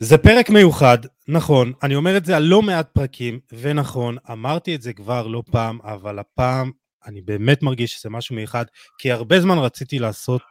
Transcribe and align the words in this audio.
זה 0.00 0.18
פרק 0.18 0.50
מיוחד, 0.50 0.98
נכון, 1.28 1.72
אני 1.82 1.94
אומר 1.94 2.16
את 2.16 2.24
זה 2.24 2.36
על 2.36 2.42
לא 2.42 2.62
מעט 2.62 2.88
פרקים, 2.92 3.40
ונכון, 3.52 4.16
אמרתי 4.32 4.74
את 4.74 4.82
זה 4.82 4.92
כבר 4.92 5.26
לא 5.26 5.42
פעם, 5.50 5.78
אבל 5.82 6.18
הפעם 6.18 6.70
אני 7.06 7.20
באמת 7.20 7.62
מרגיש 7.62 7.92
שזה 7.92 8.10
משהו 8.10 8.34
מיוחד, 8.34 8.64
כי 8.98 9.12
הרבה 9.12 9.40
זמן 9.40 9.58
רציתי 9.58 9.98
לעשות 9.98 10.42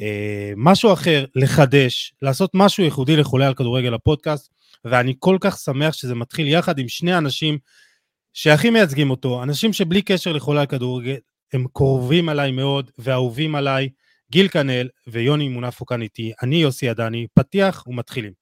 אה, 0.00 0.52
משהו 0.56 0.92
אחר, 0.92 1.24
לחדש, 1.34 2.14
לעשות 2.22 2.50
משהו 2.54 2.84
ייחודי 2.84 3.16
לחולי 3.16 3.44
על 3.44 3.54
כדורגל 3.54 3.94
הפודקאסט, 3.94 4.52
ואני 4.84 5.14
כל 5.18 5.36
כך 5.40 5.58
שמח 5.58 5.94
שזה 5.94 6.14
מתחיל 6.14 6.48
יחד 6.48 6.78
עם 6.78 6.88
שני 6.88 7.18
אנשים 7.18 7.58
שהכי 8.34 8.70
מייצגים 8.70 9.10
אותו, 9.10 9.42
אנשים 9.42 9.72
שבלי 9.72 10.02
קשר 10.02 10.32
לחולי 10.32 10.60
על 10.60 10.66
כדורגל, 10.66 11.16
הם 11.52 11.66
קרובים 11.72 12.28
עליי 12.28 12.52
מאוד 12.52 12.90
ואהובים 12.98 13.54
עליי, 13.54 13.88
גיל 14.30 14.48
כנל 14.48 14.88
ויוני 15.06 15.48
מונפו 15.48 15.86
כאן 15.86 16.02
איתי, 16.02 16.32
אני 16.42 16.56
יוסי 16.56 16.88
עדני, 16.88 17.26
פתיח 17.34 17.84
ומתחילים. 17.86 18.41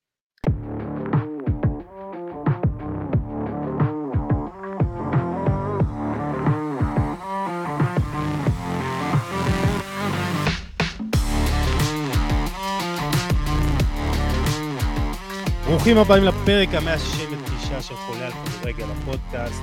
ברוכים 15.81 15.99
הבאים 15.99 16.25
לפרק 16.25 16.69
ה-169 16.75 17.83
של 17.83 17.95
חולה 17.95 18.27
על 18.27 18.33
כדורגל 18.33 18.85
הפודקאסט. 18.93 19.63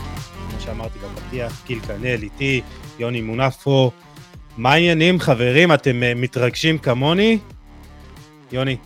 כמו 0.49 0.59
שאמרתי 0.59 0.99
בפתיח, 0.99 1.61
גיל 1.67 1.79
כנל 1.79 2.23
איתי, 2.23 2.61
יוני 2.99 3.21
מונפו. 3.21 3.91
מה 4.57 4.73
העניינים 4.73 5.19
חברים? 5.19 5.73
אתם 5.73 5.91
uh, 5.91 6.19
מתרגשים 6.19 6.77
כמוני? 6.77 7.39
יוני. 8.51 8.77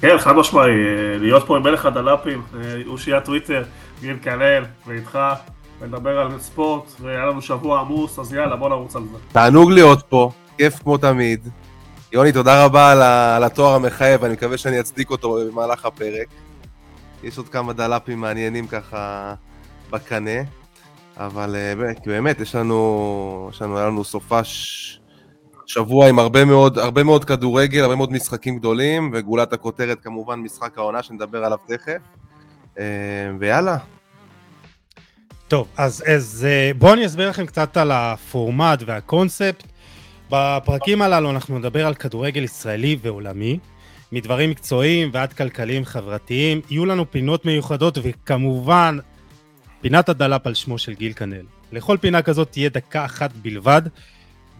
כן, 0.00 0.18
חד 0.18 0.32
משמעי, 0.32 0.70
אה, 0.70 1.18
להיות 1.18 1.46
פה 1.46 1.56
עם 1.56 1.62
מלך 1.62 1.86
הדלפים, 1.86 2.42
אושיית 2.86 3.14
אה, 3.14 3.20
טוויטר, 3.20 3.62
גיל 4.00 4.16
כנל, 4.22 4.64
ואיתך, 4.86 5.18
ונדבר 5.80 6.18
על 6.18 6.40
ספורט, 6.40 6.92
והיה 7.00 7.26
לנו 7.26 7.42
שבוע 7.42 7.80
עמוס, 7.80 8.18
אז 8.18 8.32
יאללה, 8.32 8.56
בוא 8.56 8.68
נרוץ 8.68 8.96
על 8.96 9.02
זה. 9.02 9.18
תענוג 9.32 9.70
להיות 9.70 10.02
פה, 10.08 10.30
כיף 10.58 10.78
כמו 10.82 10.98
תמיד. 10.98 11.48
יוני, 12.12 12.32
תודה 12.32 12.64
רבה 12.64 12.92
על 13.36 13.44
התואר 13.44 13.74
המחייב, 13.74 14.24
אני 14.24 14.32
מקווה 14.32 14.58
שאני 14.58 14.80
אצדיק 14.80 15.10
אותו 15.10 15.38
במהלך 15.50 15.84
הפרק. 15.84 16.43
יש 17.24 17.38
עוד 17.38 17.48
כמה 17.48 17.72
דלפים 17.72 18.20
מעניינים 18.20 18.66
ככה 18.66 19.34
בקנה, 19.90 20.40
אבל 21.16 21.56
אה, 21.56 21.92
באמת, 22.06 22.40
יש 22.40 22.54
לנו, 22.54 23.48
יש 23.52 23.62
לנו, 23.62 23.78
היה 23.78 23.86
לנו 23.86 24.04
סופש 24.04 25.00
שבוע 25.66 26.08
עם 26.08 26.18
הרבה 26.18 26.44
מאוד, 26.44 26.78
הרבה 26.78 27.02
מאוד 27.02 27.24
כדורגל, 27.24 27.82
הרבה 27.82 27.96
מאוד 27.96 28.12
משחקים 28.12 28.58
גדולים, 28.58 29.10
וגולת 29.14 29.52
הכותרת 29.52 30.00
כמובן 30.00 30.40
משחק 30.40 30.78
העונה 30.78 31.02
שנדבר 31.02 31.44
עליו 31.44 31.58
תכף, 31.66 31.98
אה, 32.78 32.84
ויאללה. 33.38 33.76
טוב, 35.48 35.68
אז, 35.76 36.04
אז 36.06 36.46
אה, 36.48 36.70
בואו 36.78 36.92
אני 36.92 37.06
אסביר 37.06 37.28
לכם 37.28 37.46
קצת 37.46 37.76
על 37.76 37.92
הפורמט 37.92 38.82
והקונספט. 38.86 39.64
בפרקים 40.30 41.02
הללו 41.02 41.30
אנחנו 41.30 41.58
נדבר 41.58 41.86
על 41.86 41.94
כדורגל 41.94 42.44
ישראלי 42.44 42.96
ועולמי. 43.02 43.58
מדברים 44.14 44.50
מקצועיים 44.50 45.10
ועד 45.12 45.32
כלכליים 45.32 45.84
חברתיים. 45.84 46.60
יהיו 46.70 46.86
לנו 46.86 47.10
פינות 47.10 47.44
מיוחדות 47.44 47.98
וכמובן 48.02 48.98
פינת 49.80 50.08
הדלאפ 50.08 50.46
על 50.46 50.54
שמו 50.54 50.78
של 50.78 50.94
גיל 50.94 51.12
כנל. 51.12 51.44
לכל 51.72 51.96
פינה 52.00 52.22
כזאת 52.22 52.50
תהיה 52.50 52.68
דקה 52.68 53.04
אחת 53.04 53.32
בלבד. 53.32 53.82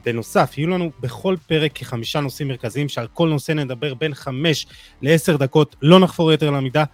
בנוסף, 0.05 0.55
יהיו 0.57 0.69
לנו 0.69 0.91
בכל 1.01 1.37
פרק 1.47 1.73
כחמישה 1.75 2.21
נושאים 2.21 2.49
מרכזיים 2.49 2.89
שעל 2.89 3.07
כל 3.13 3.29
נושא 3.29 3.53
נדבר 3.53 3.95
בין 3.95 4.15
חמש 4.15 4.67
לעשר 5.03 5.37
דקות, 5.37 5.77
לא 5.83 6.01
נחפור 6.01 6.33
יותר 6.33 6.51
למידה. 6.51 6.85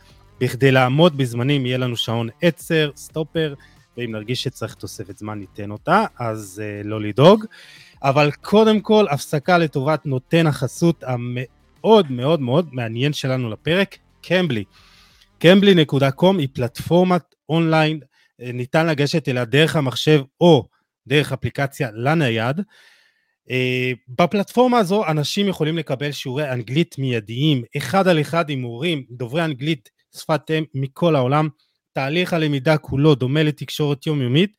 בכדי 0.41 0.71
לעמוד 0.71 1.17
בזמנים 1.17 1.67
יהיה 1.67 1.79
לנו 1.79 1.97
שעון 1.97 2.29
עצר, 2.43 2.91
סטופר, 2.97 3.55
ואם 3.97 4.13
נרגיש 4.13 4.43
שצריך 4.43 4.75
תוספת 4.75 5.19
זמן 5.19 5.39
ניתן 5.39 5.71
אותה, 5.71 6.05
אז 6.19 6.63
uh, 6.63 6.87
לא 6.87 7.01
לדאוג. 7.01 7.45
אבל 8.03 8.31
קודם 8.31 8.81
כל, 8.81 9.07
הפסקה 9.11 9.59
לטובת 9.59 10.07
נותן 10.07 10.47
החסות 10.47 11.05
המאוד 11.07 11.60
מאוד 12.11 12.41
מאוד 12.41 12.69
מעניין 12.73 13.13
שלנו 13.13 13.51
לפרק, 13.51 13.99
קמבלי. 14.23 14.65
קמבלי.קום 15.39 16.39
היא 16.39 16.49
פלטפורמת 16.53 17.35
אונליין, 17.49 18.01
אה, 18.43 18.53
ניתן 18.53 18.87
לגשת 18.87 19.29
אליה 19.29 19.45
דרך 19.45 19.77
המחשב 19.77 20.23
או 20.41 20.69
דרך 21.07 21.33
אפליקציה 21.33 21.91
לנייד. 21.95 22.61
אה, 23.51 23.93
בפלטפורמה 24.09 24.79
הזו 24.79 25.07
אנשים 25.07 25.49
יכולים 25.49 25.79
לקבל 25.79 26.13
שיעורי 26.13 26.53
אנגלית 26.53 26.99
מיידיים, 26.99 27.63
אחד 27.77 28.09
על 28.09 28.21
אחד 28.21 28.51
עם 28.51 28.61
מורים, 28.61 29.05
דוברי 29.11 29.45
אנגלית 29.45 29.91
שפת 30.17 30.51
אם 30.51 30.65
מכל 30.75 31.17
העולם. 31.17 31.49
תהליך 31.93 32.33
הלמידה 32.33 32.79
כולו 32.79 33.15
דומה 33.15 33.43
לתקשורת 33.43 34.07
יומיומית, 34.07 34.53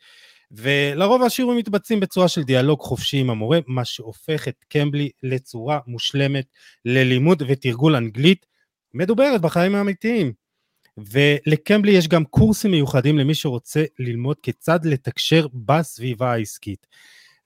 ולרוב 0.51 1.23
השיעורים 1.23 1.57
מתבצעים 1.57 1.99
בצורה 1.99 2.27
של 2.27 2.43
דיאלוג 2.43 2.79
חופשי 2.79 3.17
עם 3.17 3.29
המורה, 3.29 3.59
מה 3.67 3.85
שהופך 3.85 4.47
את 4.47 4.65
קמבלי 4.69 5.09
לצורה 5.23 5.79
מושלמת 5.87 6.45
ללימוד 6.85 7.43
ותרגול 7.47 7.95
אנגלית 7.95 8.45
מדוברת 8.93 9.41
בחיים 9.41 9.75
האמיתיים. 9.75 10.33
ולקמבלי 10.97 11.91
יש 11.91 12.07
גם 12.07 12.25
קורסים 12.25 12.71
מיוחדים 12.71 13.17
למי 13.17 13.35
שרוצה 13.35 13.83
ללמוד 13.99 14.37
כיצד 14.43 14.79
לתקשר 14.85 15.47
בסביבה 15.53 16.31
העסקית. 16.31 16.87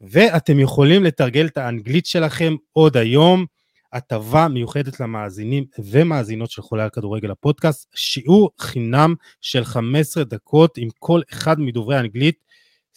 ואתם 0.01 0.59
יכולים 0.59 1.03
לתרגל 1.03 1.45
את 1.45 1.57
האנגלית 1.57 2.05
שלכם 2.05 2.55
עוד 2.73 2.97
היום, 2.97 3.45
הטבה 3.93 4.47
מיוחדת 4.47 4.99
למאזינים 4.99 5.65
ומאזינות 5.79 6.51
של 6.51 6.61
חולי 6.61 6.83
הכדורגל 6.83 7.31
הפודקאסט, 7.31 7.87
שיעור 7.95 8.49
חינם 8.59 9.15
של 9.41 9.63
15 9.63 10.23
דקות 10.23 10.77
עם 10.77 10.89
כל 10.99 11.21
אחד 11.33 11.59
מדוברי 11.59 11.95
האנגלית 11.95 12.44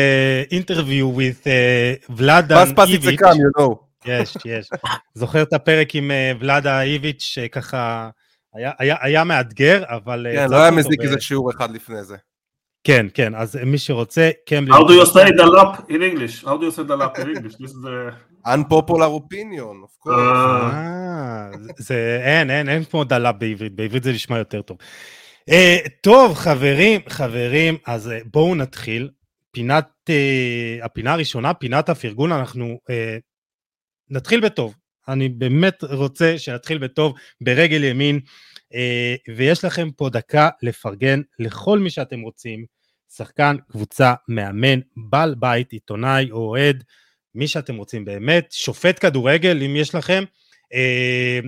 interview 0.50 1.06
with 1.20 1.40
uh, 1.46 1.98
Vladan 2.18 2.72
Ivic, 2.74 3.18
come, 3.18 3.38
you 3.38 3.52
know. 3.58 3.82
יש, 4.06 4.36
יש. 4.44 4.68
זוכר 5.14 5.42
את 5.42 5.52
הפרק 5.52 5.94
עם 5.94 6.10
uh, 6.10 6.14
ולאדה 6.40 6.82
איביץ' 6.82 7.22
שככה 7.22 8.10
היה, 8.54 8.72
היה, 8.78 8.96
היה 9.00 9.24
מאתגר, 9.24 9.82
אבל... 9.88 10.26
כן, 10.34 10.50
לא 10.50 10.56
היה 10.56 10.70
מזיק 10.70 11.00
איזה 11.00 11.20
שיעור 11.20 11.50
אחד 11.50 11.70
לפני 11.70 12.04
זה. 12.04 12.16
כן, 12.84 13.06
כן, 13.14 13.34
אז 13.34 13.58
מי 13.66 13.78
שרוצה, 13.78 14.30
קמבלי... 14.48 14.74
How 14.74 14.88
do 14.88 14.92
you 14.92 15.06
say 15.06 15.30
the 15.30 15.46
lap 15.46 15.90
in 15.90 16.02
English? 16.02 16.44
How 16.44 16.56
do 16.56 16.64
you 16.64 16.70
say 16.70 16.84
the 16.84 16.96
lap 16.96 17.18
in 17.18 17.28
English? 17.36 17.54
This 17.54 17.70
is 17.70 17.82
the... 17.82 18.12
unpopular 18.45 19.09
opinion, 19.19 19.85
of 19.85 20.07
course. 20.07 20.73
אה, 20.73 21.49
זה, 21.77 22.21
אין, 22.23 22.49
אין, 22.49 22.69
אין 22.69 22.83
כמו 22.83 23.03
דלאפ 23.03 23.35
בעברית, 23.39 23.75
בעברית 23.75 24.03
זה 24.03 24.11
נשמע 24.11 24.37
יותר 24.37 24.61
טוב. 24.61 24.77
אה, 25.49 25.77
טוב, 26.01 26.33
חברים, 26.33 27.01
חברים, 27.09 27.77
אז 27.87 28.11
אה, 28.11 28.19
בואו 28.25 28.55
נתחיל. 28.55 29.09
פינת, 29.53 30.09
הפינה 30.83 31.13
הראשונה, 31.13 31.53
פינת 31.53 31.89
הפרגון, 31.89 32.31
אנחנו 32.31 32.79
נתחיל 34.09 34.39
בטוב. 34.39 34.75
אני 35.07 35.29
באמת 35.29 35.83
רוצה 35.83 36.37
שנתחיל 36.37 36.77
בטוב, 36.77 37.13
ברגל 37.41 37.83
ימין. 37.83 38.19
אה, 38.73 39.15
ויש 39.35 39.65
לכם 39.65 39.91
פה 39.91 40.09
דקה 40.09 40.49
לפרגן 40.61 41.21
לכל 41.39 41.79
מי 41.79 41.89
שאתם 41.89 42.21
רוצים, 42.21 42.65
שחקן, 43.15 43.55
קבוצה, 43.71 44.13
מאמן, 44.27 44.79
בעל 44.97 45.35
בית, 45.35 45.71
עיתונאי 45.71 46.31
או 46.31 46.37
אוהד, 46.37 46.83
מי 47.35 47.47
שאתם 47.47 47.75
רוצים 47.75 48.05
באמת, 48.05 48.47
שופט 48.51 49.05
כדורגל 49.05 49.63
אם 49.65 49.75
יש 49.75 49.95
לכם. 49.95 50.23
אה, 50.73 51.39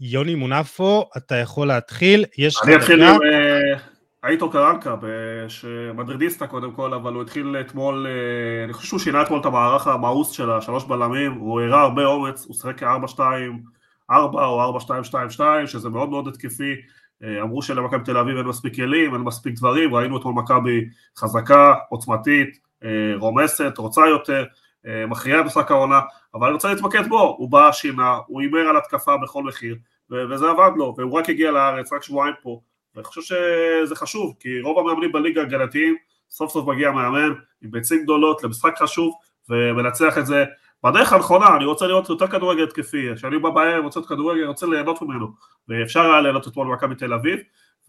יוני 0.00 0.34
מונפו, 0.34 1.08
אתה 1.16 1.34
יכול 1.34 1.66
להתחיל, 1.66 2.24
יש 2.38 2.56
לך. 2.56 2.64
אני 2.64 2.76
אתחיל 2.76 3.02
עם 3.02 3.18
אייטו 4.24 4.50
קרנקה, 4.50 4.94
מדרידיסטה 5.94 6.46
קודם 6.46 6.72
כל, 6.72 6.94
אבל 6.94 7.12
הוא 7.12 7.22
התחיל 7.22 7.56
אתמול, 7.60 8.06
אני 8.64 8.72
חושב 8.72 8.88
שהוא 8.88 9.00
שינה 9.00 9.22
אתמול 9.22 9.40
את 9.40 9.46
המערך 9.46 9.86
המאוס 9.86 10.30
של 10.30 10.50
השלוש 10.50 10.84
בלמים, 10.84 11.32
הוא 11.32 11.60
הראה 11.60 11.80
הרבה 11.80 12.04
אומץ, 12.04 12.44
הוא 12.46 12.56
שיחק 12.56 12.78
כ-4-2 12.78 13.20
4 14.10 14.46
או 14.46 14.78
4-2-2-2 14.78 15.40
שזה 15.66 15.88
מאוד 15.88 16.08
מאוד 16.08 16.28
התקפי 16.28 16.74
אמרו 17.42 17.62
שלמכבי 17.62 18.04
תל 18.04 18.16
אביב 18.16 18.36
אין 18.36 18.46
מספיק 18.46 18.76
כלים, 18.76 19.14
אין 19.14 19.22
מספיק 19.22 19.54
דברים, 19.54 19.94
ראינו 19.94 20.18
אתמול 20.18 20.34
מכבי 20.34 20.84
חזקה, 21.18 21.74
עוצמתית, 21.88 22.58
רומסת, 23.18 23.78
רוצה 23.78 24.06
יותר, 24.06 24.44
מכריעה 25.08 25.42
במשחק 25.42 25.70
העונה, 25.70 26.00
אבל 26.34 26.46
אני 26.46 26.54
רוצה 26.54 26.74
להתמקד 26.74 27.08
בו, 27.08 27.34
הוא 27.38 27.50
בא, 27.50 27.72
שינה, 27.72 28.18
הוא 28.26 28.40
הימר 28.40 28.68
על 28.68 28.76
התקפה 28.76 29.16
בכל 29.16 29.42
מחיר, 29.42 29.76
וזה 30.10 30.50
עבד 30.50 30.70
לו, 30.76 30.94
והוא 30.98 31.18
רק 31.18 31.30
הגיע 31.30 31.50
לארץ, 31.50 31.92
רק 31.92 32.02
שבועיים 32.02 32.34
פה, 32.42 32.60
ואני 32.94 33.04
חושב 33.04 33.20
שזה 33.20 33.96
חשוב, 33.96 34.34
כי 34.40 34.60
רוב 34.60 34.78
המאמנים 34.78 35.12
בליגה 35.12 35.42
הגנתיים, 35.42 35.96
סוף 36.30 36.52
סוף 36.52 36.68
מגיע 36.68 36.90
מאמן 36.90 37.32
עם 37.62 37.70
ביצים 37.70 38.02
גדולות 38.02 38.44
למשחק 38.44 38.78
חשוב, 38.78 39.14
ומנצח 39.48 40.18
את 40.18 40.26
זה 40.26 40.44
בדרך 40.84 41.12
הנכונה, 41.12 41.56
אני 41.56 41.64
רוצה 41.64 41.86
לראות 41.86 42.08
יותר 42.08 42.26
כדורגל 42.26 42.62
התקפי, 42.62 43.06
כשאני 43.16 43.38
בא 43.38 43.50
בערב 43.50 43.84
רוצה 43.84 44.00
להיות 44.00 44.08
כדורגל, 44.08 44.40
אני 44.40 44.48
רוצה 44.48 44.66
ליהנות 44.66 45.02
ממנו, 45.02 45.26
ואפשר 45.68 46.00
היה 46.00 46.20
ליהנות 46.20 46.48
אתמול 46.48 46.68
במכבי 46.68 46.94
תל 46.94 47.14
אביב, 47.14 47.38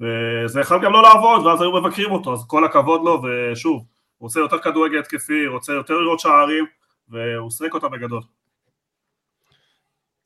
וזה 0.01 0.59
יכול 0.59 0.85
גם 0.85 0.93
לא 0.93 1.03
לעבוד, 1.03 1.45
ואז 1.45 1.61
היו 1.61 1.81
מבקרים 1.81 2.11
אותו, 2.11 2.33
אז 2.33 2.45
כל 2.47 2.65
הכבוד 2.65 3.01
לו, 3.03 3.21
ושוב, 3.23 3.85
רוצה 4.21 4.39
יותר 4.39 4.59
כדורגל 4.59 4.99
התקפי, 4.99 5.47
רוצה 5.47 5.73
יותר 5.73 5.93
לראות 5.93 6.19
שערים, 6.19 6.65
והוא 7.09 7.51
שיחק 7.51 7.73
אותה 7.73 7.87
בגדול. 7.87 8.21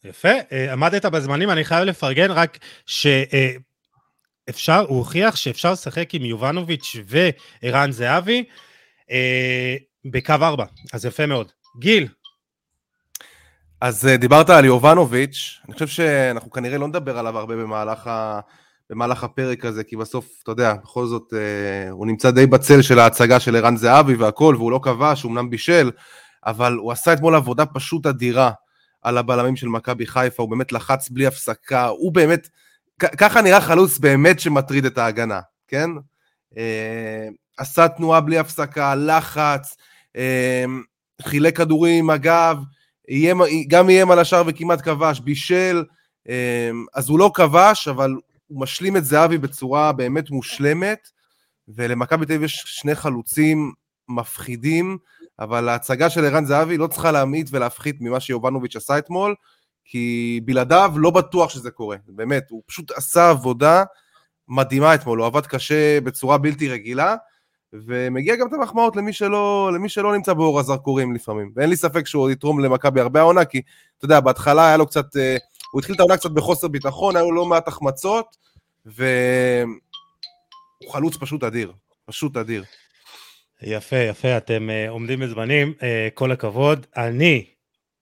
יפה, 0.04 0.30
אה, 0.52 0.74
עמדת 0.74 1.06
בזמנים, 1.06 1.50
אני 1.50 1.64
חייב 1.64 1.84
לפרגן 1.84 2.32
רק 2.32 2.58
שאפשר, 2.86 4.80
הוא 4.88 4.98
הוכיח 4.98 5.36
שאפשר 5.36 5.72
לשחק 5.72 6.14
עם 6.14 6.26
יובנוביץ' 6.26 6.96
וערן 7.06 7.92
זהבי 7.92 8.44
אה, 9.12 9.76
בקו 10.06 10.34
4, 10.42 10.66
אז 10.94 11.06
יפה 11.06 11.26
מאוד. 11.26 11.52
גיל. 11.80 12.08
אז 13.82 14.08
אה, 14.08 14.18
דיברת 14.18 14.50
על 14.50 14.66
יובנוביץ', 14.66 15.60
אני 15.66 15.74
חושב 15.74 15.88
שאנחנו 15.88 16.52
כנראה 16.52 16.78
לא 16.78 16.88
נדבר 16.88 17.18
עליו 17.18 17.38
הרבה 17.38 17.56
במהלך, 17.56 18.08
ה... 18.08 18.40
במהלך 18.90 19.24
הפרק 19.24 19.66
הזה, 19.66 19.84
כי 19.84 19.96
בסוף, 19.96 20.28
אתה 20.44 20.52
יודע, 20.52 20.74
בכל 20.84 21.06
זאת, 21.06 21.34
הוא 21.92 22.08
נמצא 22.08 22.32
די 22.32 22.46
בצל 22.46 22.82
של 22.82 23.00
ההצגה 23.00 23.40
של 23.40 23.56
ערן 23.56 23.78
זהבי 23.78 24.16
והכל, 24.16 24.56
והוא 24.58 24.72
לא 24.72 24.80
כבש, 24.84 25.26
אמנם 25.26 25.50
בישל, 25.50 25.92
אבל 26.46 26.74
הוא 26.74 26.92
עשה 26.92 27.14
אתמול 27.14 27.36
עבודה 27.36 27.66
פשוט 27.66 28.06
אדירה 28.06 28.52
על 29.02 29.18
הבלמים 29.18 29.56
של 29.56 29.68
מכבי 29.68 30.06
חיפה, 30.06 30.44
הוא 30.44 30.50
באמת 30.50 30.72
לחץ 30.72 31.10
בלי 31.10 31.28
הפסקה, 31.28 31.86
הוא 31.86 32.14
באמת, 32.14 32.50
ככה 33.00 33.42
נראה 33.42 33.62
חלוץ 33.62 33.98
באמת 33.98 34.40
שמטריד 34.40 34.86
את 34.86 34.98
ההגנה, 34.98 35.40
כן? 35.68 35.90
אה, 36.58 37.28
עשה 37.58 37.88
תנועה 37.88 38.22
בלי 38.22 38.38
הפסקה, 38.38 38.96
לחץ, 38.96 39.78
אה, 40.16 40.66
חילק 41.22 41.58
כדורים 41.58 42.04
עם 42.04 42.10
הגב, 42.10 42.58
גם 43.68 43.90
איים 43.90 44.12
על 44.12 44.20
השאר 44.20 44.44
וכמעט 44.48 44.82
כבש, 44.82 45.20
בישל, 45.20 45.84
אה, 46.30 46.70
אז 46.96 47.10
הוא 47.10 47.20
לא 47.20 47.32
כבש, 47.34 47.88
אבל 47.88 48.14
הוא 48.48 48.62
משלים 48.62 48.98
את 48.98 49.06
זהבי 49.06 49.38
בצורה 49.38 49.92
באמת 49.92 50.30
מושלמת, 50.30 51.10
ולמכבי 51.68 52.26
תל 52.26 52.34
אביב 52.34 52.44
יש 52.44 52.64
שני 52.66 52.96
חלוצים 52.96 53.74
מפחידים, 54.10 54.98
אבל 55.40 55.70
ההצגה 55.70 56.10
של 56.10 56.26
ערן 56.26 56.46
זהבי 56.46 56.78
לא 56.78 56.88
צריכה 56.88 57.12
להמעיט 57.12 57.48
ולהפחית 57.52 57.96
ממה 58.00 58.20
שיובנוביץ' 58.20 58.76
עשה 58.76 58.98
אתמול, 58.98 59.36
כי 59.86 60.40
בלעדיו 60.46 60.94
לא 60.96 61.12
בטוח 61.12 61.50
שזה 61.50 61.72
קורה, 61.72 61.98
באמת, 62.08 62.50
הוא 62.50 62.64
פשוט 62.66 62.92
עשה 62.92 63.30
עבודה 63.30 63.84
מדהימה 64.48 64.96
אתמול, 64.96 65.20
הוא 65.20 65.28
עבד 65.28 65.46
קשה 65.46 66.02
בצורה 66.02 66.38
בלתי 66.38 66.70
רגילה, 66.70 67.16
ומגיע 67.74 68.36
גם 68.36 68.48
את 68.48 68.54
המחמאות 68.54 68.96
למי 68.96 69.14
שלא, 69.14 69.72
למי 69.74 69.90
שלא 69.90 70.16
נמצא 70.16 70.34
באור 70.34 70.60
הזרקורים 70.60 71.16
לפעמים, 71.16 71.52
ואין 71.56 71.70
לי 71.70 71.76
ספק 71.76 72.08
שהוא 72.08 72.30
יתרום 72.30 72.60
למכבי 72.60 73.02
הרבה 73.02 73.20
העונה, 73.20 73.46
כי 73.46 73.62
אתה 73.98 74.06
יודע, 74.06 74.20
בהתחלה 74.20 74.68
היה 74.68 74.78
לו 74.78 74.88
קצת, 74.88 75.18
אה, 75.18 75.38
הוא 75.76 75.80
התחיל 75.80 75.96
את 75.96 76.00
העונה 76.00 76.18
קצת 76.18 76.32
בחוסר 76.32 76.68
ביטחון, 76.68 77.16
היו 77.16 77.32
לו 77.32 77.36
לא 77.36 77.46
מעט 77.46 77.68
החמצות, 77.68 78.38
והוא 78.86 79.74
חלוץ 80.92 81.18
פשוט 81.18 81.44
אדיר, 81.44 81.74
פשוט 82.06 82.38
אדיר. 82.38 82.64
יפה, 83.62 83.96
יפה, 83.96 84.38
אתם 84.38 84.70
uh, 84.70 84.90
עומדים 84.90 85.20
בזמנים, 85.20 85.74
uh, 85.80 85.84
כל 86.14 86.32
הכבוד. 86.32 86.86
אני 86.98 87.46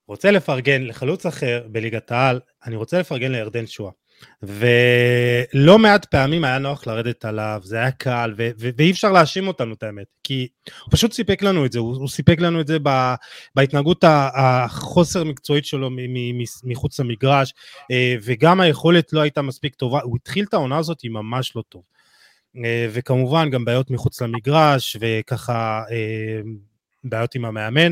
רוצה 0.07 0.31
לפרגן 0.31 0.83
לחלוץ 0.83 1.25
אחר 1.25 1.67
בליגת 1.71 2.11
העל, 2.11 2.39
אני 2.65 2.75
רוצה 2.75 2.99
לפרגן 2.99 3.31
לירדן 3.31 3.67
שואה. 3.67 3.91
ולא 4.43 5.79
מעט 5.79 6.05
פעמים 6.05 6.43
היה 6.43 6.57
נוח 6.57 6.87
לרדת 6.87 7.25
עליו, 7.25 7.61
זה 7.63 7.77
היה 7.77 7.91
קל, 7.91 8.33
ו- 8.37 8.49
ו- 8.59 8.69
ואי 8.77 8.91
אפשר 8.91 9.11
להאשים 9.11 9.47
אותנו 9.47 9.73
את 9.73 9.83
האמת, 9.83 10.07
כי 10.23 10.47
הוא 10.83 10.91
פשוט 10.91 11.13
סיפק 11.13 11.41
לנו 11.41 11.65
את 11.65 11.71
זה, 11.71 11.79
הוא, 11.79 11.95
הוא 11.95 12.07
סיפק 12.07 12.39
לנו 12.39 12.61
את 12.61 12.67
זה 12.67 12.77
ב- 12.83 13.13
בהתנהגות 13.55 14.03
החוסר 14.35 15.23
מקצועית 15.23 15.65
שלו 15.65 15.89
מ- 15.89 16.13
מ- 16.13 16.43
מחוץ 16.63 16.99
למגרש, 16.99 17.53
אה, 17.91 18.15
וגם 18.23 18.61
היכולת 18.61 19.13
לא 19.13 19.21
הייתה 19.21 19.41
מספיק 19.41 19.75
טובה, 19.75 19.99
הוא 20.03 20.17
התחיל 20.21 20.45
את 20.49 20.53
העונה 20.53 20.77
הזאת 20.77 20.97
ממש 21.03 21.55
לא 21.55 21.63
טוב. 21.69 21.83
אה, 22.65 22.87
וכמובן 22.91 23.49
גם 23.49 23.65
בעיות 23.65 23.91
מחוץ 23.91 24.21
למגרש 24.21 24.97
וככה 24.99 25.83
אה, 25.91 26.41
בעיות 27.03 27.35
עם 27.35 27.45
המאמן, 27.45 27.91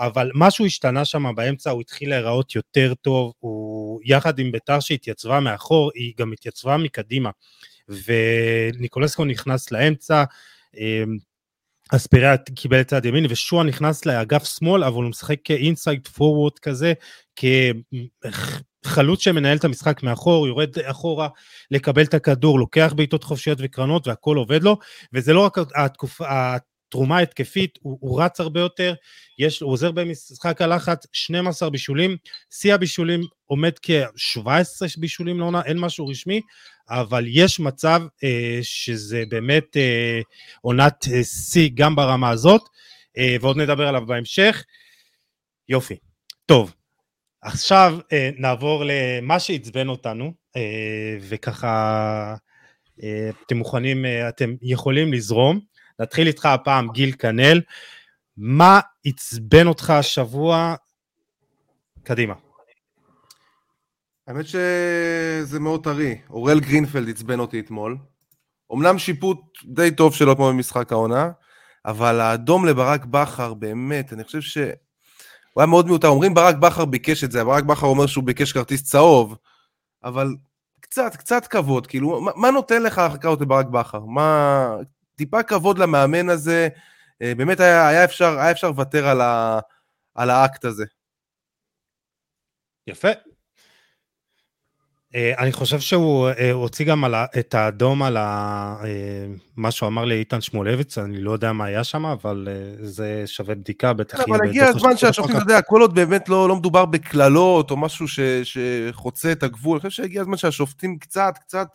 אבל 0.00 0.30
משהו 0.34 0.66
השתנה 0.66 1.04
שם 1.04 1.34
באמצע, 1.34 1.70
הוא 1.70 1.80
התחיל 1.80 2.10
להיראות 2.10 2.54
יותר 2.54 2.94
טוב, 2.94 3.32
הוא 3.38 4.00
יחד 4.04 4.38
עם 4.38 4.52
ביתר 4.52 4.80
שהתייצבה 4.80 5.40
מאחור, 5.40 5.90
היא 5.94 6.12
גם 6.18 6.32
התייצבה 6.32 6.76
מקדימה, 6.76 7.30
וניקולסקו 7.88 9.24
נכנס 9.24 9.70
לאמצע, 9.70 10.24
אה, 10.78 11.04
אספיריה 11.92 12.36
קיבל 12.36 12.82
צד 12.82 13.04
ימין 13.04 13.26
ושועה 13.28 13.64
נכנס 13.64 14.06
לאגף 14.06 14.44
שמאל 14.44 14.84
אבל 14.84 14.94
הוא 14.94 15.10
משחק 15.10 15.36
כאינסייד 15.44 16.08
פורוורד 16.08 16.58
כזה 16.58 16.92
חלוץ 18.84 19.20
שמנהל 19.20 19.56
את 19.56 19.64
המשחק 19.64 20.02
מאחור, 20.02 20.46
יורד 20.46 20.78
אחורה 20.78 21.28
לקבל 21.70 22.02
את 22.02 22.14
הכדור, 22.14 22.58
לוקח 22.58 22.92
בעיטות 22.96 23.24
חופשיות 23.24 23.58
וקרנות 23.60 24.06
והכל 24.06 24.36
עובד 24.36 24.62
לו, 24.62 24.78
וזה 25.12 25.32
לא 25.32 25.40
רק 25.40 25.58
התקופה, 25.76 26.56
התרומה 26.90 27.16
ההתקפית, 27.16 27.78
הוא, 27.82 27.98
הוא 28.00 28.22
רץ 28.22 28.40
הרבה 28.40 28.60
יותר, 28.60 28.94
יש, 29.38 29.60
הוא 29.60 29.72
עוזר 29.72 29.90
במשחק 29.90 30.62
הלחץ, 30.62 31.06
12 31.12 31.70
בישולים, 31.70 32.16
שיא 32.50 32.74
הבישולים 32.74 33.20
עומד 33.44 33.72
כ-17 33.82 34.48
בישולים 34.98 35.38
לעונה, 35.38 35.62
אין 35.64 35.78
משהו 35.78 36.06
רשמי, 36.06 36.40
אבל 36.88 37.24
יש 37.28 37.60
מצב 37.60 38.02
אה, 38.24 38.58
שזה 38.62 39.24
באמת 39.28 39.76
אה, 39.76 40.20
עונת 40.60 41.04
אה, 41.12 41.24
שיא 41.24 41.62
אה, 41.62 41.68
גם 41.74 41.96
ברמה 41.96 42.30
הזאת, 42.30 42.62
אה, 43.18 43.36
ועוד 43.40 43.56
נדבר 43.56 43.88
עליו 43.88 44.06
בהמשך. 44.06 44.64
יופי. 45.68 45.96
טוב, 46.46 46.74
עכשיו 47.42 47.98
אה, 48.12 48.30
נעבור 48.38 48.84
למה 48.86 49.40
שעצבן 49.40 49.88
אותנו, 49.88 50.32
אה, 50.56 51.16
וככה 51.28 52.34
אה, 53.02 53.30
אתם 53.46 53.56
מוכנים, 53.56 54.04
אה, 54.04 54.28
אתם 54.28 54.54
יכולים 54.62 55.12
לזרום. 55.12 55.69
נתחיל 56.00 56.26
איתך 56.26 56.46
הפעם 56.46 56.88
גיל 56.88 57.12
כנל. 57.12 57.60
מה 58.36 58.80
עצבן 59.04 59.66
אותך 59.66 59.90
השבוע? 59.90 60.74
קדימה. 62.02 62.34
האמת 64.26 64.44
שזה 64.46 65.60
מאוד 65.60 65.84
טרי. 65.84 66.18
אורל 66.30 66.60
גרינפלד 66.60 67.08
עצבן 67.08 67.40
אותי 67.40 67.60
אתמול. 67.60 67.96
אמנם 68.72 68.98
שיפוט 68.98 69.38
די 69.64 69.90
טוב 69.90 70.14
שלו 70.14 70.36
כמו 70.36 70.48
במשחק 70.48 70.92
העונה, 70.92 71.30
אבל 71.86 72.20
האדום 72.20 72.66
לברק 72.66 73.04
בכר, 73.04 73.54
באמת, 73.54 74.12
אני 74.12 74.24
חושב 74.24 74.40
ש... 74.40 74.58
הוא 75.52 75.60
היה 75.60 75.66
מאוד 75.66 75.86
מיותר. 75.86 76.08
אומרים 76.08 76.34
ברק 76.34 76.56
בכר 76.56 76.84
ביקש 76.84 77.24
את 77.24 77.32
זה, 77.32 77.44
ברק 77.44 77.64
בכר 77.64 77.86
אומר 77.86 78.06
שהוא 78.06 78.24
ביקש 78.24 78.52
כרטיס 78.52 78.82
צהוב, 78.82 79.36
אבל 80.04 80.34
קצת, 80.80 81.16
קצת 81.16 81.46
כבוד, 81.46 81.86
כאילו, 81.86 82.20
מה, 82.20 82.32
מה 82.36 82.50
נותן 82.50 82.82
לך 82.82 83.02
לחכות 83.06 83.40
לברק 83.40 83.66
בכר? 83.66 84.00
מה... 84.00 84.68
טיפה 85.20 85.42
כבוד 85.42 85.78
למאמן 85.78 86.28
הזה, 86.28 86.68
אה, 87.22 87.34
באמת 87.34 87.60
היה, 87.60 87.88
היה 87.88 88.04
אפשר 88.04 88.38
היה 88.38 88.50
אפשר 88.50 88.68
לוותר 88.68 89.06
על, 89.06 89.20
על 90.14 90.30
האקט 90.30 90.64
הזה. 90.64 90.84
יפה, 92.86 93.08
אה, 95.14 95.32
אני 95.38 95.52
חושב 95.52 95.80
שהוא 95.80 96.28
אה, 96.28 96.52
הוציא 96.52 96.86
גם 96.86 97.04
את 97.38 97.54
האדום 97.54 98.02
על 98.02 98.16
אה, 98.16 98.76
מה 99.56 99.70
שהוא 99.70 99.86
אמר 99.86 100.04
לאיתן 100.04 100.40
שמואלביץ, 100.40 100.98
אני 100.98 101.20
לא 101.20 101.30
יודע 101.30 101.52
מה 101.52 101.64
היה 101.64 101.84
שם, 101.84 102.06
אבל 102.06 102.48
זה 102.80 103.22
שווה 103.26 103.54
בדיקה, 103.54 103.92
בטח 103.92 104.20
אם... 104.28 104.34
אבל 104.34 104.48
הגיע 104.48 104.66
הזמן 104.66 104.96
שהשופטים, 104.96 105.36
אתה 105.36 105.44
יודע, 105.44 105.62
כל 105.62 105.80
עוד 105.80 105.94
באמת 105.94 106.28
לא, 106.28 106.48
לא 106.48 106.56
מדובר 106.56 106.84
בקללות 106.84 107.70
או 107.70 107.76
משהו 107.76 108.08
ש, 108.08 108.20
שחוצה 108.44 109.32
את 109.32 109.42
הגבול, 109.42 109.78
אני 109.82 109.90
חושב 109.90 110.02
שהגיע 110.02 110.20
הזמן 110.20 110.36
שהשופטים 110.36 110.98
קצת, 110.98 111.34
קצת 111.40 111.68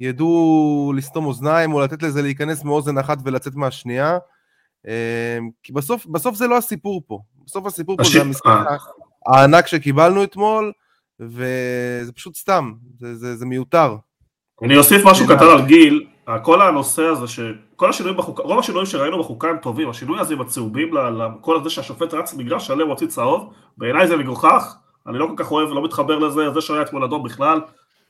ידעו 0.00 0.92
לסתום 0.96 1.26
אוזניים 1.26 1.72
או 1.72 1.80
לתת 1.80 2.02
לזה 2.02 2.22
להיכנס 2.22 2.64
מאוזן 2.64 2.98
אחת 2.98 3.18
ולצאת 3.24 3.54
מהשנייה, 3.54 4.18
כי 5.62 5.72
בסוף, 5.72 6.06
בסוף 6.06 6.34
זה 6.34 6.46
לא 6.46 6.56
הסיפור 6.56 7.02
פה, 7.06 7.18
בסוף 7.46 7.66
הסיפור 7.66 7.96
פה 7.96 8.04
זה 8.04 8.20
המשחק 8.20 8.66
הענק 9.26 9.66
שקיבלנו 9.66 10.24
אתמול, 10.24 10.72
וזה 11.20 12.12
פשוט 12.14 12.36
סתם, 12.36 12.72
זה, 12.98 13.14
זה, 13.14 13.36
זה 13.36 13.46
מיותר. 13.46 13.96
אני 14.62 14.76
אוסיף 14.76 15.06
משהו 15.06 15.26
קטן 15.26 15.44
על 15.44 15.66
גיל, 15.66 16.06
כל 16.42 16.62
הנושא 16.62 17.02
הזה, 17.02 17.26
שכל 17.26 17.90
השינויים 17.90 18.18
בחוקה, 18.18 18.42
רוב 18.42 18.58
השינויים 18.58 18.86
שראינו 18.86 19.18
בחוקה 19.18 19.48
הם 19.48 19.56
טובים, 19.58 19.90
השינוי 19.90 20.20
הזה 20.20 20.34
עם 20.34 20.40
הצהובים, 20.40 20.90
כל 21.40 21.56
הזה 21.60 21.70
שהשופט 21.70 22.14
רץ 22.14 22.34
מגרש 22.34 22.66
שלם 22.66 22.88
הוציא 22.88 23.06
צהוב, 23.06 23.52
בעיניי 23.76 24.06
זה 24.06 24.16
מגוחך, 24.16 24.76
אני 25.06 25.18
לא 25.18 25.26
כל 25.26 25.34
כך 25.36 25.52
אוהב, 25.52 25.68
לא 25.68 25.84
מתחבר 25.84 26.18
לזה, 26.18 26.50
זה 26.54 26.60
שהיה 26.60 26.82
אתמול 26.82 27.04
אדום 27.04 27.22
בכלל, 27.22 27.60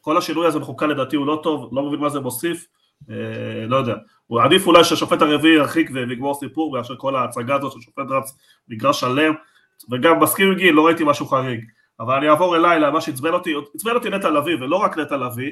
כל 0.00 0.16
השינוי 0.16 0.46
הזה 0.46 0.58
מחוקה 0.58 0.86
לדעתי 0.86 1.16
הוא 1.16 1.26
לא 1.26 1.40
טוב, 1.42 1.68
לא 1.72 1.82
מבין 1.82 2.00
מה 2.00 2.08
זה 2.08 2.20
מוסיף, 2.20 2.66
אה, 3.10 3.66
לא 3.66 3.76
יודע. 3.76 3.94
הוא 4.26 4.42
עדיף 4.42 4.66
אולי 4.66 4.84
שהשופט 4.84 5.22
הרביעי 5.22 5.54
ירחיק 5.54 5.90
ויגמור 5.94 6.34
סיפור, 6.34 6.72
מאשר 6.72 6.96
כל 6.96 7.16
ההצגה 7.16 7.54
הזאת 7.54 7.72
ששופט 7.72 8.04
רץ 8.10 8.38
מגרש 8.68 9.00
שלם, 9.00 9.34
וגם 9.90 10.20
מסכים 10.20 10.48
עם 10.48 10.54
גיל, 10.54 10.74
לא 10.74 10.86
ראיתי 10.86 11.04
משהו 11.06 11.26
חריג. 11.26 11.64
אבל 12.00 12.14
אני 12.14 12.28
אעבור 12.28 12.56
אליי 12.56 12.80
למה 12.80 13.00
שעצבן 13.00 13.32
אותי, 13.32 13.54
עצבן 13.74 13.94
אותי 13.94 14.10
נטע 14.10 14.30
לביא, 14.30 14.56
ולא 14.60 14.76
רק 14.76 14.98
נטע 14.98 15.16
לביא, 15.16 15.50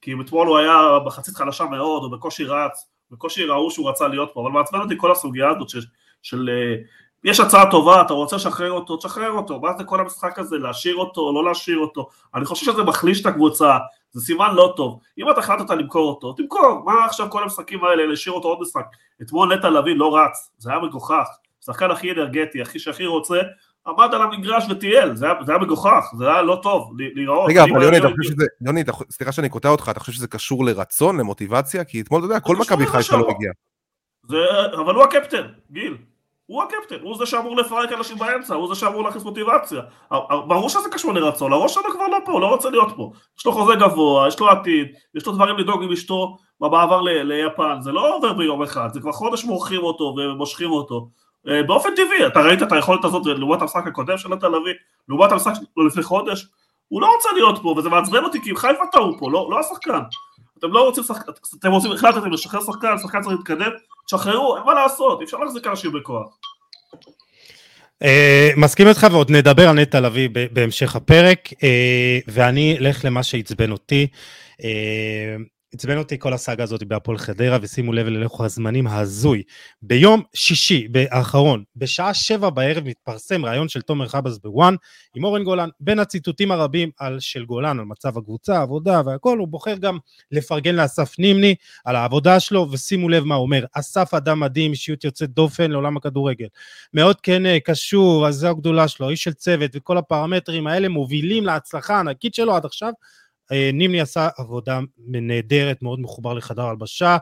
כי 0.00 0.14
אתמול 0.20 0.48
הוא 0.48 0.58
היה 0.58 0.98
בחצית 1.06 1.36
חלשה 1.36 1.64
מאוד, 1.64 2.02
הוא 2.02 2.12
בקושי 2.12 2.44
רץ, 2.44 2.90
בקושי 3.10 3.44
ראו 3.44 3.70
שהוא 3.70 3.90
רצה 3.90 4.08
להיות 4.08 4.30
פה, 4.34 4.40
אבל 4.40 4.50
מעצבן 4.50 4.80
אותי 4.80 4.94
כל 4.98 5.12
הסוגיה 5.12 5.50
הזאת 5.50 5.68
של, 5.68 5.80
של 6.22 6.50
אה, 6.52 6.76
יש 7.24 7.40
הצעה 7.40 7.70
טובה, 7.70 8.02
אתה 8.02 8.12
רוצה 8.12 8.36
לשחרר 8.36 8.72
אותו, 8.72 8.96
תשחרר 8.96 9.30
אותו, 9.30 9.60
מה 9.60 9.68
זה 9.78 9.84
כל 9.84 10.00
המשחק 10.00 10.38
הזה, 10.38 10.58
להשאיר 10.58 10.96
אותו, 10.96 11.32
לא 11.34 11.44
להשאיר 11.44 11.78
אותו, 11.78 12.08
אני 12.34 12.44
חושב 12.44 12.66
שזה 12.72 12.82
מחליש 12.82 13.20
את 13.20 13.26
הקבוצה, 13.26 13.78
זה 14.10 14.20
סימן 14.20 14.54
לא 14.54 14.74
טוב, 14.76 15.00
אם 15.18 15.30
אתה 15.30 15.40
החלטת 15.40 15.70
למכור 15.70 16.08
אותו, 16.08 16.32
תמכור, 16.32 16.82
מה 16.84 17.04
עכשיו 17.04 17.30
כל 17.30 17.42
המשחקים 17.42 17.84
האלה, 17.84 18.06
להשאיר 18.06 18.34
אותו 18.34 18.48
עוד 18.48 18.58
משחק, 18.60 18.84
אתמול 19.22 19.54
נטע 19.54 19.70
לביא 19.70 19.96
לא 19.96 20.16
רץ, 20.16 20.50
זה 20.58 20.70
היה 20.70 20.80
מגוחך, 20.80 21.26
שחקן 21.64 21.90
הכי 21.90 22.12
אנרגטי, 22.12 22.62
הכי 22.62 22.78
שהכי 22.78 23.06
רוצה, 23.06 23.38
עמד 23.86 24.14
על 24.14 24.22
המגרש 24.22 24.64
וטייל, 24.70 25.14
זה, 25.14 25.26
זה 25.46 25.52
היה 25.52 25.60
מגוחך, 25.60 26.04
זה 26.18 26.28
היה 26.28 26.42
לא 26.42 26.60
טוב 26.62 26.92
להיראות. 27.14 27.50
רגע, 27.50 27.64
אבל 27.64 27.82
יוני, 27.82 27.98
אתה 27.98 28.08
חושב 28.08 28.32
שזה, 28.32 28.46
יוני, 28.66 28.84
סליחה 29.10 29.32
שאני 29.32 29.48
קוטע 29.48 29.68
אותך, 29.68 29.88
אתה 29.90 30.00
חושב 30.00 30.12
שזה 30.12 30.26
קשור 30.26 30.64
לרצון, 30.64 31.20
למוטיבציה? 31.20 31.84
כי 31.84 32.00
אתמול, 32.00 32.20
אתה 32.20 32.26
יודע, 32.26 32.40
כל 32.40 32.56
מכבי 32.56 32.86
חיפה 32.86 33.16
לא 33.16 33.28
הגיע. 33.30 33.52
אבל 34.72 34.94
הוא 34.94 35.04
הקפטן, 35.04 35.46
גיל. 35.70 35.96
הוא 36.46 36.62
הקפטן, 36.62 37.00
הוא 37.02 37.16
זה 37.18 37.26
שאמור 37.26 37.56
לפרק 37.56 37.92
אנשים 37.92 38.18
באמצע, 38.18 38.54
הוא 38.54 38.74
זה 38.74 38.80
שאמור 38.80 39.04
להכניס 39.04 39.24
מוטיבציה. 39.24 39.80
ברור 40.28 40.68
שזה 40.68 40.88
קשור 40.92 41.12
לרצון, 41.12 41.52
הראש 41.52 41.74
שלו 41.74 41.82
כבר 41.92 42.06
לא 42.06 42.18
פה, 42.24 42.32
הוא 42.32 42.40
לא 42.40 42.46
רוצה 42.46 42.70
להיות 42.70 42.92
פה. 42.96 43.12
יש 43.38 43.46
לו 43.46 43.52
חוזה 43.52 43.74
גבוה, 43.74 44.28
יש 44.28 44.40
לו 44.40 44.48
עתיד, 44.48 44.88
יש 45.14 45.26
לו 45.26 45.32
דברים 45.32 45.56
לדאוג 45.56 45.82
עם 45.82 45.92
אשתו 45.92 46.36
במעבר 46.60 47.00
ליפן, 47.00 47.80
זה 47.80 47.92
לא 47.92 48.16
עובר 48.16 48.32
ביום 48.32 48.62
אחד, 48.62 48.88
זה 48.92 49.00
כבר 49.00 49.12
חודש 49.12 49.44
מורחים 49.44 49.82
אותו 49.82 50.04
ומושכים 50.04 50.70
אותו. 50.70 51.08
אה, 51.48 51.62
באופן 51.62 51.88
טבעי, 51.96 52.26
אתה 52.26 52.40
ראית 52.40 52.62
את 52.62 52.72
היכולת 52.72 53.04
הזאת 53.04 53.26
לעומת 53.26 53.62
המשחק 53.62 53.86
הקודם 53.86 54.18
של 54.18 54.36
תל 54.36 54.54
אביב, 54.54 54.76
לעומת 55.08 55.32
המשחק 55.32 55.52
שלו 55.54 55.86
לפני 55.86 56.02
חודש, 56.02 56.46
הוא 56.88 57.02
לא 57.02 57.14
רוצה 57.14 57.28
להיות 57.34 57.58
פה, 57.62 57.74
וזה 57.78 57.88
מעצבן 57.88 58.24
אותי 58.24 58.42
כי 58.42 58.56
חיפה 58.56 58.84
טעו 58.92 59.18
פה, 59.18 59.30
לא, 59.30 59.48
לא 59.50 59.60
השחקן. 59.60 60.00
אתם 60.64 60.72
לא 60.72 60.84
רוצים 60.84 61.04
שחקן, 61.04 61.32
אתם 61.58 61.70
רוצים, 61.70 61.92
החלטתם 61.92 62.32
לשחרר 62.32 62.60
שחקן, 62.60 62.98
שחקן 63.02 63.22
צריך 63.22 63.36
להתקדם, 63.36 63.70
תשחררו, 64.06 64.56
אין 64.56 64.64
מה 64.64 64.74
לעשות, 64.74 65.20
אי 65.20 65.24
אפשר 65.24 65.38
להחזיק 65.38 65.66
אנשים 65.66 65.92
בכוח. 65.92 66.38
Uh, 68.02 68.06
מסכים 68.56 68.88
איתך 68.88 69.06
ועוד 69.10 69.30
נדבר 69.30 69.68
על 69.68 69.80
נטע 69.80 70.00
לביא 70.00 70.28
בהמשך 70.52 70.96
הפרק, 70.96 71.48
uh, 71.52 71.56
ואני 72.28 72.76
אלך 72.78 73.04
למה 73.04 73.22
שעצבן 73.22 73.70
אותי. 73.70 74.06
Uh, 74.60 74.64
עצבן 75.74 75.98
אותי 75.98 76.18
כל 76.18 76.32
הסאגה 76.32 76.64
הזאת 76.64 76.82
בהפועל 76.82 77.18
חדרה, 77.18 77.58
ושימו 77.62 77.92
לב 77.92 78.06
ללכו 78.06 78.44
הזמנים 78.44 78.86
ההזוי. 78.86 79.42
ביום 79.82 80.22
שישי 80.34 80.88
האחרון, 81.10 81.64
בשעה 81.76 82.14
שבע 82.14 82.50
בערב, 82.50 82.84
מתפרסם 82.84 83.44
ראיון 83.44 83.68
של 83.68 83.80
תומר 83.80 84.08
חבאס 84.08 84.38
בוואן 84.38 84.74
עם 85.14 85.24
אורן 85.24 85.44
גולן. 85.44 85.68
בין 85.80 85.98
הציטוטים 85.98 86.50
הרבים 86.50 86.90
על 86.98 87.20
של 87.20 87.44
גולן, 87.44 87.78
על 87.78 87.84
מצב 87.84 88.18
הקבוצה, 88.18 88.62
עבודה 88.62 89.02
והכל, 89.06 89.38
הוא 89.38 89.48
בוחר 89.48 89.76
גם 89.76 89.98
לפרגן 90.32 90.74
לאסף 90.74 91.18
נימני 91.18 91.54
על 91.84 91.96
העבודה 91.96 92.40
שלו, 92.40 92.68
ושימו 92.72 93.08
לב 93.08 93.24
מה 93.24 93.34
הוא 93.34 93.42
אומר. 93.42 93.64
אסף 93.72 94.14
אדם 94.14 94.40
מדהים, 94.40 94.70
אישיות 94.70 95.04
יוצאת 95.04 95.30
דופן 95.30 95.70
לעולם 95.70 95.96
הכדורגל. 95.96 96.46
מאוד 96.94 97.20
כן 97.20 97.46
אה, 97.46 97.60
קשור, 97.60 98.28
אז 98.28 98.34
זו 98.34 98.48
הגדולה 98.48 98.88
שלו, 98.88 99.10
איש 99.10 99.24
של 99.24 99.32
צוות, 99.32 99.70
וכל 99.74 99.98
הפרמטרים 99.98 100.66
האלה 100.66 100.88
מובילים 100.88 101.46
להצלחה 101.46 101.96
הענקית 101.96 102.34
שלו 102.34 102.56
עד 102.56 102.64
עכשיו. 102.64 102.92
אה, 103.52 103.70
נימני 103.72 104.00
עשה 104.00 104.28
עבודה 104.38 104.80
נהדרת, 104.98 105.82
מאוד 105.82 106.00
מחובר 106.00 106.34
לחדר 106.34 106.62
הלבשה. 106.62 107.16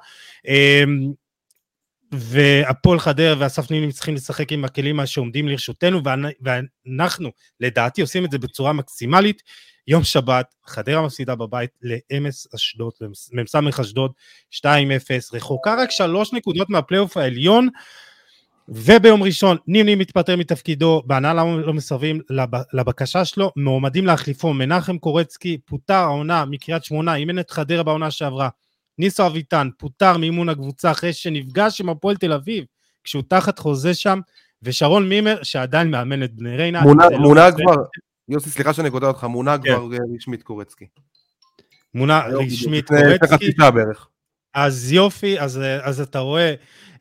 אמ, 0.49 1.13
והפועל 2.13 2.99
חדרה 2.99 3.35
ואסף 3.39 3.71
נימני 3.71 3.93
צריכים 3.93 4.15
לשחק 4.15 4.53
עם 4.53 4.65
הכלים 4.65 5.07
שעומדים 5.07 5.49
לרשותנו, 5.49 6.01
ואנחנו, 6.43 7.31
לדעתי, 7.61 8.01
עושים 8.01 8.25
את 8.25 8.31
זה 8.31 8.39
בצורה 8.39 8.73
מקסימלית. 8.73 9.43
יום 9.87 10.05
שבת, 10.05 10.55
חדרה 10.67 11.03
מפסידה 11.03 11.35
בבית 11.35 11.71
לאמס 11.83 12.55
אשדוד, 12.55 12.93
מ"ס 13.33 13.55
אשדוד 13.81 14.13
2-0, 14.51 14.65
רחוקה 15.33 15.75
רק 15.79 15.91
שלוש 15.91 16.33
נקודות 16.33 16.71
מהפלייאוף 16.71 17.17
העליון. 17.17 17.69
וביום 18.71 19.23
ראשון 19.23 19.57
נימני 19.67 19.95
מתפטר 19.95 20.37
מתפקידו, 20.37 21.03
בהנהלה 21.07 21.45
לא, 21.45 21.61
לא 21.61 21.75
מסרבים 21.75 22.21
לבקשה 22.73 23.25
שלו, 23.25 23.53
מועמדים 23.57 24.07
להחליפו 24.07 24.55
מנחם 24.55 24.99
קורצקי, 24.99 25.59
פוטר 25.65 25.95
העונה 25.95 26.45
מקריית 26.45 26.85
שמונה, 26.85 27.15
אימן 27.15 27.39
את 27.39 27.50
חדרה 27.50 27.83
בעונה 27.83 28.11
שעברה, 28.11 28.49
ניסו 28.99 29.27
אביטן, 29.27 29.69
פוטר 29.79 30.17
מאימון 30.17 30.49
הקבוצה 30.49 30.91
אחרי 30.91 31.12
שנפגש 31.12 31.81
עם 31.81 31.89
הפועל 31.89 32.17
תל 32.17 32.33
אביב, 32.33 32.65
כשהוא 33.05 33.23
תחת 33.29 33.59
חוזה 33.59 33.95
שם, 33.95 34.21
ושרון 34.62 35.09
מימר 35.09 35.43
שעדיין 35.43 35.91
מאמן 35.91 36.23
את 36.23 36.35
בני 36.35 36.57
ריינה. 36.57 36.81
מונה, 36.83 37.05
מונה 37.19 37.49
לא 37.49 37.55
כבר, 37.57 37.83
יוסי 38.29 38.50
סליחה 38.50 38.73
שאני 38.73 38.91
קוטע 38.91 39.07
אותך, 39.07 39.25
מונה 39.25 39.59
כן. 39.59 39.62
כבר 39.62 39.87
רשמית 40.17 40.43
קורצקי. 40.43 40.87
מונה 41.95 42.21
רשמית 42.27 42.89
קורצקי. 42.89 43.53
אז 44.54 44.92
יופי, 44.92 45.40
אז, 45.40 45.61
אז 45.83 46.00
אתה 46.00 46.19
רואה, 46.19 46.54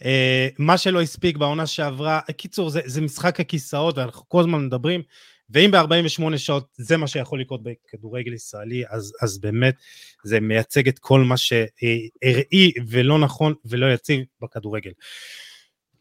אה, 0.06 0.48
מה 0.58 0.77
שלא 0.77 1.01
הספיק 1.01 1.38
בעונה 1.38 1.68
שעברה, 1.68 2.20
קיצור, 2.38 2.70
זה, 2.70 2.82
זה 2.86 3.01
משחק 3.01 3.39
הכיסאות, 3.39 3.98
ואנחנו 3.98 4.29
כל 4.29 4.39
הזמן 4.39 4.65
מדברים, 4.65 5.01
ואם 5.50 5.72
ב-48 5.72 6.38
שעות 6.38 6.68
זה 6.77 6.98
מה 6.98 7.08
שיכול 7.08 7.41
לקרות 7.41 7.62
בכדורגל 7.63 8.34
ישראלי, 8.34 8.84
אז, 8.89 9.13
אז 9.22 9.39
באמת 9.39 9.75
זה 10.24 10.39
מייצג 10.39 10.88
את 10.88 11.00
כל 11.00 11.22
מה 11.22 11.38
שהראי 11.38 12.72
ולא 12.88 13.20
נכון 13.20 13.53
ולא 13.65 13.94
יציב 13.94 14.22
בכדורגל. 14.41 14.91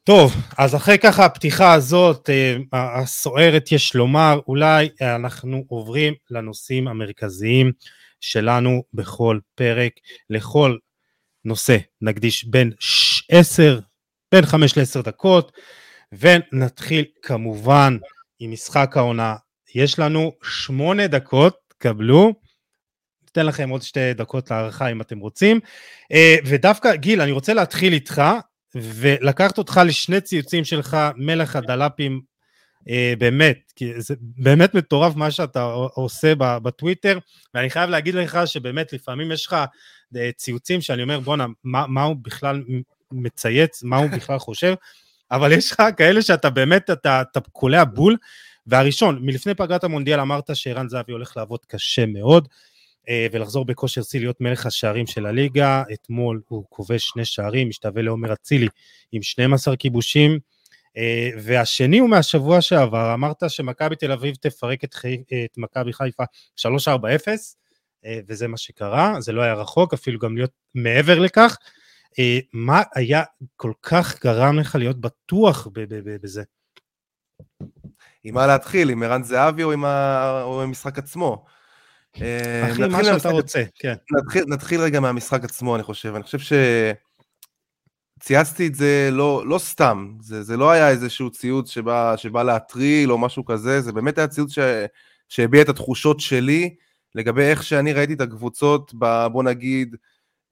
טוב, 0.04 0.34
אז 0.58 0.74
אחרי 0.74 0.98
ככה 0.98 1.24
הפתיחה 1.24 1.72
הזאת, 1.72 2.30
אה, 2.30 2.56
הסוערת 2.72 3.72
יש 3.72 3.94
לומר, 3.94 4.40
אולי 4.48 4.88
אנחנו 5.00 5.64
עוברים 5.68 6.14
לנושאים 6.30 6.88
המרכזיים 6.88 7.72
שלנו 8.20 8.82
בכל 8.94 9.38
פרק, 9.54 9.92
לכל 10.30 10.76
נושא 11.48 11.76
נקדיש 12.00 12.44
בין 12.44 12.72
10, 13.30 13.78
בין 14.32 14.46
5 14.46 14.78
ל-10 14.78 15.02
דקות, 15.02 15.52
ונתחיל 16.12 17.04
כמובן 17.22 17.96
עם 18.38 18.50
משחק 18.50 18.96
העונה. 18.96 19.34
יש 19.74 19.98
לנו 19.98 20.32
8 20.42 21.06
דקות, 21.06 21.56
קבלו. 21.78 22.32
ניתן 23.22 23.46
לכם 23.46 23.68
עוד 23.68 23.82
שתי 23.82 24.14
דקות 24.14 24.50
להערכה 24.50 24.88
אם 24.88 25.00
אתם 25.00 25.18
רוצים. 25.18 25.60
אה, 26.12 26.36
ודווקא, 26.44 26.94
גיל, 26.94 27.20
אני 27.20 27.32
רוצה 27.32 27.54
להתחיל 27.54 27.92
איתך, 27.92 28.22
ולקחת 28.74 29.58
אותך 29.58 29.80
לשני 29.86 30.20
ציוצים 30.20 30.64
שלך, 30.64 30.96
מלך 31.16 31.56
הדלפים, 31.56 32.20
אה, 32.88 33.14
באמת, 33.18 33.58
כי 33.76 34.00
זה 34.00 34.14
באמת 34.20 34.74
מטורף 34.74 35.16
מה 35.16 35.30
שאתה 35.30 35.62
עושה 35.94 36.32
בטוויטר, 36.36 37.18
ואני 37.54 37.70
חייב 37.70 37.90
להגיד 37.90 38.14
לך 38.14 38.38
שבאמת 38.46 38.92
לפעמים 38.92 39.32
יש 39.32 39.46
לך 39.46 39.56
ציוצים 40.36 40.80
שאני 40.80 41.02
אומר 41.02 41.20
בואנה, 41.20 41.46
מה, 41.64 41.86
מה 41.86 42.02
הוא 42.02 42.16
בכלל 42.22 42.62
מצייץ, 43.12 43.82
מה 43.82 43.96
הוא 43.96 44.10
בכלל 44.10 44.38
חושב, 44.38 44.74
אבל 45.30 45.52
יש 45.52 45.72
לך 45.72 45.82
כאלה 45.96 46.22
שאתה 46.22 46.50
באמת, 46.50 46.90
אתה, 46.90 47.20
אתה 47.20 47.40
קולע 47.40 47.84
בול, 47.84 48.16
והראשון, 48.66 49.18
מלפני 49.22 49.54
פגרת 49.54 49.84
המונדיאל 49.84 50.20
אמרת 50.20 50.56
שערן 50.56 50.88
זהבי 50.88 51.12
הולך 51.12 51.36
לעבוד 51.36 51.64
קשה 51.64 52.06
מאוד, 52.06 52.48
אה, 53.08 53.26
ולחזור 53.32 53.64
בכושר 53.64 54.02
שיא 54.02 54.20
להיות 54.20 54.40
מלך 54.40 54.66
השערים 54.66 55.06
של 55.06 55.26
הליגה, 55.26 55.82
אתמול 55.92 56.40
הוא 56.48 56.64
כובש 56.68 57.08
שני 57.08 57.24
שערים, 57.24 57.68
משתווה 57.68 58.02
לעומר 58.02 58.32
אצילי 58.32 58.68
עם 59.12 59.22
12 59.22 59.76
כיבושים, 59.76 60.38
אה, 60.96 61.30
והשני 61.42 61.98
הוא 61.98 62.10
מהשבוע 62.10 62.60
שעבר, 62.60 63.14
אמרת 63.14 63.42
שמכבי 63.48 63.96
תל 63.96 64.12
אביב 64.12 64.34
תפרק 64.34 64.84
את, 64.84 64.94
חי... 64.94 65.16
את 65.44 65.58
מכבי 65.58 65.92
חיפה 65.92 66.24
3-4-0, 66.56 66.66
אה, 66.98 67.34
וזה 68.28 68.48
מה 68.48 68.56
שקרה, 68.56 69.20
זה 69.20 69.32
לא 69.32 69.42
היה 69.42 69.54
רחוק, 69.54 69.94
אפילו 69.94 70.18
גם 70.18 70.36
להיות 70.36 70.50
מעבר 70.74 71.18
לכך. 71.18 71.56
אה, 72.18 72.38
מה 72.52 72.82
היה 72.94 73.22
כל 73.56 73.72
כך 73.82 74.24
גרם 74.24 74.58
לך 74.58 74.74
להיות 74.74 75.00
בטוח 75.00 75.68
בזה? 76.22 76.42
עם 78.24 78.34
מה 78.34 78.46
להתחיל, 78.46 78.90
עם 78.90 79.02
ערן 79.02 79.22
זהבי 79.22 79.62
או 79.62 79.72
עם, 79.72 79.84
ה... 79.84 80.42
או 80.42 80.62
עם 80.62 80.68
המשחק 80.68 80.98
עצמו? 80.98 81.44
אחי, 82.16 82.22
מה 82.90 83.04
שאתה 83.04 83.28
רוצה, 83.28 83.62
כן. 83.74 83.94
נתחיל, 84.10 84.44
נתחיל 84.48 84.80
רגע 84.80 85.00
מהמשחק 85.00 85.44
עצמו, 85.44 85.76
אני 85.76 85.82
חושב. 85.82 86.14
אני 86.14 86.22
חושב 86.22 86.38
ש... 86.38 86.52
צייצתי 88.20 88.66
את 88.66 88.74
זה 88.74 89.08
לא, 89.12 89.46
לא 89.46 89.58
סתם, 89.58 90.16
זה, 90.20 90.42
זה 90.42 90.56
לא 90.56 90.70
היה 90.70 90.90
איזשהו 90.90 91.30
ציוץ 91.30 91.70
שבא, 91.70 92.16
שבא 92.16 92.42
להטריל 92.42 93.12
או 93.12 93.18
משהו 93.18 93.44
כזה, 93.44 93.80
זה 93.80 93.92
באמת 93.92 94.18
היה 94.18 94.28
ציוץ 94.28 94.52
ש, 94.52 94.58
שהביע 95.28 95.62
את 95.62 95.68
התחושות 95.68 96.20
שלי 96.20 96.74
לגבי 97.14 97.42
איך 97.42 97.62
שאני 97.62 97.92
ראיתי 97.92 98.12
את 98.12 98.20
הקבוצות, 98.20 98.92
ב, 98.98 99.26
בוא 99.26 99.42
נגיד, 99.42 99.96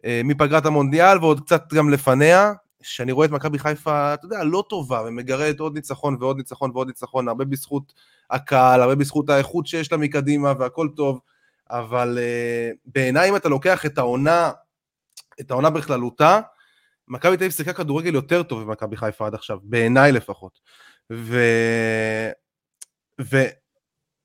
אה, 0.04 0.20
מפגרת 0.24 0.66
המונדיאל 0.66 1.18
ועוד 1.18 1.40
קצת 1.40 1.72
גם 1.72 1.90
לפניה, 1.90 2.52
שאני 2.82 3.12
רואה 3.12 3.26
את 3.26 3.30
מכבי 3.30 3.58
חיפה, 3.58 4.14
אתה 4.14 4.26
יודע, 4.26 4.44
לא 4.44 4.64
טובה, 4.68 5.02
ומגרדת 5.06 5.60
עוד 5.60 5.74
ניצחון 5.74 6.16
ועוד 6.20 6.36
ניצחון 6.36 6.70
ועוד 6.74 6.86
ניצחון, 6.86 7.28
הרבה 7.28 7.44
בזכות 7.44 7.92
הקהל, 8.30 8.80
הרבה 8.82 8.94
בזכות 8.94 9.30
האיכות 9.30 9.66
שיש 9.66 9.92
לה 9.92 9.98
מקדימה 9.98 10.52
והכל 10.58 10.88
טוב, 10.96 11.20
אבל 11.70 12.18
uh, 12.18 12.76
בעיניי 12.86 13.30
אם 13.30 13.36
אתה 13.36 13.48
לוקח 13.48 13.86
את 13.86 13.98
העונה, 13.98 14.52
את 15.40 15.50
העונה 15.50 15.70
בכללותה, 15.70 16.40
מכבי 17.08 17.36
תל 17.36 17.44
אביב 17.44 17.52
שיחקה 17.52 17.72
כדורגל 17.72 18.14
יותר 18.14 18.42
טוב 18.42 18.64
ממכבי 18.64 18.96
חיפה 18.96 19.26
עד 19.26 19.34
עכשיו, 19.34 19.58
בעיניי 19.62 20.12
לפחות. 20.12 20.60
ו... 21.12 21.38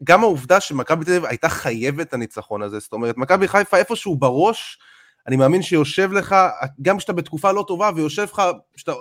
וגם 0.02 0.24
העובדה 0.24 0.60
שמכבי 0.60 1.06
תל 1.06 1.12
אביב 1.12 1.26
הייתה 1.26 1.50
חייבת 1.50 2.08
את 2.08 2.14
הניצחון 2.14 2.62
הזה, 2.62 2.80
זאת 2.80 2.94
אומרת, 2.94 3.18
מכבי 3.18 3.48
חיפה 3.48 3.78
איפשהו 3.78 4.16
בראש, 4.16 4.80
אני 5.28 5.36
מאמין 5.36 5.62
שיושב 5.62 6.12
לך, 6.14 6.36
גם 6.82 6.98
כשאתה 6.98 7.14
בתקופה 7.14 7.52
לא 7.52 7.66
טובה 7.68 7.90
ויושב 7.96 8.24
לך, 8.24 8.42
שאתה, 8.76 8.92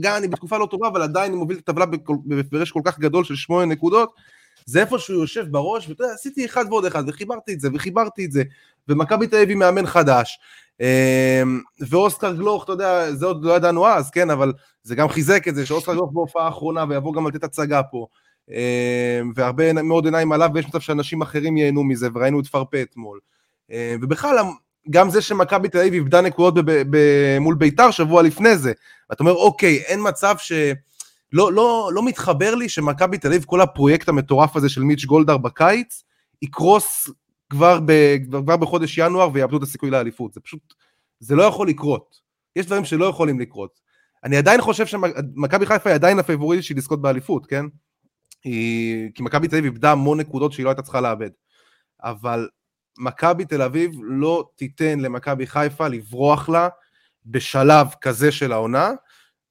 גם 0.00 0.16
אני 0.16 0.28
בתקופה 0.28 0.58
לא 0.58 0.66
טובה, 0.70 0.88
אבל 0.88 1.02
עדיין 1.02 1.32
אני 1.32 1.40
מוביל 1.40 1.58
את 1.58 1.68
הטבלה 1.68 1.86
בהפרש 2.24 2.70
כל 2.70 2.80
כך 2.84 2.98
גדול 2.98 3.24
של 3.24 3.36
שמונה 3.36 3.66
נקודות, 3.66 4.12
זה 4.66 4.80
איפה 4.80 4.98
שהוא 4.98 5.20
יושב 5.20 5.46
בראש, 5.50 5.88
ואתה 5.88 6.04
יודע, 6.04 6.14
עשיתי 6.14 6.44
אחד 6.44 6.64
ועוד 6.68 6.84
אחד, 6.84 7.04
וחיברתי 7.06 7.52
את 7.52 7.60
זה, 7.60 7.68
וחיברתי 7.74 8.24
את 8.24 8.32
זה, 8.32 8.42
ומכבי 8.88 9.26
תל 9.26 9.36
אביב 9.36 9.58
מאמן 9.58 9.86
חדש, 9.86 10.38
אמ, 10.80 11.60
ואוסקר 11.88 12.32
גלוך, 12.32 12.64
אתה 12.64 12.72
יודע, 12.72 13.12
זה 13.12 13.26
עוד 13.26 13.44
לא 13.44 13.52
ידענו 13.52 13.86
אז, 13.86 14.10
כן, 14.10 14.30
אבל 14.30 14.52
זה 14.82 14.94
גם 14.94 15.08
חיזק 15.08 15.48
את 15.48 15.54
זה, 15.54 15.66
שאוסקר 15.66 15.92
גלוך 15.92 16.10
בהופעה 16.12 16.46
האחרונה, 16.46 16.84
ויבוא 16.88 17.14
גם 17.14 17.28
לתת 17.28 17.44
הצגה 17.44 17.82
פה, 17.82 18.06
והרבה 19.34 19.72
מאוד 19.72 20.04
עיניים 20.04 20.32
עליו, 20.32 20.50
ויש 20.54 20.66
מצב 20.66 20.80
שאנשים 20.80 21.22
אחרים 21.22 21.56
ייהנו 21.56 21.84
מזה, 21.84 22.08
וראינו 22.14 22.40
את 22.40 22.46
פרפה 22.46 22.82
אתמול. 22.82 23.20
אמ, 23.70 23.76
ובכלל, 24.02 24.36
גם 24.90 25.10
זה 25.10 25.22
שמכבי 25.22 25.68
תל 25.68 25.78
אביב 25.78 25.94
איבדה 25.94 26.20
נקודות 26.20 26.64
מול 27.40 27.54
ביתר 27.54 27.90
שבוע 27.90 28.22
לפני 28.22 28.56
זה, 28.56 28.72
ואתה 29.10 29.24
אומר, 29.24 29.32
אוקיי, 29.32 29.76
אין 29.76 30.00
מצב 30.08 30.34
ש... 30.38 30.52
לא, 31.32 31.52
לא, 31.52 31.90
לא 31.92 32.04
מתחבר 32.04 32.54
לי 32.54 32.68
שמכבי 32.68 33.18
תל 33.18 33.28
אביב, 33.28 33.44
כל 33.44 33.60
הפרויקט 33.60 34.08
המטורף 34.08 34.56
הזה 34.56 34.68
של 34.68 34.82
מיץ' 34.82 35.04
גולדהר 35.04 35.36
בקיץ, 35.36 36.02
יקרוס 36.42 37.10
כבר, 37.50 37.80
ב, 37.86 38.16
כבר 38.30 38.56
בחודש 38.56 38.98
ינואר 38.98 39.28
ויאבדו 39.32 39.56
את 39.56 39.62
הסיכוי 39.62 39.90
לאליפות. 39.90 40.32
זה 40.32 40.40
פשוט, 40.40 40.74
זה 41.20 41.34
לא 41.34 41.42
יכול 41.42 41.68
לקרות. 41.68 42.20
יש 42.56 42.66
דברים 42.66 42.84
שלא 42.84 43.04
יכולים 43.04 43.40
לקרות. 43.40 43.80
אני 44.24 44.36
עדיין 44.36 44.60
חושב 44.60 44.86
שמכבי 44.86 45.66
חיפה 45.66 45.90
היא 45.90 45.94
עדיין 45.94 46.18
הפייבוריטית 46.18 46.64
של 46.64 46.74
לזכות 46.76 47.02
באליפות, 47.02 47.46
כן? 47.46 47.64
היא... 48.46 49.10
כי 49.14 49.22
מכבי 49.22 49.48
תל 49.48 49.56
אביב 49.56 49.64
איבדה 49.72 49.92
המון 49.92 50.20
נקודות 50.20 50.52
שהיא 50.52 50.64
לא 50.64 50.70
הייתה 50.70 50.82
צריכה 50.82 51.00
לאבד. 51.00 51.30
אבל 52.02 52.48
מכבי 52.98 53.44
תל 53.44 53.62
אביב 53.62 53.90
לא 54.02 54.48
תיתן 54.56 55.00
למכבי 55.00 55.46
חיפה 55.46 55.88
לברוח 55.88 56.48
לה 56.48 56.68
בשלב 57.26 57.86
כזה 58.00 58.32
של 58.32 58.52
העונה, 58.52 58.90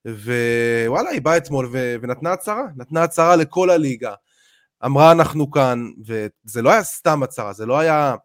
ווואלה, 0.06 1.10
היא 1.10 1.22
באה 1.22 1.38
אתמול 1.38 1.70
ו... 1.72 1.96
ונתנה 2.02 2.34
הצהרה, 2.34 2.64
נתנה 2.76 3.04
הצהרה 3.04 3.36
לכל 3.36 3.70
הליגה. 3.70 4.14
אמרה 4.86 5.12
אנחנו 5.12 5.52
כאן, 5.52 5.86
וזה 6.06 6.62
לא 6.62 6.72
היה 6.72 6.84
סתם 6.84 7.24
הצהרה, 7.24 7.54
זה 7.54 7.66
לא 7.66 7.80
היה, 7.80 8.16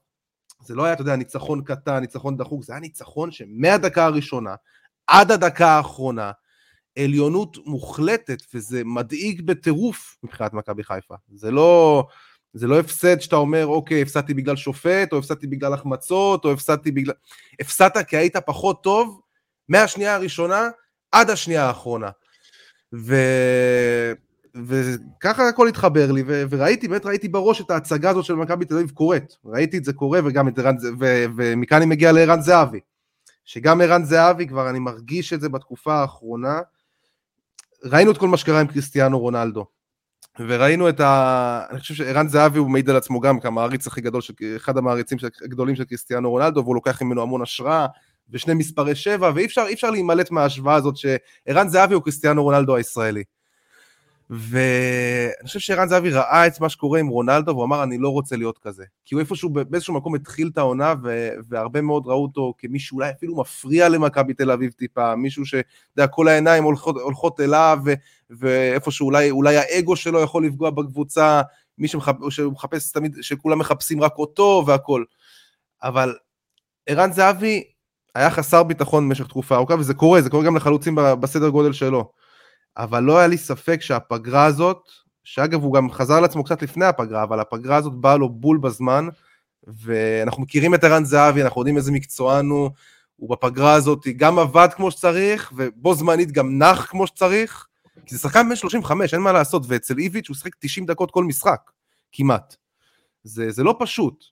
זה 0.62 0.75
לא 0.75 0.85
היה, 0.85 0.93
אתה 0.93 1.03
יודע, 1.03 1.17
ניצחון 1.17 1.65
קטן, 1.65 1.99
ניצחון 1.99 2.37
דחוק, 2.37 2.65
זה 2.65 2.73
היה 2.73 2.81
ניצחון 2.81 3.31
שמהדקה 3.31 4.05
הראשונה 4.05 4.55
עד 5.07 5.31
הדקה 5.33 5.69
האחרונה, 5.69 6.31
עליונות 6.99 7.56
מוחלטת, 7.66 8.42
וזה 8.54 8.82
מדאיג 8.85 9.42
בטירוף 9.42 10.16
מבחינת 10.23 10.52
מכבי 10.52 10.85
חיפה. 10.85 11.14
זה 11.35 11.50
לא, 11.50 12.04
זה 12.52 12.66
לא 12.66 12.80
הפסד 12.80 13.20
שאתה 13.20 13.37
אומר, 13.37 13.66
אוקיי, 13.66 14.02
הפסדתי 14.02 14.35
בגלל 14.35 14.56
שופט, 14.56 15.12
או 15.12 15.18
הפסדתי 15.18 15.47
בגלל 15.47 15.75
החמצות, 15.75 16.44
או 16.44 16.52
הפסדתי 16.52 16.90
בגלל... 16.90 17.14
הפסדת 17.61 18.06
כי 18.06 18.16
היית 18.16 18.37
פחות 18.37 18.82
טוב 18.82 19.20
מהשנייה 19.68 20.14
הראשונה 20.14 20.68
עד 21.12 21.30
השנייה 21.30 21.64
האחרונה. 21.64 22.11
ו... 22.94 23.14
וככה 24.66 25.49
הכל 25.49 25.68
התחבר 25.68 26.12
לי, 26.12 26.23
ו... 26.26 26.42
וראיתי, 26.50 26.88
באמת 26.88 27.06
ראיתי 27.06 27.28
בראש 27.28 27.61
את 27.61 27.70
ההצגה 27.70 28.11
הזאת 28.11 28.25
של 28.25 28.35
מכבי 28.35 28.64
תל 28.64 28.75
אביב 28.75 28.90
קורית. 28.90 29.37
ראיתי 29.44 29.78
את 29.78 29.85
זה 29.85 29.92
קורה, 29.92 30.20
וגם 30.25 30.49
את 30.49 30.59
ערן, 30.59 30.76
ו... 31.00 31.25
ומכאן 31.37 31.76
אני 31.76 31.87
מגיע 31.87 32.12
לערן 32.12 32.40
זהבי. 32.40 32.80
שגם 33.44 33.80
ערן 33.80 34.04
זהבי, 34.04 34.47
כבר 34.47 34.70
אני 34.70 34.78
מרגיש 34.78 35.32
את 35.32 35.40
זה 35.40 35.49
בתקופה 35.49 35.94
האחרונה. 35.94 36.61
ראינו 37.85 38.11
את 38.11 38.19
כל 38.19 38.29
מה 38.29 38.37
שקרה 38.37 38.61
עם 38.61 38.67
קריסטיאנו 38.67 39.19
רונלדו. 39.19 39.67
וראינו 40.39 40.88
את 40.88 41.01
ה... 41.01 41.64
אני 41.71 41.81
חושב 41.81 41.95
שערן 41.95 42.29
זהבי 42.29 42.59
הוא 42.59 42.71
מעיד 42.71 42.90
על 42.90 42.97
עצמו 42.97 43.21
גם 43.21 43.40
כמעריץ 43.40 43.87
הכי 43.87 44.01
גדול, 44.01 44.21
של... 44.21 44.35
אחד 44.57 44.77
המעריצים 44.77 45.19
הגדולים 45.45 45.77
של 45.77 45.85
קריסטיאנו 45.85 46.31
רונלדו, 46.31 46.61
והוא 46.64 46.75
לוקח 46.75 47.03
ממנו 47.03 47.23
המון 47.23 47.43
השראה, 47.43 47.87
ושני 48.31 48.55
מספרי 48.55 48.95
שבע, 48.95 49.31
ואי 49.35 49.45
אפשר, 49.45 49.64
אפשר 49.73 49.90
להימלט 49.90 50.31
מההשוואה 50.31 50.75
הזאת 50.75 50.95
שערן 50.97 51.69
זהבי 51.69 51.95
הוא 51.95 52.03
קריסטיאנו 52.03 52.43
רונלדו 52.43 52.77
הישראלי. 52.77 53.25
ואני 54.31 55.47
חושב 55.47 55.61
שערן 55.61 55.88
זהבי 55.88 56.11
ראה 56.11 56.47
את 56.47 56.61
מה 56.61 56.69
שקורה 56.69 57.01
עם 57.01 57.09
רונלדו, 57.09 57.51
והוא 57.51 57.64
אמר, 57.64 57.83
אני 57.83 57.99
לא 57.99 58.09
רוצה 58.09 58.37
להיות 58.37 58.59
כזה. 58.59 58.85
כי 59.05 59.14
הוא 59.14 59.21
איפשהו, 59.21 59.51
באיזשהו 59.51 59.95
מקום 59.95 60.14
התחיל 60.14 60.51
את 60.53 60.59
העונה, 60.59 60.95
ו- 61.03 61.31
והרבה 61.49 61.81
מאוד 61.81 62.07
ראו 62.07 62.23
אותו 62.23 62.55
כמי 62.59 62.79
שאולי 62.79 63.11
אפילו 63.11 63.37
מפריע 63.37 63.88
למכבי 63.88 64.35
תל 64.35 64.51
אביב 64.51 64.73
טיפה, 64.73 65.16
מישהו 65.16 65.47
שאתה 65.47 65.69
יודע, 65.97 66.07
כל 66.07 66.29
העיניים 66.29 66.64
הולכות, 66.64 66.97
הולכות 66.97 67.40
אליו, 67.40 67.79
ו- 67.85 67.95
ואיפשהו 68.31 69.07
אולי, 69.07 69.31
אולי 69.31 69.57
האגו 69.57 69.97
שלו 69.97 70.21
יכול 70.21 70.47
לפגוע 70.47 70.71
בקבוצה, 70.71 71.43
מי 71.79 71.88
שמחפ... 71.88 72.14
שמחפש 72.31 72.93
תמיד, 72.93 73.16
שכולם 73.21 73.59
מחפשים 73.59 74.03
רק 74.03 74.19
אותו 74.19 74.64
והכל. 74.66 75.05
אבל 75.83 76.14
ערן 76.87 77.12
זהבי 77.12 77.64
היה 78.14 78.31
חסר 78.31 78.62
ביטחון 78.62 79.09
במשך 79.09 79.27
תקופה 79.27 79.55
ארוכה, 79.55 79.75
וזה 79.75 79.95
קורה, 79.95 80.23
זה 80.23 80.31
קורה 80.31 80.45
גם 80.45 80.57
לחלוצים 80.57 80.95
בסדר 81.21 81.49
גודל 81.49 81.73
שלו. 81.73 82.19
אבל 82.76 83.02
לא 83.02 83.18
היה 83.18 83.26
לי 83.26 83.38
ספק 83.38 83.83
שהפגרה 83.83 84.44
הזאת, 84.44 84.88
שאגב 85.24 85.62
הוא 85.62 85.74
גם 85.74 85.90
חזר 85.90 86.20
לעצמו 86.20 86.44
קצת 86.44 86.62
לפני 86.62 86.85
הפגרה, 86.85 87.22
אבל 87.22 87.40
הפגרה 87.40 87.76
הזאת 87.76 87.92
באה 87.94 88.16
לו 88.16 88.28
בול 88.28 88.59
בזמן, 88.59 89.09
ואנחנו 89.66 90.42
מכירים 90.42 90.74
את 90.74 90.85
ערן 90.85 91.04
זהבי, 91.04 91.42
אנחנו 91.42 91.61
יודעים 91.61 91.76
איזה 91.76 91.92
מקצוען 91.92 92.46
הוא, 92.46 92.70
הוא 93.16 93.30
בפגרה 93.30 93.74
הזאת 93.74 94.06
גם 94.16 94.38
עבד 94.38 94.68
כמו 94.76 94.90
שצריך, 94.90 95.52
ובו 95.56 95.94
זמנית 95.94 96.33
גם 96.33 96.62
נח 96.62 96.87
כמו 96.90 97.06
שצריך, 97.06 97.66
כי 98.06 98.14
זה 98.14 98.20
שחקן 98.20 98.48
בן 98.48 98.56
35, 98.56 99.14
אין 99.14 99.22
מה 99.22 99.33
לעשות, 99.33 99.62
ואצל 99.68 99.98
איביץ' 99.98 100.28
הוא 100.28 100.37
שיחק 100.37 100.52
90 100.59 100.87
דקות 100.87 101.11
כל 101.11 101.24
משחק, 101.24 101.70
כמעט. 102.12 102.56
זה, 103.24 103.50
זה 103.50 103.62
לא 103.62 103.76
פשוט. 103.78 104.24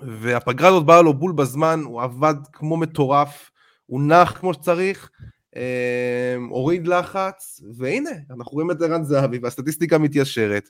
והפגרה 0.00 0.68
הזאת 0.68 0.84
באה 0.84 1.02
לו 1.02 1.14
בול 1.14 1.32
בזמן, 1.32 1.80
הוא 1.84 2.02
עבד 2.02 2.34
כמו 2.52 2.76
מטורף, 2.76 3.50
הוא 3.86 4.00
נח 4.00 4.38
כמו 4.38 4.54
שצריך, 4.54 5.10
הוריד 6.48 6.86
לחץ, 6.86 7.60
והנה, 7.78 8.10
אנחנו 8.30 8.52
רואים 8.52 8.70
את 8.70 8.82
ערן 8.82 9.04
זהבי 9.04 9.38
והסטטיסטיקה 9.42 9.98
מתיישרת. 9.98 10.68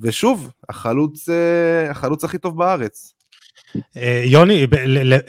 ושוב, 0.00 0.50
החלוץ, 0.68 1.28
אה, 1.28 1.90
החלוץ 1.90 2.24
הכי 2.24 2.38
טוב 2.38 2.58
בארץ. 2.58 3.14
אה, 3.96 4.22
יוני, 4.24 4.66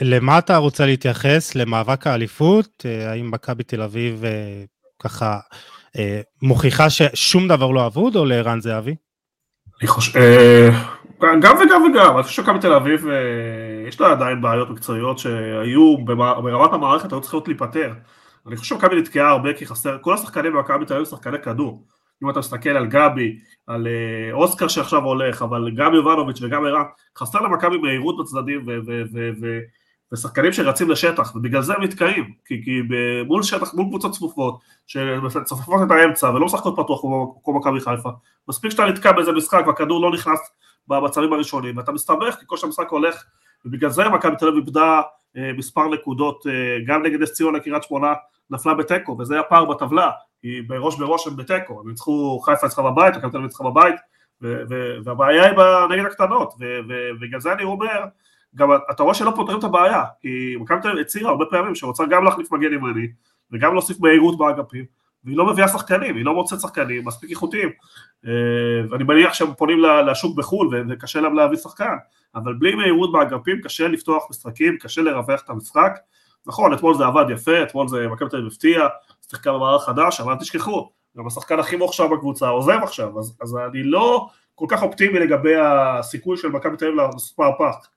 למה 0.02 0.40
אתה 0.40 0.58
רוצה 0.58 0.86
להתייחס? 0.86 1.56
למאבק 1.56 2.08
האליפות? 2.08 2.86
אה, 2.86 3.12
האם 3.12 3.32
מכבי 3.32 3.64
תל 3.64 3.82
אביב 3.82 4.24
ככה 5.00 5.40
מוכיחה 6.42 6.90
ששום 6.90 7.48
דבר 7.48 7.72
לא 7.72 7.86
אבוד, 7.86 8.16
או 8.16 8.26
לערן 8.26 8.62
זהבי? 8.62 8.96
אני 9.82 9.88
חושב, 9.88 10.20
גם 11.22 11.56
וגם 11.58 11.84
וגם, 11.84 12.16
אני 12.16 12.24
חושב 12.24 12.36
שמכבי 12.36 12.60
תל 12.60 12.74
אביב, 12.74 13.06
יש 13.88 14.02
לה 14.02 14.12
עדיין 14.12 14.42
בעיות 14.42 14.70
מקצועיות 14.70 15.20
שהיו 15.20 15.98
ברמת 16.06 16.74
המערכת, 16.74 17.12
היו 17.12 17.22
צריכות 17.22 17.48
להיפתר. 17.48 17.94
אני 18.48 18.56
חושב 18.56 18.76
שמכבי 18.76 19.02
נתקעה 19.02 19.30
הרבה 19.30 19.54
כי 19.54 19.66
חסר, 19.66 19.98
כל 20.02 20.14
השחקנים 20.14 20.54
במכבי 20.54 20.86
תל 20.86 20.94
אביב 20.94 21.06
שחקני 21.06 21.42
כדור. 21.42 21.86
אם 22.24 22.30
אתה 22.30 22.40
מסתכל 22.40 22.70
על 22.70 22.88
גבי, 22.88 23.40
על 23.68 23.88
אה, 23.88 24.34
אוסקר 24.34 24.68
שעכשיו 24.68 25.04
הולך, 25.04 25.42
אבל 25.42 25.72
גם 25.76 25.94
יובנוביץ' 25.94 26.42
וגם 26.42 26.66
ערן, 26.66 26.84
חסר 27.18 27.42
למכבי 27.42 27.78
מהירות 27.78 28.18
בצדדים 28.18 28.66
ושחקנים 30.14 30.54
שרצים 30.54 30.90
לשטח, 30.90 31.36
ובגלל 31.36 31.62
זה 31.62 31.74
הם 31.74 31.84
נתקעים, 31.84 32.34
כי, 32.46 32.64
כי 32.64 32.82
מול 33.28 33.44
שטח, 33.44 33.74
מול 33.74 33.86
קבוצות 33.86 34.12
צפופות, 34.12 34.60
שצופפות 34.88 35.82
את 35.88 35.92
האמצע 35.92 36.30
ולא 36.30 36.46
משחקות 36.46 36.74
פתוח 36.74 37.02
כמו 37.44 37.60
מכבי 37.60 37.80
חיפה, 37.80 38.10
מספיק 38.48 38.72
שאתה 38.72 38.86
נתקע 38.86 39.12
באיזה 39.12 39.32
משחק 39.32 39.64
והכדור 39.68 40.02
לא 40.02 40.12
נכנס 40.12 40.40
במצבים 40.88 41.34
הראשונים, 41.34 41.78
ואתה 41.78 41.92
מסתבך 41.92 42.36
כי 42.40 42.46
כל 42.46 42.58
שהמשחק 42.58 42.90
הולך, 42.90 43.24
ובגלל 43.66 43.90
זה 43.90 44.10
מכבי 44.10 44.36
תל 44.36 44.48
אביב 44.48 44.64
איבדה 44.66 45.02
אה, 45.38 45.52
מספר 45.58 45.88
נקודות, 45.88 46.48
אה, 46.48 46.78
גם 46.86 47.04
נגד 47.04 47.22
נס 47.22 47.34
ציונה, 47.34 47.60
קריית 47.60 47.84
שמונה, 47.84 48.14
נפלה 48.50 48.74
בתיקו, 48.74 49.18
וזה 49.20 49.40
הפער 49.40 49.66
בטבלה, 49.66 50.12
כי 50.42 50.62
בראש 50.62 51.00
בראש 51.00 51.28
הם 51.28 51.36
בתיקו, 51.36 51.80
הם 51.80 51.90
ניצחו, 51.90 52.40
חיפה 52.40 52.68
ניצחה 52.68 52.82
בבית, 52.82 53.16
מכבי 53.16 53.32
תל 53.32 53.38
אביב 53.38 53.42
ניצחה 53.42 53.64
בבית, 53.64 53.96
והבעיה 55.04 55.44
היא 55.44 55.54
נגד 55.90 56.06
הקטנות, 56.06 56.54
ובגלל 56.60 57.40
זה 57.40 57.54
אני 57.54 57.64
אומר, 57.64 58.06
גם 58.56 58.70
אתה 58.92 59.04
רואה 59.04 59.14
שלא 59.14 59.34
פותרים 59.36 59.60
את 59.60 59.64
הבעיה, 59.64 60.04
כי 60.22 60.56
מכבי 60.60 60.82
תל 60.82 60.88
אביב 60.88 61.02
הצהירה 61.02 61.30
הרבה 61.30 61.46
פעמים 61.50 61.76
שרוצה 61.76 62.04
גם 62.06 62.24
להחליף 62.24 62.52
מגן 62.52 62.74
ימני, 62.74 63.08
וגם 63.52 63.74
להוסיף 63.74 64.00
מהירות 64.00 64.38
באגפים, 64.38 64.86
והיא 65.24 65.38
לא 65.38 65.46
מביאה 65.46 65.68
שחקנים, 65.68 66.16
היא 66.16 66.26
לא 66.26 66.34
מוצאת 66.34 66.60
שחקנים 66.60 67.06
מספיק 67.06 67.30
איכותיים, 67.30 67.70
אה, 68.26 68.32
ואני 68.90 69.04
מניח 69.04 69.34
שהם 69.34 69.54
פונים 69.54 69.80
לשוק 70.08 70.38
בחו"ל 70.38 70.86
וקשה 70.90 71.22
להם 71.22 71.36
להביא 71.36 71.58
שחקן, 71.58 71.96
אבל 72.36 72.54
בלי 72.54 72.76
מהירות 72.76 73.12
באגפים 73.12 73.62
קשה 73.62 73.88
לפתוח 73.88 74.28
משחקים, 74.30 74.78
קשה 74.78 75.02
לרווח 75.02 75.42
את 75.42 75.50
המשחק, 75.50 75.92
נכון, 76.48 76.74
אתמול 76.74 76.94
זה 76.94 77.06
עבד 77.06 77.26
יפה, 77.30 77.64
אתמול 77.64 77.88
זה 77.88 78.08
מכבי 78.08 78.30
תל 78.30 78.38
אביב 78.38 78.48
הפתיע, 78.52 78.88
שיחקה 79.30 79.54
במערך 79.54 79.84
חדש, 79.84 80.22
אבל 80.22 80.32
אל 80.32 80.38
תשכחו, 80.38 80.90
גם 81.18 81.28
השחקן 81.28 81.60
הכי 81.60 81.76
מוכשר 81.76 82.08
בקבוצה 82.08 82.48
עוזב 82.48 82.80
עכשיו, 82.84 83.20
אז, 83.20 83.38
אז 83.42 83.58
אני 83.70 83.84
לא 83.84 84.30
כל 84.56 84.66
כך 84.70 84.84
אופטימי 84.84 85.20
לגבי 85.20 85.56
הסיכוי 85.56 86.38
של 86.38 86.48
מכבי 86.48 86.78
תל 86.78 86.86
אביב 86.86 86.98
לעשות 86.98 87.40
מהפך. 87.40 87.88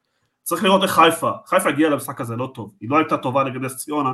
צריך 0.42 0.64
לראות 0.64 0.82
איך 0.82 0.90
חיפה, 0.90 1.30
חיפה 1.46 1.68
הגיעה 1.68 1.90
למשחק 1.90 2.20
הזה 2.20 2.36
לא 2.36 2.50
טוב, 2.54 2.74
היא 2.80 2.90
לא 2.90 2.98
הייתה 2.98 3.16
טובה 3.16 3.44
נגד 3.44 3.60
נס 3.60 3.76
ציונה, 3.76 4.10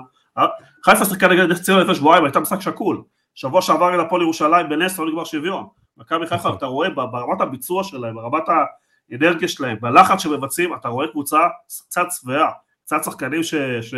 חיפה 0.84 1.04
שיחקה 1.04 1.28
נגד 1.28 1.50
נס 1.50 1.62
ציונה 1.62 1.82
לפני 1.82 1.94
שבועיים, 1.94 2.24
הייתה 2.24 2.40
משחק 2.40 2.60
שקול, 2.60 3.02
שבוע 3.34 3.62
שעבר 3.62 3.94
אל 3.94 4.00
הפועל 4.00 4.22
ירושלים 4.22 4.68
בנס 4.68 4.98
לא 4.98 5.06
נגמר 5.06 5.24
שוויון, 5.24 5.66
מכבי 5.96 6.26
חיפה 6.26 6.54
אתה 6.54 6.66
רואה 6.66 6.90
ברמת 6.90 7.40
הביצוע 7.40 7.84
שלהם, 7.84 8.14
ברמת 8.14 8.42
האנרגיה 9.10 9.48
שלהם, 9.48 9.76
בלחץ 9.80 10.18
שמבצעים, 10.18 10.74
אתה 10.74 10.88
רואה 10.88 11.08
קבוצה 11.08 11.38
קצת 11.88 12.06
שבעה, 12.10 12.50
קצת 12.86 13.04
שחקנים 13.04 13.42
ש, 13.42 13.54
ש, 13.80 13.94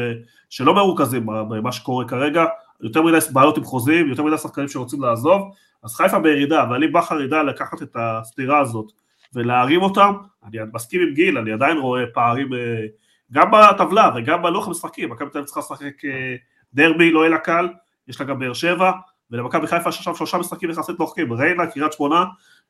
שלא 0.50 0.74
מרוכזים 0.74 1.26
במה 1.26 1.72
שקורה 1.72 2.08
כרגע, 2.08 2.44
יותר 2.80 3.02
מדי 3.02 3.18
בעיות 3.32 3.56
עם 3.56 3.64
חוזים, 3.64 4.08
יותר 4.08 4.22
מדי 4.22 4.38
שחקנים 4.38 4.68
שרוצים 4.68 5.02
לעזוב, 5.02 5.42
אז 5.82 5.94
חיפה 5.94 6.18
בירידה, 6.18 6.64
ואלי 6.70 6.88
בכר 6.88 7.20
ידע 7.20 7.42
לקחת 7.42 7.82
את 7.82 7.96
הסתירה 8.00 8.58
הזאת 8.58 8.92
ולהרים 9.34 9.82
אותם, 9.82 10.12
אני 10.44 10.58
מסכים 10.72 11.00
עם 11.00 11.14
גיל, 11.14 11.38
אני 11.38 11.52
עדיין 11.52 11.78
רואה 11.78 12.02
פערים 12.14 12.54
אה, 12.54 12.86
גם 13.32 13.50
בטבלה 13.50 14.10
וגם 14.16 14.42
בלוח 14.42 14.68
המשחקים, 14.68 15.10
מכבי 15.10 15.30
תל 15.30 15.38
אביב 15.38 15.46
צריכה 15.46 15.60
לשחק 15.60 16.04
אה, 16.04 16.36
דרבי, 16.74 17.10
לא 17.12 17.20
יהיה 17.20 17.30
לה 17.30 17.38
קל, 17.38 17.68
יש 18.08 18.20
לה 18.20 18.26
גם 18.26 18.38
באר 18.38 18.52
שבע, 18.52 18.90
ולמכבי 19.30 19.66
חיפה 19.66 19.88
יש 19.88 19.96
עכשיו 19.98 20.16
שלושה 20.16 20.38
משחקים 20.38 20.70
יחסית 20.70 20.98
נוחקים, 20.98 21.32
ריינה, 21.32 21.66
קריית 21.66 21.92
שמונה, 21.92 22.24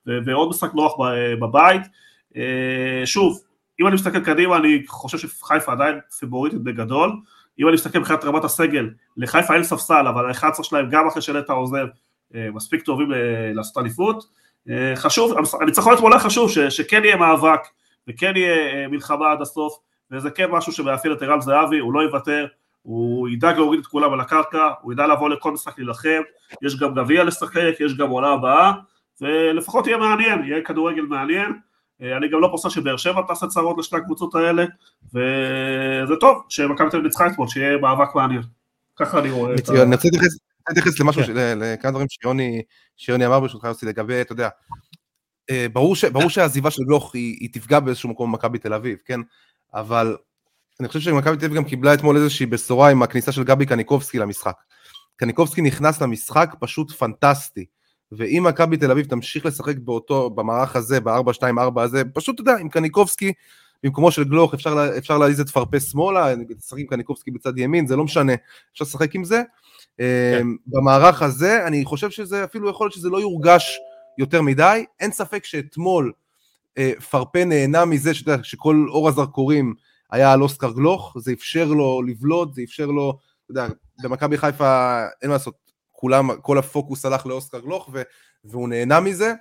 ועוד 0.06 0.48
משחק 0.48 0.74
נוח 0.74 0.92
בבית. 1.40 1.82
אה, 2.36 3.02
שוב, 3.04 3.40
אם 3.80 3.86
אני 3.86 3.94
מסתכל 3.94 4.20
קדימה, 4.20 4.56
אני 4.56 4.82
חושב 4.86 5.18
שחיפה 5.18 5.72
עדיין 5.72 5.98
פיבוריטית 6.18 6.62
בגדול. 6.62 7.12
אם 7.58 7.66
אני 7.66 7.74
מסתכל 7.74 7.98
מבחינת 7.98 8.24
רמת 8.24 8.44
הסגל, 8.44 8.90
לחיפה 9.16 9.54
אין 9.54 9.64
ספסל, 9.64 10.06
אבל 10.06 10.30
ה-11 10.30 10.62
שלהם, 10.62 10.88
גם 10.90 11.06
אחרי 11.06 11.22
שנטע 11.22 11.52
עוזב, 11.52 11.86
אה, 12.34 12.48
מספיק 12.54 12.82
טובים 12.82 13.08
לעשות 13.54 13.78
אליפות. 13.78 14.24
אה, 14.70 14.92
חשוב, 14.96 15.34
הניצחון 15.60 15.94
אתמול 15.94 16.12
היה 16.12 16.20
חשוב, 16.20 16.50
שכן 16.68 17.04
יהיה 17.04 17.16
מאבק, 17.16 17.60
וכן 18.08 18.32
יהיה 18.36 18.88
מלחמה 18.88 19.32
עד 19.32 19.42
הסוף, 19.42 19.78
וזה 20.10 20.30
כן 20.30 20.50
משהו 20.50 20.72
שמאפיין 20.72 21.14
את 21.14 21.22
ערן 21.22 21.40
זהבי, 21.40 21.78
הוא 21.78 21.92
לא 21.92 22.00
יוותר, 22.00 22.46
הוא 22.82 23.28
ידאג 23.28 23.56
להוריד 23.56 23.80
את 23.80 23.86
כולם 23.86 24.12
על 24.12 24.20
הקרקע, 24.20 24.68
הוא 24.80 24.92
ידע 24.92 25.06
לבוא 25.06 25.30
לכל 25.30 25.52
משחק 25.52 25.78
להילחם, 25.78 26.20
יש 26.62 26.78
גם 26.78 26.94
גביע 26.94 27.24
לשחק, 27.24 27.74
יש 27.80 27.96
גם 27.96 28.08
עונה 28.08 28.28
הבאה, 28.28 28.72
ולפחות 29.20 29.86
יהיה 29.86 29.96
מעניין, 29.96 30.44
יהיה 30.44 30.62
כדורגל 30.62 31.02
מעניין. 31.02 31.52
אה, 32.02 32.16
אני 32.16 32.28
גם 32.28 32.40
לא 32.40 32.48
פוסל 32.50 32.68
שבאר 32.68 32.96
שבע 32.96 33.22
תעשה 33.28 33.46
צרות 33.46 33.78
לשתי 33.78 33.96
הקבוצות 33.96 34.34
האלה, 34.34 34.64
וזה 35.14 36.14
טוב 36.20 36.42
שמכבי 36.48 36.90
תל 36.90 36.96
אביב 36.96 37.06
ניצחה 37.06 37.26
אתמול, 37.26 37.48
שיהיה 37.48 37.78
מאבק 37.78 38.14
מעניין. 38.14 38.42
ככה 38.96 39.18
אני 39.18 39.30
רואה 39.30 39.54
את 39.54 39.68
ה... 39.68 39.82
אני 39.82 39.94
רוצה 39.94 40.08
להתייחס 40.68 41.00
למשהו, 41.00 41.22
כן. 41.22 41.58
לכמה 41.60 41.90
דברים 41.90 42.06
שיוני 42.96 43.26
אמר 43.26 43.40
ברשותך 43.40 43.64
יוסי, 43.64 43.86
לגבי, 43.86 44.20
אתה 44.20 44.32
יודע, 44.32 44.48
אה, 45.50 45.66
ברור 46.12 46.28
שהעזיבה 46.28 46.70
של 46.70 46.82
גלוך 46.82 47.14
היא 47.14 47.48
תפגע 47.52 47.80
באיזשהו 47.80 48.08
מקום 48.08 48.32
במכבי 48.32 48.58
תל 48.58 48.74
אביב, 48.74 48.98
כן? 49.04 49.20
אבל 49.74 50.16
אני 50.80 50.88
חושב 50.88 51.00
שמכבי 51.00 51.36
תל 51.36 51.44
אביב 51.44 51.56
גם 51.56 51.64
קיבלה 51.64 51.94
אתמול 51.94 52.16
איזושהי 52.16 52.46
בשורה 52.46 52.90
עם 52.90 53.02
הכניסה 53.02 53.32
של 53.32 53.44
גבי 53.44 53.66
קניקובסקי 53.66 54.18
למשחק. 54.18 54.54
קניקובסקי 55.16 55.62
נכנס 55.62 56.02
למשחק 56.02 56.54
פשוט 56.60 56.90
פנטסטי. 56.90 57.64
ואם 58.12 58.44
מכבי 58.48 58.76
תל 58.76 58.90
אביב 58.90 59.06
תמשיך 59.06 59.46
לשחק 59.46 59.78
באותו, 59.78 60.30
במערך 60.30 60.76
הזה, 60.76 61.00
ב-4-2-4 61.00 61.80
הזה, 61.80 62.02
פשוט 62.14 62.34
אתה 62.34 62.50
יודע, 62.50 62.60
עם 62.60 62.68
קניקובסקי, 62.68 63.32
במקומו 63.82 64.10
של 64.10 64.24
גלוך 64.24 64.54
אפשר, 64.54 64.90
אפשר 64.98 65.18
להזיז 65.18 65.40
את 65.40 65.48
פרפה 65.48 65.80
שמאלה, 65.80 66.34
לשחק 66.34 66.78
עם 66.78 66.86
קניקובסקי 66.86 67.30
בצד 67.30 67.58
ימין, 67.58 67.86
זה 67.86 67.96
לא 67.96 68.04
משנה, 68.04 68.32
אפשר 68.72 68.84
לשחק 68.84 69.14
עם 69.14 69.24
זה. 69.24 69.42
כן. 69.98 70.04
אמ, 70.40 70.56
במערך 70.66 71.22
הזה, 71.22 71.66
אני 71.66 71.84
חושב 71.84 72.10
שזה 72.10 72.44
אפילו 72.44 72.70
יכול 72.70 72.84
להיות 72.84 72.94
שזה 72.94 73.08
לא 73.08 73.20
יורגש 73.20 73.78
יותר 74.18 74.42
מדי, 74.42 74.84
אין 75.00 75.12
ספק 75.12 75.44
שאתמול 75.44 76.12
אה, 76.78 76.92
פרפה 77.10 77.44
נהנה 77.44 77.84
מזה 77.84 78.14
שאתה 78.14 78.30
יודע, 78.30 78.44
שכל 78.44 78.86
אור 78.88 79.08
הזרקורים 79.08 79.74
היה 80.10 80.32
על 80.32 80.42
אוסקר 80.42 80.72
גלוך, 80.72 81.16
זה 81.18 81.32
אפשר 81.32 81.64
לו 81.64 82.02
לבלוט, 82.02 82.54
זה 82.54 82.62
אפשר 82.62 82.86
לו, 82.86 83.18
אתה 83.44 83.50
יודע, 83.50 83.66
במכבי 84.02 84.38
חיפה 84.38 85.02
אין 85.22 85.30
מה 85.30 85.36
לעשות, 85.36 85.54
כולם, 86.00 86.30
כל 86.42 86.58
הפוקוס 86.58 87.04
הלך 87.04 87.26
לאוסקר 87.26 87.60
גלוך 87.60 87.90
ו, 87.92 88.02
והוא 88.44 88.68
נהנה 88.68 89.00
מזה, 89.00 89.32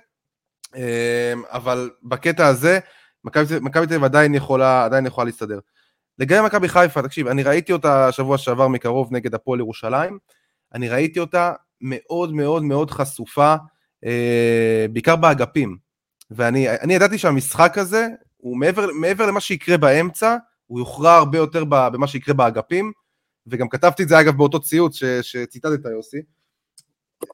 אמ, 0.76 0.82
אבל 1.46 1.90
בקטע 2.02 2.46
הזה, 2.46 2.78
מכבי 3.24 3.86
תל 3.86 3.94
אביב 3.94 4.04
עדיין 4.04 4.34
יכולה, 4.34 4.84
עדיין 4.84 5.06
יכולה 5.06 5.24
להסתדר. 5.24 5.58
לגבי 6.18 6.46
מכבי 6.46 6.68
חיפה, 6.68 7.02
תקשיב, 7.02 7.26
אני 7.26 7.42
ראיתי 7.42 7.72
אותה 7.72 8.12
שבוע 8.12 8.38
שעבר 8.38 8.68
מקרוב 8.68 9.12
נגד 9.12 9.34
הפועל 9.34 9.60
ירושלים, 9.60 10.18
אני 10.74 10.88
ראיתי 10.88 11.20
אותה 11.20 11.52
מאוד 11.80 12.34
מאוד 12.34 12.62
מאוד 12.62 12.90
חשופה, 12.90 13.54
אה, 14.04 14.86
בעיקר 14.92 15.16
באגפים, 15.16 15.76
ואני 16.30 16.94
ידעתי 16.94 17.18
שהמשחק 17.18 17.78
הזה, 17.78 18.06
הוא 18.36 18.56
מעבר, 18.58 18.86
מעבר 19.00 19.26
למה 19.26 19.40
שיקרה 19.40 19.76
באמצע, 19.76 20.36
הוא 20.66 20.78
יוכרע 20.78 21.14
הרבה 21.14 21.38
יותר 21.38 21.64
במה 21.64 22.06
שיקרה 22.06 22.34
באגפים, 22.34 22.92
וגם 23.46 23.68
כתבתי 23.68 24.02
את 24.02 24.08
זה 24.08 24.20
אגב 24.20 24.36
באותו 24.36 24.60
ציוץ 24.60 25.00
שציטטת 25.22 25.84
יוסי, 25.90 26.18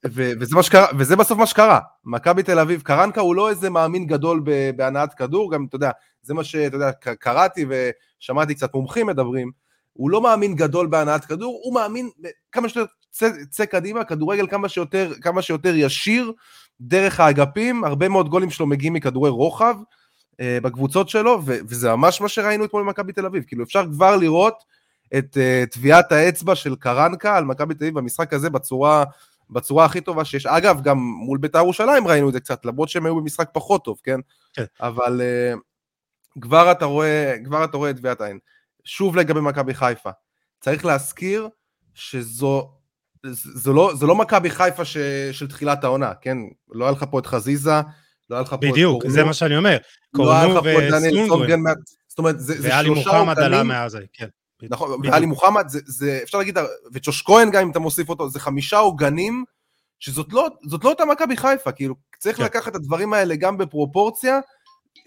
ו- 0.06 0.32
וזה, 0.40 0.62
שקרה, 0.62 0.86
וזה 0.98 1.16
בסוף 1.16 1.38
מה 1.38 1.46
שקרה, 1.46 1.80
מכבי 2.04 2.42
תל 2.42 2.58
אביב, 2.58 2.82
קרנקה 2.82 3.20
הוא 3.20 3.34
לא 3.34 3.50
איזה 3.50 3.70
מאמין 3.70 4.06
גדול 4.06 4.42
בהנעת 4.76 5.14
כדור, 5.14 5.52
גם 5.52 5.66
אתה 5.68 5.76
יודע, 5.76 5.90
זה 6.22 6.34
מה 6.34 6.44
שאתה 6.44 6.76
יודע, 6.76 6.92
קראתי 6.92 7.66
ושמעתי 7.68 8.54
קצת 8.54 8.74
מומחים 8.74 9.06
מדברים, 9.06 9.50
הוא 9.92 10.10
לא 10.10 10.20
מאמין 10.20 10.54
גדול 10.54 10.86
בהנעת 10.86 11.24
כדור, 11.24 11.60
הוא 11.64 11.74
מאמין 11.74 12.10
כמה 12.52 12.68
שיותר 12.68 12.92
צא, 13.10 13.28
צא 13.50 13.64
קדימה, 13.64 14.04
כדורגל 14.04 14.46
כמה 14.46 14.68
שיותר, 14.68 15.12
כמה 15.20 15.42
שיותר 15.42 15.74
ישיר, 15.74 16.32
דרך 16.80 17.20
האגפים, 17.20 17.84
הרבה 17.84 18.08
מאוד 18.08 18.28
גולים 18.28 18.50
שלו 18.50 18.66
מגיעים 18.66 18.92
מכדורי 18.92 19.30
רוחב 19.30 19.76
אה, 20.40 20.58
בקבוצות 20.62 21.08
שלו, 21.08 21.40
ו- 21.44 21.58
וזה 21.68 21.90
ממש 21.96 22.20
מה 22.20 22.28
שראינו 22.28 22.64
אתמול 22.64 22.82
במכבי 22.82 23.12
תל 23.12 23.26
אביב, 23.26 23.44
כאילו 23.46 23.64
אפשר 23.64 23.84
כבר 23.92 24.16
לראות 24.16 24.64
את 25.18 25.36
uh, 25.36 25.74
טביעת 25.74 26.12
האצבע 26.12 26.54
של 26.54 26.76
קרנקה 26.76 27.36
על 27.36 27.44
מכבי 27.44 27.74
תל 27.74 27.84
אביב 27.84 27.98
במשחק 27.98 28.32
הזה 28.32 28.50
בצורה... 28.50 29.04
בצורה 29.50 29.84
הכי 29.84 30.00
טובה 30.00 30.24
שיש. 30.24 30.46
אגב, 30.46 30.80
גם 30.82 30.98
מול 30.98 31.38
בית"ר 31.38 31.58
ירושלים 31.58 32.08
ראינו 32.08 32.28
את 32.28 32.32
זה 32.32 32.40
קצת, 32.40 32.64
למרות 32.64 32.88
שהם 32.88 33.06
היו 33.06 33.16
במשחק 33.16 33.48
פחות 33.52 33.84
טוב, 33.84 34.00
כן? 34.02 34.20
כן. 34.52 34.64
אבל 34.80 35.20
uh, 35.20 35.58
כבר 36.40 36.72
אתה 36.72 36.84
רואה, 36.84 37.34
כבר 37.44 37.64
אתה 37.64 37.76
רואה 37.76 37.90
את 37.90 37.96
טביעת 37.96 38.20
העין. 38.20 38.38
שוב 38.84 39.16
לגבי 39.16 39.40
מכבי 39.40 39.74
חיפה, 39.74 40.10
צריך 40.60 40.84
להזכיר 40.84 41.48
שזו 41.94 42.70
זו 43.32 43.72
לא, 43.72 43.92
זו 43.94 44.06
לא 44.06 44.14
מכבי 44.14 44.50
חיפה 44.50 44.84
ש, 44.84 44.96
של 45.32 45.48
תחילת 45.48 45.84
העונה, 45.84 46.12
כן? 46.20 46.38
לא 46.72 46.84
היה 46.84 46.92
לך 46.92 47.04
פה 47.10 47.18
את 47.18 47.26
חזיזה, 47.26 47.80
לא 48.30 48.36
היה 48.36 48.42
לך 48.42 48.50
פה 48.50 48.56
בדיוק, 48.56 48.74
את 48.74 48.82
קורנו. 48.82 48.98
בדיוק, 48.98 49.12
זה 49.12 49.24
מה 49.24 49.32
שאני 49.32 49.56
אומר. 49.56 49.76
קורנו 50.16 50.30
לא 50.30 50.36
היה 50.36 50.48
לך 50.48 50.62
פה 50.62 50.88
את 50.88 50.92
דניאל 50.92 51.28
סונגרן. 51.28 51.60
זאת 52.08 52.18
אומרת, 52.18 52.40
זה, 52.40 52.62
זה 52.62 52.70
שלושה 52.70 52.70
עוגנים. 52.70 52.88
ואלי 52.88 52.88
מוחמד 52.88 53.38
עלה 53.38 53.62
מאז, 53.62 53.98
כן. 54.12 54.28
נכון, 54.62 55.00
ואלי 55.04 55.26
מוחמד, 55.26 55.68
זה, 55.68 55.80
זה, 55.86 56.20
אפשר 56.22 56.38
להגיד, 56.38 56.58
וג'וש 56.92 57.22
כהן 57.22 57.50
גם 57.50 57.62
אם 57.62 57.70
אתה 57.70 57.78
מוסיף 57.78 58.08
אותו, 58.08 58.28
זה 58.28 58.40
חמישה 58.40 58.78
עוגנים, 58.78 59.44
שזאת 59.98 60.32
לא, 60.32 60.48
לא 60.84 60.90
אותה 60.90 61.04
מכבי 61.04 61.36
חיפה, 61.36 61.72
כאילו, 61.72 61.94
צריך 62.18 62.36
כן. 62.36 62.44
לקחת 62.44 62.68
את 62.68 62.74
הדברים 62.74 63.12
האלה 63.12 63.36
גם 63.36 63.58
בפרופורציה. 63.58 64.40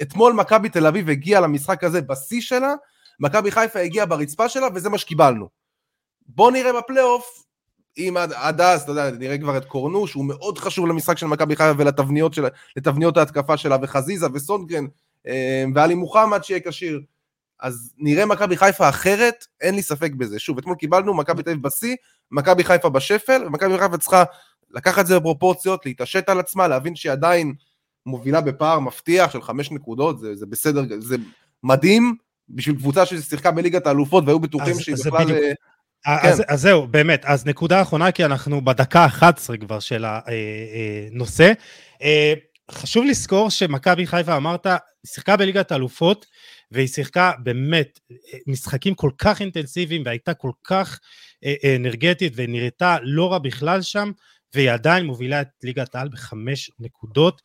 אתמול 0.02 0.34
מכבי 0.34 0.70
תל 0.70 0.88
אביב 0.88 1.10
הגיעה 1.10 1.42
למשחק 1.42 1.84
הזה 1.84 2.02
בשיא 2.02 2.42
שלה, 2.42 2.74
מכבי 3.20 3.52
חיפה 3.52 3.80
הגיעה 3.80 4.06
ברצפה 4.06 4.50
שלה, 4.50 4.68
וזה 4.76 4.90
מה 4.90 4.98
שקיבלנו. 4.98 5.48
בוא 6.28 6.52
נראה 6.52 6.74
בפלייאוף, 6.74 7.44
אם 7.98 8.16
עד, 8.20 8.34
עד 8.34 8.62
אז, 8.62 8.82
אתה 8.82 8.92
יודע, 8.92 9.12
נראה 9.12 9.38
כבר 9.38 9.58
את 9.58 9.66
קורנו, 9.66 10.08
שהוא 10.08 10.26
מאוד 10.26 10.58
חשוב 10.58 10.88
למשחק 10.88 11.18
של 11.18 11.26
מכבי 11.26 11.56
חיפה 11.56 11.74
ולתבניות 11.78 12.34
של, 12.34 12.46
ההתקפה 13.18 13.58
שלה, 13.58 13.78
וחזיזה 13.82 14.28
וסונגרן, 14.34 14.86
אה, 15.28 15.64
ואלי 15.76 15.96
מוחמד 15.96 16.44
שיהיה 16.44 16.60
כשיר. 16.60 17.02
אז 17.60 17.94
נראה 17.98 18.26
מכבי 18.26 18.58
חיפה 18.58 18.90
אחרת, 18.90 19.46
אין 19.62 19.76
לי 19.76 19.82
ספק 19.82 20.12
בזה. 20.12 20.40
שוב, 20.40 20.58
אתמול 20.58 20.76
קיבלנו 20.76 21.14
מכבי 21.14 21.44
תל 21.44 21.50
אביב 21.50 21.64
בשיא, 21.64 21.96
מכבי 22.32 22.64
חיפה 22.64 22.90
בשפל, 22.90 23.44
ומכבי 23.46 23.78
חיפה 23.78 23.98
צריכה 23.98 24.24
לקחת 24.72 25.02
את 25.02 25.08
זה 25.08 25.20
בפרופורציות, 25.20 25.86
להתעשת 25.86 26.30
על 26.30 26.40
עצמה, 26.40 26.68
להבין 26.68 26.96
שהיא 26.96 27.12
עדיין 27.12 27.54
מובילה 28.06 28.42
בפער 28.42 28.80
מבטיח 28.80 29.32
של 29.32 29.42
חמש 29.42 29.72
נקודות, 29.72 30.20
זה, 30.20 30.36
זה 30.36 30.46
בסדר, 30.46 30.84
זה 31.00 31.16
מדהים 31.64 32.16
בשביל 32.50 32.76
קבוצה 32.76 33.06
ששיחקה 33.06 33.52
בליגת 33.52 33.88
האלופות 33.88 34.24
והיו 34.28 34.40
בטוחים 34.40 34.80
שהיא 34.80 34.96
בכלל... 34.96 35.24
בדיוק... 35.24 35.40
אה, 36.08 36.20
כן. 36.22 36.28
אז, 36.28 36.44
אז 36.48 36.62
זהו, 36.62 36.88
באמת, 36.88 37.26
אז 37.26 37.46
נקודה 37.46 37.82
אחרונה, 37.82 38.12
כי 38.12 38.26
אנחנו 38.26 38.66
בדקה 38.66 39.00
ה-11 39.06 39.58
כבר 39.60 39.80
של 39.80 40.06
הנושא. 40.06 41.54
אה, 42.72 42.76
חשוב 42.76 43.06
לזכור 43.06 43.50
שמכבי 43.50 44.08
חיפה, 44.08 44.38
אמרת, 44.38 44.68
שיחקה 45.06 45.38
בליגת 45.38 45.72
האלופות, 45.72 46.26
והיא 46.72 46.88
שיחקה 46.88 47.32
באמת 47.44 48.00
משחקים 48.48 48.96
כל 48.96 49.12
כך 49.18 49.42
אינטנסיביים 49.42 50.04
והייתה 50.06 50.34
כל 50.34 50.52
כך 50.64 51.00
אה, 51.44 51.54
אה, 51.64 51.76
אנרגטית 51.76 52.34
ונראתה 52.36 52.98
לא 53.02 53.32
רע 53.32 53.40
בכלל 53.40 53.82
שם, 53.82 54.12
והיא 54.56 54.72
עדיין 54.72 55.06
מובילה 55.06 55.42
את 55.42 55.48
ליגת 55.64 55.96
העל 55.96 56.10
בחמש 56.10 56.72
נקודות, 56.80 57.42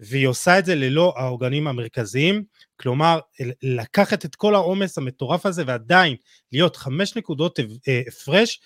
והיא 0.00 0.26
עושה 0.26 0.58
את 0.58 0.64
זה 0.64 0.74
ללא 0.74 1.14
העוגנים 1.16 1.66
המרכזיים, 1.66 2.44
כלומר 2.76 3.20
לקחת 3.62 4.24
את 4.24 4.34
כל 4.34 4.54
העומס 4.54 4.98
המטורף 4.98 5.46
הזה 5.46 5.62
ועדיין 5.66 6.16
להיות 6.52 6.76
חמש 6.76 7.16
נקודות 7.16 7.58
אה, 7.88 8.02
הפרש, 8.08 8.60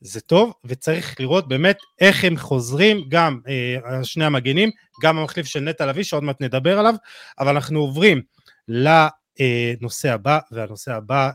זה 0.00 0.20
טוב, 0.20 0.52
וצריך 0.64 1.20
לראות 1.20 1.48
באמת 1.48 1.78
איך 2.00 2.24
הם 2.24 2.36
חוזרים, 2.36 3.04
גם 3.08 3.40
אה, 3.48 4.04
שני 4.04 4.24
המגנים, 4.24 4.70
גם 5.02 5.18
המחליף 5.18 5.46
של 5.46 5.60
נטע 5.60 5.86
לביא, 5.86 6.02
שעוד 6.02 6.22
מעט 6.22 6.40
נדבר 6.40 6.78
עליו, 6.78 6.94
אבל 7.38 7.48
אנחנו 7.48 7.80
עוברים 7.80 8.22
לנושא 8.68 10.12
הבא, 10.12 10.38
והנושא 10.50 10.94
הבא, 10.94 11.30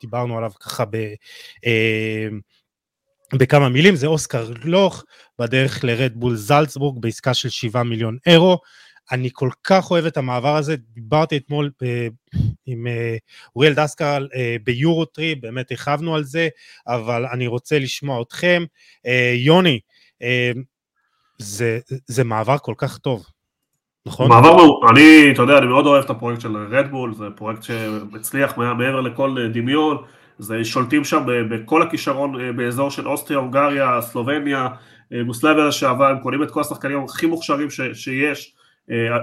דיברנו 0.00 0.38
עליו 0.38 0.50
ככה 0.60 0.84
ב... 0.84 0.96
בכמה 3.38 3.68
מילים, 3.68 3.96
זה 3.96 4.06
אוסקר 4.06 4.52
גלוך 4.52 5.04
בדרך 5.38 5.84
לרדבול 5.84 6.36
זלצבורג 6.36 7.02
בעסקה 7.02 7.34
של 7.34 7.48
7 7.48 7.82
מיליון 7.82 8.18
אירו. 8.26 8.58
אני 9.12 9.30
כל 9.32 9.48
כך 9.64 9.90
אוהב 9.90 10.04
את 10.04 10.16
המעבר 10.16 10.56
הזה, 10.56 10.76
דיברתי 10.76 11.36
אתמול 11.36 11.70
ב, 11.82 12.08
עם 12.66 12.86
אה, 12.86 13.16
אוריאל 13.56 13.74
דסקל 13.74 14.28
אה, 14.34 14.56
ביורוטרי, 14.64 15.34
באמת 15.34 15.70
הרחבנו 15.70 16.14
על 16.14 16.24
זה, 16.24 16.48
אבל 16.86 17.26
אני 17.26 17.46
רוצה 17.46 17.78
לשמוע 17.78 18.22
אתכם. 18.22 18.64
אה, 19.06 19.32
יוני, 19.36 19.80
זה, 21.38 21.78
זה 22.06 22.24
מעבר 22.24 22.58
כל 22.58 22.74
כך 22.76 22.98
טוב, 22.98 23.26
נכון? 24.06 24.28
מעבר, 24.28 24.56
אני, 24.90 25.30
אתה 25.32 25.42
יודע, 25.42 25.58
אני 25.58 25.66
מאוד 25.66 25.86
אוהב 25.86 26.04
את 26.04 26.10
הפרויקט 26.10 26.40
של 26.40 26.56
רדבול, 26.56 27.14
זה 27.14 27.24
פרויקט 27.36 27.62
שמצליח 27.62 28.56
מעבר 28.58 29.00
לכל 29.00 29.36
דמיון, 29.52 29.96
זה 30.38 30.64
שולטים 30.64 31.04
שם 31.04 31.22
בכל 31.50 31.82
הכישרון 31.82 32.56
באזור 32.56 32.90
של 32.90 33.08
אוסטריה, 33.08 33.38
הונגריה, 33.38 34.00
סלובניה, 34.02 34.68
מוסלביה 35.10 35.64
לשעבר, 35.64 36.04
הם 36.04 36.18
קונים 36.18 36.42
את 36.42 36.50
כל 36.50 36.60
השחקנים 36.60 37.04
הכי 37.04 37.26
מוכשרים 37.26 37.70
ש, 37.70 37.80
שיש, 37.92 38.54
אה, 38.58 38.63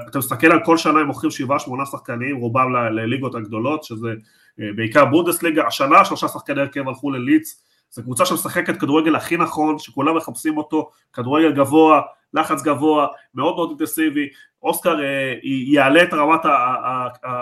אתה 0.09 0.19
מסתכל 0.19 0.47
על 0.51 0.59
כל 0.65 0.77
שנה 0.77 0.99
הם 0.99 1.07
מוכרים 1.07 1.31
שבעה 1.31 1.59
שמונה 1.59 1.85
שחקנים, 1.85 2.37
רובם 2.37 2.73
לליגות 2.73 3.35
הגדולות, 3.35 3.83
שזה 3.83 4.09
אה, 4.59 4.65
בעיקר 4.75 5.05
בונדסליגה, 5.05 5.67
השנה 5.67 6.05
שלושה 6.05 6.27
שחקני 6.27 6.61
הרכב 6.61 6.87
הלכו 6.87 7.11
לליץ, 7.11 7.63
זו 7.91 8.03
קבוצה 8.03 8.25
שמשחקת 8.25 8.77
כדורגל 8.77 9.15
הכי 9.15 9.37
נכון, 9.37 9.79
שכולם 9.79 10.17
מחפשים 10.17 10.57
אותו, 10.57 10.89
כדורגל 11.13 11.51
גבוה, 11.51 12.01
לחץ 12.33 12.61
גבוה, 12.63 13.07
מאוד 13.35 13.55
מאוד 13.55 13.69
אינטנסיבי, 13.69 14.29
אוסקר 14.63 15.03
אה, 15.03 15.33
יעלה 15.43 16.03
את 16.03 16.13
רמת, 16.13 16.45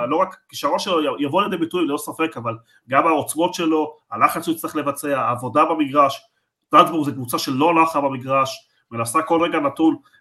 לא 0.07 0.15
רק 0.15 0.37
כישרון 0.49 0.79
שלו, 0.79 1.19
יבוא 1.19 1.43
לידי 1.43 1.57
ביטוי 1.57 1.85
ללא 1.85 1.97
ספק, 1.97 2.37
אבל 2.37 2.57
גם 2.89 3.07
העוצמות 3.07 3.53
שלו, 3.53 3.95
הלחץ 4.11 4.43
שהוא 4.43 4.55
יצטרך 4.55 4.75
לבצע, 4.75 5.21
העבודה 5.21 5.65
במגרש, 5.65 6.21
טרנסבורג 6.69 7.05
זו 7.05 7.13
קבוצה 7.13 7.39
שלא 7.39 7.81
נחה 7.83 8.01
במגרש, 8.01 8.67
מנסה 8.91 9.21
כל 9.21 9.41
רגע 9.41 9.59
נתון 9.59 9.95
אה, 9.95 9.99
אה, 9.99 10.18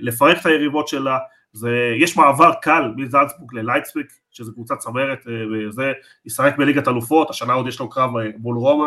לפרק 0.00 0.40
את 0.40 0.46
היריבות 0.46 0.88
שלה, 0.88 1.18
זה, 1.52 1.94
יש 1.98 2.16
מעבר 2.16 2.52
קל 2.62 2.92
מזלצבורג 2.96 3.54
ללייטספיק, 3.54 4.06
שזו 4.30 4.52
קבוצה 4.52 4.76
צמרת, 4.76 5.18
אה, 5.28 5.32
וזה 5.68 5.92
ישחק 6.24 6.54
בליגת 6.58 6.88
אלופות, 6.88 7.30
השנה 7.30 7.52
עוד 7.52 7.68
יש 7.68 7.80
לו 7.80 7.90
קרב 7.90 8.16
אה, 8.16 8.28
מול 8.38 8.56
רומא, 8.56 8.86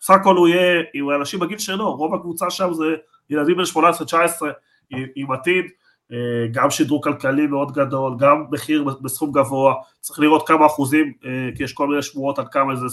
בסך 0.00 0.14
הכל 0.14 0.36
הוא 0.36 0.48
יהיה 0.48 0.82
עם 0.94 1.10
אנשים 1.10 1.40
בגיל 1.40 1.58
שלו, 1.58 1.96
רוב 1.96 2.14
הקבוצה 2.14 2.50
שם 2.50 2.72
זה 2.72 2.84
ילדים 3.30 3.56
בין 3.56 3.64
18-19 3.74 4.96
עם, 5.16 5.32
עתיד, 5.32 5.64
אה, 6.12 6.16
גם 6.52 6.70
שידור 6.70 7.02
כלכלי 7.02 7.46
מאוד 7.46 7.72
גדול, 7.72 8.16
גם 8.18 8.44
מחיר 8.50 8.84
בסכום 9.02 9.32
גבוה, 9.32 9.74
צריך 10.00 10.20
לראות 10.20 10.48
כמה 10.48 10.66
אחוזים, 10.66 11.12
כי 11.56 11.62
יש 11.62 11.72
כל 11.72 11.88
מיני 11.88 12.02
שבועות 12.02 12.38
על 12.38 12.44
כמה, 12.50 12.72
איזה 12.72 12.86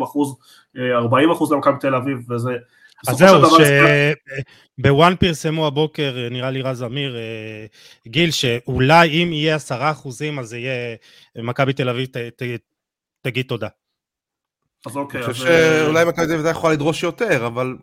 20-30 0.00 0.04
אחוז, 0.04 0.36
40 0.78 1.30
אחוז 1.30 1.52
למכבי 1.52 1.78
תל 1.80 1.94
אביב, 1.94 2.30
וזה 2.30 2.56
אז 3.08 3.16
זהו, 3.16 3.42
שבוואן 4.80 5.16
פרסמו 5.16 5.66
הבוקר, 5.66 6.28
נראה 6.30 6.50
לי 6.50 6.62
רז 6.62 6.82
אמיר, 6.82 7.16
אה, 7.16 7.66
גיל, 8.06 8.30
שאולי 8.30 9.08
אם 9.08 9.32
יהיה 9.32 9.56
עשרה 9.56 9.90
אחוזים, 9.90 10.38
אז 10.38 10.52
יהיה 10.52 10.96
מכבי 11.36 11.72
תל 11.72 11.88
אביב, 11.88 12.08
תגיד 13.22 13.46
תודה. 13.46 13.68
אז 14.86 14.96
אוקיי. 14.96 15.24
אני 15.24 15.32
חושב 15.32 15.46
אה, 15.46 15.82
שאולי 15.84 16.04
מכבי 16.04 16.26
תל 16.26 16.32
אביב 16.32 16.46
יכולה 16.46 16.72
לדרוש 16.72 17.02
יותר, 17.02 17.46
אבל 17.46 17.76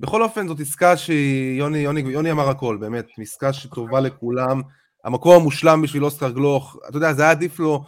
בכל 0.00 0.22
אופן 0.22 0.48
זאת 0.48 0.60
עסקה 0.60 0.96
שהיא, 0.96 1.58
יוני, 1.58 1.78
יוני, 1.78 2.00
יוני 2.00 2.30
אמר 2.30 2.48
הכל, 2.48 2.76
באמת, 2.76 3.06
עסקה 3.18 3.52
שטובה 3.52 4.00
לכולם, 4.00 4.62
המקום 5.04 5.36
המושלם 5.36 5.82
בשביל 5.82 6.04
אוסקר 6.04 6.30
גלוך, 6.30 6.76
אתה 6.88 6.96
יודע, 6.96 7.12
זה 7.12 7.22
היה 7.22 7.30
עדיף 7.30 7.58
לו, 7.58 7.84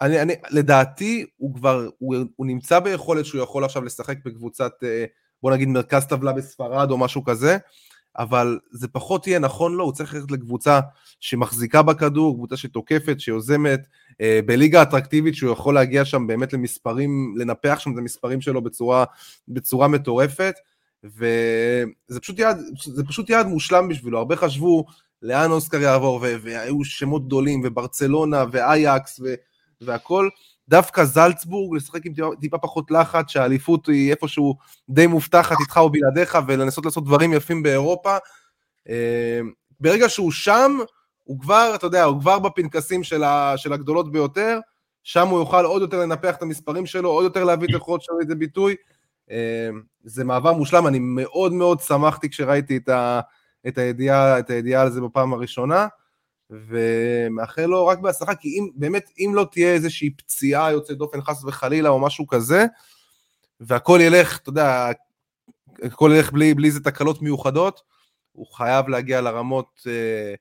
אני, 0.00 0.22
אני, 0.22 0.34
לדעתי 0.50 1.26
הוא 1.36 1.54
כבר, 1.54 1.88
הוא, 1.98 2.16
הוא 2.36 2.46
נמצא 2.46 2.78
ביכולת 2.78 3.26
שהוא 3.26 3.42
יכול 3.42 3.64
עכשיו 3.64 3.84
לשחק 3.84 4.16
בקבוצת... 4.24 4.72
בוא 5.42 5.50
נגיד 5.50 5.68
מרכז 5.68 6.06
טבלה 6.06 6.32
בספרד 6.32 6.90
או 6.90 6.98
משהו 6.98 7.24
כזה, 7.24 7.58
אבל 8.18 8.58
זה 8.70 8.88
פחות 8.88 9.26
יהיה 9.26 9.38
נכון 9.38 9.74
לו, 9.74 9.84
הוא 9.84 9.92
צריך 9.92 10.14
ללכת 10.14 10.30
לקבוצה 10.30 10.80
שמחזיקה 11.20 11.82
בכדור, 11.82 12.34
קבוצה 12.34 12.56
שתוקפת, 12.56 13.20
שיוזמת, 13.20 13.80
אה, 14.20 14.40
בליגה 14.46 14.82
אטרקטיבית 14.82 15.34
שהוא 15.34 15.52
יכול 15.52 15.74
להגיע 15.74 16.04
שם 16.04 16.26
באמת 16.26 16.52
למספרים, 16.52 17.34
לנפח 17.36 17.78
שם 17.78 17.92
את 17.92 17.98
המספרים 17.98 18.40
שלו 18.40 18.62
בצורה, 18.62 19.04
בצורה 19.48 19.88
מטורפת, 19.88 20.54
וזה 21.04 22.20
פשוט 22.20 22.38
יעד, 22.38 22.60
זה 22.84 23.04
פשוט 23.04 23.30
יעד 23.30 23.46
מושלם 23.46 23.88
בשבילו, 23.88 24.18
הרבה 24.18 24.36
חשבו 24.36 24.84
לאן 25.22 25.50
אוסקר 25.50 25.80
יעבור, 25.80 26.20
והיו 26.42 26.84
שמות 26.84 27.26
גדולים, 27.26 27.62
וברצלונה, 27.64 28.44
ואייקס, 28.50 29.20
והכל, 29.80 30.28
דווקא 30.68 31.04
זלצבורג, 31.04 31.76
לשחק 31.76 32.06
עם 32.06 32.14
טיפה, 32.14 32.30
טיפה 32.40 32.58
פחות 32.58 32.90
לחץ, 32.90 33.30
שהאליפות 33.30 33.86
היא 33.86 34.10
איפשהו 34.10 34.54
די 34.88 35.06
מובטחת 35.06 35.56
איתך 35.60 35.76
או 35.76 35.90
בלעדיך, 35.90 36.38
ולנסות 36.46 36.84
לעשות 36.84 37.04
דברים 37.04 37.32
יפים 37.32 37.62
באירופה. 37.62 38.16
אה, 38.88 39.40
ברגע 39.80 40.08
שהוא 40.08 40.32
שם, 40.32 40.78
הוא 41.24 41.40
כבר, 41.40 41.72
אתה 41.74 41.86
יודע, 41.86 42.04
הוא 42.04 42.20
כבר 42.20 42.38
בפנקסים 42.38 43.04
של, 43.04 43.24
ה, 43.24 43.54
של 43.56 43.72
הגדולות 43.72 44.12
ביותר, 44.12 44.60
שם 45.02 45.28
הוא 45.28 45.38
יוכל 45.38 45.64
עוד 45.64 45.82
יותר 45.82 46.00
לנפח 46.00 46.36
את 46.36 46.42
המספרים 46.42 46.86
שלו, 46.86 47.10
עוד 47.10 47.24
יותר 47.24 47.44
להביא 47.44 47.68
את 47.68 47.74
היכולות 47.74 48.02
שלו 48.02 48.18
לידי 48.18 48.34
ביטוי. 48.34 48.76
אה, 49.30 49.68
זה 50.04 50.24
מעבר 50.24 50.52
מושלם, 50.52 50.86
אני 50.86 50.98
מאוד 51.00 51.52
מאוד 51.52 51.80
שמחתי 51.80 52.28
כשראיתי 52.28 52.76
את, 52.76 52.88
ה, 52.88 53.20
את, 53.68 53.78
הידיעה, 53.78 54.38
את 54.38 54.50
הידיעה 54.50 54.82
על 54.82 54.90
זה 54.90 55.00
בפעם 55.00 55.32
הראשונה. 55.32 55.86
ומאחל 56.50 57.66
לו 57.66 57.86
רק 57.86 57.98
בהצלחה, 57.98 58.34
כי 58.34 58.48
אם 58.48 58.68
באמת, 58.74 59.10
אם 59.18 59.32
לא 59.34 59.46
תהיה 59.52 59.72
איזושהי 59.72 60.10
פציעה 60.10 60.72
יוצאת 60.72 60.98
דופן 60.98 61.20
חס 61.20 61.44
וחלילה 61.44 61.88
או 61.88 62.00
משהו 62.00 62.26
כזה, 62.26 62.66
והכל 63.60 63.98
ילך, 64.02 64.38
אתה 64.38 64.48
יודע, 64.48 64.90
הכל 65.82 66.10
ילך 66.14 66.32
בלי, 66.32 66.54
בלי 66.54 66.68
איזה 66.68 66.80
תקלות 66.80 67.22
מיוחדות, 67.22 67.80
הוא 68.32 68.46
חייב 68.46 68.88
להגיע 68.88 69.20
לרמות, 69.20 69.82
אה, 69.86 70.34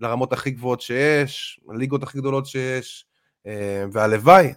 לרמות 0.00 0.32
הכי 0.32 0.50
גבוהות 0.50 0.80
שיש, 0.80 1.60
לליגות 1.68 2.02
הכי 2.02 2.18
גדולות 2.18 2.46
שיש, 2.46 3.06
אה, 3.46 3.84
והלוואי, 3.92 4.52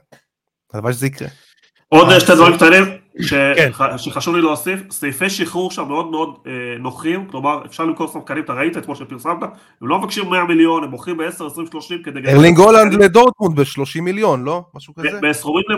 הלוואי 0.73 0.93
שזה 0.93 1.07
יקרה. 1.07 1.27
עוד 1.87 2.19
שתי 2.19 2.35
דברים 2.35 2.57
קטנים 2.57 2.83
כן. 3.29 3.69
שחשוב 3.97 4.35
לי 4.35 4.41
להוסיף, 4.41 4.79
סעיפי 4.91 5.29
שחרור 5.29 5.71
שם 5.71 5.87
מאוד 5.87 6.11
מאוד 6.11 6.37
אה, 6.47 6.51
נוחים, 6.79 7.27
כלומר 7.27 7.65
אפשר 7.65 7.85
למכור 7.85 8.07
שחקנים, 8.07 8.43
אתה 8.43 8.53
ראית 8.53 8.77
אתמול 8.77 8.95
שפרסמת, 8.95 9.43
הם 9.81 9.87
לא 9.87 9.99
מבקשים 9.99 10.29
100 10.29 10.45
מיליון, 10.45 10.83
הם 10.83 10.89
מוכרים 10.89 11.17
ב-10, 11.17 11.45
20, 11.45 11.67
30 11.71 12.03
כדי... 12.03 12.19
ארלינג 12.27 12.57
הולנד 12.57 12.93
לדורטמונד 12.93 13.59
ב-30 13.59 14.01
מיליון, 14.01 14.43
לא? 14.43 14.63
משהו 14.75 14.93
כזה? 14.93 15.19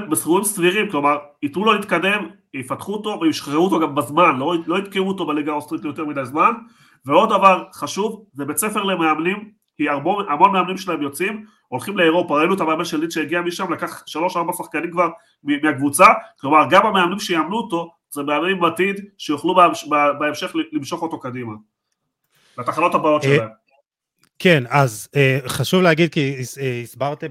בסכומים 0.09 0.43
סבירים, 0.43 0.89
כלומר, 0.89 1.17
ייתנו 1.43 1.65
לו 1.65 1.73
להתקדם, 1.73 2.27
יפתחו 2.53 2.93
אותו 2.93 3.19
וישחררו 3.21 3.65
אותו 3.65 3.79
גם 3.79 3.95
בזמן, 3.95 4.37
לא, 4.39 4.53
לא 4.67 4.79
יתקעו 4.79 5.07
אותו 5.07 5.25
בליגה 5.25 5.51
האוסטרית 5.51 5.83
ליותר 5.83 6.05
מדי 6.05 6.25
זמן, 6.25 6.51
ועוד 7.05 7.29
דבר 7.29 7.63
חשוב, 7.73 8.23
זה 8.33 8.45
בית 8.45 8.57
ספר 8.57 8.83
למאמנים, 8.83 9.58
כי 9.79 9.89
המון, 9.89 10.25
המון 10.29 10.51
מאמנים 10.51 10.77
שלהם 10.77 11.01
יוצאים, 11.01 11.45
הולכים 11.67 11.97
לאירופה, 11.97 12.39
ראינו 12.39 12.55
את 12.55 12.61
המאמן 12.61 12.85
של 12.85 12.99
ליד 12.99 13.11
שהגיע 13.11 13.41
משם, 13.41 13.73
לקח 13.73 14.03
שלוש 14.05 14.37
ארבע 14.37 14.53
שחקנים 14.53 14.91
כבר 14.91 15.07
מהקבוצה, 15.43 16.05
כלומר 16.39 16.59
גם 16.69 16.85
המאמנים 16.85 17.19
שיאמנו 17.19 17.57
אותו, 17.57 17.91
זה 18.11 18.23
מאמנים 18.23 18.59
בעתיד 18.59 19.05
שיוכלו 19.17 19.55
בהמשך 20.19 20.51
למשוך 20.71 21.01
אותו 21.01 21.19
קדימה, 21.19 21.53
לתחנות 22.57 22.95
הבאות 22.95 23.25
אה, 23.25 23.35
שלהם. 23.35 23.49
כן, 24.39 24.63
אז 24.69 25.09
אה, 25.15 25.39
חשוב 25.47 25.81
להגיד, 25.81 26.13
כי 26.13 26.35
אה, 26.61 26.81
הסברתם, 26.83 27.27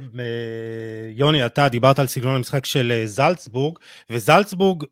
יוני, 1.11 1.47
אתה 1.47 1.69
דיברת 1.69 1.99
על 1.99 2.07
סגנון 2.07 2.35
המשחק 2.35 2.67
של 2.67 3.03
זלצבורג, 3.05 3.79
וזלצבורג 4.11 4.85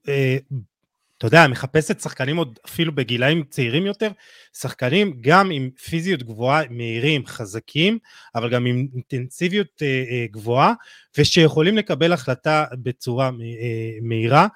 אתה 1.18 1.26
יודע, 1.26 1.46
מחפשת 1.48 2.00
שחקנים 2.00 2.36
עוד 2.36 2.58
אפילו 2.66 2.94
בגילאים 2.94 3.44
צעירים 3.50 3.86
יותר, 3.86 4.10
שחקנים 4.58 5.16
גם 5.20 5.50
עם 5.50 5.70
פיזיות 5.70 6.22
גבוהה, 6.22 6.62
מהירים, 6.70 7.26
חזקים, 7.26 7.98
אבל 8.34 8.50
גם 8.50 8.66
עם 8.66 8.86
אינטנסיביות 8.94 9.82
אה, 9.82 10.04
אה, 10.10 10.26
גבוהה, 10.30 10.72
ושיכולים 11.18 11.76
לקבל 11.76 12.12
החלטה 12.12 12.64
בצורה 12.82 13.26
אה, 13.26 13.98
מהירה. 14.02 14.46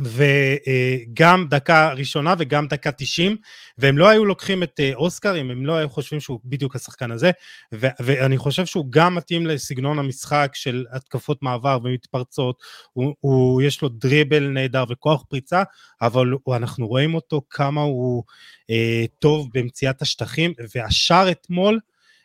וגם 0.00 1.46
דקה 1.50 1.92
ראשונה 1.92 2.34
וגם 2.38 2.66
דקה 2.66 2.92
90, 2.92 3.36
והם 3.78 3.98
לא 3.98 4.08
היו 4.08 4.24
לוקחים 4.24 4.62
את 4.62 4.80
אה, 4.80 4.94
אוסקר 4.94 5.40
אם 5.40 5.50
הם 5.50 5.66
לא 5.66 5.76
היו 5.76 5.88
חושבים 5.88 6.20
שהוא 6.20 6.40
בדיוק 6.44 6.76
השחקן 6.76 7.10
הזה, 7.10 7.30
ו- 7.74 7.86
ואני 8.00 8.38
חושב 8.38 8.66
שהוא 8.66 8.86
גם 8.90 9.14
מתאים 9.14 9.46
לסגנון 9.46 9.98
המשחק 9.98 10.50
של 10.54 10.84
התקפות 10.92 11.42
מעבר 11.42 11.78
ומתפרצות, 11.84 12.62
הוא, 12.92 13.14
הוא 13.20 13.62
יש 13.62 13.82
לו 13.82 13.88
דריבל 13.88 14.48
נהדר 14.48 14.84
וכוח 14.88 15.24
פריצה, 15.28 15.62
אבל 16.02 16.30
הוא, 16.44 16.56
אנחנו 16.56 16.86
רואים 16.86 17.14
אותו 17.14 17.42
כמה 17.50 17.80
הוא 17.80 18.22
אה, 18.70 19.04
טוב 19.18 19.48
במציאת 19.54 20.02
השטחים, 20.02 20.52
והשער 20.74 21.30
אתמול, 21.30 21.80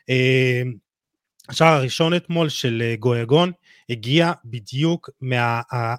אה, 0.09 0.61
השער 1.49 1.73
הראשון 1.73 2.15
אתמול 2.15 2.49
של 2.49 2.81
אה, 2.85 2.95
גויגון, 2.95 3.51
הגיע 3.89 4.31
בדיוק 4.45 5.09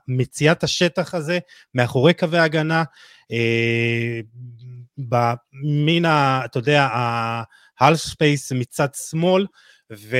ממציאת 0.08 0.64
השטח 0.64 1.14
הזה, 1.14 1.38
מאחורי 1.74 2.14
קווי 2.14 2.38
ההגנה, 2.38 2.84
אה, 3.32 4.20
מן 5.52 6.04
ה... 6.04 6.42
אתה 6.44 6.58
יודע, 6.58 6.88
ה 7.78 7.82
half 7.82 7.96
space 7.96 8.52
מצד 8.52 8.88
שמאל, 9.10 9.46
ו, 9.92 10.16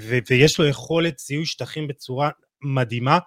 ו, 0.00 0.18
ויש 0.30 0.58
לו 0.58 0.66
יכולת 0.66 1.18
זיהוי 1.18 1.46
שטחים 1.46 1.88
בצורה 1.88 2.30
מדהימה, 2.62 3.18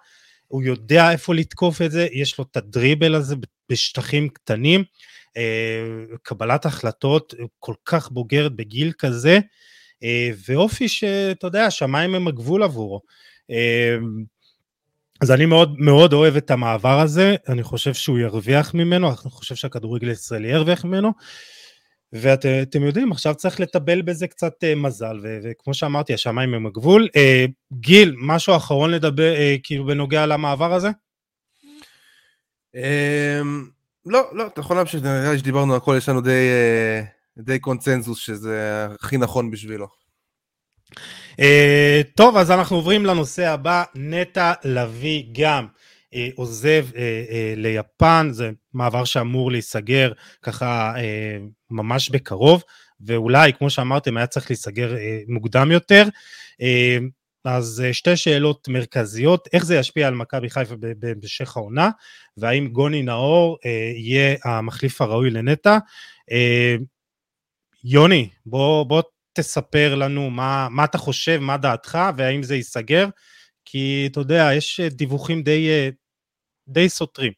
הוא 0.48 0.62
יודע 0.62 1.12
איפה 1.12 1.34
לתקוף 1.34 1.82
את 1.82 1.90
זה, 1.90 2.08
יש 2.12 2.38
לו 2.38 2.44
את 2.50 2.56
הדריבל 2.56 3.14
הזה 3.14 3.36
בשטחים 3.68 4.28
קטנים, 4.28 4.84
אה, 5.36 6.04
קבלת 6.22 6.66
החלטות 6.66 7.34
כל 7.58 7.74
כך 7.84 8.10
בוגרת 8.10 8.52
בגיל 8.52 8.92
כזה, 8.98 9.38
אה, 10.02 10.30
ואופי 10.48 10.88
שאתה 10.88 11.46
יודע, 11.46 11.64
השמיים 11.64 12.14
הם 12.14 12.28
הגבול 12.28 12.62
עבורו. 12.62 13.00
אה, 13.50 13.96
אז 15.20 15.30
אני 15.30 15.46
מאוד 15.46 15.74
מאוד 15.78 16.12
אוהב 16.12 16.36
את 16.36 16.50
המעבר 16.50 17.00
הזה, 17.00 17.36
אני 17.48 17.62
חושב 17.62 17.94
שהוא 17.94 18.18
ירוויח 18.18 18.74
ממנו, 18.74 19.08
אני 19.08 19.16
חושב 19.16 19.54
שהכדורגל 19.54 20.08
הישראלי 20.08 20.48
ירוויח 20.48 20.84
ממנו, 20.84 21.12
ואתם 22.12 22.82
יודעים, 22.82 23.12
עכשיו 23.12 23.34
צריך 23.34 23.60
לטבל 23.60 24.02
בזה 24.02 24.26
קצת 24.26 24.52
מזל, 24.76 25.20
וכמו 25.42 25.74
שאמרתי, 25.74 26.14
השמיים 26.14 26.54
הם 26.54 26.66
הגבול. 26.66 27.08
גיל, 27.72 28.14
משהו 28.18 28.56
אחרון 28.56 28.90
לדבר, 28.90 29.34
כאילו 29.62 29.84
בנוגע 29.86 30.26
למעבר 30.26 30.74
הזה? 30.74 30.90
אמ, 32.74 33.70
לא, 34.06 34.28
לא, 34.32 34.46
אתה 34.46 34.60
יכול 34.60 34.76
להמשיך, 34.76 35.02
נראה 35.02 35.32
לי 35.32 35.38
שדיברנו 35.38 35.76
הכל, 35.76 35.94
יש 35.98 36.08
לנו 36.08 36.20
די, 36.20 36.30
אה, 36.30 37.02
די 37.38 37.58
קונצנזוס 37.58 38.18
שזה 38.18 38.86
הכי 39.00 39.16
נכון 39.16 39.50
בשבילו. 39.50 39.86
Uh, 41.40 41.42
טוב, 42.14 42.36
אז 42.36 42.50
אנחנו 42.50 42.76
עוברים 42.76 43.06
לנושא 43.06 43.48
הבא, 43.48 43.84
נטע 43.94 44.52
לביא 44.64 45.24
גם 45.32 45.66
uh, 46.14 46.16
עוזב 46.34 46.86
uh, 46.90 46.96
ליפן, 47.56 48.28
זה 48.32 48.50
מעבר 48.74 49.04
שאמור 49.04 49.50
להיסגר 49.50 50.12
ככה 50.42 50.94
ממש 51.70 52.10
בקרוב, 52.10 52.62
ואולי, 53.00 53.52
כמו 53.52 53.70
שאמרתם, 53.70 54.16
היה 54.16 54.26
צריך 54.26 54.50
להיסגר 54.50 54.94
מוקדם 55.28 55.70
יותר. 55.72 56.08
אז 57.44 57.82
אה, 57.86 57.92
שתי 57.92 58.16
שאלות 58.16 58.68
מרכזיות, 58.68 59.48
איך 59.52 59.64
זה 59.64 59.76
ישפיע 59.76 60.08
על 60.08 60.14
מכבי 60.14 60.50
חיפה 60.50 60.74
בהמשך 60.78 61.56
העונה, 61.56 61.90
והאם 62.36 62.68
גוני 62.68 63.02
נאור 63.02 63.58
אה, 63.66 63.92
יהיה 63.96 64.36
המחליף 64.44 65.00
הראוי 65.00 65.30
לנטע. 65.30 65.78
אה, 66.32 66.76
יוני, 67.84 68.28
בוא, 68.46 68.84
בוא 68.84 69.02
תספר 69.32 69.94
לנו 69.94 70.30
מה, 70.30 70.68
מה 70.70 70.84
אתה 70.84 70.98
חושב, 70.98 71.38
מה 71.38 71.56
דעתך, 71.56 71.98
והאם 72.16 72.42
זה 72.42 72.54
ייסגר, 72.54 73.08
כי 73.64 74.08
אתה 74.10 74.20
יודע, 74.20 74.50
יש 74.56 74.80
דיווחים 74.80 75.42
די, 75.42 75.68
אה, 75.68 75.88
די 76.68 76.88
סותרים. 76.88 77.32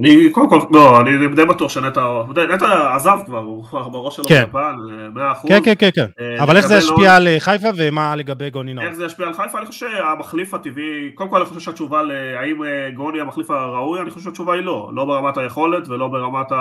אני 0.00 0.30
קודם 0.32 0.48
כל, 0.50 0.60
לא, 0.70 1.00
אני 1.00 1.34
די 1.34 1.44
בטוח 1.44 1.70
שנטע, 1.70 2.22
נטע 2.54 2.94
עזב 2.94 3.18
כבר, 3.26 3.38
הוא 3.38 3.64
כבר 3.64 3.88
בראש 3.88 4.16
שלו 4.16 4.24
כן. 4.24 4.44
ביפן, 4.44 4.76
מאה 5.14 5.32
אחוז. 5.32 5.50
כן, 5.50 5.60
כן, 5.64 5.74
כן, 5.78 5.90
כן. 5.94 6.06
אה, 6.20 6.42
אבל 6.42 6.56
איך 6.56 6.66
זה 6.66 6.74
ישפיע 6.74 7.16
על 7.16 7.28
אה, 7.28 7.36
חיפה 7.40 7.68
ומה 7.76 8.16
לגבי 8.16 8.50
גוני 8.50 8.74
נאור? 8.74 8.86
איך 8.86 8.94
זה 8.94 9.04
ישפיע 9.04 9.26
על 9.26 9.32
חיפה? 9.32 9.58
אני 9.58 9.66
חושב 9.66 9.88
שהמחליף 9.88 10.54
הטבעי, 10.54 11.12
קודם 11.14 11.30
כל 11.30 11.36
אני 11.36 11.44
חושב 11.44 11.60
שהתשובה 11.60 12.02
להאם 12.02 12.64
אה, 12.64 12.90
גוני 12.94 13.20
המחליף 13.20 13.50
הראוי, 13.50 14.00
אני 14.00 14.10
חושב 14.10 14.24
שהתשובה 14.24 14.54
היא 14.54 14.62
לא. 14.62 14.90
לא 14.94 15.04
ברמת 15.04 15.36
היכולת 15.36 15.88
ולא 15.88 16.08
ברמת 16.08 16.52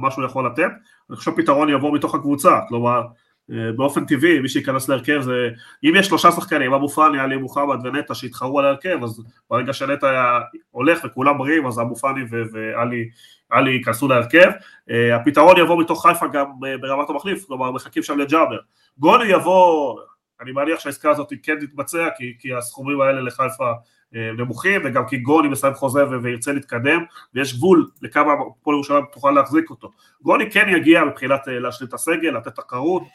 מה 0.00 0.10
שהוא 0.10 0.24
יכול 0.24 0.46
לתת. 0.46 0.70
אני 1.10 1.16
חושב 1.16 1.30
שהפתרון 1.30 1.68
יבוא 1.68 1.94
מתוך 1.94 2.14
הקבוצה, 2.14 2.58
כלומר, 2.68 3.00
אה, 3.00 3.02
באופן 3.48 4.04
טבעי 4.04 4.40
מי 4.40 4.48
שייכנס 4.48 4.88
להרכב 4.88 5.20
זה 5.20 5.48
אם 5.84 5.92
יש 5.96 6.06
שלושה 6.06 6.32
שחקנים 6.32 6.72
אבו 6.72 6.88
פאני, 6.88 7.18
עלי 7.18 7.36
מוחמד 7.36 7.86
ונטע 7.86 8.14
שהתחרו 8.14 8.58
על 8.58 8.64
ההרכב 8.64 8.98
אז 9.02 9.22
ברגע 9.50 9.72
שנטע 9.72 10.38
הולך 10.70 11.04
וכולם 11.04 11.38
בריאים 11.38 11.66
אז 11.66 11.80
אבו 11.80 11.96
פאני 11.96 12.20
ועלי 13.50 13.70
ייכנסו 13.70 14.08
להרכב. 14.08 14.50
אה, 14.90 15.16
הפתרון 15.16 15.58
יבוא 15.58 15.80
מתוך 15.80 16.06
חיפה 16.06 16.26
גם 16.26 16.46
אה, 16.66 16.78
ברמת 16.78 17.10
המחליף 17.10 17.44
כלומר 17.44 17.70
מחכים 17.70 18.02
שם 18.02 18.18
לג'אבר. 18.18 18.58
גולי 18.98 19.28
יבוא 19.28 20.00
אני 20.40 20.52
מניח 20.52 20.80
שהעסקה 20.80 21.10
הזאת 21.10 21.32
כן 21.42 21.58
תתבצע 21.60 22.08
כי, 22.16 22.34
כי 22.38 22.54
הסכומים 22.54 23.00
האלה 23.00 23.20
לחיפה 23.20 23.72
נמוכים 24.12 24.80
וגם 24.84 25.06
כי 25.08 25.16
גולי 25.16 25.48
מסיים 25.48 25.74
חוזה 25.74 26.08
וירצה 26.22 26.52
להתקדם 26.52 27.04
ויש 27.34 27.56
גבול 27.56 27.86
לכמה 28.02 28.32
הפועל 28.32 28.74
ירושלים 28.74 29.04
תוכל 29.12 29.30
להחזיק 29.30 29.70
אותו. 29.70 29.90
גולי 30.22 30.50
כן 30.50 30.68
יגיע 30.68 31.04
מבחינת 31.04 31.40
להשלים 31.46 31.88
את 31.88 31.94
הסגל, 31.94 32.36
לתת 32.36 32.54
תחרות 32.54 33.02
אה, 33.02 33.08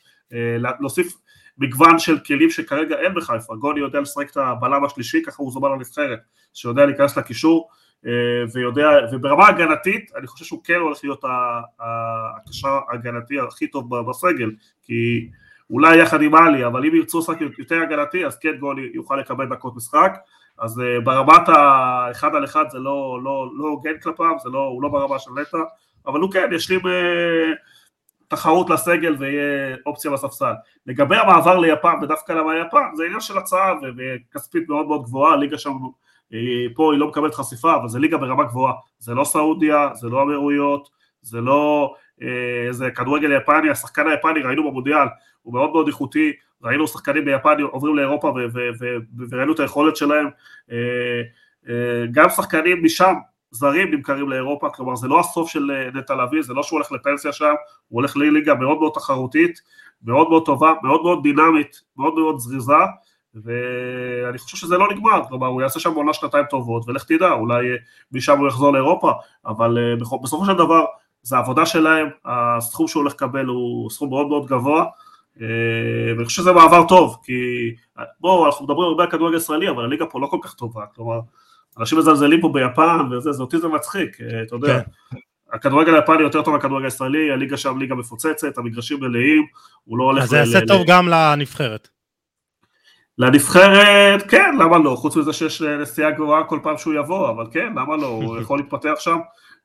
להוסיף 0.80 1.13
מגוון 1.58 2.00
של 2.00 2.20
כלים 2.20 2.50
שכרגע 2.50 2.96
אין 3.00 3.13
בחיפה, 3.13 3.56
גוני 3.56 3.80
יודע 3.80 4.00
לשחק 4.00 4.32
את 4.32 4.38
הבלם 4.38 4.86
השלישי, 4.86 5.22
ככה 5.26 5.44
הוא 5.44 5.52
זומן 5.52 5.72
לנבחרת, 5.72 6.20
שיודע 6.54 6.86
להיכנס 6.86 7.17
לקישור 7.17 7.70
אה, 8.06 8.12
ויודע, 8.54 8.89
וברמה 9.12 9.48
הגנתית 9.48 10.12
אני 10.17 10.28
חושב 10.28 10.46
שהוא 10.46 10.63
כן 10.63 10.76
הולך 10.76 11.00
להיות 11.04 11.24
הקשר 11.80 12.80
ההגנתי 12.89 13.39
הכי 13.39 13.67
טוב 13.67 14.10
בסגל, 14.10 14.52
כי 14.84 15.30
אולי 15.70 15.98
יחד 15.98 16.22
עם 16.22 16.36
עלי, 16.36 16.65
אבל 16.65 16.86
אם 16.86 16.96
ירצו 16.96 17.20
לשחק 17.20 17.38
יותר 17.58 17.82
הגנתי 17.82 18.26
אז 18.26 18.39
כן 18.39 18.58
גוני 18.60 18.82
יוכל 18.94 19.15
לקבל 19.15 19.46
דקות 19.46 19.76
משחק, 19.76 20.17
אז 20.60 20.80
אה, 20.80 21.02
ברמת 21.02 21.50
האחד 21.50 22.36
על 22.36 22.44
אחד 22.44 22.65
זה 22.70 22.80
לא, 22.80 23.20
לא, 23.24 23.50
לא 23.58 23.65
הוגן 23.65 23.98
כלפיו, 24.04 24.36
לא, 24.46 24.60
הוא 24.60 24.84
לא 24.84 24.89
ברמה 24.89 25.20
של 25.20 25.32
נטע, 25.32 25.58
אבל 26.08 26.20
הוא 26.20 26.32
כן 26.32 26.50
ישלים 26.54 26.80
תחרות 28.32 28.70
לסגל 28.70 29.15
ויהיה 29.20 29.76
אופציה 29.86 30.12
בספסל. 30.12 30.54
לגבי 30.86 31.15
המעבר 31.15 31.58
ליפן, 31.60 31.94
ודווקא 32.02 32.34
למה 32.34 32.58
יפן, 32.58 32.86
זה 32.94 33.04
עניין 33.06 33.20
של 33.20 33.38
הצעה 33.38 33.74
וכספית 33.98 34.70
מאוד 34.70 34.88
מאוד 34.88 35.04
גבוהה, 35.04 35.36
ליגה 35.36 35.58
שם, 35.58 35.72
אה, 36.34 36.39
פה 36.76 36.94
היא 36.94 37.00
לא 37.00 37.08
מקבלת 37.08 37.36
חשיפה, 37.36 37.76
אבל 37.76 37.88
זה 37.88 38.00
ליגה 38.00 38.17
ברמה 38.17 38.44
גבוהה, 38.44 38.74
זה 39.00 39.13
לא 39.13 39.24
סעודיה, 39.24 39.89
זה 39.94 40.10
לא 40.10 40.24
אמירויות, 40.24 40.89
זה 41.22 41.41
לא 41.41 41.94
איזה 42.67 42.86
אה, 42.86 42.91
כדורגל 42.91 43.32
יפני, 43.32 43.70
השחקן 43.70 44.08
היפני 44.08 44.41
ראינו 44.41 44.70
במונדיאל, 44.70 45.08
הוא 45.41 45.54
מאוד 45.54 45.72
מאוד 45.72 45.88
איכותי, 45.88 46.32
ראינו 46.63 46.88
שחקנים 46.88 47.26
ביפן 47.26 47.62
עוברים 47.62 47.96
לאירופה 47.96 48.34
וראינו 49.32 49.54
את 49.54 49.60
היכולת 49.60 49.96
שלהם, 49.96 50.30
אה, 50.72 52.06
גם 52.12 52.30
שחקנים 52.30 52.84
משם 52.84 53.13
זרים 53.52 53.92
נמכרים 53.92 54.30
לאירופה, 54.30 54.70
כלומר 54.70 54.96
זה 54.96 55.08
לא 55.08 55.20
הסוף 55.20 55.50
של 55.50 55.72
אה, 55.72 56.00
נטע 56.00 56.16
לביא, 56.16 56.42
זה 56.42 56.54
לא 56.54 56.64
שהוא 56.64 56.78
הולך 56.78 56.92
לפנסיה 56.92 57.34
שם, 57.34 57.54
הוא 57.88 58.00
הולך 58.02 58.18
לליגה 58.18 58.56
מאוד 58.56 58.80
מאוד 58.80 58.92
תחרותית, 58.94 59.62
מאוד 60.04 60.30
מאוד 60.30 60.46
טובה, 60.46 60.74
מאוד 60.84 61.04
מאוד 61.04 61.24
דינמית, 61.24 61.82
מאוד 61.98 62.16
מאוד 62.16 62.40
זריזה, 62.40 62.74
ואני 63.36 64.38
חושב 64.38 64.58
שזה 64.58 64.78
לא 64.78 64.88
נגמר, 64.92 65.22
כלומר 65.30 65.48
הוא 65.48 65.62
יעשה 65.62 65.80
שם 65.80 65.94
עונה 65.94 66.14
שנתיים 66.14 66.46
טובות, 66.50 66.84
ולך 66.88 67.04
תדע, 67.04 67.32
אולי 67.32 67.72
אה, 67.72 67.76
משם 68.12 68.40
הוא 68.40 68.48
יחזור 68.48 68.74
לאירופה, 68.74 69.12
אבל 69.46 69.78
אה, 69.78 70.20
בסופו 70.22 70.46
של 70.46 70.54
דבר 70.54 70.86
זה 71.24 71.38
עבודה 71.38 71.66
שלהם, 71.66 72.08
הסכום 72.26 72.88
שהוא 72.88 73.02
הולך 73.02 73.14
לקבל 73.14 73.46
הוא 73.46 73.90
סכום 73.90 74.10
מאוד 74.10 74.28
מאוד 74.28 74.46
גבוה, 74.46 74.86
ואני 76.18 76.26
חושב 76.26 76.42
שזה 76.42 76.52
מעבר 76.52 76.88
טוב, 76.88 77.18
כי 77.24 77.34
בואו, 78.20 78.46
אנחנו 78.46 78.66
מדברים 78.66 78.88
הרבה 78.88 79.04
על 79.04 79.12
כדורגל 79.12 79.38
ישראלי, 79.38 79.70
אבל 79.70 79.84
הליגה 79.84 80.06
פה 80.06 80.20
לא 80.20 80.28
כל 80.28 80.38
כך 80.42 80.54
טובה, 80.54 80.86
כלומר 80.96 81.20
אנשים 81.80 81.98
מזלזלים 81.98 82.42
פה 82.42 82.50
ביפן 82.54 83.00
וזה, 83.12 83.32
זה 83.32 83.44
אותי 83.44 83.58
זה 83.58 83.68
מצחיק, 83.68 84.22
אה, 84.22 84.42
אתה 84.42 84.56
יודע. 84.56 84.80
כן. 84.80 85.18
הכדורגל 85.54 85.96
היפני 85.96 86.22
יותר 86.22 86.42
טוב 86.42 86.54
מהכדורגל 86.54 86.86
הישראלי, 86.86 87.32
הליגה 87.32 87.58
שם 87.58 87.78
ליגה 87.78 87.96
מפוצצת, 87.96 88.58
המגרשים 88.58 89.00
מלאים, 89.00 89.46
הוא 89.84 89.98
לא 89.98 90.04
הולך... 90.04 90.24
אז 90.24 90.30
זה 90.30 90.38
יעשה 90.38 90.60
טוב 90.68 90.82
גם 90.88 91.08
לנבחרת. 91.08 91.88
לנבחרת, 93.18 94.30
כן, 94.30 94.56
למה 94.60 94.78
לא? 94.78 94.96
חוץ 94.96 95.16
מזה 95.18 95.34
שיש 95.34 95.62
נסיעה 95.62 96.12
גבוהה 96.12 96.44
כל 96.44 96.60
פעם 96.64 96.78
שהוא 96.78 96.94
יבוא, 96.94 97.30
אבל 97.30 97.46
כן, 97.52 97.74
למה 97.76 97.98
לא? 97.98 98.08
הוא 98.08 98.38
יכול 98.42 98.60
להתפתח 98.60 98.94
שם. 99.00 99.18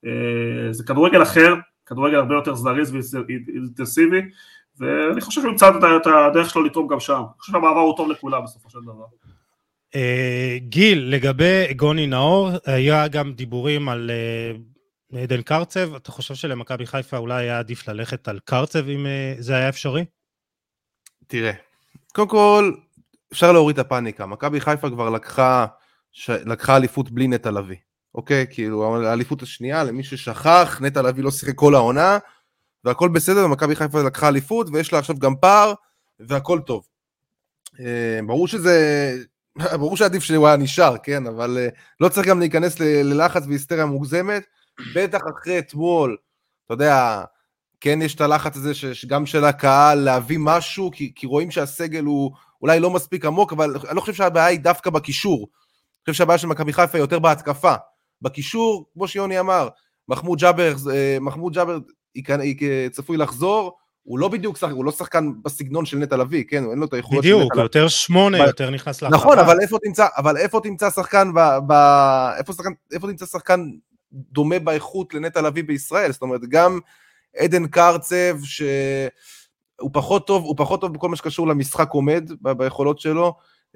אה, 0.07 0.73
זה 0.73 0.85
כדורגל 0.85 1.23
אחר, 1.23 1.55
כדורגל 1.87 2.17
הרבה 2.17 2.35
יותר 2.35 2.55
זריז 2.55 2.95
ואינטנסיבי, 2.95 4.21
ואני 4.79 5.21
חושב 5.21 5.41
שהוא 5.41 5.51
ימצא 5.51 5.69
את 5.97 6.07
הדרך 6.07 6.51
שלו 6.51 6.65
לתרום 6.65 6.87
גם 6.87 7.01
שם. 7.01 7.15
אני 7.15 7.41
חושב 7.41 7.53
שהמעבר 7.53 7.81
הוא 7.81 7.97
טוב 7.97 8.11
לכולם 8.11 8.45
בסופו 8.45 8.71
של 8.71 8.79
דבר. 8.83 9.05
אה, 9.95 10.59
גיל, 10.59 11.15
לגבי 11.15 11.75
גוני 11.75 12.07
נאור, 12.07 12.51
היה 12.65 13.09
גם 13.09 13.33
דיבורים 13.33 13.89
על 13.89 14.11
אה, 14.11 15.23
עדן 15.23 15.43
קרצב, 15.43 15.95
אתה 15.95 16.13
חושב 16.13 16.35
שלמכבי 16.35 16.87
חיפה 16.87 17.17
אולי 17.17 17.43
היה 17.43 17.59
עדיף 17.59 17.89
ללכת 17.89 18.29
על 18.29 18.39
קרצב 18.45 18.89
אם 18.89 19.07
אה, 19.07 19.35
זה 19.39 19.57
היה 19.57 19.69
אפשרי? 19.69 20.05
תראה, 21.27 21.53
קודם 22.13 22.29
כל, 22.29 22.73
אפשר 23.33 23.53
להוריד 23.53 23.79
את 23.79 23.87
הפאניקה, 23.87 24.27
מכבי 24.27 24.61
חיפה 24.61 24.91
כבר 24.91 25.11
לקחה, 25.11 25.67
ש... 26.13 26.31
לקחה 26.31 26.77
אליפות 26.77 27.11
בלי 27.11 27.29
נטע 27.29 27.51
לביא, 27.51 27.77
אוקיי? 28.15 28.47
כאילו, 28.51 29.07
האליפות 29.07 29.43
השנייה, 29.43 29.85
למי 29.85 30.03
ששכח, 30.03 30.79
נטע 30.83 31.03
לביא 31.03 31.25
לא 31.25 31.31
שיחק 31.31 31.55
כל 31.55 31.75
העונה, 31.75 32.19
והכל 32.85 33.09
בסדר, 33.09 33.45
ומכבי 33.45 33.77
חיפה 33.77 34.03
לקחה 34.03 34.29
אליפות, 34.29 34.67
ויש 34.73 34.93
לה 34.93 34.99
עכשיו 34.99 35.19
גם 35.19 35.37
פער, 35.41 35.73
והכל 36.21 36.61
טוב. 36.67 36.87
ברור 38.27 38.49
שזה 38.49 39.17
ברור 39.81 39.97
שעדיף 39.97 40.23
שהוא 40.23 40.47
היה 40.47 40.57
נשאר, 40.57 40.99
כן, 41.03 41.27
אבל 41.27 41.69
uh, 41.69 41.75
לא 42.01 42.09
צריך 42.09 42.27
גם 42.27 42.41
להיכנס 42.41 42.81
ללחץ 42.81 43.43
והיסטריה 43.47 43.87
מוגזמת, 43.87 44.43
בטח 44.95 45.21
אחרי 45.35 45.59
אתמול, 45.59 46.17
אתה 46.67 46.75
יודע, 46.75 47.25
כן 47.81 48.03
יש 48.03 48.15
את 48.15 48.21
הלחץ 48.21 48.57
הזה 48.57 48.73
גם 49.07 49.27
של 49.27 49.45
הקהל 49.45 49.99
להביא 49.99 50.39
משהו, 50.41 50.91
כי, 50.95 51.13
כי 51.15 51.27
רואים 51.27 51.51
שהסגל 51.51 52.05
הוא 52.05 52.31
אולי 52.63 52.81
לא 52.81 52.91
מספיק 52.91 53.25
עמוק, 53.25 53.53
אבל 53.53 53.77
אני 53.89 53.97
לא 53.97 54.01
חושב 54.01 54.15
שהבעיה 54.15 54.47
היא 54.47 54.61
דווקא 54.61 54.91
בקישור. 54.91 55.39
אני 55.39 56.13
חושב 56.13 56.19
שהבעיה 56.19 56.39
של 56.39 56.47
מכבי 56.47 56.73
חיפה 56.73 56.99
היא 56.99 57.03
יותר 57.03 57.19
בהתקפה. 57.19 57.75
בקישור, 58.23 58.91
כמו 58.95 59.09
שיוני 59.09 59.41
אמר, 59.41 59.69
מחמוד 60.09 60.39
ג'אבר, 60.39 60.75
אה, 60.93 61.19
מחמוד 61.21 61.53
ג'אבר 61.53 61.79
צפוי 62.93 63.17
לחזור, 63.17 63.77
הוא 64.07 64.19
לא 64.19 64.29
בדיוק 64.29 64.57
שחקן, 64.57 64.73
הוא 64.73 64.85
לא 64.85 64.93
שחקן 64.93 65.33
בסגנון 65.43 65.87
של 65.87 65.99
נטע 65.99 66.17
לביא, 66.17 66.45
כן, 66.49 66.65
אין 66.71 66.79
לו 66.79 66.87
את 66.87 66.93
האיכויות 66.93 67.25
של 67.25 67.29
נטע 67.29 67.37
לביא. 67.37 67.51
בדיוק, 67.51 67.63
יותר 67.63 67.89
שמונה, 67.89 68.39
יותר 68.39 68.71
נכנס 68.71 69.03
להרחבה. 69.03 69.21
נכון, 69.21 69.39
אבל 69.39 69.61
איפה 69.61 69.79
תמצא, 69.85 70.07
אבל 70.17 70.37
איפה 70.37 70.61
תמצא 70.63 70.91
שחקן, 70.91 71.33
ב, 71.35 71.41
ב, 71.67 71.73
איפה, 72.39 72.53
שחקן, 72.53 72.71
איפה 72.93 73.07
תמצא 73.07 73.27
שחקן 73.27 73.71
דומה 74.13 74.59
באיכות 74.59 75.15
לנטע 75.15 75.43
לביא 75.43 75.65
בישראל? 75.65 76.13
זאת 76.13 76.23
אומרת, 76.23 76.41
גם 76.49 76.79
עדן 77.37 77.67
קרצב, 77.67 78.37
שהוא 78.43 79.91
פחות 79.93 80.27
טוב, 80.27 80.45
הוא 80.45 80.55
פחות 80.59 80.81
טוב 80.81 80.95
בכל 80.95 81.09
מה 81.09 81.17
שקשור 81.17 81.49
למשחק 81.49 81.91
עומד, 81.91 82.31
ב, 82.43 82.53
ביכולות 82.53 83.01
שלו, 83.01 83.35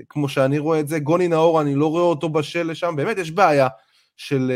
כמו 0.09 0.29
שאני 0.29 0.59
רואה 0.59 0.81
את 0.81 0.89
זה. 0.89 0.99
גוני 0.99 1.29
נאור, 1.29 1.61
אני 1.61 1.75
לא 1.75 1.87
רואה 1.87 2.03
אותו 2.03 2.29
בשל 2.29 2.71
לשם, 2.71 2.97
באמת 2.97 3.19
יש 3.19 3.31
בעיה. 3.31 3.69
של, 4.17 4.53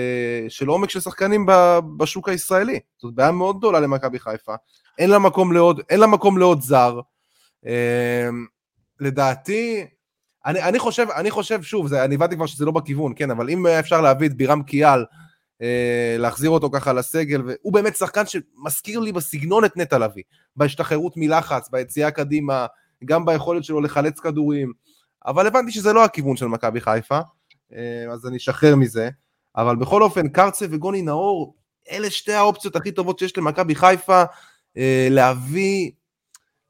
של 0.48 0.66
עומק 0.66 0.90
של 0.90 1.00
שחקנים 1.00 1.46
בשוק 1.96 2.28
הישראלי. 2.28 2.80
זאת 2.98 3.14
בעיה 3.14 3.32
מאוד 3.32 3.58
גדולה 3.58 3.80
למכבי 3.80 4.18
חיפה. 4.18 4.54
אין 4.98 5.10
לה 5.10 5.18
מקום 5.18 5.52
לעוד, 5.52 5.80
אין 5.90 6.00
לה 6.00 6.06
מקום 6.06 6.38
לעוד 6.38 6.60
זר. 6.60 7.00
אה, 7.66 8.28
לדעתי, 9.00 9.86
אני, 10.46 10.62
אני 10.62 10.78
חושב, 10.78 11.06
אני 11.16 11.30
חושב, 11.30 11.62
שוב, 11.62 11.86
זה, 11.86 12.04
אני 12.04 12.14
הבנתי 12.14 12.36
כבר 12.36 12.46
שזה 12.46 12.64
לא 12.64 12.72
בכיוון, 12.72 13.12
כן, 13.16 13.30
אבל 13.30 13.50
אם 13.50 13.66
אפשר 13.66 14.00
להביא 14.00 14.28
את 14.28 14.34
בירם 14.34 14.62
קיאל, 14.62 15.04
אה, 15.62 16.16
להחזיר 16.18 16.50
אותו 16.50 16.70
ככה 16.70 16.92
לסגל, 16.92 17.42
והוא 17.46 17.72
באמת 17.72 17.96
שחקן 17.96 18.22
שמזכיר 18.26 19.00
לי 19.00 19.12
בסגנון 19.12 19.64
את 19.64 19.76
נטע 19.76 19.98
לביא, 19.98 20.22
בהשתחררות 20.56 21.12
מלחץ, 21.16 21.68
ביציאה 21.68 22.10
קדימה, 22.10 22.66
גם 23.04 23.24
ביכולת 23.24 23.64
שלו 23.64 23.80
לחלץ 23.80 24.20
כדורים, 24.20 24.72
אבל 25.26 25.46
הבנתי 25.46 25.72
שזה 25.72 25.92
לא 25.92 26.04
הכיוון 26.04 26.36
של 26.36 26.46
מכבי 26.46 26.80
חיפה, 26.80 27.20
אה, 27.74 28.12
אז 28.12 28.26
אני 28.26 28.36
אשחרר 28.36 28.76
מזה, 28.76 29.10
אבל 29.56 29.76
בכל 29.76 30.02
אופן, 30.02 30.28
קרצה 30.28 30.66
וגוני 30.70 31.02
נאור, 31.02 31.54
אלה 31.90 32.10
שתי 32.10 32.32
האופציות 32.32 32.76
הכי 32.76 32.92
טובות 32.92 33.18
שיש 33.18 33.38
למכבי 33.38 33.74
חיפה, 33.74 34.24
להביא, 35.10 35.90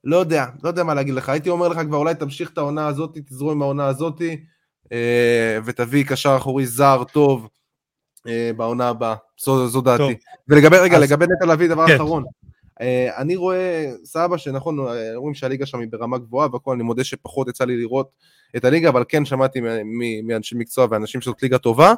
לא 0.05 0.17
יודע, 0.17 0.47
לא 0.63 0.69
יודע 0.69 0.85
מה 0.85 0.95
להגיד 0.95 1.15
לך, 1.15 1.29
הייתי 1.29 1.51
אומר 1.51 1.69
לך 1.69 1.79
כבר 1.87 1.97
אולי 1.97 2.15
תמשיך 2.15 2.51
את 2.53 2.59
העונה 2.59 2.87
הזאת, 2.87 3.19
תזרום 3.27 3.51
עם 3.51 3.63
העונה 3.63 3.87
הזאת, 3.87 4.23
אה, 4.93 5.59
ותביא 5.65 6.05
קשר 6.05 6.37
אחורי 6.37 6.67
זר 6.67 7.03
טוב 7.13 7.49
אה, 8.29 8.51
בעונה 8.57 8.89
הבאה, 8.89 9.15
זו, 9.45 9.69
זו 9.69 9.81
דעתי. 9.81 10.03
טוב. 10.03 10.13
ולגבי, 10.49 10.77
רגע, 10.77 10.97
אז... 10.97 11.03
לגבי 11.03 11.27
נטע 11.37 11.47
לביא, 11.47 11.69
דבר 11.69 11.87
כן. 11.87 11.95
אחרון. 11.95 12.25
אני 13.17 13.37
רואה 13.37 13.91
סבא 14.05 14.37
שנכון, 14.37 14.79
אומרים 15.17 15.35
שהליגה 15.35 15.67
שם 15.67 15.81
היא 15.81 15.89
ברמה 15.91 16.19
גבוהה 16.19 16.49
והכל, 16.53 16.75
אני 16.75 16.83
מודה 16.83 17.05
שפחות 17.05 17.49
יצא 17.49 17.65
לי 17.65 17.77
לראות 17.77 18.11
את 18.57 18.65
הליגה, 18.65 18.89
אבל 18.89 19.05
כן 19.09 19.25
שמעתי 19.25 19.61
מאנשי 20.25 20.55
מקצוע 20.59 20.87
ואנשים 20.91 21.21
שזאת 21.21 21.43
ליגה 21.43 21.59
טובה, 21.59 21.95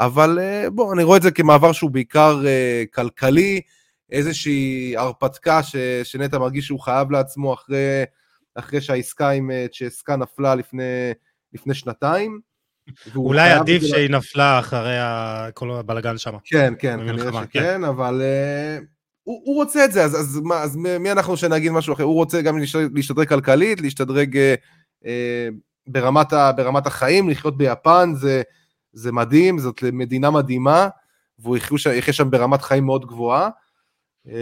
אבל 0.00 0.38
בוא, 0.72 0.94
אני 0.94 1.02
רואה 1.02 1.16
את 1.16 1.22
זה 1.22 1.30
כמעבר 1.30 1.72
שהוא 1.72 1.90
בעיקר 1.90 2.42
כלכלי, 2.94 3.60
איזושהי 4.12 4.94
הרפתקה 4.96 5.62
ש, 5.62 5.76
שנטע 6.04 6.38
מרגיש 6.38 6.66
שהוא 6.66 6.80
חייב 6.80 7.10
לעצמו 7.10 7.54
אחרי, 7.54 8.04
אחרי 8.54 8.80
שהעסקה 8.80 9.30
עם 9.30 9.50
אה, 9.50 9.66
צ'סקה 9.72 10.16
נפלה 10.16 10.54
לפני, 10.54 11.12
לפני 11.52 11.74
שנתיים. 11.74 12.40
אולי 13.16 13.50
עדיף 13.50 13.82
שהיא 13.82 14.10
נפלה 14.10 14.58
אחרי 14.58 14.96
כל 15.54 15.70
הבלגן 15.70 16.18
שם. 16.18 16.32
כן, 16.44 16.74
כן, 16.78 16.98
כנראה 17.06 17.32
שכן, 17.32 17.60
כן. 17.60 17.84
אבל 17.84 18.22
uh, 18.22 18.84
הוא, 19.22 19.42
הוא 19.44 19.54
רוצה 19.56 19.84
את 19.84 19.92
זה, 19.92 20.04
אז, 20.04 20.20
אז, 20.20 20.40
מה, 20.44 20.62
אז 20.62 20.76
מי 20.76 21.12
אנחנו 21.12 21.36
שנגיד 21.36 21.72
משהו 21.72 21.94
אחר? 21.94 22.02
הוא 22.02 22.14
רוצה 22.14 22.42
גם 22.42 22.58
להשתדרג 22.94 23.28
כלכלית, 23.28 23.80
להשתדרג 23.80 24.36
uh, 24.36 25.04
uh, 25.04 25.08
ברמת, 25.86 26.32
ה, 26.32 26.52
ברמת 26.52 26.86
החיים, 26.86 27.28
לחיות 27.28 27.56
ביפן, 27.56 28.12
זה, 28.14 28.42
זה 28.92 29.12
מדהים, 29.12 29.58
זאת 29.58 29.82
מדינה 29.92 30.30
מדהימה, 30.30 30.88
והוא 31.38 31.56
יחיה 31.96 32.14
שם 32.14 32.30
ברמת 32.30 32.62
חיים 32.62 32.86
מאוד 32.86 33.06
גבוהה. 33.06 33.48
אמ, 34.28 34.34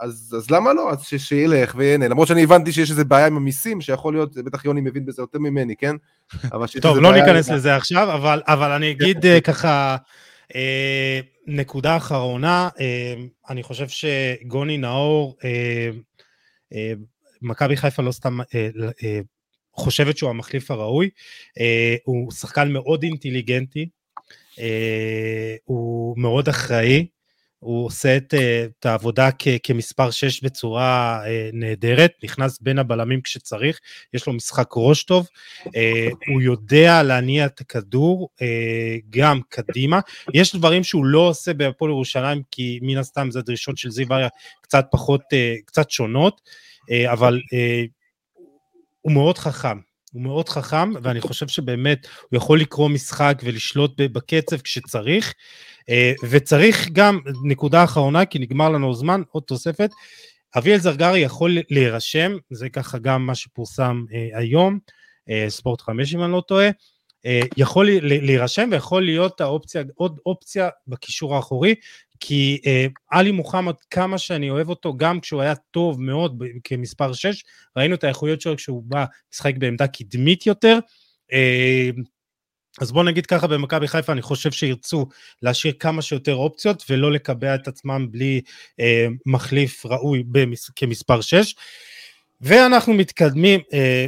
אז, 0.00 0.34
אז 0.36 0.50
למה 0.50 0.72
לא? 0.72 0.92
אז 0.92 1.02
ש, 1.02 1.14
שילך 1.14 1.74
ויהנה. 1.76 2.08
למרות 2.08 2.28
שאני 2.28 2.42
הבנתי 2.42 2.72
שיש 2.72 2.90
איזה 2.90 3.04
בעיה 3.04 3.26
עם 3.26 3.36
המיסים, 3.36 3.80
שיכול 3.80 4.14
להיות, 4.14 4.34
בטח 4.36 4.64
יוני 4.64 4.80
מבין 4.80 5.06
בזה 5.06 5.22
יותר 5.22 5.38
ממני, 5.38 5.76
כן? 5.76 5.96
טוב, 6.82 6.98
לא 6.98 7.12
ניכנס 7.12 7.48
עם... 7.48 7.54
לזה 7.54 7.76
עכשיו, 7.76 8.14
אבל, 8.14 8.42
אבל 8.46 8.70
אני 8.70 8.90
אגיד 8.90 9.26
אה, 9.26 9.40
ככה, 9.40 9.96
אה, 10.54 11.20
נקודה 11.46 11.96
אחרונה, 11.96 12.68
אה, 12.80 13.14
אני 13.50 13.62
חושב 13.62 13.86
שגוני 13.88 14.78
נאור, 14.78 15.36
אה, 15.44 15.90
אה, 16.74 16.92
מכבי 17.42 17.76
חיפה 17.76 18.02
לא 18.02 18.12
סתם 18.12 18.40
אה, 18.40 18.68
אה, 19.04 19.20
חושבת 19.72 20.18
שהוא 20.18 20.30
המחליף 20.30 20.70
הראוי, 20.70 21.10
אה, 21.60 21.94
הוא 22.04 22.32
שחקן 22.32 22.72
מאוד 22.72 23.02
אינטליגנטי, 23.02 23.88
אה, 24.58 25.54
הוא 25.64 26.18
מאוד 26.18 26.48
אחראי, 26.48 27.06
הוא 27.62 27.86
עושה 27.86 28.16
את, 28.16 28.34
אה, 28.34 28.66
את 28.78 28.86
העבודה 28.86 29.28
כ, 29.38 29.48
כמספר 29.62 30.10
6 30.10 30.42
בצורה 30.42 31.20
אה, 31.26 31.50
נהדרת, 31.52 32.12
נכנס 32.24 32.58
בין 32.60 32.78
הבלמים 32.78 33.20
כשצריך, 33.20 33.80
יש 34.14 34.26
לו 34.26 34.32
משחק 34.32 34.68
ראש 34.76 35.04
טוב, 35.04 35.28
אה, 35.76 36.08
הוא 36.28 36.42
יודע 36.42 37.02
להניע 37.02 37.46
את 37.46 37.60
הכדור 37.60 38.28
גם 39.10 39.40
קדימה, 39.48 40.00
יש 40.34 40.56
דברים 40.56 40.84
שהוא 40.84 41.04
לא 41.04 41.18
עושה 41.18 41.54
בהפועל 41.54 41.90
ירושלים, 41.90 42.42
כי 42.50 42.78
מן 42.82 42.98
הסתם 42.98 43.30
זה 43.30 43.42
דרישות 43.42 43.78
של 43.78 43.90
זיו 43.90 44.12
אריה 44.12 44.28
קצת 44.60 44.86
פחות, 44.90 45.22
קצת 45.64 45.90
שונות, 45.90 46.40
אבל 47.12 47.40
הוא 49.00 49.12
מאוד 49.12 49.38
חכם, 49.38 49.78
הוא 50.12 50.22
מאוד 50.22 50.48
חכם, 50.48 50.92
ואני 51.02 51.20
חושב 51.20 51.48
שבאמת 51.48 52.06
הוא 52.30 52.36
יכול 52.36 52.60
לקרוא 52.60 52.88
משחק 52.88 53.42
ולשלוט 53.44 54.00
בקצב 54.00 54.56
כשצריך. 54.60 55.34
אה, 55.88 56.12
וצריך 56.30 56.88
גם, 56.92 57.18
נקודה 57.44 57.84
אחרונה, 57.84 58.24
כי 58.24 58.38
נגמר 58.38 58.68
לנו 58.68 58.94
זמן, 58.94 59.22
עוד 59.30 59.42
תוספת, 59.42 59.90
אביאל 60.58 60.78
זרגרי 60.78 61.18
יכול 61.18 61.58
להירשם, 61.70 62.32
זה 62.50 62.68
ככה 62.68 62.98
גם 62.98 63.26
מה 63.26 63.34
שפורסם 63.34 64.04
אה, 64.12 64.38
היום, 64.38 64.78
אה, 65.28 65.46
ספורט 65.48 65.80
5 65.80 66.14
אם 66.14 66.24
אני 66.24 66.32
לא 66.32 66.42
טועה, 66.48 66.68
יכול 67.56 67.88
להירשם 68.02 68.68
ויכול 68.72 69.04
להיות 69.04 69.40
האופציה, 69.40 69.82
עוד 69.94 70.18
אופציה 70.26 70.68
בקישור 70.86 71.36
האחורי, 71.36 71.74
כי 72.24 72.60
עלי 73.10 73.30
מוחמד, 73.30 73.74
כמה 73.90 74.18
שאני 74.18 74.50
אוהב 74.50 74.68
אותו, 74.68 74.96
גם 74.96 75.20
כשהוא 75.20 75.40
היה 75.40 75.54
טוב 75.54 76.02
מאוד 76.02 76.42
כמספר 76.64 77.12
6, 77.12 77.44
ראינו 77.76 77.94
את 77.94 78.04
האיכויות 78.04 78.40
שלו 78.40 78.56
כשהוא 78.56 78.82
בא 78.86 79.04
לשחק 79.32 79.56
בעמדה 79.56 79.86
קדמית 79.86 80.46
יותר, 80.46 80.78
אז 82.80 82.92
בוא 82.92 83.04
נגיד 83.04 83.26
ככה 83.26 83.46
במכבי 83.46 83.88
חיפה, 83.88 84.12
אני 84.12 84.22
חושב 84.22 84.52
שירצו 84.52 85.06
להשאיר 85.42 85.74
כמה 85.78 86.02
שיותר 86.02 86.34
אופציות 86.34 86.84
ולא 86.90 87.12
לקבע 87.12 87.54
את 87.54 87.68
עצמם 87.68 88.06
בלי 88.10 88.40
אה, 88.80 89.06
מחליף 89.26 89.86
ראוי 89.86 90.22
במס, 90.26 90.70
כמספר 90.76 91.20
6. 91.20 91.54
ואנחנו 92.40 92.94
מתקדמים, 92.94 93.60
אה, 93.72 94.06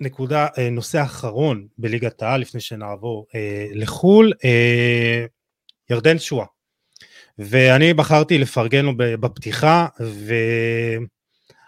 נקודה, 0.00 0.46
אה, 0.58 0.70
נושא 0.70 1.02
אחרון 1.02 1.66
בליגת 1.78 2.22
העל 2.22 2.40
לפני 2.40 2.60
שנעבור 2.60 3.26
אה, 3.34 3.66
לחו"ל, 3.74 4.32
אה, 4.44 5.26
ירדן 5.90 6.18
שואה. 6.18 6.55
ואני 7.38 7.94
בחרתי 7.94 8.38
לפרגן 8.38 8.84
לו 8.84 8.92
בפתיחה, 8.96 9.86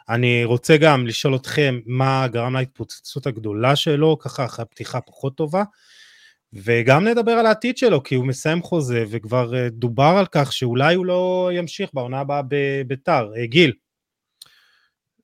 ואני 0.09 0.45
רוצה 0.45 0.77
גם 0.77 1.07
לשאול 1.07 1.37
אתכם 1.37 1.81
מה 1.87 2.29
גרם 2.29 2.57
להתפוצצות 2.57 3.27
הגדולה 3.27 3.77
שלו, 3.77 4.19
ככה 4.19 4.45
אחרי 4.45 4.63
הפתיחה 4.63 5.01
פחות 5.01 5.37
טובה. 5.37 5.63
וגם 6.53 7.05
נדבר 7.05 7.33
על 7.33 7.47
העתיד 7.47 7.79
שלו, 7.79 8.03
כי 8.03 8.15
הוא 8.15 8.27
מסיים 8.27 8.63
חוזה, 8.63 9.05
וכבר 9.11 9.55
אה, 9.57 9.69
דובר 9.69 10.15
על 10.19 10.27
כך 10.31 10.53
שאולי 10.53 10.95
הוא 10.95 11.07
לא 11.07 11.51
ימשיך 11.53 11.91
בעונה 11.95 12.21
הבאה 12.21 12.43
בביתר. 12.49 13.33
אה, 13.37 13.47
גיל. 13.47 13.73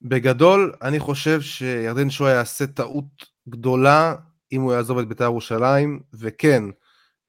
בגדול, 0.03 0.75
אני 0.83 0.99
חושב 0.99 1.41
שירדן 1.41 2.11
שואה 2.11 2.31
יעשה 2.31 2.67
טעות 2.67 3.05
גדולה 3.49 4.15
אם 4.53 4.61
הוא 4.61 4.73
יעזוב 4.73 4.99
את 4.99 5.09
ביתר 5.09 5.25
ירושלים, 5.25 6.01
וכן, 6.15 6.65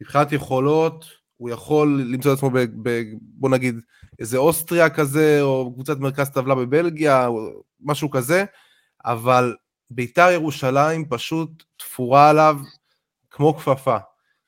מבחינת 0.01 0.31
יכולות, 0.31 1.05
הוא 1.37 1.49
יכול 1.49 2.01
למצוא 2.05 2.33
את 2.33 2.37
עצמו, 2.37 2.49
ב, 2.49 2.59
ב, 2.89 3.01
בוא 3.21 3.49
נגיד, 3.49 3.75
איזה 4.19 4.37
אוסטריה 4.37 4.89
כזה, 4.89 5.41
או 5.41 5.73
קבוצת 5.73 5.97
מרכז 5.97 6.29
טבלה 6.29 6.55
בבלגיה, 6.55 7.27
או 7.27 7.49
משהו 7.81 8.09
כזה, 8.09 8.45
אבל 9.05 9.55
ביתר 9.89 10.31
ירושלים 10.31 11.05
פשוט 11.09 11.63
תפורה 11.77 12.29
עליו 12.29 12.57
כמו 13.29 13.53
כפפה. 13.53 13.97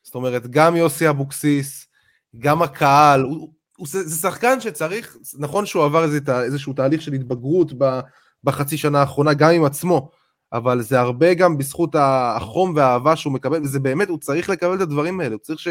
זאת 0.04 0.16
אומרת, 0.16 0.48
גם 0.48 0.76
יוסי 0.76 1.10
אבוקסיס, 1.10 1.88
גם 2.40 2.62
הקהל, 2.62 3.22
הוא, 3.22 3.54
הוא, 3.78 3.88
זה, 3.88 4.04
זה 4.04 4.20
שחקן 4.22 4.62
שצריך, 4.62 5.18
נכון 5.40 5.66
שהוא 5.66 5.84
עבר 5.84 6.04
איזה, 6.04 6.20
איזשהו 6.44 6.74
תהליך 6.74 7.02
של 7.02 7.14
התבגרות 7.14 7.72
בחצי 8.44 8.78
שנה 8.78 9.00
האחרונה, 9.00 9.34
גם 9.34 9.50
עם 9.50 9.64
עצמו, 9.64 10.10
אבל 10.54 10.82
זה 10.82 11.00
הרבה 11.00 11.34
גם 11.34 11.58
בזכות 11.58 11.96
החום 12.00 12.74
והאהבה 12.76 13.16
שהוא 13.16 13.34
מקבל, 13.34 13.64
וזה 13.64 13.80
באמת, 13.80 14.10
הוא 14.10 14.20
צריך 14.20 14.50
לקבל 14.50 14.76
את 14.76 14.82
הדברים 14.82 15.20
האלה, 15.20 15.36
הוא 15.36 15.42
צריך 15.42 15.60
ש... 15.60 15.68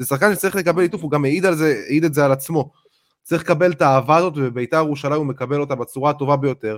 זה 0.00 0.06
שחקן 0.06 0.34
שצריך 0.34 0.56
לקבל 0.56 0.82
עיטוף, 0.82 1.02
הוא 1.02 1.10
גם 1.10 1.24
העיד 1.24 1.50
זה, 1.52 1.82
העיד 1.86 2.04
את 2.04 2.14
זה 2.14 2.24
על 2.24 2.32
עצמו. 2.32 2.70
צריך 3.22 3.42
לקבל 3.42 3.72
את 3.72 3.82
האהבה 3.82 4.16
הזאת, 4.16 4.32
ובבית"ר 4.36 4.76
ירושלים 4.76 5.18
הוא 5.18 5.26
מקבל 5.26 5.60
אותה 5.60 5.74
בצורה 5.74 6.10
הטובה 6.10 6.36
ביותר. 6.36 6.76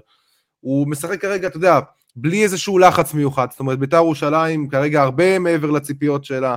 הוא 0.60 0.88
משחק 0.88 1.20
כרגע, 1.20 1.48
אתה 1.48 1.56
יודע, 1.56 1.80
בלי 2.16 2.42
איזשהו 2.42 2.78
לחץ 2.78 3.14
מיוחד, 3.14 3.46
זאת 3.50 3.60
אומרת 3.60 3.78
בית"ר 3.78 3.96
ירושלים 3.96 4.68
כרגע 4.68 5.02
הרבה 5.02 5.38
מעבר 5.38 5.70
לציפיות 5.70 6.24
שלה, 6.24 6.54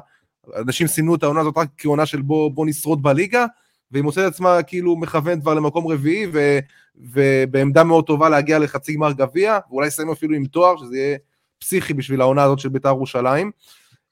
אנשים 0.55 0.87
סימנו 0.87 1.15
את 1.15 1.23
העונה 1.23 1.41
הזאת 1.41 1.57
רק 1.57 1.67
כעונה 1.77 2.05
של 2.05 2.21
בוא, 2.21 2.51
בוא 2.51 2.65
נשרוד 2.65 3.03
בליגה, 3.03 3.45
והיא 3.91 4.03
מוצאת 4.03 4.33
עצמה 4.33 4.63
כאילו 4.63 4.95
מכוונת 4.95 5.41
כבר 5.41 5.53
למקום 5.53 5.87
רביעי, 5.87 6.27
ו, 6.33 6.59
ובעמדה 6.95 7.83
מאוד 7.83 8.05
טובה 8.05 8.29
להגיע 8.29 8.59
לחצי 8.59 8.93
גמר 8.93 9.11
גביע, 9.11 9.59
ואולי 9.69 9.87
לסיים 9.87 10.11
אפילו 10.11 10.35
עם 10.35 10.45
תואר, 10.45 10.77
שזה 10.77 10.97
יהיה 10.97 11.17
פסיכי 11.59 11.93
בשביל 11.93 12.21
העונה 12.21 12.43
הזאת 12.43 12.59
של 12.59 12.69
בית"ר 12.69 12.89
ירושלים. 12.89 13.51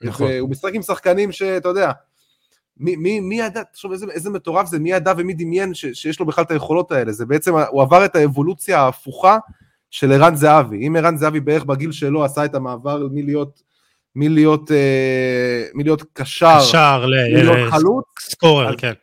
נכון. 0.02 0.28
והוא 0.28 0.50
משחק 0.50 0.72
עם 0.74 0.82
שחקנים 0.82 1.32
שאתה 1.32 1.70
יודע, 1.70 1.92
מי, 2.78 2.96
מי, 2.96 3.20
מי 3.20 3.40
ידע, 3.40 3.64
תחשוב 3.64 3.92
איזה, 3.92 4.06
איזה 4.12 4.30
מטורף 4.30 4.68
זה, 4.68 4.80
מי 4.80 4.92
ידע 4.92 5.14
ומי 5.18 5.34
דמיין 5.34 5.74
ש, 5.74 5.86
שיש 5.86 6.20
לו 6.20 6.26
בכלל 6.26 6.44
את 6.44 6.52
היכולות 6.52 6.92
האלה, 6.92 7.12
זה 7.12 7.26
בעצם, 7.26 7.54
הוא 7.70 7.82
עבר 7.82 8.06
את 8.06 8.16
האבולוציה 8.16 8.80
ההפוכה 8.80 9.38
של 9.90 10.12
ערן 10.12 10.36
זהבי, 10.36 10.88
אם 10.88 10.96
ערן 10.96 11.18
זהבי 11.18 11.40
בערך 11.40 11.64
בגיל 11.64 11.92
שלו 11.92 12.24
עשה 12.26 12.46
את 12.46 12.56
המעבר 12.56 13.08
מלהיות, 13.12 13.62
מלהיות, 14.16 14.72
אה, 14.72 15.66
מלהיות 15.74 16.04
קשר, 16.14 16.60
שער 16.60 17.06
מלהיות 17.06 17.72
חלוץ, 17.72 18.06
סקורר, 18.20 18.70
אז- 18.70 18.76
כן. 18.78 18.94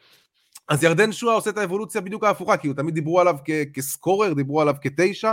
אז 0.68 0.84
ירדן 0.84 1.12
שועה 1.12 1.34
עושה 1.34 1.50
את 1.50 1.58
האבולוציה 1.58 2.00
בדיוק 2.00 2.24
ההפוכה, 2.24 2.56
כי 2.56 2.68
הוא 2.68 2.76
תמיד 2.76 2.94
דיברו 2.94 3.20
עליו 3.20 3.36
כ- 3.44 3.50
כסקורר, 3.74 4.32
דיברו 4.32 4.60
עליו 4.60 4.74
כתשע, 4.82 5.32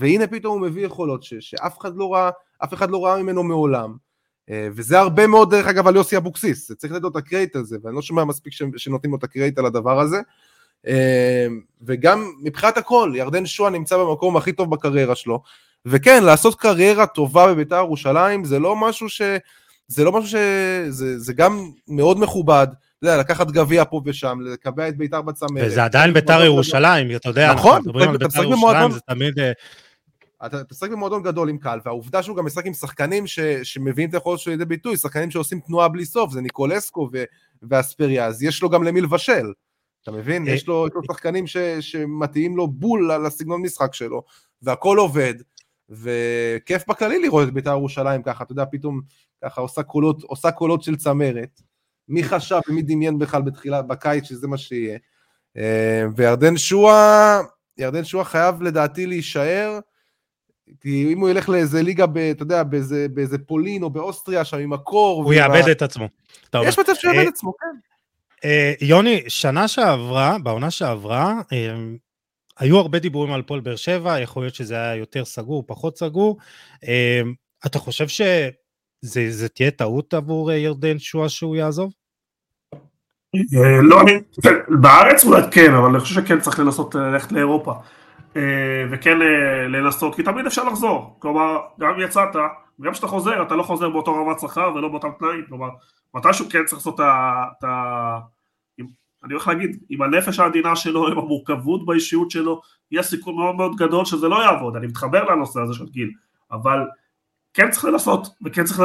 והנה 0.00 0.26
פתאום 0.26 0.58
הוא 0.58 0.68
מביא 0.68 0.86
יכולות 0.86 1.22
ש, 1.22 1.34
שאף 1.40 1.78
אחד 1.78 1.96
לא 1.96 2.12
ראה, 2.14 2.30
אף 2.64 2.74
אחד 2.74 2.90
לא 2.90 3.04
ראה 3.04 3.22
ממנו 3.22 3.42
מעולם. 3.42 3.96
אה, 4.50 4.68
וזה 4.76 4.98
הרבה 4.98 5.26
מאוד, 5.26 5.50
דרך 5.50 5.66
אגב, 5.66 5.86
על 5.86 5.96
יוסי 5.96 6.16
אבוקסיס, 6.16 6.72
צריך 6.72 6.92
לתת 6.92 7.02
לו 7.02 7.08
את 7.08 7.16
הקרדיט 7.16 7.56
הזה, 7.56 7.76
ואני 7.82 7.96
לא 7.96 8.02
שומע 8.02 8.24
מספיק 8.24 8.52
שנותנים 8.76 9.12
לו 9.12 9.18
את 9.18 9.24
הקרדיט 9.24 9.58
על 9.58 9.66
הדבר 9.66 10.00
הזה. 10.00 10.20
אה, 10.86 11.46
וגם 11.82 12.32
מבחינת 12.42 12.76
הכל, 12.76 13.12
ירדן 13.14 13.46
שועה 13.46 13.70
נמצא 13.70 13.96
במקום 13.96 14.36
הכי 14.36 14.52
טוב 14.52 14.70
בקריירה 14.70 15.14
שלו, 15.14 15.42
וכן, 15.86 16.24
לעשות 16.24 16.54
קריירה 16.54 17.06
טובה 17.06 17.46
בבית"ר 17.46 17.76
ירושלים 17.76 18.44
זה 18.44 18.58
לא 18.58 18.76
משהו 18.76 19.08
ש... 19.08 19.22
זה 19.88 20.04
לא 20.04 20.12
משהו 20.12 20.30
ש... 20.30 20.34
זה, 20.88 21.18
זה 21.18 21.32
גם 21.32 21.70
מאוד 21.88 22.20
מכובד, 22.20 22.66
אתה 22.70 23.06
יודע, 23.06 23.16
לקחת 23.16 23.50
גביע 23.50 23.84
פה 23.84 24.00
ושם, 24.04 24.38
לקבע 24.44 24.88
את 24.88 24.96
בית"ר 24.96 25.22
בצמרת. 25.22 25.66
וזה 25.66 25.84
עדיין 25.84 26.14
ביתר 26.14 26.32
מועדון 26.32 26.46
ירושלים, 26.46 27.16
אתה 27.16 27.28
יודע, 27.28 27.54
נכון, 27.54 27.72
אנחנו 27.72 27.90
מדברים 27.90 28.10
על 28.10 28.16
ביתר 28.16 28.42
ירושלים, 28.42 28.90
זה 28.90 29.00
תמיד... 29.00 29.34
אתה 30.46 30.62
משחק 30.70 30.90
במועדון 30.90 31.22
גדול 31.22 31.48
עם 31.48 31.58
קהל, 31.58 31.80
והעובדה 31.84 32.22
שהוא 32.22 32.36
גם 32.36 32.44
משחק 32.44 32.66
עם 32.66 32.74
שחקנים 32.74 33.26
ש, 33.26 33.40
שמביאים 33.40 34.08
את 34.08 34.14
היכולת 34.14 34.38
שלו 34.38 34.50
לידי 34.50 34.64
ביטוי, 34.64 34.96
שחקנים 34.96 35.30
שעושים 35.30 35.60
תנועה 35.60 35.88
בלי 35.88 36.04
סוף, 36.04 36.32
זה 36.32 36.40
ניקולסקו 36.40 37.08
ו, 37.12 37.24
ואספריה, 37.62 38.26
אז 38.26 38.42
יש 38.42 38.62
לו 38.62 38.70
גם 38.70 38.82
למי 38.82 39.00
לבשל. 39.00 39.52
אתה 40.02 40.10
מבין? 40.10 40.46
יש 40.46 40.66
לו, 40.66 40.86
יש 40.88 40.94
לו 40.94 41.02
שחקנים 41.04 41.46
ש, 41.46 41.56
שמתאים 41.80 42.56
לו 42.56 42.68
בול 42.68 43.12
לסגנון 43.26 43.62
משחק 43.62 43.94
שלו, 43.94 44.22
והכל 44.62 44.98
עובד, 44.98 45.34
וכיף 45.88 46.88
בכללי 46.88 47.22
לראות 47.22 47.48
את 47.48 47.54
בית"ר 47.54 47.70
ירושלים 47.70 48.22
ככה, 48.22 48.44
אתה 48.44 48.52
יודע, 48.52 48.64
פתאום 48.70 49.00
ככה 49.44 49.60
עושה 49.60 49.82
קולות, 49.82 50.22
עושה 50.22 50.50
קולות 50.50 50.82
של 50.82 50.96
צמרת. 50.96 51.60
מי 52.08 52.24
חשב 52.24 52.60
ומי 52.68 52.82
דמיין 52.82 53.18
בכלל 53.18 53.42
בתחילה, 53.42 53.82
בקיץ 53.82 54.24
שזה 54.24 54.48
מה 54.48 54.58
שיהיה. 54.58 54.98
אה, 55.56 56.04
וירדן 56.16 56.56
שועה, 56.56 57.40
ירדן 57.78 58.04
שועה 58.04 58.24
חייב 58.24 58.62
לדעתי 58.62 59.06
להישאר, 59.06 59.78
כי 60.80 61.12
אם 61.12 61.20
הוא 61.20 61.28
ילך 61.28 61.48
לאיזה 61.48 61.82
ליגה, 61.82 62.06
ב, 62.06 62.18
אתה 62.18 62.42
יודע, 62.42 62.62
באיזה, 62.62 63.06
באיזה 63.14 63.38
פולין 63.38 63.82
או 63.82 63.90
באוסטריה, 63.90 64.44
שם 64.44 64.58
עם 64.58 64.72
הקור. 64.72 65.24
הוא 65.24 65.34
יאבד 65.34 65.68
את 65.68 65.82
עצמו. 65.82 66.08
יש 66.54 66.78
מצב 66.78 66.92
שהוא 66.94 67.10
אה, 67.10 67.16
יאבד 67.16 67.28
את 67.28 67.34
עצמו, 67.34 67.52
כן. 67.56 67.78
אה, 68.44 68.72
יוני, 68.80 69.22
שנה 69.28 69.68
שעברה, 69.68 70.36
בעונה 70.42 70.70
שעברה, 70.70 71.40
אה, 71.52 71.74
היו 72.58 72.78
הרבה 72.78 72.98
דיבורים 72.98 73.32
על 73.32 73.42
פועל 73.42 73.60
באר 73.60 73.76
שבע, 73.76 74.20
יכול 74.20 74.42
להיות 74.42 74.54
שזה 74.54 74.74
היה 74.74 74.96
יותר 74.96 75.24
סגור, 75.24 75.64
פחות 75.66 75.98
סגור. 75.98 76.38
אה, 76.88 77.20
אתה 77.66 77.78
חושב 77.78 78.08
שזה 78.08 79.48
תהיה 79.48 79.70
טעות 79.70 80.14
עבור 80.14 80.50
אה, 80.50 80.56
ירדן 80.56 80.98
שואה 80.98 81.28
שהוא 81.28 81.56
יעזוב? 81.56 81.92
אה, 83.34 83.82
לא, 83.82 84.00
אני, 84.00 84.12
בארץ 84.80 85.24
אולי 85.24 85.42
כן, 85.50 85.74
אבל 85.74 85.90
אני 85.90 86.00
חושב 86.00 86.14
שכן 86.14 86.40
צריך 86.40 86.58
לנסות 86.58 86.94
ללכת 86.94 87.32
לאירופה. 87.32 87.72
אה, 88.36 88.84
וכן 88.90 89.22
אה, 89.22 89.68
לנסות, 89.68 90.14
כי 90.14 90.22
תמיד 90.22 90.46
אפשר 90.46 90.64
לחזור. 90.64 91.16
כלומר, 91.18 91.58
גם 91.80 91.94
אם 91.94 92.00
יצאת, 92.00 92.28
גם 92.80 92.92
כשאתה 92.92 93.06
חוזר, 93.06 93.42
אתה 93.42 93.54
לא 93.54 93.62
חוזר 93.62 93.88
באותו 93.88 94.14
רמת 94.14 94.40
שכר 94.40 94.72
ולא 94.74 94.88
באותם 94.88 95.08
תנאים. 95.18 95.44
כלומר, 95.48 95.68
מתישהו 96.14 96.46
כן 96.50 96.64
צריך 96.64 96.78
לעשות 96.78 97.00
את 97.00 97.64
ה... 97.64 98.18
אני 99.24 99.32
הולך 99.32 99.48
להגיד, 99.48 99.76
עם 99.88 100.02
הנפש 100.02 100.38
העדינה 100.38 100.76
שלו, 100.76 101.08
עם 101.08 101.18
המורכבות 101.18 101.86
באישיות 101.86 102.30
שלו, 102.30 102.60
יש 102.90 103.06
סיכון 103.06 103.36
מאוד 103.36 103.54
מאוד 103.54 103.76
גדול 103.76 104.04
שזה 104.04 104.28
לא 104.28 104.42
יעבוד. 104.42 104.76
אני 104.76 104.86
מתחבר 104.86 105.24
לנושא 105.24 105.60
הזה 105.60 105.74
של 105.74 105.86
גיל, 105.86 106.10
אבל 106.52 106.78
כן 107.54 107.70
צריך 107.70 107.84
לנסות, 107.84 108.28
וכן 108.44 108.64
צריך 108.64 108.80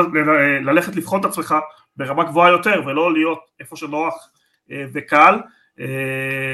ללכת 0.61 0.95
לבחון 0.95 1.19
את 1.19 1.25
עצמך 1.25 1.55
ברמה 1.95 2.23
גבוהה 2.23 2.51
יותר, 2.51 2.81
ולא 2.85 3.13
להיות 3.13 3.39
איפה 3.59 3.75
שנוח 3.75 4.29
אה, 4.71 4.85
וקל. 4.93 5.39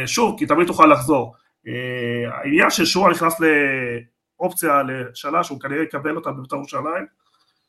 שוב, 0.06 0.36
כי 0.40 0.46
תמיד 0.46 0.68
תוכל 0.68 0.86
לחזור. 0.86 1.36
אה, 1.68 2.38
העניין 2.38 2.70
של 2.70 2.86
שועה 2.86 3.12
נכנס 3.12 3.42
לאופציה 4.40 4.84
לשנה 4.84 5.44
שהוא 5.44 5.60
כנראה 5.60 5.84
יקבל 5.84 6.16
אותה 6.16 6.32
בבית"ר 6.32 6.56
ירושלים, 6.56 7.06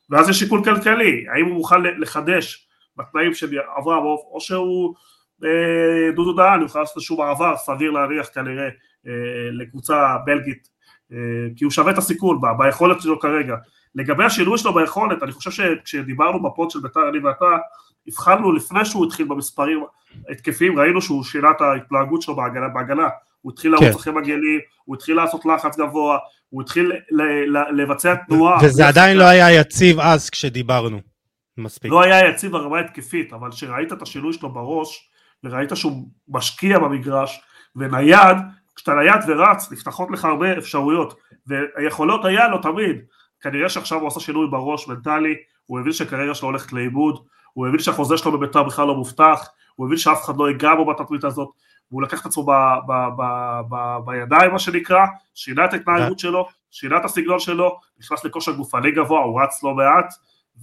ואז 0.09 0.29
יש 0.29 0.39
שיקול 0.39 0.63
כלכלי, 0.63 1.25
האם 1.29 1.45
הוא 1.45 1.53
מוכן 1.55 1.81
לחדש 1.99 2.67
בתנאים 2.97 3.33
של 3.33 3.59
אברהם, 3.77 4.03
או 4.03 4.37
שהוא 4.41 4.95
אה, 5.43 6.11
דודו 6.15 6.33
דהן, 6.33 6.65
יכול 6.65 6.81
לעשות 6.81 6.97
איזשהו 6.97 7.17
מעבר, 7.17 7.57
סביר 7.57 7.91
להניח 7.91 8.29
כנראה, 8.33 8.69
אה, 9.07 9.11
לקבוצה 9.51 10.17
בלגית, 10.25 10.75
כי 11.55 11.63
הוא 11.63 11.71
שווה 11.71 11.91
את 11.91 11.97
הסיכון 11.97 12.41
ביכולת 12.57 13.01
שלו 13.01 13.19
כרגע. 13.19 13.55
לגבי 13.95 14.23
השינוי 14.23 14.57
שלו 14.57 14.73
ביכולת, 14.73 15.23
אני 15.23 15.31
חושב 15.31 15.51
שכשדיברנו 15.51 16.43
בפוד 16.43 16.71
של 16.71 16.79
בית"ר, 16.79 17.09
אני 17.09 17.19
ואתה, 17.19 17.45
הבחנו 18.07 18.51
לפני 18.51 18.85
שהוא 18.85 19.05
התחיל 19.05 19.27
במספרים 19.27 19.83
התקפיים, 20.29 20.79
ראינו 20.79 21.01
שהוא 21.01 21.23
שינה 21.23 21.51
את 21.51 21.61
ההתנהגות 21.61 22.21
שלו 22.21 22.35
בהגנה, 22.35 22.67
בהגנה. 22.67 23.07
הוא 23.45 23.51
התחיל 23.51 23.71
לרוץ 23.71 23.83
כן. 23.83 23.95
אחרי 23.95 24.13
מגנים, 24.13 24.59
הוא 24.85 24.95
התחיל 24.95 25.15
לעשות 25.15 25.45
לחץ 25.45 25.77
גבוה, 25.77 26.17
הוא 26.49 26.61
התחיל 26.61 26.91
ל- 27.11 27.57
ל- 27.57 27.81
לבצע 27.81 28.15
תנועה. 28.15 28.57
וזה 28.63 28.87
עדיין 28.87 29.17
לא 29.17 29.23
היה 29.23 29.51
יציב 29.51 29.99
אז 29.99 30.29
כשדיברנו. 30.29 31.01
מספיק. 31.57 31.91
לא 31.91 32.01
היה 32.03 32.29
יציב 32.29 32.51
ברמה 32.51 32.79
התקפית, 32.79 33.33
אבל 33.33 33.51
כשראית 33.51 33.93
את 33.93 34.01
השינוי 34.01 34.33
שלו 34.33 34.49
בראש, 34.53 35.09
וראית 35.43 35.69
שהוא 35.75 36.07
משקיע 36.27 36.79
במגרש, 36.79 37.41
ונייד, 37.75 38.37
כשאתה 38.75 38.93
נייד 38.93 39.21
ורץ, 39.27 39.71
נפתחות 39.71 40.11
לך 40.11 40.25
הרבה 40.25 40.57
אפשרויות, 40.57 41.19
והיכולות 41.47 42.25
היה 42.25 42.47
לו 42.47 42.57
תמיד. 42.57 42.95
כנראה 43.41 43.69
שעכשיו 43.69 43.99
הוא 43.99 44.07
עשה 44.07 44.19
שינוי 44.19 44.47
בראש 44.51 44.87
מנטלי, 44.87 45.35
הוא 45.65 45.79
הבין 45.79 45.93
שהקריירה 45.93 46.35
שלו 46.35 46.47
הולכת 46.47 46.73
לאיבוד, 46.73 47.25
הוא 47.53 47.67
הבין 47.67 47.79
שהחוזה 47.79 48.17
שלו 48.17 48.31
בביתר 48.31 48.63
בכלל 48.63 48.87
לא 48.87 48.95
מובטח, 48.95 49.49
הוא 49.75 49.87
הבין 49.87 49.97
שאף 49.97 50.25
אחד 50.25 50.37
לא 50.37 50.49
ייגע 50.49 50.75
בו 50.75 50.85
בתוכנית 50.85 51.23
הזאת, 51.23 51.49
והוא 51.91 52.03
לקח 52.03 52.21
את 52.21 52.25
עצמו 52.25 52.43
ב, 52.43 52.51
ב, 52.87 52.91
ב, 53.17 53.23
ב, 53.69 53.97
בידיים, 54.05 54.51
מה 54.51 54.59
שנקרא, 54.59 55.05
שינה 55.35 55.65
את 55.65 55.73
ההתנהגות 55.73 56.19
שלו, 56.19 56.47
שינה 56.71 56.97
את 56.97 57.05
הסגנון 57.05 57.39
שלו, 57.39 57.79
נכנס 57.99 58.25
לכושר 58.25 58.51
גופני 58.51 58.91
גבוה, 58.91 59.19
הוא 59.19 59.41
רץ 59.41 59.63
לא 59.63 59.73
מעט. 59.73 60.13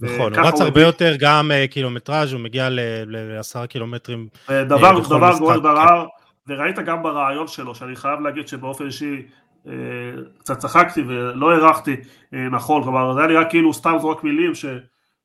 נכון, 0.01 0.35
הוא 0.35 0.47
רץ 0.47 0.61
הרבה 0.61 0.81
יותר 0.81 1.15
גם 1.19 1.51
אה, 1.51 1.67
קילומטראז', 1.67 2.33
הוא 2.33 2.41
מגיע 2.41 2.69
ל- 2.69 2.79
לעשרה 3.05 3.67
קילומטרים. 3.67 4.27
דבר, 4.47 4.85
אה, 4.85 4.99
בכל 4.99 5.15
דבר 5.17 5.37
גורל 5.37 5.57
כן. 5.57 5.63
ברער, 5.63 6.05
וראית 6.47 6.79
גם 6.79 7.03
ברעיון 7.03 7.47
שלו, 7.47 7.75
שאני 7.75 7.95
חייב 7.95 8.19
להגיד 8.19 8.47
שבאופן 8.47 8.85
אישי 8.85 9.25
אה, 9.67 9.73
קצת 10.39 10.57
צחקתי 10.57 11.01
ולא 11.07 11.51
הערכתי 11.51 11.95
אה, 12.33 12.49
נכון, 12.51 12.83
כלומר 12.83 13.13
זה 13.13 13.19
היה 13.19 13.29
נראה 13.29 13.45
כאילו 13.45 13.73
סתם 13.73 13.95
זורק 14.01 14.23
מילים 14.23 14.55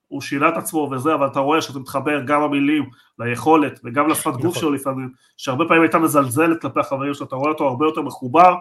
שהוא 0.09 0.21
שינה 0.21 0.49
את 0.49 0.57
עצמו 0.57 0.89
וזה, 0.93 1.15
אבל 1.15 1.27
אתה 1.27 1.41
רואה 1.41 1.63
שזה 1.63 1.81
מתחבר 1.81 2.21
גם 2.27 2.43
המילים 2.43 2.91
ליכולת 3.19 3.81
וגם 3.85 4.09
לשפת 4.09 4.33
גוף 4.33 4.45
נכון. 4.45 4.55
שלו 4.55 4.73
לפעמים, 4.73 5.11
שהרבה 5.37 5.65
פעמים 5.69 5.83
הייתה 5.83 5.99
מזלזלת 5.99 6.61
כלפי 6.63 6.81
החברים 6.81 7.15
שלו, 7.15 7.27
אתה 7.27 7.37
רואה 7.37 7.51
אותו 7.51 7.69
הרבה 7.69 7.87
יותר 7.87 8.03
מחובר, 8.03 8.55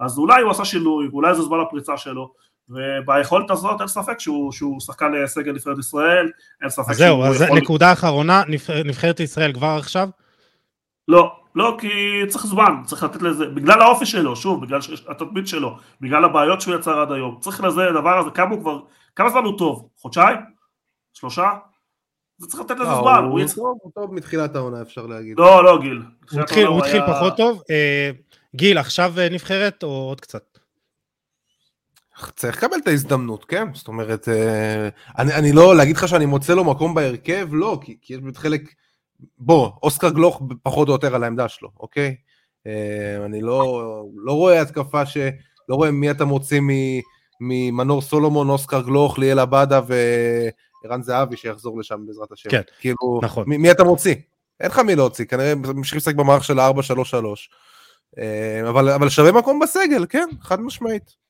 אז 0.00 0.18
אולי 0.18 0.42
הוא 0.42 0.50
עשה 0.50 0.64
שינוי, 0.64 1.08
ואולי 1.08 1.34
זה 1.34 1.42
זמן 1.42 1.58
הפריצה 1.60 1.96
שלו, 1.96 2.32
וביכולת 2.70 3.50
הזאת 3.50 3.80
אין 3.80 3.88
ספק 3.88 4.20
שהוא, 4.20 4.52
שהוא 4.52 4.80
שחקן 4.80 5.14
אה, 5.14 5.26
סגל 5.26 5.52
נבחרת 5.52 5.78
ישראל, 5.78 6.30
אין 6.62 6.70
ספק 6.70 6.90
אז 6.90 6.96
זהו, 6.96 7.16
שהוא 7.16 7.26
אז 7.26 7.42
יכול... 7.42 7.58
נקודה 7.58 7.92
אחרונה, 7.92 8.42
נבח- 8.48 8.70
נבחרת 8.84 9.20
ישראל 9.20 9.52
כבר 9.52 9.76
עכשיו? 9.78 10.08
לא, 11.08 11.32
לא, 11.54 11.76
כי 11.80 11.88
צריך 12.28 12.46
זמן, 12.46 12.74
צריך 12.84 13.02
לתת 13.02 13.22
לזה, 13.22 13.46
בגלל 13.46 13.82
האופי 13.82 14.06
שלו, 14.06 14.36
שוב, 14.36 14.64
בגלל 14.64 14.80
התדמית 15.08 15.48
שלו, 15.48 15.76
בגלל 16.00 16.24
הבעיות 16.24 16.60
שהוא 16.60 16.74
יצר 16.74 17.00
עד 17.00 17.12
היום, 17.12 17.36
צריך 17.40 17.64
לזה, 17.64 17.88
הדבר 17.88 18.18
הזה, 18.18 18.30
כמה 18.30 18.50
הוא 18.54 18.60
כבר, 18.60 18.78
כמה 19.16 19.30
זמן 19.30 19.44
הוא 19.44 19.58
טוב? 19.58 19.88
חודשיים? 19.96 20.55
שלושה? 21.16 21.50
זה 22.38 22.46
צריך 22.46 22.60
לתת 22.62 22.74
לזה 22.74 22.90
לא, 22.90 23.00
זמן, 23.00 23.24
הוא. 23.30 23.40
טוב, 23.54 23.78
הוא 23.82 23.92
טוב 23.94 24.14
מתחילת 24.14 24.56
העונה, 24.56 24.82
אפשר 24.82 25.06
להגיד. 25.06 25.38
לא, 25.38 25.64
לא, 25.64 25.78
גיל. 25.82 26.02
הוא 26.66 26.78
התחיל, 26.78 27.00
פחות 27.06 27.36
טוב. 27.36 27.62
אה, 27.70 28.10
גיל, 28.56 28.78
עכשיו 28.78 29.14
אה, 29.18 29.28
נבחרת 29.28 29.82
או 29.82 29.88
עוד 29.88 30.20
קצת? 30.20 30.58
צריך 32.36 32.56
לקבל 32.56 32.76
את 32.82 32.88
ההזדמנות, 32.88 33.44
כן? 33.44 33.74
זאת 33.74 33.88
אומרת, 33.88 34.28
אה, 34.28 34.88
אני, 35.18 35.34
אני 35.34 35.52
לא, 35.52 35.76
להגיד 35.76 35.96
לך 35.96 36.08
שאני 36.08 36.26
מוצא 36.26 36.54
לו 36.54 36.64
מקום 36.64 36.94
בהרכב? 36.94 37.48
לא, 37.52 37.78
כי, 37.82 37.96
כי 38.02 38.14
יש 38.14 38.20
באמת 38.20 38.36
חלק... 38.36 38.62
בוא, 39.38 39.70
אוסקר 39.82 40.10
גלוך 40.10 40.42
פחות 40.62 40.88
או 40.88 40.92
יותר 40.92 41.14
על 41.14 41.24
העמדה 41.24 41.48
שלו, 41.48 41.68
אוקיי? 41.80 42.16
אני 43.24 43.42
לא, 43.42 43.82
לא 44.16 44.32
רואה 44.32 44.60
התקפה 44.60 45.06
ש... 45.06 45.16
לא 45.68 45.74
רואה 45.74 45.90
מי 45.90 46.10
אתה 46.10 46.24
מוציא 46.24 46.60
מ- 46.60 47.00
ממנור 47.40 48.02
סולומון, 48.02 48.48
אוסקר 48.48 48.82
גלוך, 48.82 49.18
ליאל 49.18 49.38
עבדה 49.38 49.80
וערן 50.84 51.02
זהבי 51.02 51.36
שיחזור 51.36 51.78
לשם 51.78 52.06
בעזרת 52.06 52.32
השם. 52.32 52.50
כן, 52.50 52.62
כאילו, 52.80 53.20
נכון. 53.22 53.44
מי, 53.46 53.56
מי 53.56 53.70
אתה 53.70 53.84
מוציא? 53.84 54.14
אין 54.60 54.70
לך 54.70 54.78
מי 54.78 54.96
להוציא, 54.96 55.24
כנראה 55.24 55.54
ממשיכים 55.54 55.96
לשחק 55.96 56.14
במערך 56.14 56.44
של 56.44 56.60
4-3-3. 56.60 56.62
אה, 58.18 58.68
אבל, 58.68 58.88
אבל 58.88 59.08
שווה 59.08 59.32
מקום 59.32 59.60
בסגל, 59.60 60.06
כן, 60.08 60.28
חד 60.40 60.60
משמעית. 60.60 61.26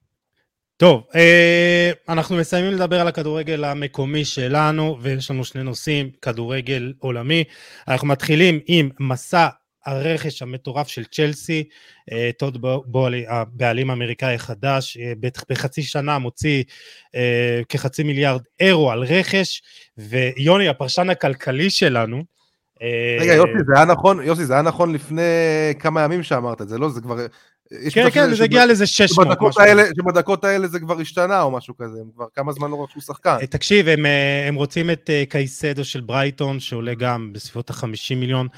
טוב, 0.76 1.02
אה, 1.14 1.90
אנחנו 2.08 2.36
מסיימים 2.36 2.72
לדבר 2.72 3.00
על 3.00 3.08
הכדורגל 3.08 3.64
המקומי 3.64 4.24
שלנו, 4.24 4.98
ויש 5.00 5.30
לנו 5.30 5.44
שני 5.44 5.62
נושאים, 5.62 6.10
כדורגל 6.22 6.92
עולמי. 6.98 7.44
אנחנו 7.88 8.08
מתחילים 8.08 8.60
עם 8.66 8.90
מסע 9.00 9.48
הרכש 9.86 10.42
המטורף 10.42 10.88
של 10.88 11.04
צ'לסי, 11.04 11.64
אה, 12.12 12.30
טוד 12.38 12.58
בולי, 12.86 13.24
הבעלים 13.28 13.90
האמריקאי 13.90 14.34
החדש, 14.34 14.96
אה, 14.96 15.12
בחצי 15.50 15.82
שנה 15.82 16.18
מוציא 16.18 16.64
אה, 17.14 17.60
כחצי 17.68 18.02
מיליארד 18.02 18.42
אירו 18.60 18.90
על 18.90 19.04
רכש, 19.04 19.62
ויוני, 19.98 20.68
הפרשן 20.68 21.10
הכלכלי 21.10 21.70
שלנו, 21.70 22.36
רגע, 23.20 23.34
יוסי, 23.34 23.52
זה 23.66 23.72
היה 23.76 23.84
נכון, 23.84 24.22
יוסי, 24.22 24.44
זה 24.44 24.52
היה 24.52 24.62
נכון 24.62 24.92
לפני 24.92 25.22
כמה 25.78 26.02
ימים 26.02 26.22
שאמרת 26.22 26.62
את 26.62 26.68
זה, 26.68 26.78
לא? 26.78 26.88
זה 26.88 27.00
כבר 27.00 27.26
כן, 27.92 28.10
כן, 28.10 28.34
זה 28.34 28.44
הגיע 28.44 28.66
לאיזה 28.66 28.86
600. 28.86 29.26
שבדקות 29.26 29.58
האלה, 29.58 29.82
שבדקות 29.96 30.44
האלה 30.44 30.68
זה 30.68 30.80
כבר 30.80 31.00
השתנה 31.00 31.42
או 31.42 31.50
משהו 31.50 31.76
כזה, 31.76 31.98
הם 32.00 32.10
כבר 32.14 32.26
כמה 32.34 32.52
זמן 32.52 32.70
לא 32.70 32.82
רכשו 32.82 33.00
שחקן. 33.00 33.36
אה, 33.40 33.46
תקשיב, 33.46 33.88
הם, 33.88 34.06
אה, 34.06 34.48
הם 34.48 34.54
רוצים 34.54 34.90
את 34.90 35.10
אה, 35.10 35.24
קייסדו 35.28 35.84
של 35.84 36.00
ברייטון, 36.00 36.60
שעולה 36.60 36.94
גם 36.94 37.32
בסביבות 37.32 37.70
ה-50 37.70 38.14
מיליון, 38.16 38.48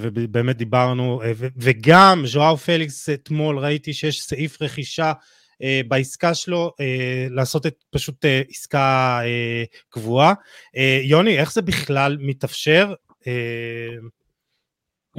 ובאמת 0.00 0.56
דיברנו, 0.56 1.22
וגם 1.56 2.22
ז'ואר 2.26 2.56
פליקס, 2.56 3.08
אתמול 3.08 3.58
ראיתי 3.58 3.92
שיש 3.92 4.22
סעיף 4.22 4.62
רכישה 4.62 5.12
בעסקה 5.88 6.34
שלו, 6.34 6.72
לעשות 7.30 7.66
את 7.66 7.84
פשוט 7.90 8.24
עסקה 8.50 9.20
קבועה. 9.88 10.32
יוני, 11.02 11.38
איך 11.38 11.52
זה 11.52 11.62
בכלל 11.62 12.16
מתאפשר? 12.20 12.92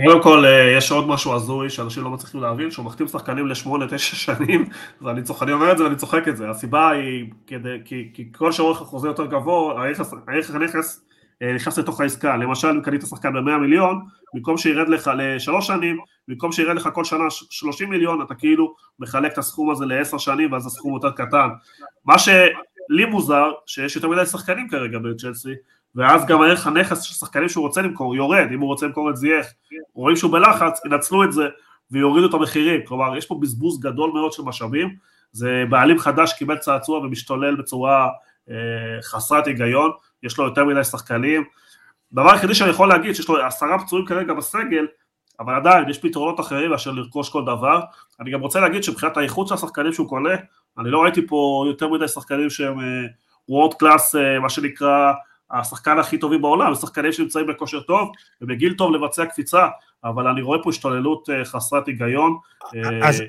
קודם 0.06 0.24
כל, 0.24 0.46
אה, 0.46 0.78
יש 0.78 0.92
עוד 0.92 1.08
משהו 1.08 1.34
הזוי 1.34 1.70
שאנשים 1.70 2.04
לא 2.04 2.10
מצליחים 2.10 2.42
להבין, 2.42 2.72
שהוא 2.72 2.86
מחתים 2.86 3.08
שחקנים 3.08 3.48
לשמונה, 3.48 3.86
תשע 3.90 4.16
שנים, 4.36 4.66
ואני 5.02 5.24
צוחק, 5.24 5.44
אני 5.44 5.52
אומר 5.52 5.72
את 5.72 5.78
זה 5.78 5.84
ואני 5.84 5.96
צוחק 5.96 6.28
את 6.28 6.38
זה. 6.38 6.50
הסיבה 6.50 6.90
היא 6.90 7.26
כדי, 7.48 7.78
כי, 7.86 8.10
כי 8.14 8.32
כל 8.38 8.52
שאורך 8.52 8.82
החוזה 8.82 9.08
יותר 9.08 9.26
גבוה, 9.26 9.84
הערך 10.28 10.56
הנכס 10.56 11.06
אה, 11.42 11.54
נכנס 11.54 11.78
לתוך 11.80 12.02
העסקה. 12.02 12.38
למשל, 12.38 12.68
אם 12.68 12.82
קנית 12.82 13.02
שחקן 13.02 13.34
ב-100 13.34 13.58
מיליון, 13.58 14.06
במקום 14.34 14.58
שירד 14.58 14.90
לך 14.90 15.12
לשלוש 15.18 15.68
שנים, 15.68 15.98
במקום 16.28 16.52
שירד 16.52 16.76
לך 16.76 16.90
כל 16.94 17.04
שנה 17.04 17.24
30 17.30 17.90
מיליון, 17.90 18.22
אתה 18.22 18.36
כאילו 18.36 18.76
מחלק 19.00 19.34
את 19.34 19.38
הסכום 19.38 19.70
הזה 19.72 19.86
לעשר 19.86 20.18
שנים, 20.18 20.52
ואז 20.52 20.66
הסכום 20.66 20.94
יותר 20.94 21.12
קטן. 21.12 21.48
מה 22.06 22.20
שלי 22.20 23.06
מוזר, 23.10 23.52
שיש 23.66 23.96
יותר 23.96 24.08
מדי 24.10 24.26
שחקנים 24.26 24.70
כרגע 24.70 25.00
בצ'לסי, 25.00 25.54
ואז 25.98 26.26
גם 26.26 26.42
הערך 26.42 26.68
הנכס 26.68 27.02
של 27.02 27.14
שחקנים 27.14 27.50
שהוא 27.50 27.66
רוצה 27.66 27.82
למכור 27.82 28.16
יורד, 28.16 28.48
אם 28.54 28.60
הוא 28.60 28.68
רוצה 28.68 28.86
למכור 28.86 29.10
את 29.10 29.18
זייח, 29.18 29.46
רואים 29.94 30.16
שהוא 30.16 30.32
בלחץ, 30.32 30.82
ינצלו 30.86 31.24
את 31.24 31.32
זה 31.32 31.48
ויורידו 31.92 32.30
את 32.30 32.34
המחירים, 32.34 32.82
כלומר 32.86 33.18
יש 33.18 33.26
פה 33.26 33.38
בזבוז 33.42 33.80
גדול 33.80 34.12
מאוד 34.14 34.32
של 34.32 34.44
משאבים, 34.44 34.96
זה 35.32 35.64
בעלים 35.70 36.00
חדש 36.00 36.34
קיבל 36.34 36.58
צעצוע 36.58 37.00
ומשתולל 37.00 37.56
בצורה 37.56 38.08
אה, 38.50 38.56
חסרת 39.02 39.48
היגיון, 39.48 39.92
יש 40.24 40.38
לו 40.38 40.46
יותר 40.46 40.66
מדי 40.66 40.84
שחקנים, 40.84 41.44
דבר 42.14 42.32
היחידי 42.32 42.56
שאני 42.56 42.70
יכול 42.70 42.90
להגיד 42.90 43.16
שיש 43.16 43.30
לו 43.30 43.46
עשרה 43.46 43.80
פצועים 43.80 44.06
כרגע 44.06 44.34
בסגל, 44.34 44.88
אבל 45.40 45.56
עדיין 45.56 45.90
יש 45.90 45.98
פתרונות 45.98 46.40
אחרים 46.40 46.72
מאשר 46.72 46.92
לרכוש 46.92 47.30
כל 47.30 47.46
דבר, 47.46 47.82
אני 48.20 48.32
גם 48.32 48.42
רוצה 48.42 48.60
להגיד 48.60 48.84
שמבחינת 48.84 49.18
האיכות 49.18 49.48
של 49.48 49.54
השחקנים 49.54 49.94
שהוא 49.94 50.10
קונה, 50.10 50.36
אני 50.80 50.90
לא 50.90 51.04
ראיתי 51.04 51.28
פה 51.28 51.66
יותר 51.68 51.88
מדי 51.88 52.08
שחקנים 52.08 52.50
שהם 52.50 52.78
וורד 53.50 53.72
אה, 53.74 53.78
קלאס, 53.78 54.16
אה, 54.16 54.40
מה 54.40 54.50
שנקרא 54.50 55.14
השחקן 55.52 56.00
הכי 56.00 56.18
טובים 56.18 56.42
בעולם, 56.42 56.76
שחקנים 56.76 57.12
שנמצאים 57.12 57.48
בכושר 57.48 57.80
טוב 57.80 58.12
ובגיל 58.42 58.74
טוב 58.74 58.96
לבצע 58.96 59.26
קפיצה, 59.26 59.68
אבל 60.04 60.28
אני 60.28 60.42
רואה 60.42 60.64
פה 60.64 60.70
השתוללות 60.70 61.30
אה, 61.30 61.46
חסרת 61.46 61.88
היגיון. 61.88 62.38
אה, 62.76 63.10
אז 63.10 63.24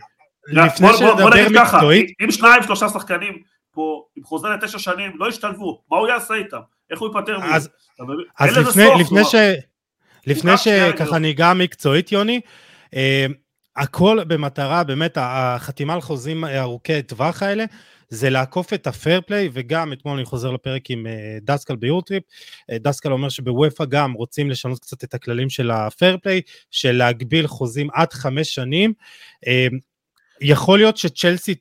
לפני 0.46 0.88
שנדבר 0.98 1.28
מקצועית... 1.50 2.10
אם 2.24 2.30
שניים 2.30 2.62
שלושה 2.62 2.88
שחקנים 2.88 3.38
פה 3.72 4.04
עם 4.16 4.24
חוזה 4.24 4.48
לתשע 4.48 4.78
שנים 4.78 5.12
לא 5.14 5.28
ישתלבו, 5.28 5.82
מה 5.90 5.96
הוא 5.96 6.08
יעשה 6.08 6.34
איתם? 6.34 6.60
איך 6.90 7.00
הוא 7.00 7.08
ייפטר 7.08 7.38
מזה? 7.38 7.54
אז, 7.54 7.68
אז 8.38 8.56
לפני, 8.56 8.84
סוף, 8.86 9.00
לפני, 9.00 9.24
ש... 9.24 9.34
לפני 10.26 10.56
שככה 10.56 11.18
ניגע 11.18 11.52
מקצועית 11.54 12.12
יוני, 12.12 12.40
אה, 12.94 13.26
הכל 13.76 14.24
במטרה 14.24 14.84
באמת 14.84 15.18
החתימה 15.20 15.94
על 15.94 16.00
חוזים 16.00 16.44
ארוכי 16.44 17.02
טווח 17.02 17.42
האלה 17.42 17.64
זה 18.10 18.30
לעקוף 18.30 18.72
את 18.72 18.86
ה 18.86 18.93
fair 18.93 19.20
play, 19.20 19.48
וגם 19.52 19.92
אתמול 19.92 20.16
אני 20.16 20.24
חוזר 20.24 20.50
לפרק 20.50 20.90
עם 20.90 21.06
אה, 21.06 21.38
דסקל 21.42 21.76
ב 21.76 21.81
Eurotrip, 21.81 22.22
אה, 22.70 22.78
דסקל 22.78 23.12
אומר 23.12 23.28
שבוופא 23.28 23.84
גם 23.84 24.12
רוצים 24.12 24.50
לשנות 24.50 24.78
קצת 24.78 25.04
את 25.04 25.14
הכללים 25.14 25.50
של 25.50 25.70
ה 25.70 25.79
fair 25.79 26.16
play, 26.22 26.40
של 26.70 26.92
להגביל 26.92 27.46
חוזים 27.46 27.88
עד 27.92 28.12
חמש 28.12 28.54
שנים. 28.54 28.92
אה, 29.46 29.66
יכול 30.40 30.78
להיות 30.78 30.96
שצ'לסי 30.96 31.54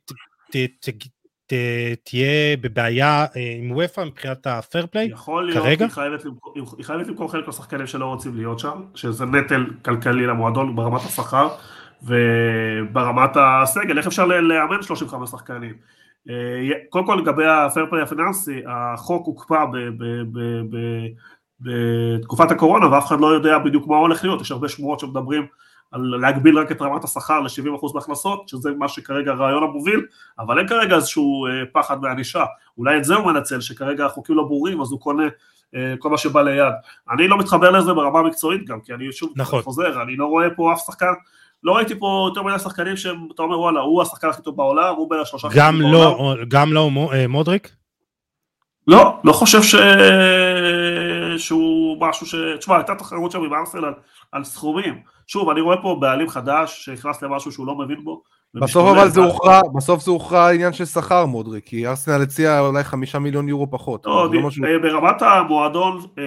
תהיה 2.04 2.58
בבעיה 2.62 3.26
עם 3.60 3.72
וופא 3.72 4.02
מבחינת 4.02 4.48
הפייר 4.48 4.88
פליי 4.92 5.10
יכול 5.12 5.46
להיות, 5.46 5.64
כרגע? 5.64 5.86
היא 5.86 5.92
חייבת, 5.92 6.26
למכור, 6.26 6.54
היא 6.78 6.86
חייבת 6.86 7.08
למכור 7.08 7.32
חלק 7.32 7.48
מהשחקנים 7.48 7.88
שלא 7.88 8.06
רוצים 8.06 8.36
להיות 8.36 8.60
שם, 8.60 8.82
שזה 8.96 9.26
נטל 9.26 9.66
כלכלי 9.86 10.26
למועדון 10.26 10.76
ברמת 10.76 11.02
השכר 11.02 11.50
וברמת 12.04 13.32
הסגל, 13.36 13.98
איך 13.98 14.08
אפשר 14.08 14.26
לאמן 14.26 14.82
35 14.82 15.30
שחקנים? 15.30 15.97
אה, 16.30 16.90
קודם 16.90 17.06
כל 17.06 17.16
לגבי 17.22 17.46
הפייר 17.46 17.88
הפיננסי, 18.04 18.62
החוק 18.68 19.26
הוקפא 19.26 19.66
בתקופת 21.60 22.52
הקורונה 22.52 22.92
ואף 22.92 23.06
אחד 23.08 23.20
לא 23.20 23.28
יודע 23.28 23.58
בדיוק 23.58 23.88
מה 23.88 23.98
הולך 23.98 24.24
להיות, 24.24 24.42
יש 24.42 24.52
הרבה 24.52 24.70
שמועות 24.70 25.00
שמדברים 25.00 25.46
על 25.92 26.02
להגביל 26.02 26.60
רק 26.60 26.72
את 26.72 26.82
רמת 26.82 27.04
השכר 27.04 27.40
ל-70% 27.40 27.94
מהכנסות, 27.94 28.50
שזה 28.50 28.72
מה 28.72 28.88
שכרגע 28.88 29.32
הרעיון 29.32 29.64
המוביל, 29.64 30.06
אבל 30.40 30.60
אין 30.60 30.68
כרגע 30.68 30.96
איזשהו 30.96 31.48
אה, 31.48 31.52
פחד 31.74 32.02
מענישה, 32.02 32.46
אולי 32.78 32.98
את 32.98 33.04
זה 33.04 33.16
הוא 33.16 33.26
מנצל, 33.26 33.62
שכרגע 33.62 34.06
החוקים 34.06 34.36
לא 34.36 34.44
ברורים, 34.44 34.82
אז 34.82 34.92
הוא 34.92 35.00
קונה 35.00 35.28
אה, 35.76 35.94
כל 36.00 36.10
מה 36.10 36.18
שבא 36.18 36.42
ליד. 36.42 36.74
אני 37.12 37.28
לא 37.28 37.38
מתחבר 37.38 37.72
לזה 37.72 37.94
ברמה 37.94 38.20
המקצועית 38.20 38.66
גם, 38.66 38.82
כי 38.82 38.94
אני 38.94 39.12
שוב 39.12 39.34
נכון. 39.36 39.62
חוזר, 39.62 40.02
אני 40.02 40.16
לא 40.16 40.26
רואה 40.26 40.50
פה 40.50 40.74
אף 40.74 40.80
שחקן 40.86 41.14
לא 41.64 41.76
ראיתי 41.76 42.00
פה 42.00 42.30
יותר 42.30 42.44
מדי 42.44 42.60
שחקנים 42.60 42.98
שאתה 42.98 43.42
אומר 43.44 43.60
וואלה, 43.60 43.80
הוא 43.80 44.02
השחקן 44.02 44.30
הכי 44.30 44.42
טוב 44.42 44.58
בעולם, 44.58 44.96
הוא 44.96 45.10
בין 45.10 45.20
השלושה 45.20 45.48
הכי 45.48 45.58
טובים 45.60 45.92
בעולם. 45.92 46.46
גם 46.48 46.74
לא 46.74 46.90
אה, 47.14 47.28
מודריק? 47.28 47.72
לא, 48.88 49.20
לא 49.24 49.34
חושב 49.34 49.64
ש... 49.64 49.76
שהוא 51.38 51.98
משהו 52.02 52.26
ש... 52.26 52.36
תשמע, 52.60 52.76
הייתה 52.76 52.96
תחרות 52.96 53.32
שם 53.32 53.44
עם 53.44 53.54
ארסנל 53.54 53.86
על, 53.86 53.94
על 54.32 54.44
סכומים. 54.44 55.02
שוב, 55.28 55.50
אני 55.50 55.62
רואה 55.62 55.82
פה 55.82 55.98
בעלים 56.00 56.30
חדש 56.30 56.86
שנכנס 56.86 57.22
למשהו 57.22 57.52
שהוא 57.52 57.68
לא 57.68 57.76
מבין 57.76 58.04
בו. 58.04 58.24
בסוף 58.56 58.90
אבל 58.90 59.10
זה 59.10 59.22
הוכרע, 59.22 59.62
בסוף 59.76 60.04
זה 60.04 60.12
הוכרע 60.12 60.52
עניין 60.52 60.74
של 60.74 60.86
שכר 60.86 61.26
מודריק, 61.26 61.66
כי 61.66 61.88
ארסנל 61.88 62.22
הציע 62.22 62.60
אולי 62.60 62.84
חמישה 62.84 63.20
מיליון 63.20 63.50
יורו 63.50 63.72
פחות. 63.72 64.06
לא, 64.06 64.30
לא 64.34 64.42
משהו... 64.42 64.66
אה, 64.66 64.80
ברמת 64.80 65.22
המועדון, 65.22 66.02
אה, 66.18 66.24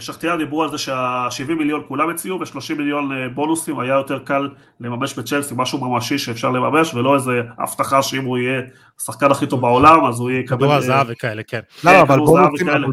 שחטיאר 0.00 0.36
דיברו 0.36 0.62
על 0.62 0.70
זה 0.70 0.78
שה-70 0.78 1.54
מיליון 1.54 1.82
כולם 1.88 2.10
הציעו, 2.10 2.40
ו-30 2.40 2.74
מיליון 2.78 3.12
אה, 3.12 3.28
בונוסים 3.28 3.80
היה 3.80 3.94
יותר 3.94 4.18
קל 4.18 4.48
לממש 4.80 5.18
בצ'לסי, 5.18 5.54
משהו 5.56 5.78
ממשי 5.78 6.18
שאפשר 6.18 6.50
לממש, 6.50 6.94
ולא 6.94 7.14
איזה 7.14 7.40
הבטחה 7.58 8.02
שאם 8.02 8.24
הוא 8.24 8.38
יהיה 8.38 8.60
השחקן 9.00 9.30
הכי 9.30 9.46
טוב 9.46 9.60
בעולם, 9.60 10.04
אז 10.04 10.20
הוא 10.20 10.30
יהיה 10.30 10.40
יקבל... 10.40 10.58
כדור 10.58 10.72
הזהב 10.72 11.06
וכאלה, 11.10 11.42
כן. 11.42 11.60
לא, 11.84 11.90
כן, 11.90 12.00
אבל 12.00 12.18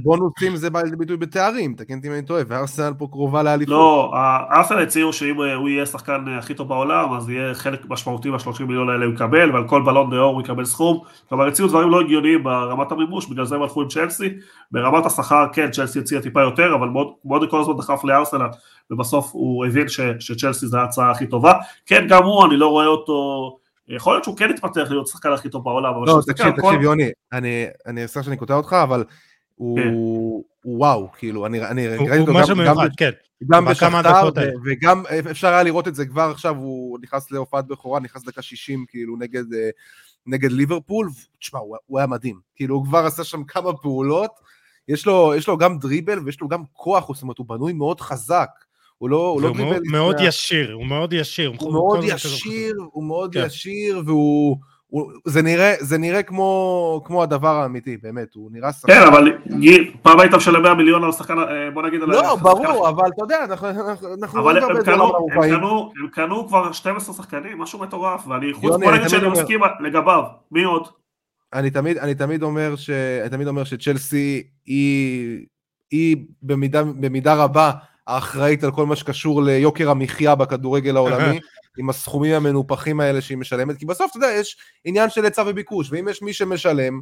בונוסים 0.03 0.55
זה 0.55 0.69
בא 0.69 0.81
לידי 0.81 0.95
ביטוי 0.95 1.17
בתארים, 1.17 1.73
תקן 1.73 1.97
אותי 1.97 2.07
אם 2.07 2.13
אני 2.13 2.21
טועה, 2.21 2.43
וארסנל 2.47 2.93
פה 2.97 3.07
קרובה 3.11 3.43
לאליפות. 3.43 3.71
לא, 3.73 4.11
ארסנל 4.51 4.81
הציעו 4.81 5.13
שאם 5.13 5.35
הוא 5.35 5.69
יהיה 5.69 5.83
השחקן 5.83 6.25
הכי 6.37 6.53
טוב 6.53 6.67
בעולם, 6.67 7.13
אז 7.13 7.29
יהיה 7.29 7.53
חלק 7.53 7.85
משמעותי 7.89 8.29
מה-30 8.29 8.70
מיליון 8.71 8.89
האלה 8.89 9.05
הוא 9.05 9.13
יקבל, 9.13 9.51
ועל 9.51 9.67
כל 9.67 9.81
בלון 9.81 10.09
דאור 10.09 10.33
הוא 10.33 10.41
יקבל 10.41 10.65
סכום, 10.65 10.99
כלומר 11.29 11.47
הציעו 11.47 11.67
דברים 11.67 11.89
לא 11.89 12.01
הגיוניים 12.01 12.43
ברמת 12.43 12.91
המימוש, 12.91 13.27
בגלל 13.27 13.45
זה 13.45 13.55
הם 13.55 13.61
הלכו 13.61 13.81
עם 13.81 13.87
צ'לסי, 13.87 14.29
ברמת 14.71 15.05
השכר 15.05 15.45
כן, 15.53 15.71
צ'לסי 15.71 15.99
הציע 15.99 16.21
טיפה 16.21 16.41
יותר, 16.41 16.75
אבל 16.75 16.87
מאוד 17.25 17.49
כל 17.49 17.61
הזמן 17.61 17.77
דחף 17.77 18.03
לארסנל, 18.03 18.47
ובסוף 18.91 19.29
הוא 19.31 19.65
הבין 19.65 19.87
ש, 19.87 19.99
שצ'לסי 20.19 20.67
זה 20.67 20.79
ההצעה 20.79 21.11
הכי 21.11 21.27
טובה, 21.27 21.53
כן, 21.85 22.05
גם 22.09 22.23
הוא, 22.23 22.45
אני 22.45 22.57
לא 22.57 22.67
רואה 22.67 22.85
אותו, 22.85 23.57
יכול 23.87 24.13
להיות 24.13 24.23
שהוא 24.23 24.37
כן 24.37 24.49
יתפתח 24.49 24.87
להיות 24.89 25.07
שחקן 25.07 25.31
הכי 25.31 25.49
טוב 25.49 25.63
בעולם, 25.63 26.05
לא, 26.05 26.19
תקשיב, 26.27 26.51
תקשיב, 26.51 26.61
כל... 26.61 26.77
יוני, 26.81 27.09
אני, 27.33 27.65
אני 27.85 28.03
אעשה 28.03 28.23
שאני 28.23 28.37
קוטע 28.37 28.53
אותך, 28.53 28.73
אבל 28.73 29.03
הוא, 29.55 29.77
כן. 29.77 29.93
וואו, 30.65 31.11
כאילו, 31.17 31.45
אני, 31.45 31.65
אני 31.65 31.87
ראיתי 31.87 32.19
אותו 32.19 32.33
גם, 32.33 32.57
מיוחד, 32.57 32.83
גם, 32.83 32.89
כן. 32.97 33.11
גם 33.47 33.65
בשכתר, 33.65 34.31
וגם 34.65 35.03
אפשר 35.31 35.47
היה 35.47 35.63
לראות 35.63 35.87
את 35.87 35.95
זה 35.95 36.05
כבר 36.05 36.29
עכשיו, 36.31 36.55
הוא 36.55 36.99
נכנס 37.01 37.31
להופעת 37.31 37.67
בכורה, 37.67 37.99
נכנס 37.99 38.23
דקה 38.23 38.41
60, 38.41 38.85
כאילו, 38.87 39.17
נגד, 39.17 39.53
אה, 39.53 39.69
נגד 40.25 40.51
ליברפול, 40.51 41.09
תשמע, 41.39 41.59
הוא, 41.59 41.77
הוא 41.85 41.99
היה 41.99 42.07
מדהים, 42.07 42.39
כאילו, 42.55 42.75
הוא 42.75 42.85
כבר 42.85 43.05
עשה 43.05 43.23
שם 43.23 43.43
כמה 43.43 43.73
פעולות, 43.73 44.31
יש 44.87 45.05
לו, 45.05 45.33
יש 45.37 45.47
לו 45.47 45.57
גם 45.57 45.79
דריבל 45.79 46.19
ויש 46.19 46.41
לו 46.41 46.47
גם 46.47 46.63
כוח, 46.73 47.13
זאת 47.13 47.23
אומרת, 47.23 47.37
הוא 47.37 47.47
בנוי 47.47 47.73
מאוד 47.73 48.01
חזק. 48.01 48.49
הוא 48.97 49.09
לא, 49.09 49.27
הוא 49.27 49.41
לא 49.41 49.53
דריבל... 49.53 49.79
מאוד 49.91 50.15
ישיר, 50.19 50.73
הוא 50.73 50.85
מאוד 50.85 51.13
ישיר. 51.13 51.53
הוא 51.59 51.73
מאוד 51.73 51.99
ישיר, 52.03 52.75
הוא 52.91 53.03
מאוד 53.03 53.33
כן. 53.33 53.45
ישיר, 53.45 54.01
והוא 54.05 54.57
הוא, 54.91 55.11
זה, 55.25 55.41
נראה, 55.41 55.73
זה 55.79 55.97
נראה 55.97 56.23
כמו, 56.23 57.01
כמו 57.05 57.23
הדבר 57.23 57.55
האמיתי, 57.55 57.97
באמת, 57.97 58.33
הוא 58.35 58.49
נראה 58.53 58.73
שחקן... 58.73 58.93
כן, 58.93 59.07
אבל 59.07 59.31
גיל, 59.59 59.91
פעם 60.01 60.19
היית 60.19 60.33
משלם 60.33 60.61
100 60.63 60.73
מיליון 60.73 61.03
על 61.03 61.11
שחקן, 61.11 61.39
אה, 61.39 61.71
בוא 61.73 61.83
נגיד... 61.83 62.01
על 62.01 62.09
לא, 62.09 62.23
שחקן- 62.23 62.43
ברור, 62.43 62.89
אבל 62.89 63.09
אתה 63.15 63.23
יודע, 63.23 63.43
אנחנו... 63.43 63.69
אבל 64.41 64.41
רואים 64.41 64.63
הם 64.63 64.83
קנו, 64.83 65.17
הם. 65.33 65.57
קנו, 65.57 65.91
הם 66.01 66.07
קנו 66.07 66.47
כבר 66.47 66.71
12 66.71 67.15
שחקנים, 67.15 67.59
משהו 67.59 67.79
מטורף, 67.79 68.27
ואני 68.27 68.53
חוץ, 68.53 68.63
יוני, 68.63 68.85
בוא 68.85 68.93
נגיד 68.95 69.07
שאני 69.07 69.25
אומר- 69.25 69.41
מסכים 69.41 69.59
לגביו, 69.79 70.23
מי 70.51 70.63
עוד? 70.63 70.87
אני 71.53 71.69
תמיד, 71.69 71.97
אני 71.97 72.15
תמיד 72.15 72.43
אומר 72.43 72.75
ש... 72.75 72.89
אני 73.21 73.29
תמיד 73.29 73.47
אומר 73.47 73.63
שצ'לסי 73.63 74.43
היא, 74.65 75.45
היא 75.91 76.17
במידה, 76.43 76.83
במידה 76.83 77.33
רבה 77.35 77.71
האחראית 78.07 78.63
על 78.63 78.71
כל 78.71 78.85
מה 78.85 78.95
שקשור 78.95 79.43
ליוקר 79.43 79.89
המחיה 79.89 80.35
בכדורגל 80.35 80.95
העולמי, 80.95 81.39
עם 81.77 81.89
הסכומים 81.89 82.35
המנופחים 82.35 82.99
האלה 82.99 83.21
שהיא 83.21 83.37
משלמת, 83.37 83.77
כי 83.77 83.85
בסוף, 83.85 84.09
אתה 84.11 84.17
יודע, 84.17 84.31
יש 84.31 84.57
עניין 84.85 85.09
של 85.09 85.23
היצע 85.23 85.43
וביקוש, 85.47 85.91
ואם 85.91 86.07
יש 86.07 86.21
מי 86.21 86.33
שמשלם, 86.33 86.99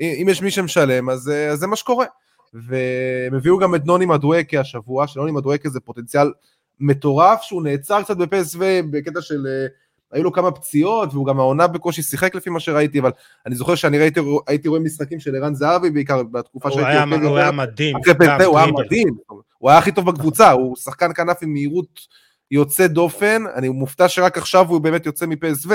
אם 0.00 0.26
יש 0.30 0.42
מי 0.42 0.50
שמשלם, 0.50 1.10
אז, 1.10 1.28
אז 1.50 1.58
זה 1.58 1.66
מה 1.66 1.76
שקורה. 1.76 2.06
והם 2.54 3.34
הביאו 3.34 3.58
גם 3.58 3.74
את 3.74 3.86
נוני 3.86 4.06
מדואקה 4.06 4.60
השבוע, 4.60 5.06
שנוני 5.06 5.32
מדואקה 5.32 5.68
זה 5.68 5.80
פוטנציאל 5.80 6.32
מטורף, 6.80 7.42
שהוא 7.42 7.62
נעצר 7.62 8.02
קצת 8.02 8.16
בפסו 8.16 8.58
בקטע 8.90 9.20
של... 9.20 9.46
אה, 9.46 9.66
היו 10.12 10.24
לו 10.24 10.32
כמה 10.32 10.50
פציעות, 10.50 11.08
והוא 11.12 11.26
גם 11.26 11.38
העונה 11.40 11.66
בקושי 11.66 12.02
שיחק 12.02 12.34
לפי 12.34 12.50
מה 12.50 12.60
שראיתי, 12.60 13.00
אבל 13.00 13.10
אני 13.46 13.54
זוכר 13.54 13.74
שאני 13.74 13.98
ראיתי, 13.98 14.20
הייתי 14.46 14.68
רואה 14.68 14.80
משחקים 14.80 15.20
של 15.20 15.36
ערן 15.36 15.54
זהבי, 15.54 15.90
בעיקר 15.90 16.22
בתקופה 16.22 16.68
הוא 16.68 16.74
שהייתי 16.80 17.14
היה- 17.14 17.28
הוא. 17.28 17.38
היה 17.38 17.50
מדהים. 17.50 17.96
אחרי, 17.96 18.14
פנטה, 18.14 18.44
הוא 18.44 18.58
היה. 18.58 18.66
מדהים, 18.72 19.08
הוא 19.58 19.70
היה 19.70 19.78
הכי 19.78 19.92
טוב 19.92 20.10
בקבוצה, 20.10 20.50
הוא 20.50 20.76
שחקן 20.76 21.10
כנף 21.14 21.36
עם 21.42 21.52
מהירות 21.52 22.00
יוצא 22.50 22.86
דופן, 22.86 23.42
אני 23.54 23.68
מופתע 23.68 24.08
שרק 24.08 24.38
עכשיו 24.38 24.66
הוא 24.68 24.80
באמת 24.80 25.06
יוצא 25.06 25.26
מפסו. 25.26 25.70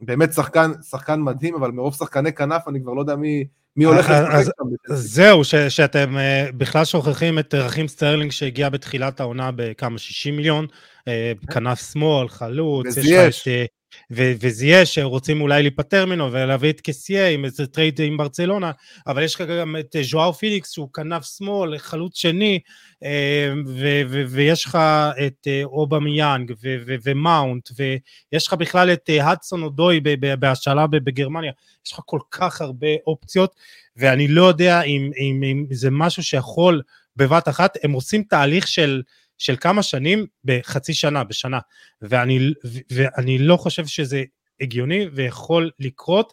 באמת 0.00 0.32
שחקן, 0.32 0.72
שחקן 0.90 1.20
מדהים, 1.20 1.54
אבל 1.54 1.70
מרוב 1.70 1.94
שחקני 1.94 2.32
כנף 2.32 2.68
אני 2.68 2.82
כבר 2.82 2.92
לא 2.92 3.00
יודע 3.00 3.16
מי, 3.16 3.44
מי 3.76 3.84
הולך 3.84 4.10
לשחק 4.10 4.44
שם. 4.44 4.94
זהו, 4.94 5.44
ש- 5.44 5.54
שאתם 5.54 6.18
אה, 6.18 6.46
בכלל 6.56 6.84
שוכחים 6.84 7.38
את 7.38 7.54
רחים 7.54 7.88
סטרלינג 7.88 8.30
שהגיע 8.30 8.68
בתחילת 8.68 9.20
העונה 9.20 9.50
בכמה, 9.56 9.98
60 9.98 10.36
מיליון, 10.36 10.66
אה, 11.08 11.32
כנף 11.52 11.92
שמאל, 11.92 12.28
חלוץ, 12.28 12.86
יש 12.96 13.10
לך. 13.10 13.48
את... 13.48 13.68
ו- 14.10 14.32
וזייש 14.40 14.94
שרוצים 14.94 15.40
אולי 15.40 15.62
להיפטר 15.62 16.06
ממנו 16.06 16.32
ולהביא 16.32 16.70
את 16.70 16.80
קסייה 16.80 17.28
עם 17.28 17.44
איזה 17.44 17.66
טרייד 17.66 18.00
עם 18.00 18.16
ברצלונה, 18.16 18.70
אבל 19.06 19.22
יש 19.22 19.34
לך 19.34 19.40
גם 19.40 19.76
את 19.80 19.96
אה, 19.96 20.02
ז'ואאו 20.02 20.32
פליקס 20.32 20.72
שהוא 20.72 20.92
כנף 20.92 21.24
שמאל, 21.38 21.78
חלוץ 21.78 22.16
שני, 22.16 22.58
אה, 23.04 23.52
ו- 23.66 24.02
ו- 24.08 24.24
ויש 24.28 24.64
לך 24.64 24.78
את 25.26 25.46
אה, 25.46 25.64
אובמיאנג 25.64 26.52
ו- 26.62 26.76
ו- 26.86 26.94
ומאונט, 27.04 27.68
ויש 27.76 28.46
לך 28.46 28.52
בכלל 28.54 28.92
את 28.92 29.10
הדסון 29.20 29.62
אודואי 29.62 30.00
בהשאלה 30.38 30.86
בגרמניה, 30.86 31.52
יש 31.86 31.92
לך 31.92 32.00
כל 32.06 32.20
כך 32.30 32.60
הרבה 32.60 32.88
אופציות, 33.06 33.54
ואני 33.96 34.28
לא 34.28 34.44
יודע 34.44 34.82
אם, 34.82 35.10
אם, 35.18 35.42
אם 35.42 35.66
זה 35.70 35.90
משהו 35.90 36.22
שיכול 36.22 36.82
בבת 37.16 37.48
אחת, 37.48 37.76
הם 37.82 37.92
עושים 37.92 38.22
תהליך 38.22 38.68
של, 38.68 39.02
של 39.42 39.56
כמה 39.60 39.82
שנים 39.82 40.26
בחצי 40.44 40.94
שנה, 40.94 41.24
בשנה, 41.24 41.58
ואני, 42.02 42.52
ו- 42.64 42.78
ואני 42.92 43.38
לא 43.38 43.56
חושב 43.56 43.86
שזה 43.86 44.22
הגיוני 44.60 45.06
ויכול 45.12 45.70
לקרות 45.80 46.32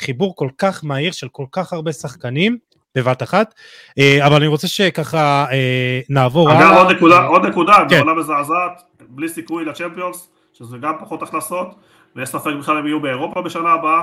חיבור 0.00 0.36
כל 0.36 0.48
כך 0.58 0.84
מהיר 0.84 1.12
של 1.12 1.28
כל 1.28 1.44
כך 1.52 1.72
הרבה 1.72 1.92
שחקנים 1.92 2.58
בבת 2.94 3.22
אחת, 3.22 3.54
אה, 3.98 4.26
אבל 4.26 4.36
אני 4.36 4.46
רוצה 4.46 4.68
שככה 4.68 5.46
אה, 5.52 6.00
נעבור 6.08 6.52
אגב. 6.52 6.76
עוד 6.76 6.96
נקודה, 6.96 7.26
עוד 7.26 7.46
נקודה, 7.46 7.76
כן. 7.88 7.96
בעונה 7.96 8.14
מזעזעת, 8.14 8.82
בלי 9.08 9.28
סיכוי 9.28 9.64
לצ'מפיונס, 9.64 10.30
שזה 10.52 10.78
גם 10.78 10.94
פחות 11.00 11.22
הכנסות, 11.22 11.74
ויש 12.16 12.28
ספק 12.28 12.52
בכלל 12.58 12.76
הם 12.76 12.86
יהיו 12.86 13.00
באירופה 13.00 13.42
בשנה 13.42 13.72
הבאה, 13.72 14.00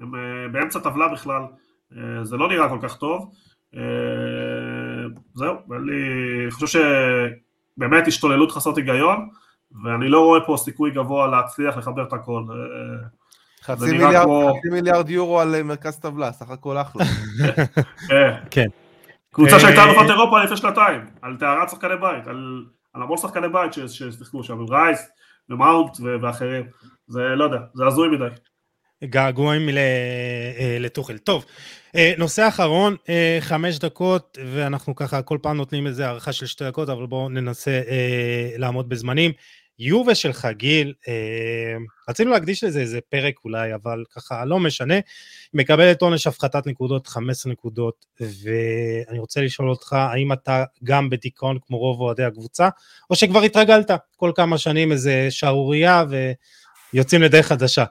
הם 0.00 0.14
אה, 0.14 0.48
באמצע 0.52 0.78
טבלה 0.78 1.08
בכלל, 1.08 1.42
זה 2.22 2.36
לא 2.36 2.48
נראה 2.48 2.68
כל 2.68 2.78
כך 2.82 2.96
טוב. 2.96 3.30
זהו, 5.34 5.54
ואני 5.68 6.50
חושב 6.50 6.78
שבאמת 7.78 8.06
השתוללות 8.06 8.50
חסרת 8.52 8.76
היגיון, 8.76 9.28
ואני 9.84 10.08
לא 10.08 10.24
רואה 10.24 10.40
פה 10.46 10.56
סיכוי 10.58 10.90
גבוה 10.90 11.26
להצליח 11.26 11.76
לחבר 11.76 12.02
את 12.02 12.12
הכל. 12.12 12.42
אה, 12.50 13.06
חצי 13.62 13.84
מיליארד, 13.92 14.24
כמו- 14.24 14.52
חצי 14.58 14.68
מיליארד 14.70 15.10
יורו 15.10 15.40
על 15.40 15.54
אה, 15.54 15.62
מרכז 15.62 15.98
טבלה, 15.98 16.32
סך 16.32 16.50
הכל 16.50 16.76
אחלה. 16.78 17.04
אה, 18.10 18.36
כן. 18.50 18.66
קבוצה 19.34 19.54
אה, 19.54 19.60
שהייתה 19.60 19.84
אלופת 19.84 20.10
אירופה 20.10 20.44
לפני 20.44 20.56
שנתיים, 20.56 21.00
על 21.22 21.36
טהרת 21.36 21.70
שחקני 21.70 21.96
בית, 22.00 22.26
על, 22.26 22.64
על 22.94 23.02
המון 23.02 23.16
שחקני 23.18 23.48
בית 23.48 23.72
ש- 23.72 23.78
ששיחקו 23.80 24.44
שם, 24.44 24.58
עם 24.60 24.66
ריס 24.70 25.08
ומאונט 25.50 25.90
ואחרים, 26.22 26.64
זה 27.06 27.20
לא 27.22 27.44
יודע, 27.44 27.58
זה 27.74 27.86
הזוי 27.86 28.08
מדי. 28.08 28.28
געגועים 29.04 29.68
ל- 29.68 29.78
אה, 30.58 30.76
לטוחל. 30.80 31.18
טוב, 31.18 31.44
אה, 31.96 32.12
נושא 32.18 32.48
אחרון, 32.48 32.96
אה, 33.08 33.38
חמש 33.40 33.78
דקות, 33.78 34.38
ואנחנו 34.54 34.94
ככה 34.96 35.22
כל 35.22 35.38
פעם 35.42 35.56
נותנים 35.56 35.86
איזה 35.86 36.06
הערכה 36.06 36.32
של 36.32 36.46
שתי 36.46 36.64
דקות, 36.64 36.88
אבל 36.88 37.06
בואו 37.06 37.28
ננסה 37.28 37.80
לעמוד 38.56 38.88
בזמנים. 38.88 39.32
יובה 39.80 40.14
שלך, 40.14 40.48
גיל, 40.52 40.94
רצינו 42.08 42.30
להקדיש 42.30 42.64
לזה 42.64 42.80
איזה 42.80 42.98
פרק 43.08 43.34
אולי, 43.44 43.74
אבל 43.74 44.04
ככה 44.14 44.44
לא 44.44 44.58
משנה, 44.58 44.94
מקבלת 45.54 46.02
עונש 46.02 46.26
הפחתת 46.26 46.66
נקודות, 46.66 47.06
15 47.06 47.52
נקודות, 47.52 48.06
ואני 48.20 49.18
רוצה 49.18 49.40
לשאול 49.40 49.70
אותך, 49.70 49.92
האם 49.92 50.32
אתה 50.32 50.64
גם 50.84 51.10
בדיכאון 51.10 51.58
כמו 51.66 51.78
רוב 51.78 52.00
אוהדי 52.00 52.24
הקבוצה, 52.24 52.68
או 53.10 53.16
שכבר 53.16 53.42
התרגלת 53.42 53.90
כל 54.16 54.32
כמה 54.34 54.58
שנים 54.58 54.92
איזה 54.92 55.26
שערורייה 55.30 56.04
ויוצאים 56.92 57.22
לדרך 57.22 57.46
חדשה? 57.46 57.84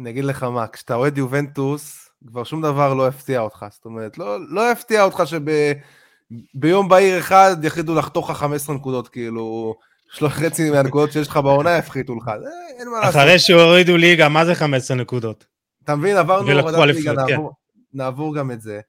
אני 0.00 0.10
אגיד 0.10 0.24
לך 0.24 0.42
מה, 0.42 0.66
כשאתה 0.66 0.94
אוהד 0.94 1.18
יובנטוס, 1.18 2.08
כבר 2.26 2.44
שום 2.44 2.62
דבר 2.62 2.94
לא 2.94 3.08
יפתיע 3.08 3.40
אותך. 3.40 3.66
זאת 3.70 3.84
אומרת, 3.84 4.18
לא, 4.18 4.50
לא 4.50 4.72
יפתיע 4.72 5.02
אותך 5.04 5.22
שביום 5.26 6.88
בהיר 6.88 7.18
אחד 7.18 7.56
יחליטו 7.62 7.94
לחתוך 7.94 8.30
לך 8.30 8.36
15 8.36 8.76
נקודות, 8.76 9.08
כאילו, 9.08 9.74
שלוש 10.12 10.32
חצי 10.42 10.70
מהנקודות 10.70 11.12
שיש 11.12 11.28
לך 11.28 11.36
בעונה 11.36 11.78
יפחיתו 11.78 12.16
לך. 12.16 12.30
זה, 12.42 12.48
אין 12.78 12.88
מה 12.88 13.00
לעשות. 13.00 13.16
אחרי 13.16 13.38
שהורידו 13.38 13.96
ליגה, 13.96 14.28
מה 14.28 14.44
זה 14.44 14.54
15 14.54 14.96
נקודות? 14.96 15.46
אתה 15.84 15.96
מבין, 15.96 16.16
עברנו 16.16 16.52
הורדת 16.52 16.96
ליגה, 16.96 17.14
כן. 17.26 17.32
נעבור, 17.32 17.52
נעבור 17.94 18.36
גם 18.36 18.50
את 18.50 18.60
זה. 18.60 18.80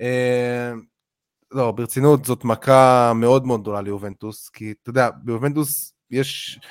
אה, 0.00 0.72
לא, 1.52 1.70
ברצינות, 1.70 2.24
זאת 2.24 2.44
מכה 2.44 3.12
מאוד 3.14 3.46
מאוד 3.46 3.60
גדולה 3.60 3.80
ליובנטוס, 3.80 4.48
כי 4.48 4.74
אתה 4.82 4.90
יודע, 4.90 5.10
ביובנטוס 5.24 5.92
יש, 6.10 6.60
אה, 6.64 6.68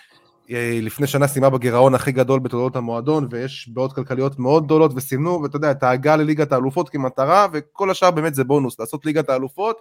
לפני 0.82 1.08
שנה 1.08 1.28
סיימה 1.28 1.50
בגירעון 1.50 1.96
הכי 1.96 2.12
גדול 2.12 2.40
בתולדות 2.40 2.76
המועדון, 2.76 3.28
ויש 3.32 3.70
בעיות 3.74 3.94
כלכליות 3.94 4.40
מאוד 4.40 4.66
גדולות, 4.66 4.92
וסימנו, 4.96 5.42
ואתה 5.44 5.56
יודע, 5.56 5.72
את 5.72 5.84
ההגעה 5.84 6.16
לליגת 6.16 6.52
האלופות 6.52 6.90
כמטרה, 6.90 7.48
וכל 7.54 7.92
השאר 7.92 8.12
באמת 8.12 8.36
זה 8.36 8.44
בונוס, 8.44 8.80
לעשות 8.80 9.06
ליגת 9.06 9.30
האלופות, 9.30 9.78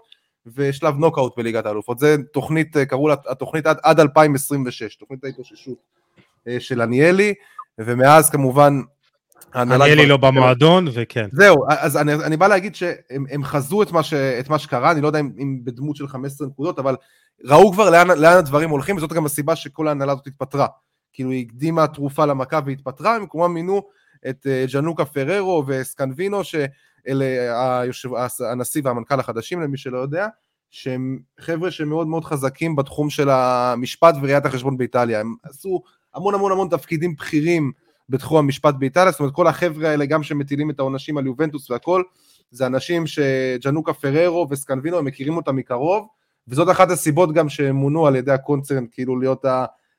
ושלב 0.46 0.96
נוקאוט 0.96 1.36
בליגת 1.36 1.66
האלופות. 1.66 1.98
זה 1.98 2.16
תוכנית, 2.32 2.76
אה, 2.76 2.86
קראו 2.86 3.08
לה 3.08 3.14
התוכנית 3.28 3.66
עד, 3.66 3.78
עד 3.82 4.00
2026, 4.00 4.96
תוכנית 4.96 5.24
ההתאוששות 5.24 5.78
אה, 6.48 6.60
של 6.60 6.80
עניאלי, 6.80 7.34
ומאז 7.78 8.30
כמובן, 8.30 8.80
כבר- 10.04 10.06
לא 10.08 10.16
במועדון, 10.16 10.86
וכן. 10.92 11.28
זהו, 11.32 11.64
אז 11.68 11.96
אני, 11.96 12.14
אני 12.14 12.36
בא 12.36 12.48
להגיד 12.48 12.74
שהם 12.74 13.24
הם 13.30 13.44
חזו 13.44 13.82
את 13.82 13.92
מה, 13.92 14.02
ש, 14.02 14.14
את 14.14 14.48
מה 14.50 14.58
שקרה, 14.58 14.90
אני 14.92 15.00
לא 15.00 15.06
יודע 15.06 15.20
אם, 15.20 15.30
אם 15.38 15.60
בדמות 15.64 15.96
של 15.96 16.08
15 16.08 16.48
נקודות, 16.48 16.78
אבל 16.78 16.96
ראו 17.44 17.72
כבר 17.72 17.90
לאן, 17.90 18.08
לאן 18.08 18.36
הדברים 18.36 18.70
הולכים, 18.70 18.96
וזאת 18.96 19.12
גם 19.12 19.26
הסיבה 19.26 19.56
שכל 19.56 19.88
ההנהלה 19.88 20.12
הזאת 20.12 20.26
התפטרה. 20.26 20.66
כאילו 21.12 21.30
היא 21.30 21.46
הקדימה 21.46 21.86
תרופה 21.86 22.26
למכה 22.26 22.60
והתפטרה, 22.66 23.18
כמובן 23.30 23.50
מינו 23.52 23.82
את 24.28 24.46
אה, 24.46 24.64
ג'נוקה 24.72 25.04
פררו 25.04 25.64
וסקנבינו, 25.66 26.44
שאלה 26.44 27.80
היושב, 27.80 28.08
הנשיא 28.50 28.82
והמנכ"ל 28.84 29.20
החדשים, 29.20 29.60
למי 29.60 29.78
שלא 29.78 29.98
יודע, 29.98 30.28
שהם 30.70 31.18
חבר'ה 31.40 31.70
שמאוד 31.70 32.06
מאוד 32.06 32.24
חזקים 32.24 32.76
בתחום 32.76 33.10
של 33.10 33.30
המשפט 33.30 34.14
וראיית 34.22 34.46
החשבון 34.46 34.76
באיטליה. 34.76 35.20
הם 35.20 35.34
עשו 35.42 35.82
המון 36.14 36.34
המון 36.34 36.52
המון 36.52 36.68
תפקידים 36.68 37.14
בכירים 37.14 37.72
בתחום 38.10 38.38
המשפט 38.38 38.74
באיטליה, 38.78 39.10
זאת 39.10 39.20
אומרת 39.20 39.34
כל 39.34 39.46
החבר'ה 39.46 39.90
האלה 39.90 40.06
גם 40.06 40.22
שמטילים 40.22 40.70
את 40.70 40.78
העונשים 40.78 41.18
על 41.18 41.26
יובנטוס 41.26 41.70
והכל, 41.70 42.02
זה 42.50 42.66
אנשים 42.66 43.06
שג'נוקה 43.06 43.92
פררו 43.92 44.46
וסקנבינו 44.50 44.98
הם 44.98 45.04
מכירים 45.04 45.36
אותם 45.36 45.56
מקרוב, 45.56 46.06
וזאת 46.48 46.70
אחת 46.70 46.90
הסיבות 46.90 47.32
גם 47.32 47.48
שמונו 47.48 48.06
על 48.06 48.16
ידי 48.16 48.32
הקונצרן 48.32 48.84
כאילו 48.92 49.18
להיות 49.18 49.44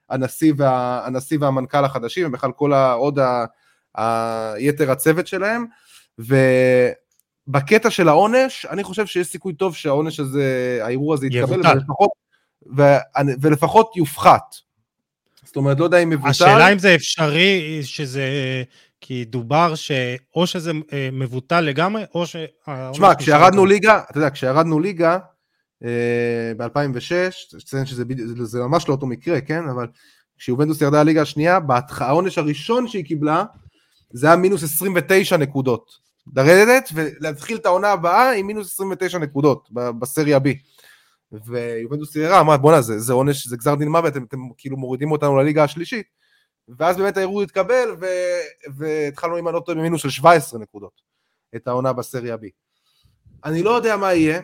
הנשיא, 0.09 0.53
וה, 0.57 1.05
הנשיא 1.05 1.37
והמנכ"ל 1.41 1.85
החדשים, 1.85 2.27
ובכלל 2.27 2.51
כל 2.51 2.73
ה, 2.73 2.93
עוד 2.93 3.19
ה, 3.19 3.45
ה, 3.97 4.53
יתר 4.57 4.91
הצוות 4.91 5.27
שלהם, 5.27 5.65
ובקטע 6.19 7.89
של 7.89 8.09
העונש, 8.09 8.65
אני 8.65 8.83
חושב 8.83 9.05
שיש 9.05 9.27
סיכוי 9.27 9.53
טוב 9.53 9.75
שהעונש 9.75 10.19
הזה, 10.19 10.79
הערעור 10.81 11.13
הזה 11.13 11.27
יתקבל. 11.27 11.61
ולפחות, 11.73 12.09
ו, 12.77 12.83
ולפחות 13.41 13.95
יופחת. 13.95 14.55
זאת 15.51 15.55
אומרת, 15.57 15.79
לא 15.79 15.83
יודע 15.83 15.97
אם 15.97 16.09
מבוטל. 16.09 16.29
השאלה 16.29 16.73
אם 16.73 16.79
זה 16.79 16.95
אפשרי, 16.95 17.79
שזה... 17.83 18.23
כי 19.01 19.25
דובר 19.25 19.75
שאו 19.75 20.47
שזה 20.47 20.71
אה, 20.93 21.09
מבוטל 21.11 21.61
לגמרי, 21.61 22.03
או 22.15 22.25
ש... 22.25 22.35
תשמע, 22.91 23.15
כשירדנו 23.15 23.65
ליגה, 23.65 24.01
אתה 24.09 24.17
יודע, 24.17 24.29
כשירדנו 24.29 24.79
ליגה 24.79 25.17
ב-2006, 26.57 27.57
תציין 27.59 27.85
שזה 27.85 28.03
זה- 28.43 28.59
ממש 28.59 28.87
לא 28.87 28.93
אותו 28.93 29.05
מקרה, 29.07 29.41
כן? 29.41 29.69
אבל 29.69 29.87
כשיובנטוס 30.37 30.81
ירדה 30.81 31.03
לליגה 31.03 31.21
השנייה, 31.21 31.59
העונש 31.97 32.37
הראשון 32.37 32.87
שהיא 32.87 33.05
קיבלה, 33.05 33.43
זה 34.13 34.27
היה 34.27 34.35
מינוס 34.35 34.63
29 34.63 35.37
נקודות. 35.37 35.91
לרדת 36.35 36.89
ולהתחיל 36.93 37.57
את 37.57 37.65
העונה 37.65 37.89
הבאה 37.89 38.33
עם 38.33 38.47
מינוס 38.47 38.73
29 38.73 39.17
נקודות 39.17 39.69
בסריה 39.99 40.37
B. 40.37 40.41
ויובנטוס 41.31 42.11
תראה, 42.11 42.39
אמרה 42.39 42.57
בואנה 42.57 42.81
זה, 42.81 42.99
זה 42.99 43.13
עונש, 43.13 43.47
זה 43.47 43.57
גזר 43.57 43.75
דין 43.75 43.87
מוות, 43.87 44.13
אתם, 44.13 44.23
אתם 44.23 44.37
כאילו 44.57 44.77
מורידים 44.77 45.11
אותנו 45.11 45.37
לליגה 45.37 45.63
השלישית. 45.63 46.05
ואז 46.77 46.97
באמת 46.97 47.17
הערעור 47.17 47.41
התקבל, 47.41 47.89
ו, 48.01 48.05
והתחלנו 48.75 49.35
עם 49.35 49.47
הנוטו 49.47 49.75
במינוס 49.75 50.01
של 50.01 50.09
17 50.09 50.59
נקודות, 50.59 51.01
את 51.55 51.67
העונה 51.67 51.93
בסריה 51.93 52.35
B. 52.35 52.39
אני 53.45 53.63
לא 53.63 53.69
יודע 53.69 53.97
מה 53.97 54.13
יהיה, 54.13 54.41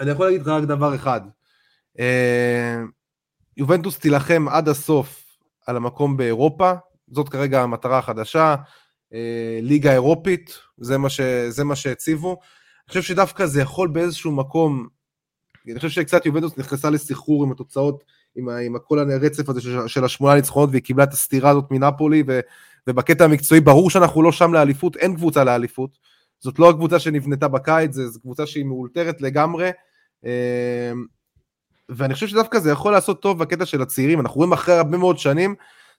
אני 0.00 0.10
יכול 0.10 0.26
להגיד 0.26 0.40
לך 0.40 0.48
רק 0.48 0.64
דבר 0.64 0.94
אחד. 0.94 1.20
אה, 1.98 2.78
יובנטוס 3.56 3.98
תילחם 3.98 4.46
עד 4.48 4.68
הסוף 4.68 5.24
על 5.66 5.76
המקום 5.76 6.16
באירופה, 6.16 6.72
זאת 7.10 7.28
כרגע 7.28 7.62
המטרה 7.62 7.98
החדשה, 7.98 8.54
אה, 9.14 9.58
ליגה 9.62 9.92
אירופית, 9.92 10.58
זה 10.78 10.98
מה, 10.98 11.10
ש, 11.10 11.20
זה 11.48 11.64
מה 11.64 11.76
שהציבו. 11.76 12.30
אני 12.30 12.88
חושב 12.88 13.02
שדווקא 13.02 13.46
זה 13.46 13.62
יכול 13.62 13.88
באיזשהו 13.88 14.32
מקום, 14.32 14.88
אני 15.72 15.80
חושב 15.80 15.88
שקצת 15.88 16.26
יובנטוס 16.26 16.58
נכנסה 16.58 16.90
לסחרור 16.90 17.44
עם 17.44 17.52
התוצאות, 17.52 18.04
עם, 18.36 18.48
עם 18.48 18.76
כל 18.84 18.98
הרצף 18.98 19.48
הזה 19.48 19.60
של, 19.60 19.88
של 19.88 20.04
השמונה 20.04 20.34
ניצחונות, 20.34 20.70
והיא 20.70 20.82
קיבלה 20.82 21.04
את 21.04 21.12
הסתירה 21.12 21.50
הזאת 21.50 21.64
מנפולי, 21.70 22.22
ו, 22.26 22.40
ובקטע 22.86 23.24
המקצועי 23.24 23.60
ברור 23.60 23.90
שאנחנו 23.90 24.22
לא 24.22 24.32
שם 24.32 24.52
לאליפות, 24.52 24.96
אין 24.96 25.14
קבוצה 25.14 25.44
לאליפות. 25.44 25.98
זאת 26.40 26.58
לא 26.58 26.70
הקבוצה 26.70 26.98
שנבנתה 26.98 27.48
בקיץ, 27.48 27.94
זו 27.94 28.20
קבוצה 28.20 28.46
שהיא 28.46 28.64
מאולתרת 28.64 29.20
לגמרי. 29.20 29.70
אה, 30.24 30.92
ואני 31.88 32.14
חושב 32.14 32.26
שדווקא 32.26 32.58
זה 32.58 32.70
יכול 32.70 32.92
לעשות 32.92 33.22
טוב 33.22 33.38
בקטע 33.38 33.66
של 33.66 33.82
הצעירים, 33.82 34.20
אנחנו 34.20 34.36
רואים 34.36 34.52
אחרי 34.52 34.74
הרבה 34.74 34.98
מאוד 34.98 35.18
שנים 35.18 35.54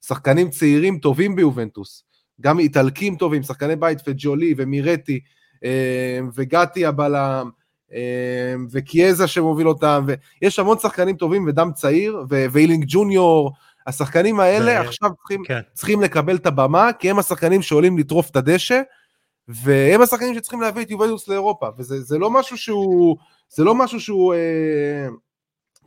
שחקנים 0.05 0.49
צעירים 0.49 0.99
טובים 0.99 1.35
ביובנטוס, 1.35 2.03
גם 2.41 2.59
איטלקים 2.59 3.15
טובים, 3.15 3.43
שחקני 3.43 3.75
בית 3.75 3.99
וג'ולי 4.07 4.53
ומירטי 4.57 5.19
אה, 5.63 6.19
וגתי 6.35 6.85
הבלם 6.85 7.49
וקיאזה 8.71 9.27
שמוביל 9.27 9.67
אותם, 9.67 10.05
ויש 10.41 10.59
המון 10.59 10.77
שחקנים 10.77 11.15
טובים 11.15 11.45
ודם 11.47 11.71
צעיר, 11.75 12.23
ואילינג 12.29 12.85
ג'וניור, 12.87 13.51
השחקנים 13.87 14.39
האלה 14.39 14.81
ו... 14.81 14.87
עכשיו 14.87 15.09
צריכים, 15.17 15.43
כן. 15.45 15.59
צריכים 15.73 16.01
לקבל 16.01 16.35
את 16.35 16.45
הבמה, 16.45 16.93
כי 16.93 17.09
הם 17.09 17.19
השחקנים 17.19 17.61
שעולים 17.61 17.97
לטרוף 17.97 18.29
את 18.29 18.35
הדשא, 18.35 18.81
והם 19.47 20.01
השחקנים 20.01 20.35
שצריכים 20.35 20.61
להביא 20.61 20.83
את 20.83 20.91
יובנטוס 20.91 21.27
לאירופה, 21.27 21.67
וזה 21.77 22.17
לא 22.17 22.31
משהו 22.31 22.57
שהוא, 22.57 23.17
זה 23.49 23.63
לא 23.63 23.75
משהו 23.75 23.99
שהוא... 23.99 24.33
אה, 24.33 25.07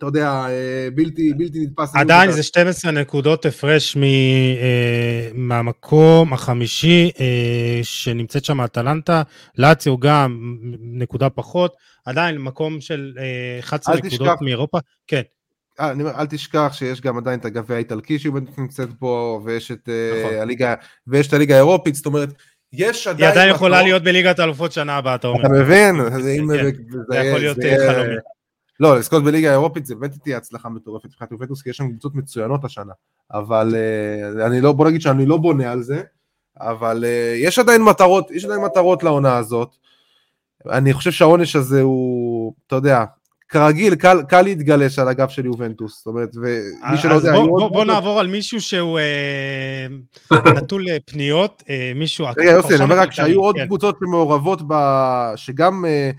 אתה 0.03 0.09
יודע, 0.09 0.29
אה, 0.29 0.89
בלתי, 0.95 1.33
בלתי 1.37 1.59
נתפס. 1.67 1.97
עדיין 1.97 2.31
זה 2.31 2.43
12 2.43 2.91
נקודות 2.93 3.47
הפרש 3.47 3.97
מ, 3.97 4.03
אה, 4.03 5.29
מהמקום 5.35 6.33
החמישי 6.33 7.11
אה, 7.21 7.81
שנמצאת 7.83 8.45
שם 8.45 8.61
אטלנטה, 8.61 9.23
לאציו 9.59 9.99
גם 9.99 10.57
נקודה 10.81 11.31
פחות, 11.31 11.75
עדיין 12.05 12.39
מקום 12.39 12.81
של 12.81 13.13
11 13.61 13.95
נקודות 13.95 14.13
תשכח. 14.13 14.35
מאירופה, 14.41 14.79
כן. 15.07 15.23
אני 15.81 16.03
אומר, 16.03 16.13
אל 16.19 16.27
תשכח 16.27 16.73
שיש 16.73 17.01
גם 17.01 17.19
עדיין 17.19 17.41
את 17.41 17.45
הגביע 17.45 17.77
האיטלקי 17.77 18.19
שהיא 18.19 18.33
נמצאת 18.59 18.89
פה, 18.99 19.41
ויש 19.45 19.71
את 19.71 19.89
נכון. 20.19 20.35
הליגה, 20.35 20.75
ויש 21.07 21.29
את 21.29 21.33
הליגה 21.33 21.55
האירופית, 21.55 21.95
זאת 21.95 22.07
אומרת, 22.07 22.29
יש 22.73 23.07
עדיין... 23.07 23.25
היא 23.25 23.33
עדיין 23.33 23.55
יכולה 23.55 23.83
להיות 23.83 24.03
בליגת 24.03 24.39
האלופות 24.39 24.73
שנה 24.73 24.97
הבאה, 24.97 25.15
אתה 25.15 25.27
אומר. 25.27 25.41
אתה 25.41 25.49
מבין? 25.49 25.97
זה 26.21 27.17
יכול 27.17 27.41
להיות 27.41 27.59
חלומי. 27.87 28.15
לא, 28.81 28.99
לזכות 28.99 29.25
בליגה 29.25 29.49
האירופית 29.49 29.87
זה 29.87 29.95
באמת 29.95 30.15
תהיה 30.23 30.37
הצלחה 30.37 30.69
מטורפת 30.69 31.05
מבחינת 31.05 31.33
יובנטוס, 31.33 31.63
כי 31.63 31.71
יש 31.71 31.77
שם 31.77 31.89
קבוצות 31.89 32.15
מצוינות 32.15 32.65
השנה, 32.65 32.93
אבל 33.33 33.75
uh, 33.75 34.47
אני 34.47 34.61
לא, 34.61 34.73
בוא 34.73 34.89
נגיד 34.89 35.01
שאני 35.01 35.27
לא 35.27 35.37
בונה 35.37 35.73
על 35.73 35.83
זה, 35.83 36.03
אבל 36.61 37.05
uh, 37.05 37.37
יש 37.37 37.59
עדיין 37.59 37.83
מטרות, 37.83 38.31
יש 38.31 38.45
עדיין 38.45 38.61
מטרות 38.61 39.03
לעונה 39.03 39.37
הזאת. 39.37 39.77
אני 40.71 40.93
חושב 40.93 41.11
שהעונש 41.11 41.57
הזה 41.57 41.83
הוא, 41.83 42.53
אתה 42.67 42.77
יודע, 42.77 43.05
כרגיל, 43.53 43.95
קל, 43.95 44.23
קל 44.29 44.43
להתגלש 44.43 44.99
על 44.99 45.09
הגב 45.09 45.29
של 45.29 45.47
יובנטוס, 45.47 45.97
זאת 45.97 46.07
אומרת, 46.07 46.37
ומי 46.37 46.97
שלא 46.97 47.15
יודע... 47.15 47.33
בוא, 47.33 47.47
בוא, 47.47 47.69
בוא 47.69 47.85
נעבור 47.85 48.21
על 48.21 48.27
מישהו 48.27 48.61
שהוא 48.61 48.99
אה, 48.99 49.87
נטול 50.57 50.85
פניות, 51.07 51.63
אה, 51.71 51.93
מישהו... 51.95 52.27
רגע, 52.37 52.51
יוסי, 52.51 52.75
אני 52.75 52.85
אומר 52.85 52.99
רק 52.99 53.13
שהיו 53.13 53.41
עוד 53.41 53.57
כן. 53.57 53.67
קבוצות 53.67 53.97
שמעורבות. 54.01 54.63
שגם 55.37 55.85
אה, 55.85 55.91
אה, 55.91 56.11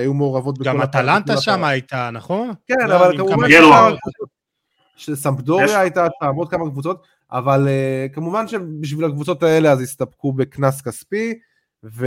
היו 0.00 0.14
מעורבות 0.14 0.58
בכל... 0.58 0.70
גם 0.70 0.82
אטלנטה 0.82 1.36
שם 1.36 1.64
הייתה, 1.64 2.10
נכון? 2.12 2.50
כן, 2.66 2.88
לא, 2.88 2.96
אבל 2.96 3.18
כמובן... 3.18 3.48
שסמפדוריה 4.96 5.80
הייתה 5.80 6.06
שם, 6.20 6.34
עוד 6.36 6.50
כמה 6.50 6.70
קבוצות, 6.70 7.06
אבל 7.32 7.68
אה, 7.68 8.06
כמובן 8.12 8.48
שבשביל 8.48 9.04
הקבוצות 9.04 9.42
האלה 9.42 9.72
אז 9.72 9.80
הסתפקו 9.80 10.32
בקנס 10.32 10.80
כספי, 10.80 11.34
ו... 11.84 12.06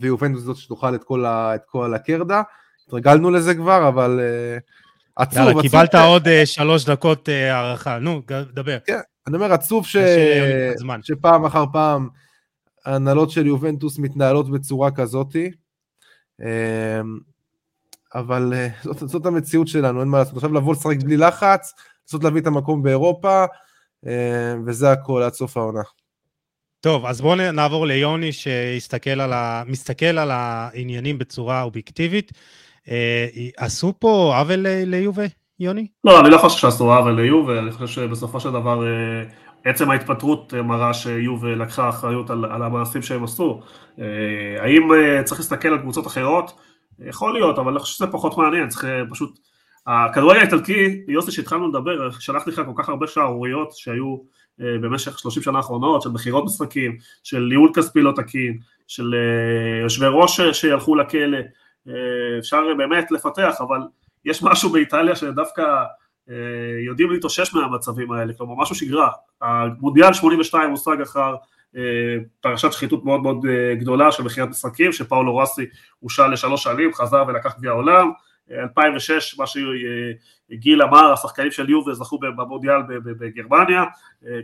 ויובנטוס 0.00 0.42
זאת 0.42 0.56
שתאכל 0.56 0.94
את 0.94 1.04
כל, 1.04 1.24
ה... 1.24 1.54
את 1.54 1.60
כל 1.66 1.94
הקרדה. 1.94 2.42
התרגלנו 2.86 3.30
לזה 3.30 3.54
כבר, 3.54 3.88
אבל 3.88 4.20
uh, 4.20 4.60
עצוב, 5.16 5.48
עצוב. 5.48 5.62
קיבלת. 5.62 5.94
עוד 5.94 6.28
שלוש 6.44 6.84
דקות 6.84 7.28
הערכה, 7.28 7.98
נו, 7.98 8.22
דבר. 8.54 8.78
כן, 8.86 8.98
אני 9.26 9.36
אומר, 9.36 9.52
עצוב 9.52 9.86
ש... 9.86 9.96
שפעם 11.02 11.44
אחר 11.44 11.64
פעם 11.72 12.08
ההנהלות 12.84 13.30
של 13.30 13.46
יובנטוס 13.46 13.98
מתנהלות 13.98 14.50
בצורה 14.50 14.90
כזאתי. 14.90 15.50
אמ, 16.42 17.18
אבל 18.14 18.52
אה, 18.54 18.68
זאת, 18.82 19.08
זאת 19.08 19.26
המציאות 19.26 19.68
שלנו, 19.68 20.00
אין 20.00 20.08
מה 20.08 20.18
לעשות. 20.18 20.34
עכשיו 20.34 20.52
לבוא 20.52 20.72
לשחק 20.72 20.96
בלי 21.04 21.16
לחץ, 21.16 21.74
לנסות 22.04 22.24
להביא 22.24 22.40
את 22.40 22.46
המקום 22.46 22.82
באירופה, 22.82 23.44
אמ, 24.06 24.10
וזה 24.66 24.92
הכל 24.92 25.22
עד 25.22 25.32
סוף 25.32 25.56
העונה. 25.56 25.82
טוב, 26.80 27.06
אז 27.06 27.20
בואו 27.20 27.34
נעבור 27.52 27.86
ליוני 27.86 28.32
שמסתכל 28.32 29.20
על, 29.20 29.32
ה... 29.32 29.62
על 30.18 30.30
העניינים 30.30 31.18
בצורה 31.18 31.62
אובייקטיבית. 31.62 32.32
אה, 32.88 33.26
עשו 33.56 33.92
פה 33.98 34.34
עוול 34.38 34.66
ליובה, 34.68 35.24
יוני? 35.60 35.86
לא, 36.04 36.20
אני 36.20 36.30
לא 36.30 36.38
חושב 36.38 36.58
שעשו 36.58 36.92
עוול 36.92 37.20
ליובה, 37.20 37.58
אני 37.58 37.72
חושב 37.72 37.86
שבסופו 37.86 38.40
של 38.40 38.50
דבר 38.50 38.86
אה, 38.86 39.24
עצם 39.66 39.90
ההתפטרות 39.90 40.54
מראה 40.54 40.94
שיובה 40.94 41.54
לקחה 41.54 41.88
אחריות 41.88 42.30
על, 42.30 42.44
על 42.44 42.62
המעשים 42.62 43.02
שהם 43.02 43.24
עשו. 43.24 43.60
אה, 43.98 44.62
האם 44.62 44.92
אה, 44.92 45.22
צריך 45.22 45.40
להסתכל 45.40 45.68
על 45.68 45.78
קבוצות 45.78 46.06
אחרות? 46.06 46.58
יכול 46.98 47.32
להיות, 47.32 47.58
אבל 47.58 47.72
אני 47.72 47.78
חושב 47.78 47.94
שזה 47.94 48.06
פחות 48.06 48.38
מעניין, 48.38 48.68
צריך 48.68 48.84
אה, 48.84 49.02
פשוט... 49.10 49.38
הכדורגל 49.86 50.40
האיטלקי, 50.40 51.02
יוסי 51.08 51.32
שהתחלנו 51.32 51.68
לדבר, 51.68 52.10
שלחתי 52.10 52.50
לך 52.50 52.62
כל 52.66 52.82
כך 52.82 52.88
הרבה 52.88 53.06
שערוריות 53.06 53.72
שהיו 53.72 54.16
במשך 54.58 55.18
30 55.18 55.42
שנה 55.42 55.58
האחרונות, 55.58 56.02
של 56.02 56.10
מכירות 56.10 56.44
משחקים, 56.44 56.96
של 57.22 57.38
ניהול 57.38 57.70
כספי 57.74 58.00
לא 58.00 58.12
תקין, 58.16 58.58
של 58.86 59.14
יושבי 59.82 60.06
ראש 60.10 60.40
שילכו 60.40 60.94
לכלא, 60.94 61.38
אפשר 62.38 62.62
באמת 62.78 63.10
לפתח, 63.10 63.54
אבל 63.60 63.78
יש 64.26 64.42
משהו 64.42 64.70
באיטליה 64.70 65.16
שדווקא 65.16 65.62
אה, 65.62 65.84
יודעים 66.86 67.10
להתאושש 67.10 67.54
מהמצבים 67.54 68.12
האלה, 68.12 68.32
כלומר 68.32 68.54
משהו 68.62 68.74
שגרה. 68.74 69.10
המונדיאל 69.42 70.12
82 70.12 70.70
מושג 70.70 71.00
אחר 71.00 71.34
אה, 71.76 71.82
פרשת 72.40 72.72
שחיתות 72.72 73.04
מאוד 73.04 73.22
מאוד 73.22 73.46
אה, 73.46 73.74
גדולה 73.74 74.12
של 74.12 74.22
מכירת 74.22 74.48
משחקים, 74.48 74.92
שפאולו 74.92 75.36
רסי 75.36 75.66
הושל 76.00 76.26
לשלוש 76.26 76.62
שנים, 76.62 76.94
חזר 76.94 77.24
ולקח 77.28 77.56
גביע 77.58 77.70
העולם, 77.70 78.10
2006, 78.52 79.38
מה 79.38 79.44
שגיל 79.46 80.82
אמר, 80.82 81.12
השחקנים 81.12 81.50
של 81.50 81.70
יובה 81.70 81.94
זכו 81.94 82.18
במונדיאל 82.18 82.82
בגרמניה, 83.04 83.84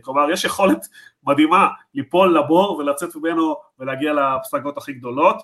כלומר 0.01 0.31
יש 0.31 0.45
יכולת 0.45 0.87
מדהימה 1.27 1.69
ליפול 1.95 2.39
לבור 2.39 2.77
ולצאת 2.79 3.17
ממנו 3.17 3.57
ולהגיע 3.79 4.13
לפסגות 4.13 4.79
הכי 4.79 4.93
גדולות. 4.93 5.37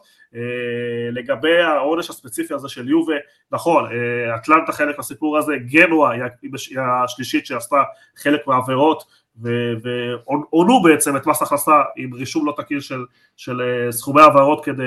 לגבי 1.12 1.62
העונש 1.62 2.11
הספציפי 2.11 2.54
הזה 2.54 2.68
של 2.68 2.88
יובה, 2.88 3.14
נכון, 3.52 3.84
אטלנטה 4.36 4.72
חלק 4.72 4.96
מהסיפור 4.96 5.38
הזה, 5.38 5.52
גנואה 5.56 6.12
היא 6.12 6.22
השלישית 6.80 7.46
שעשתה 7.46 7.82
חלק 8.16 8.46
מהעבירות 8.46 9.04
ועונו 9.82 10.82
בעצם 10.82 11.16
את 11.16 11.26
מס 11.26 11.42
הכנסה 11.42 11.82
עם 11.96 12.14
רישום 12.14 12.46
לא 12.46 12.54
תקין 12.56 12.80
של, 12.80 13.04
של 13.36 13.61
סכומי 13.90 14.22
העברות 14.22 14.64
כדי 14.64 14.82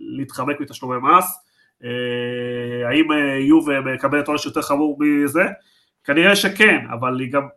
להתחמק 0.00 0.60
מתשלומי 0.60 0.96
מס. 1.02 1.43
אה, 1.84 2.88
האם 2.88 3.12
אה, 3.12 3.38
יובה 3.38 3.80
מקבלת 3.80 4.28
עונש 4.28 4.46
יותר 4.46 4.62
חמור 4.62 4.98
מזה? 5.00 5.44
כנראה 6.04 6.36
שכן, 6.36 6.86
אבל 6.92 7.20
היא 7.20 7.32
גם 7.32 7.48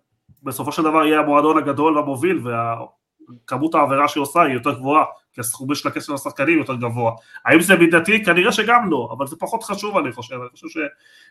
בסופו 0.44 0.72
של 0.72 0.84
דבר 0.84 1.06
יהיה 1.06 1.20
המועדון 1.20 1.58
הגדול 1.58 1.98
והמוביל 1.98 2.40
וכמות 3.44 3.76
העבירה 3.76 4.08
שהיא 4.08 4.22
עושה 4.22 4.42
היא 4.42 4.54
יותר 4.54 4.74
גבוהה, 4.74 5.04
כי 5.34 5.42
הסכומים 5.42 5.76
של 5.76 5.88
הכסף 5.88 6.10
לשחקנים 6.10 6.58
יותר 6.58 6.76
גבוה. 6.76 7.12
האם 7.46 7.62
זה 7.62 7.76
מידתי? 7.76 8.24
כנראה 8.26 8.52
שגם 8.52 8.90
לא, 8.90 9.10
אבל 9.18 9.28
זה 9.28 9.36
פחות 9.40 9.64
חשוב 9.64 9.98
אני 9.98 10.12
חושב, 10.12 10.36
אני 10.36 10.50
חושב 10.50 10.68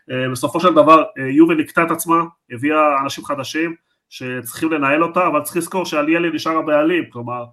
שבסופו 0.09 0.59
של 0.59 0.73
דבר 0.73 1.03
אה, 1.17 1.23
יובה 1.29 1.55
נקטה 1.55 1.83
את 1.83 1.91
עצמה, 1.91 2.23
הביאה 2.51 3.01
אנשים 3.03 3.25
חדשים 3.25 3.75
שצריכים 4.09 4.71
לנהל 4.71 5.03
אותה, 5.03 5.27
אבל 5.27 5.41
צריך 5.41 5.57
לזכור 5.57 5.85
שאליאלי 5.85 6.29
נשאר 6.29 6.57
הבעלים, 6.57 7.03
כלומר 7.09 7.45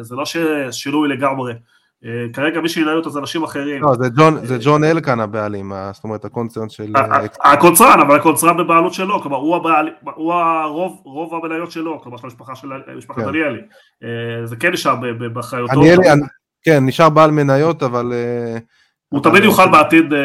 זה 0.00 0.16
לא 0.16 0.24
ששינוי 0.24 1.08
לגמרי. 1.08 1.52
אה, 2.04 2.26
כרגע 2.32 2.60
מי 2.60 2.68
שינהל 2.68 2.96
אותו 2.96 3.10
זה 3.10 3.18
אנשים 3.18 3.42
אחרים. 3.42 3.82
לא, 3.82 3.94
זה 3.94 4.08
ג'ון, 4.16 4.46
זה 4.46 4.58
ג'ון 4.60 4.84
אלקן 4.84 5.20
הבעלים, 5.20 5.72
זאת 5.92 6.04
אומרת 6.04 6.24
הקונצרן 6.24 6.68
של... 6.68 6.92
הקונצרן, 7.44 8.00
אבל 8.00 8.16
הקונצרן 8.16 8.56
בבעלות 8.56 8.94
שלו, 8.94 9.20
כלומר 9.22 9.36
הוא, 9.36 9.56
הבעל, 9.56 9.88
הוא 10.14 10.32
הרוב, 10.32 11.00
רוב 11.04 11.34
המניות 11.34 11.70
שלו, 11.70 12.00
כלומר 12.00 12.16
של 12.16 12.24
המשפחה 12.24 12.54
של 12.54 12.68
משפחת 12.96 13.18
כן. 13.18 13.26
דניאלי. 13.26 13.60
זה 14.44 14.56
כן 14.56 14.72
נשאר 14.72 14.94
באחריותו. 15.32 15.80
כן, 16.64 16.86
נשאר 16.86 17.08
בעל 17.08 17.30
מניות, 17.30 17.82
אבל... 17.82 18.12
הוא 19.12 19.22
תמיד 19.22 19.44
יוכל 19.44 19.68
בעתיד 19.68 20.12
אה, 20.12 20.18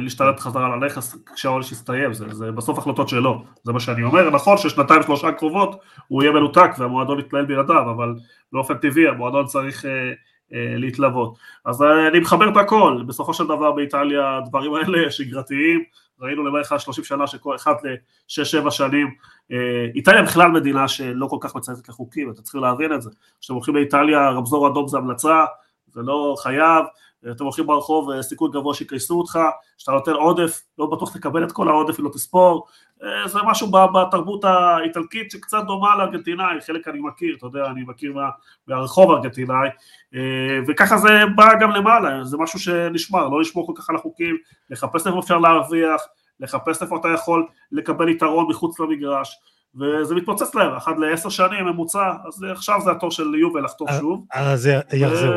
להשתלט 0.00 0.40
חזרה 0.40 0.66
על 0.66 0.72
הנכס 0.72 1.16
כשהעונש 1.34 1.72
יסתיים, 1.72 2.12
זה, 2.12 2.24
זה 2.30 2.52
בסוף 2.52 2.78
החלטות 2.78 3.08
שלו, 3.08 3.44
זה 3.62 3.72
מה 3.72 3.80
שאני 3.80 4.02
אומר, 4.02 4.30
נכון 4.30 4.56
ששנתיים 4.56 5.02
שלושה 5.02 5.32
קרובות 5.32 5.80
הוא 6.08 6.22
יהיה 6.22 6.32
מנותק 6.32 6.70
והמועדון 6.78 7.18
יתנהל 7.18 7.44
בלעדיו, 7.44 7.90
אבל 7.90 8.14
באופן 8.52 8.74
טבעי 8.74 9.08
המועדון 9.08 9.46
צריך 9.46 9.84
אה, 9.84 9.90
אה, 9.90 10.12
להתלוות. 10.52 11.38
אז 11.64 11.82
אה, 11.82 12.08
אני 12.08 12.20
מחבר 12.20 12.48
את 12.48 12.56
הכל, 12.56 13.02
בסופו 13.06 13.34
של 13.34 13.44
דבר 13.44 13.72
באיטליה 13.72 14.36
הדברים 14.36 14.74
האלה 14.74 15.10
שגרתיים, 15.10 15.84
ראינו 16.20 16.44
לבערך 16.44 16.80
30 16.80 17.04
שנה 17.04 17.26
שכל 17.26 17.56
אחד 17.56 17.74
ל-6-7 17.84 18.70
שנים, 18.70 19.14
אה, 19.52 19.86
איטליה 19.94 20.22
בכלל 20.22 20.50
מדינה 20.50 20.88
שלא 20.88 21.26
כל 21.26 21.36
כך 21.40 21.56
מצייתת 21.56 21.88
לחוקים, 21.88 22.30
אתם 22.30 22.42
צריכים 22.42 22.60
להבין 22.60 22.92
את 22.92 23.02
זה, 23.02 23.10
כשאתם 23.40 23.54
הולכים 23.54 23.74
לאיטליה 23.74 24.30
רמזור 24.30 24.68
אדום 24.68 24.88
זה 24.88 24.98
המלצה, 24.98 25.44
זה 25.88 26.02
לא 26.02 26.34
חייב, 26.42 26.84
אתם 27.30 27.44
הולכים 27.44 27.66
ברחוב, 27.66 28.10
אה, 28.10 28.22
סיכוי 28.22 28.50
גבוה 28.52 28.74
שיקייסו 28.74 29.18
אותך, 29.18 29.38
כשאתה 29.78 29.92
נותן 29.92 30.12
עודף, 30.12 30.62
לא 30.78 30.86
בטוח 30.86 31.16
תקבל 31.16 31.44
את 31.44 31.52
כל 31.52 31.68
העודף 31.68 32.00
ולא 32.00 32.08
תספור, 32.08 32.66
אה, 33.02 33.28
זה 33.28 33.38
משהו 33.44 33.70
בתרבות 33.70 34.44
האיטלקית 34.44 35.30
שקצת 35.30 35.62
דומה 35.66 35.96
לארגנטינאי, 35.96 36.60
חלק 36.66 36.88
אני 36.88 36.98
מכיר, 37.00 37.36
אתה 37.38 37.46
יודע, 37.46 37.66
אני 37.66 37.82
מכיר 37.86 38.12
מה, 38.12 38.28
מהרחוב 38.68 39.10
הארגנטינאי, 39.10 39.68
אה, 40.14 40.20
וככה 40.68 40.98
זה 40.98 41.08
בא 41.36 41.48
גם 41.60 41.70
למעלה, 41.70 42.24
זה 42.24 42.36
משהו 42.36 42.58
שנשמר, 42.58 43.28
לא 43.28 43.40
לשמור 43.40 43.66
כל 43.66 43.72
כך 43.76 43.90
על 43.90 43.96
החוקים, 43.96 44.36
לחפש 44.70 45.06
איפה 45.06 45.18
אפשר 45.18 45.38
להרוויח, 45.38 46.02
לחפש 46.40 46.82
איפה 46.82 46.96
אתה 46.96 47.08
יכול 47.08 47.46
לקבל 47.72 48.08
יתרון 48.08 48.46
מחוץ 48.48 48.80
למגרש, 48.80 49.38
וזה 49.80 50.14
מתפוצץ 50.14 50.54
להם, 50.54 50.74
אחת 50.74 50.94
לעשר 50.98 51.28
שנים 51.28 51.66
ממוצע, 51.66 52.12
אז 52.26 52.42
עכשיו 52.50 52.80
זה 52.84 52.90
התור 52.90 53.10
של 53.10 53.34
יובל 53.34 53.64
לחתור 53.64 53.88
שוב. 54.00 54.24
אז 54.32 54.70
יחזרו. 54.92 55.32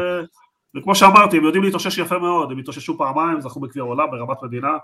וכמו 0.78 0.96
שאמרתי, 0.96 1.38
הם 1.38 1.44
יודעים 1.44 1.64
להתאושש 1.64 1.98
יפה 1.98 2.18
מאוד, 2.20 2.52
הם 2.52 2.58
התאוששו 2.58 2.98
פעמיים, 2.98 3.42
זכו 3.42 3.60
בגביע 3.60 3.84
העולם 3.84 4.12
ברמת 4.12 4.44
מדינה, 4.44 4.78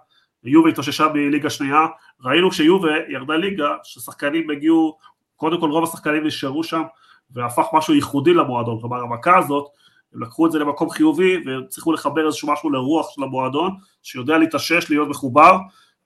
יובה 0.44 0.70
התאוששה 0.70 1.08
מליגה 1.14 1.50
שנייה, 1.50 1.86
ראינו 2.24 2.50
כשיובה 2.50 2.90
ירדה 3.10 3.36
ליגה, 3.36 3.76
ששחקנים 3.84 4.50
הגיעו, 4.50 4.98
קודם 5.36 5.60
כל 5.60 5.70
רוב 5.70 5.84
השחקנים 5.84 6.28
נשארו 6.28 6.64
שם, 6.64 6.82
והפך 7.32 7.66
משהו 7.74 7.94
ייחודי 7.94 8.34
למועדון, 8.34 8.82
כלומר 8.82 9.02
המכה 9.02 9.38
הזאת, 9.38 9.66
הם 10.14 10.24
לקחו 10.24 10.48
את 10.48 10.52
זה 10.52 10.60
למקום 10.60 10.90
חיובי, 10.90 11.38
והצליחו 11.46 11.94
לחבר 11.94 12.26
איזשהו 12.28 12.52
משהו 12.54 12.70
לרוח 12.70 13.10
של 13.10 13.24
המועדון, 13.24 13.72
שיודע 14.04 14.38
להתאושש, 14.38 14.90
להיות 14.90 15.10
מחובר, 15.10 15.58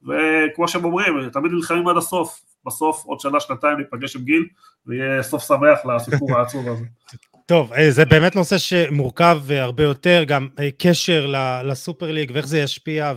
וכמו 0.04 0.68
שהם 0.68 0.86
אומרים, 0.86 1.30
תמיד 1.30 1.52
נלחמים 1.52 1.88
עד 1.88 1.98
הסוף, 1.98 2.42
בסוף 2.66 3.06
עוד 3.06 3.20
שנה, 3.20 3.40
שנתיים 3.40 3.78
ניפגש 3.78 4.16
עם 4.16 4.24
גיל, 4.24 4.46
ויהיה 4.86 5.24
סוף 5.24 5.44
שמח 5.44 5.86
לסיפור 5.86 6.38
העצוב 6.38 6.68
הזה. 6.68 6.86
טוב, 7.48 7.74
אה, 7.74 7.92
זה 7.92 8.06
באמת 8.06 8.36
נושא 8.36 8.58
שמורכב 8.58 9.42
הרבה 9.50 9.84
יותר, 9.84 10.24
גם 10.28 10.48
אה, 10.60 10.70
קשר 10.78 11.34
לסופר 11.64 12.12
ליג 12.12 12.32
ואיך 12.34 12.48
זה 12.48 12.60
ישפיע, 12.60 13.14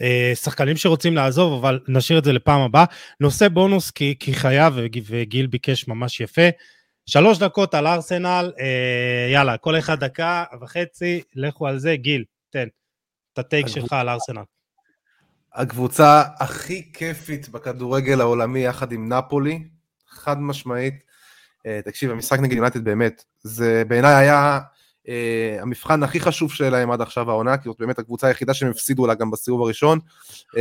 ושחקנים 0.00 0.72
אה, 0.72 0.78
שרוצים 0.78 1.14
לעזוב, 1.16 1.52
אבל 1.52 1.80
נשאיר 1.88 2.18
את 2.18 2.24
זה 2.24 2.32
לפעם 2.32 2.60
הבאה. 2.60 2.84
נושא 3.20 3.48
בונוס 3.48 3.90
כי, 3.90 4.14
כי 4.20 4.34
חייב, 4.34 4.74
וגיל 5.06 5.46
ביקש 5.46 5.88
ממש 5.88 6.20
יפה. 6.20 6.48
שלוש 7.06 7.38
דקות 7.38 7.74
על 7.74 7.86
ארסנל, 7.86 8.52
יאללה, 9.32 9.56
כל 9.56 9.78
אחד 9.78 10.04
דקה 10.04 10.44
וחצי, 10.60 11.22
לכו 11.34 11.66
על 11.66 11.78
זה. 11.78 11.96
גיל, 11.96 12.24
תן, 12.50 12.66
את 13.32 13.38
הטייק 13.38 13.66
שלך 13.66 13.92
על 13.92 14.08
ארסנל. 14.08 14.42
הקבוצה 15.54 16.22
הכי 16.38 16.92
כיפית 16.92 17.48
בכדורגל 17.48 18.20
העולמי 18.20 18.64
יחד 18.64 18.92
עם 18.92 19.12
נפולי, 19.12 19.62
חד 20.08 20.40
משמעית. 20.40 21.13
אה, 21.66 21.80
תקשיב, 21.84 22.10
המשחק 22.10 22.38
נגד 22.38 22.56
יונתד 22.56 22.84
באמת, 22.84 23.24
זה 23.42 23.82
בעיניי 23.88 24.14
היה 24.14 24.60
uh, 25.06 25.62
המבחן 25.62 26.02
הכי 26.02 26.20
חשוב 26.20 26.52
שלהם 26.52 26.90
עד 26.90 27.00
עכשיו 27.00 27.30
העונה, 27.30 27.56
כי 27.56 27.68
זאת 27.68 27.76
באמת 27.78 27.98
הקבוצה 27.98 28.26
היחידה 28.26 28.54
שהם 28.54 28.70
הפסידו 28.70 29.06
לה 29.06 29.14
גם 29.14 29.30
בסיבוב 29.30 29.62
הראשון, 29.62 29.98
uh, 30.50 30.56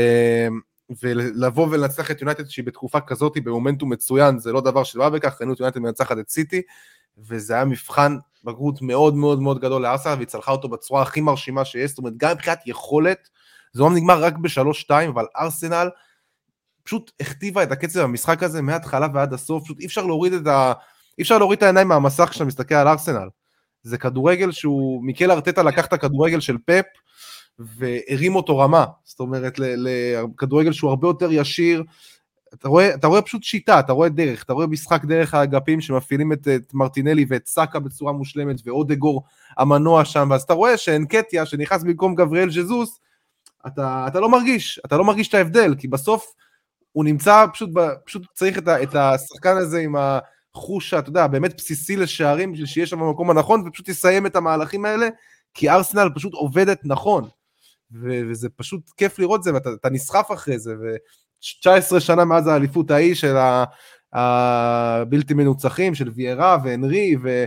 ולבוא 1.01 1.67
ולנצח 1.71 2.11
את 2.11 2.21
יונתד 2.21 2.49
שהיא 2.49 2.65
בתקופה 2.65 2.99
כזאת, 3.01 3.37
במומנטום 3.43 3.93
מצוין, 3.93 4.39
זה 4.39 4.51
לא 4.51 4.61
דבר 4.61 4.83
שבא 4.83 5.09
בכך, 5.09 5.37
ראינו 5.39 5.53
את 5.53 5.59
יונתד 5.59 5.79
מנצחת 5.79 6.17
את 6.17 6.29
סיטי, 6.29 6.61
וזה 7.17 7.53
היה 7.53 7.65
מבחן 7.65 8.17
בגרות 8.43 8.81
מאוד 8.81 9.15
מאוד 9.15 9.41
מאוד 9.41 9.59
גדול 9.59 9.81
לארסנל, 9.81 10.13
והיא 10.13 10.27
צלחה 10.27 10.51
אותו 10.51 10.69
בצורה 10.69 11.01
הכי 11.01 11.21
מרשימה 11.21 11.65
שיש, 11.65 11.89
זאת 11.89 11.97
אומרת, 11.97 12.13
גם 12.17 12.31
מבחינת 12.31 12.59
יכולת, 12.65 13.29
זה 13.73 13.81
לא 13.83 13.89
נגמר 13.89 14.23
רק 14.23 14.37
בשלוש-שתיים, 14.37 15.09
אבל 15.09 15.25
ארסנל 15.37 15.89
פשוט 16.83 17.11
הכתיבה 17.19 17.63
את 17.63 17.71
הקצב 17.71 18.01
במשחק 18.01 18.43
הזה 18.43 18.61
מההתחלה 18.61 19.07
ועד 19.13 19.33
הסוף, 19.33 19.63
פשוט 19.63 19.79
אי 19.79 19.85
אפשר 19.85 20.05
להוריד 20.05 20.33
את 20.33 20.47
ה... 20.47 20.73
אי 21.17 21.23
אפשר 21.23 21.37
להוריד 21.37 21.57
את 21.57 21.63
העיניים 21.63 21.87
מהמסך 21.87 22.27
כשאתה 22.29 22.45
מסתכל 22.45 22.75
על 22.75 22.87
ארסנל. 22.87 23.27
זה 23.83 23.97
כדורגל 23.97 24.51
שהוא, 24.51 25.03
מיקל 25.03 25.31
ארטטה 25.31 25.63
לקח 25.63 25.85
את 25.85 25.93
הכדורגל 25.93 26.39
של 26.39 26.57
פפ 26.65 26.85
והרים 27.59 28.35
אותו 28.35 28.57
רמה, 28.57 28.85
זאת 29.03 29.19
אומרת 29.19 29.59
לכדורגל 29.59 30.71
שהוא 30.71 30.89
הרבה 30.89 31.07
יותר 31.07 31.31
ישיר, 31.31 31.83
אתה 32.53 32.67
רואה, 32.67 32.93
אתה 32.93 33.07
רואה 33.07 33.21
פשוט 33.21 33.43
שיטה, 33.43 33.79
אתה 33.79 33.93
רואה 33.93 34.09
דרך, 34.09 34.43
אתה 34.43 34.53
רואה 34.53 34.67
משחק 34.67 35.05
דרך 35.05 35.33
האגפים 35.33 35.81
שמפעילים 35.81 36.33
את, 36.33 36.47
את 36.47 36.73
מרטינלי 36.73 37.25
ואת 37.29 37.47
סאקה 37.47 37.79
בצורה 37.79 38.13
מושלמת 38.13 38.55
ואודגור 38.65 39.23
המנוע 39.57 40.05
שם, 40.05 40.27
ואז 40.31 40.41
אתה 40.41 40.53
רואה 40.53 40.77
שאנקטיה 40.77 41.45
שנכנס 41.45 41.83
במקום 41.83 42.15
גבריאל 42.15 42.51
ז'זוס, 42.51 42.99
אתה, 43.67 44.05
אתה 44.07 44.19
לא 44.19 44.29
מרגיש, 44.29 44.79
אתה 44.85 44.97
לא 44.97 45.05
מרגיש 45.05 45.29
את 45.29 45.33
ההבדל, 45.33 45.75
כי 45.77 45.87
בסוף 45.87 46.33
הוא 46.91 47.05
נמצא, 47.05 47.45
פשוט, 47.53 47.69
פשוט 48.05 48.23
צריך 48.33 48.57
את, 48.57 48.67
את 48.67 48.95
השחקן 48.95 49.57
הזה 49.57 49.79
עם 49.79 49.95
ה... 49.95 50.19
חוש, 50.57 50.93
אתה 50.93 51.09
יודע, 51.09 51.27
באמת 51.27 51.57
בסיסי 51.57 51.95
לשערים, 51.95 52.51
בשביל 52.51 52.67
שיהיה 52.67 52.87
שם 52.87 52.99
במקום 52.99 53.29
הנכון, 53.29 53.67
ופשוט 53.67 53.89
יסיים 53.89 54.25
את 54.25 54.35
המהלכים 54.35 54.85
האלה, 54.85 55.09
כי 55.53 55.69
ארסנל 55.69 56.09
פשוט 56.15 56.33
עובדת 56.33 56.79
נכון. 56.83 57.23
ו- 57.91 58.21
וזה 58.29 58.49
פשוט 58.49 58.89
כיף 58.97 59.19
לראות 59.19 59.43
זה, 59.43 59.53
ואתה 59.53 59.89
נסחף 59.89 60.27
אחרי 60.33 60.59
זה, 60.59 60.73
ו-19 60.73 61.99
שנה 61.99 62.25
מאז 62.25 62.47
האליפות 62.47 62.91
ההיא 62.91 63.15
של 63.15 63.35
הבלתי 64.13 65.33
מנוצחים, 65.33 65.95
של 65.95 66.09
ויירה 66.15 66.57
והנרי, 66.63 67.15
ו- 67.23 67.45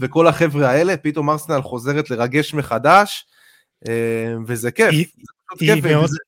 וכל 0.00 0.26
החבר'ה 0.26 0.70
האלה, 0.70 0.96
פתאום 0.96 1.30
ארסנל 1.30 1.62
חוזרת 1.62 2.10
לרגש 2.10 2.54
מחדש, 2.54 3.26
אה, 3.88 4.34
וזה 4.46 4.70
כיף. 4.70 4.90
היא, 4.90 5.06
היא, 5.60 5.74
כיף 5.74 5.84
מאוד, 5.84 6.04
וזה... 6.04 6.18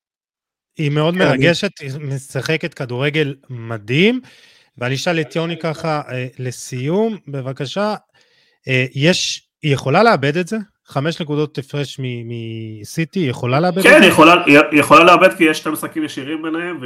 היא 0.76 0.90
מאוד 0.90 1.14
כן, 1.14 1.20
מרגשת, 1.20 1.78
היא 1.80 1.90
משחקת 2.00 2.74
כדורגל 2.74 3.36
מדהים. 3.50 4.20
ואני 4.78 4.94
אשאל 4.94 5.20
את 5.20 5.36
יוני 5.36 5.58
ככה 5.58 6.00
אה, 6.08 6.26
לסיום, 6.38 7.16
בבקשה, 7.28 7.94
אה, 8.68 8.84
יש, 8.94 9.48
היא 9.62 9.74
יכולה 9.74 10.02
לאבד 10.02 10.36
את 10.36 10.48
זה? 10.48 10.56
חמש 10.86 11.20
נקודות 11.20 11.58
הפרש 11.58 12.00
מסיטי, 12.00 13.20
היא 13.20 13.30
יכולה 13.30 13.60
לאבד 13.60 13.82
כן, 13.82 13.96
את 13.96 14.02
זה? 14.02 14.10
כן, 14.10 14.52
היא 14.70 14.80
יכולה 14.80 15.04
לאבד 15.04 15.34
כי 15.36 15.44
יש 15.44 15.58
שתי 15.58 15.70
משחקים 15.70 16.04
ישירים 16.04 16.42
ביניהם, 16.42 16.78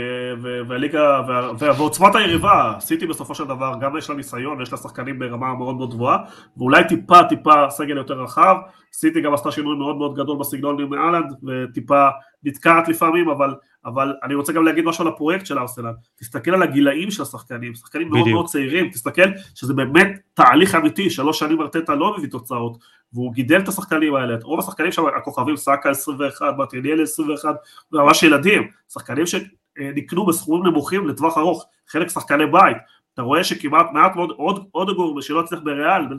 והליגה, 0.68 1.20
ועוצמת 1.58 2.14
היריבה, 2.14 2.74
סיטי 2.80 3.06
בסופו 3.06 3.34
של 3.34 3.44
דבר, 3.44 3.72
גם 3.80 3.96
יש 3.96 4.10
לה 4.10 4.16
ניסיון, 4.16 4.62
יש 4.62 4.72
לה 4.72 4.78
שחקנים 4.78 5.18
ברמה 5.18 5.54
מאוד 5.54 5.76
מאוד 5.76 5.90
גבוהה, 5.94 6.18
ואולי 6.56 6.84
טיפה 6.88 7.24
טיפה 7.28 7.70
סגל 7.70 7.96
יותר 7.96 8.22
רחב, 8.22 8.56
סיטי 8.92 9.20
גם 9.20 9.34
עשתה 9.34 9.50
שינוי 9.50 9.76
מאוד 9.76 9.96
מאוד 9.96 10.14
גדול 10.14 10.38
בסגנון 10.38 10.80
עם 10.80 10.94
אהלנד, 10.94 11.32
וטיפה 11.42 12.08
נתקעת 12.42 12.88
לפעמים, 12.88 13.28
אבל 13.28 13.54
אבל 13.84 14.14
אני 14.22 14.34
רוצה 14.34 14.52
גם 14.52 14.64
להגיד 14.64 14.84
משהו 14.84 15.06
על 15.06 15.12
הפרויקט 15.12 15.46
של 15.46 15.58
ארסנל, 15.58 15.92
תסתכל 16.16 16.50
על 16.54 16.62
הגילאים 16.62 17.10
של 17.10 17.22
השחקנים, 17.22 17.74
שחקנים 17.74 18.08
מאוד 18.08 18.28
מאוד 18.28 18.46
צעירים, 18.46 18.90
תסתכל 18.90 19.30
שזה 19.54 19.74
באמת 19.74 20.08
תהליך 20.34 20.74
אמיתי, 20.74 21.10
שלוש 21.10 21.38
שנים 21.38 21.60
ארטטה 21.60 21.94
לא 21.94 22.14
מביא 22.18 22.28
תוצאות, 22.28 22.78
והוא 23.12 23.32
גידל 23.32 23.60
את 23.60 23.68
השחקנים 23.68 24.14
האלה, 24.14 24.34
את 24.34 24.42
רוב 24.42 24.58
השחקנים 24.58 24.92
שם, 24.92 25.02
הכוכבים 25.16 25.56
סאקה 25.56 25.90
21, 25.90 26.54
מרטיניאל 26.58 27.02
21, 27.02 27.54
ממש 27.92 28.22
ילדים, 28.22 28.68
שחקנים 28.92 29.24
שנקנו 29.26 30.26
בסכומים 30.26 30.66
נמוכים 30.66 31.08
לטווח 31.08 31.38
ארוך, 31.38 31.66
חלק 31.88 32.08
שחקני 32.08 32.46
בית, 32.46 32.76
אתה 33.14 33.22
רואה 33.22 33.44
שכמעט 33.44 33.86
מעט 33.92 34.16
מאוד 34.16 34.30
עוד, 34.30 34.68
עוד 34.72 34.96
גור 34.96 35.20
שלא 35.20 35.40
הצליח 35.40 35.60
בריאל, 35.64 36.06
בין 36.06 36.18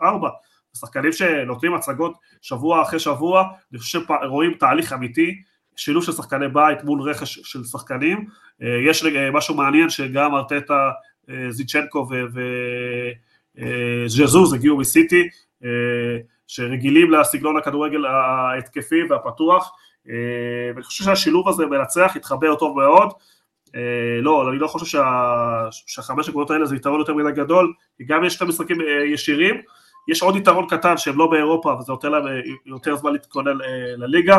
23-4, 0.00 0.02
שחקנים 0.76 1.12
שנותנים 1.12 1.74
הצגות 1.74 2.14
שבוע 2.42 2.82
אחרי 2.82 2.98
שבוע, 2.98 3.44
אני 3.72 3.78
חושב 3.78 4.00
שרואים 4.22 4.54
תהליך 4.54 4.92
אמיתי, 4.92 5.42
שילוב 5.76 6.04
של 6.04 6.12
שחקני 6.12 6.48
בית 6.48 6.84
מול 6.84 7.10
רכש 7.10 7.38
של 7.44 7.64
שחקנים, 7.64 8.26
אה, 8.62 8.78
יש 8.88 9.04
משהו 9.32 9.54
מעניין 9.54 9.90
שגם 9.90 10.34
ארטטה, 10.34 10.90
אה, 11.30 11.50
זיצ'נקו 11.50 12.08
וז'זוז 13.56 14.52
הגיעו 14.52 14.78
מסיטי, 14.78 15.28
אה, 15.64 15.68
שרגילים 16.46 17.10
לסגנון 17.10 17.56
הכדורגל 17.56 18.06
ההתקפי 18.06 19.02
והפתוח, 19.10 19.72
ואני 20.74 20.82
חושב 20.82 21.04
שהשילוב 21.04 21.48
הזה 21.48 21.66
מנצח, 21.66 22.12
התחבר 22.16 22.54
טוב 22.54 22.76
מאוד, 22.76 23.12
לא, 24.22 24.50
אני 24.50 24.58
לא 24.58 24.66
חושב 24.66 24.86
שה... 24.86 25.68
שהחמש 25.70 26.28
נקודות 26.28 26.50
האלה 26.50 26.66
זה 26.66 26.76
יתרון 26.76 27.00
יותר 27.00 27.14
מדי 27.14 27.32
גדול, 27.32 27.72
כי 27.96 28.04
גם 28.04 28.24
יש 28.24 28.36
את 28.36 28.42
המשחקים 28.42 28.78
ישירים, 29.12 29.60
יש 30.08 30.22
עוד 30.22 30.36
יתרון 30.36 30.66
קטן 30.68 30.96
שהם 30.96 31.18
לא 31.18 31.26
באירופה 31.26 31.74
וזה 31.78 31.92
נותן 31.92 32.10
להם 32.10 32.24
יותר 32.66 32.96
זמן 32.96 33.12
להתכונן 33.12 33.58
לליגה 33.96 34.38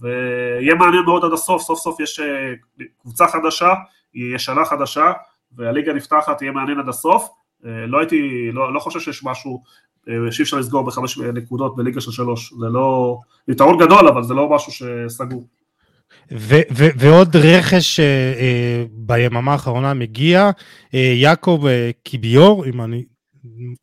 ויהיה 0.00 0.74
מעניין 0.74 1.02
מאוד 1.04 1.24
עד 1.24 1.32
הסוף, 1.32 1.62
סוף 1.62 1.78
סוף 1.78 2.00
יש 2.00 2.20
קבוצה 3.02 3.28
חדשה, 3.28 3.74
היא 4.14 4.34
ישנה 4.34 4.64
חדשה 4.64 5.12
והליגה 5.56 5.92
נפתחת, 5.92 6.42
יהיה 6.42 6.52
מעניין 6.52 6.78
עד 6.78 6.88
הסוף, 6.88 7.28
לא 7.62 7.98
הייתי, 7.98 8.50
לא, 8.52 8.74
לא 8.74 8.80
חושב 8.80 9.00
שיש 9.00 9.24
משהו 9.24 9.62
שאי 10.30 10.42
אפשר 10.42 10.56
לסגור 10.56 10.82
בחמש 10.82 11.18
נקודות 11.18 11.76
בליגה 11.76 12.00
של 12.00 12.10
שלוש, 12.10 12.52
זה 12.52 12.66
לא, 12.66 13.18
יתרון 13.48 13.78
גדול 13.78 14.08
אבל 14.08 14.22
זה 14.22 14.34
לא 14.34 14.48
משהו 14.50 14.72
שסגור. 14.72 15.46
ו- 16.32 16.66
ו- 16.72 16.88
ועוד 16.96 17.36
רכש 17.36 18.00
uh, 18.00 18.02
uh, 18.02 18.88
ביממה 18.92 19.52
האחרונה 19.52 19.94
מגיע, 19.94 20.50
uh, 20.50 20.96
יעקב 20.96 21.60
uh, 21.64 21.92
קיביור, 22.02 22.66
אם 22.66 22.82
אני 22.82 23.04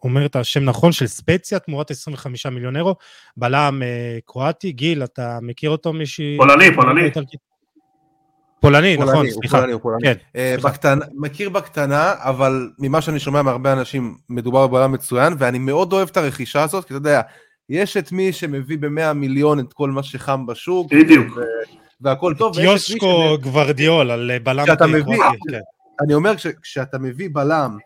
אומר 0.03 0.25
את 0.25 0.35
השם 0.35 0.63
נכון, 0.63 0.91
של 0.91 1.07
ספציה, 1.07 1.59
תמורת 1.59 1.91
25 1.91 2.45
מיליון 2.45 2.75
אירו, 2.75 2.95
בלם 3.37 3.81
uh, 3.81 4.21
קרואטי, 4.25 4.71
גיל, 4.71 5.03
אתה 5.03 5.39
מכיר 5.41 5.69
אותו 5.69 5.93
מישהי? 5.93 6.37
פולני, 6.37 6.75
פולני. 6.75 7.09
פולני, 8.59 8.97
נכון, 8.97 9.29
סליחה. 9.29 9.57
פולני, 9.59 9.79
פולני. 9.81 10.01
כן, 10.03 10.13
uh, 10.37 10.61
בקטנה, 10.61 11.05
מכיר 11.13 11.49
בקטנה, 11.49 12.13
אבל 12.17 12.69
ממה 12.79 13.01
שאני 13.01 13.19
שומע 13.19 13.41
מהרבה 13.41 13.73
אנשים, 13.73 14.15
מדובר 14.29 14.67
בבלם 14.67 14.91
מצוין, 14.91 15.33
ואני 15.37 15.59
מאוד 15.59 15.93
אוהב 15.93 16.09
את 16.11 16.17
הרכישה 16.17 16.63
הזאת, 16.63 16.85
כי 16.85 16.93
אתה 16.93 16.97
יודע, 16.97 17.21
יש 17.69 17.97
את 17.97 18.11
מי 18.11 18.33
שמביא 18.33 18.77
ב-100 18.77 19.13
מיליון 19.13 19.59
את 19.59 19.73
כל 19.73 19.89
מה 19.89 20.03
שחם 20.03 20.45
בשוק. 20.45 20.93
בדיוק. 20.93 21.37
והכל 22.01 22.33
טוב. 22.37 22.59
יושקו 22.59 23.37
גוורדיאול 23.41 24.11
על 24.11 24.31
בלם 24.43 24.63
כשאתה 24.63 24.87
מביא, 24.87 25.17
כן. 25.49 25.59
אני 26.05 26.13
אומר, 26.13 26.33
כשאתה 26.61 26.97
מביא 26.99 27.29
בלם 27.33 27.77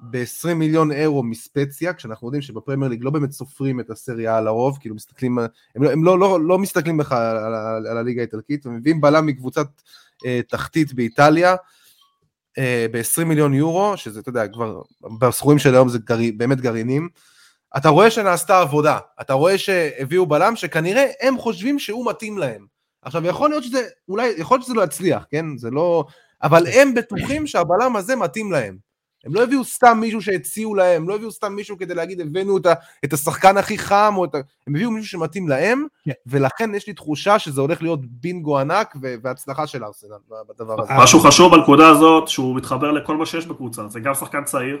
ב-20 0.00 0.54
מיליון 0.54 0.92
אירו 0.92 1.22
מספציה, 1.22 1.92
כשאנחנו 1.92 2.26
יודעים 2.26 2.42
שבפרמייר 2.42 2.90
ליג 2.90 3.04
לא 3.04 3.10
באמת 3.10 3.30
סופרים 3.30 3.80
את 3.80 3.90
הסריה 3.90 4.38
על 4.38 4.46
הרוב, 4.46 4.78
כאילו 4.80 4.94
מסתכלים, 4.94 5.38
הם 5.74 5.82
לא, 5.82 5.92
הם 5.92 6.04
לא, 6.04 6.18
לא, 6.18 6.40
לא 6.40 6.58
מסתכלים 6.58 6.96
בכלל 6.96 7.36
על, 7.36 7.54
על, 7.54 7.86
על 7.86 7.98
הליגה 7.98 8.20
האיטלקית, 8.20 8.66
ומביאים 8.66 9.00
בלם 9.00 9.26
מקבוצת 9.26 9.66
אה, 10.26 10.40
תחתית 10.48 10.94
באיטליה, 10.94 11.56
אה, 12.58 12.86
ב-20 12.92 13.24
מיליון 13.24 13.54
יורו, 13.54 13.96
שזה, 13.96 14.20
אתה 14.20 14.28
יודע, 14.28 14.48
כבר 14.48 14.82
בסכומים 15.18 15.58
של 15.58 15.74
היום 15.74 15.88
זה 15.88 15.98
גר, 15.98 16.18
באמת 16.36 16.60
גרעינים, 16.60 17.08
אתה 17.76 17.88
רואה 17.88 18.10
שנעשתה 18.10 18.60
עבודה, 18.60 18.98
אתה 19.20 19.32
רואה 19.32 19.58
שהביאו 19.58 20.26
בלם 20.26 20.56
שכנראה 20.56 21.06
הם 21.20 21.38
חושבים 21.38 21.78
שהוא 21.78 22.10
מתאים 22.10 22.38
להם. 22.38 22.66
עכשיו 23.02 23.26
יכול 23.26 23.50
להיות 23.50 23.64
שזה, 23.64 23.88
אולי, 24.08 24.32
יכול 24.36 24.56
להיות 24.56 24.64
שזה 24.64 24.74
לא 24.74 24.82
יצליח, 24.82 25.26
כן? 25.30 25.56
זה 25.56 25.70
לא... 25.70 26.04
אבל 26.42 26.66
הם 26.66 26.94
בטוחים 26.94 27.46
שהבלם 27.46 27.96
הזה 27.96 28.16
מתאים 28.16 28.52
להם. 28.52 28.85
הם 29.26 29.34
לא 29.34 29.42
הביאו 29.42 29.64
סתם 29.64 29.98
מישהו 30.00 30.22
שהציעו 30.22 30.74
להם, 30.74 31.02
הם 31.02 31.08
לא 31.08 31.14
הביאו 31.14 31.30
סתם 31.30 31.52
מישהו 31.52 31.78
כדי 31.78 31.94
להגיד 31.94 32.20
הבאנו 32.20 32.56
את, 32.56 32.66
ה, 32.66 32.72
את 33.04 33.12
השחקן 33.12 33.56
הכי 33.56 33.78
חם, 33.78 34.14
או 34.16 34.24
את 34.24 34.34
ה... 34.34 34.38
הם 34.66 34.74
הביאו 34.74 34.90
מישהו 34.90 35.10
שמתאים 35.10 35.48
להם, 35.48 35.86
yeah. 36.08 36.12
ולכן 36.26 36.74
יש 36.74 36.86
לי 36.86 36.92
תחושה 36.92 37.38
שזה 37.38 37.60
הולך 37.60 37.82
להיות 37.82 38.00
בינגו 38.02 38.58
ענק 38.58 38.96
והצלחה 39.22 39.66
של 39.66 39.84
ארסנל 39.84 40.10
בדבר 40.48 40.82
הזה. 40.82 40.92
משהו 40.96 41.20
חשוב 41.20 41.56
בנקודה 41.56 41.88
הזאת, 41.88 42.28
שהוא 42.28 42.56
מתחבר 42.56 42.92
לכל 42.92 43.16
מה 43.16 43.26
שיש 43.26 43.46
בקבוצה, 43.46 43.88
זה 43.88 44.00
גם 44.00 44.14
שחקן 44.14 44.44
צעיר, 44.44 44.78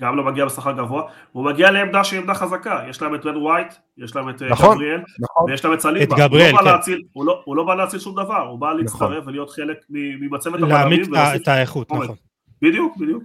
גם 0.00 0.16
לא 0.16 0.24
מגיע 0.24 0.44
בשכר 0.44 0.72
גבוה, 0.72 1.02
הוא 1.32 1.44
מגיע 1.44 1.70
לעמדה 1.70 2.04
שהיא 2.04 2.20
עמדה 2.20 2.34
חזקה, 2.34 2.80
יש 2.90 3.02
להם 3.02 3.14
את 3.14 3.24
בן 3.24 3.36
ווייט, 3.36 3.74
יש 3.98 4.16
להם 4.16 4.30
את 4.30 4.42
אה, 4.42 4.48
נכון, 4.48 4.74
גבריאל, 4.76 5.00
נכון. 5.20 5.50
ויש 5.50 5.64
להם 5.64 5.74
את 5.74 5.80
סליבה, 5.80 6.14
את 6.14 6.20
גבריאל, 6.20 6.50
הוא, 6.50 6.60
לא 6.60 6.64
כן. 6.64 6.70
להציל, 6.70 7.02
הוא, 7.12 7.26
לא, 7.26 7.42
הוא 7.44 7.56
לא 7.56 7.64
בא 7.64 7.74
להציל 7.74 8.00
שום 8.00 8.12
דבר, 8.12 8.48
הוא 8.48 8.58
בא 8.58 8.72
להצטרף 8.72 9.00
נכון. 9.02 9.28
ולהיות 9.28 9.50
חלק 9.50 9.76
ממצבת 9.90 10.54
הבלמים. 10.54 11.12
להעמיק 11.12 11.42
את 11.42 11.48
האיכות, 11.48 11.92
נכון. 11.92 12.16
בדיוק, 12.62 12.96
בדיוק. 12.96 13.22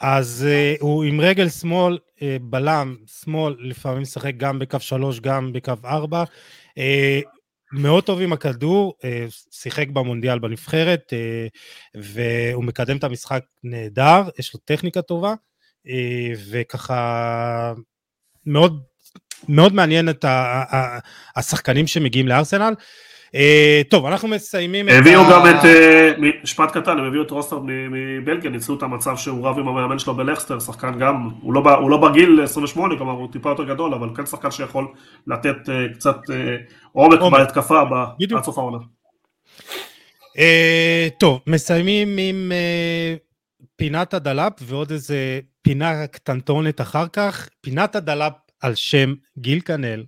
אז 0.00 0.46
uh, 0.48 0.82
הוא 0.82 1.04
עם 1.04 1.20
רגל 1.20 1.48
שמאל, 1.48 1.98
uh, 2.16 2.20
בלם, 2.40 2.96
שמאל, 3.20 3.56
לפעמים 3.58 4.02
משחק 4.02 4.32
גם 4.36 4.58
בקו 4.58 4.80
3, 4.80 5.20
גם 5.20 5.52
בקו 5.52 5.72
4. 5.84 6.24
Uh, 6.24 6.80
מאוד 7.72 8.04
טוב 8.04 8.20
עם 8.20 8.32
הכדור, 8.32 8.94
uh, 9.00 9.04
שיחק 9.50 9.88
במונדיאל 9.88 10.38
בנבחרת, 10.38 11.12
uh, 11.12 11.98
והוא 12.02 12.64
מקדם 12.64 12.96
את 12.96 13.04
המשחק 13.04 13.44
נהדר, 13.64 14.22
יש 14.38 14.54
לו 14.54 14.60
טכניקה 14.64 15.02
טובה. 15.02 15.34
וככה 16.50 17.72
מאוד, 18.46 18.82
מאוד 19.48 19.72
מעניין 19.72 20.08
את 20.08 20.24
השחקנים 21.36 21.86
שמגיעים 21.86 22.28
לארסנל. 22.28 22.74
טוב, 23.90 24.06
אנחנו 24.06 24.28
מסיימים 24.28 24.88
את 24.88 24.92
ה... 24.94 24.98
הביאו 24.98 25.22
גם 25.30 25.46
את, 25.46 25.64
משפט 26.42 26.70
קטן, 26.76 26.98
הם 26.98 27.04
הביאו 27.04 27.22
את 27.22 27.30
טרוסארד 27.30 27.58
מבלגיה, 27.64 28.50
ניצלו 28.50 28.76
את 28.76 28.82
המצב 28.82 29.16
שהוא 29.16 29.48
רב 29.48 29.58
עם 29.58 29.68
המאמן 29.68 29.98
שלו 29.98 30.14
בלכסטר, 30.14 30.60
שחקן 30.60 30.98
גם, 30.98 31.28
הוא 31.40 31.54
לא, 31.54 31.62
לא 31.90 31.96
בגיל 31.96 32.40
28, 32.42 32.96
כלומר 32.96 33.12
הוא 33.12 33.32
טיפה 33.32 33.48
יותר 33.48 33.64
גדול, 33.64 33.94
אבל 33.94 34.08
כן 34.16 34.26
שחקן 34.26 34.50
שיכול 34.50 34.86
לתת 35.26 35.56
קצת 35.94 36.16
עומק 36.92 37.20
בהתקפה 37.32 37.80
עד 38.36 38.44
סוף 38.44 38.58
העונה. 38.58 38.78
טוב, 41.18 41.40
מסיימים 41.46 42.18
עם 42.18 42.52
פינת 43.76 44.14
הדלאפ 44.14 44.52
ועוד 44.62 44.90
איזה 44.90 45.40
פינה 45.62 46.06
קטנטונת 46.06 46.80
אחר 46.80 47.08
כך, 47.12 47.48
פינת 47.60 47.96
הדלאפ 47.96 48.32
על 48.60 48.74
שם 48.74 49.14
גיל 49.38 49.60
כנל, 49.60 50.04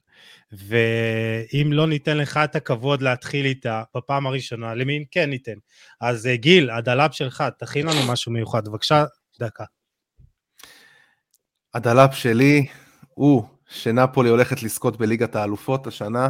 ואם 0.53 1.73
לא 1.73 1.87
ניתן 1.87 2.17
לך 2.17 2.41
את 2.45 2.57
הכבוד 2.57 3.03
להתחיל 3.03 3.47
איתה 3.47 3.83
בפעם 3.97 4.27
הראשונה, 4.27 4.75
למי 4.75 5.05
כן 5.11 5.31
ניתן. 5.31 5.55
אז 6.01 6.29
גיל, 6.35 6.71
הדלאפ 6.71 7.15
שלך, 7.15 7.45
תכין 7.59 7.87
לנו 7.87 8.13
משהו 8.13 8.33
מיוחד, 8.33 8.69
בבקשה, 8.69 9.05
דקה. 9.41 9.65
הדלאפ 11.75 12.17
שלי 12.17 12.67
הוא 13.09 13.45
שנפולי 13.69 14.31
הולכת 14.31 14.63
לזכות 14.63 14.99
בליגת 14.99 15.37
האלופות 15.37 15.87
השנה. 15.87 16.29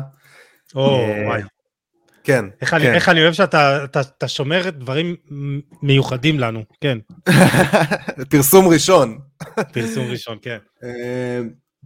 או, 0.75 1.07
וואי. 1.27 1.43
כן, 2.25 2.45
איך, 2.61 2.71
כן. 2.71 2.77
אני, 2.77 2.91
איך 2.95 3.09
אני 3.09 3.23
אוהב 3.23 3.33
שאתה 3.33 3.85
אתה, 3.85 4.01
אתה 4.01 4.29
שומר 4.29 4.71
דברים 4.71 5.17
מיוחדים 5.83 6.41
לנו, 6.41 6.65
כן. 6.81 6.99
פרסום 8.31 8.69
ראשון. 8.69 9.19
פרסום 9.73 10.07
ראשון, 10.11 10.39
כן. 10.43 10.59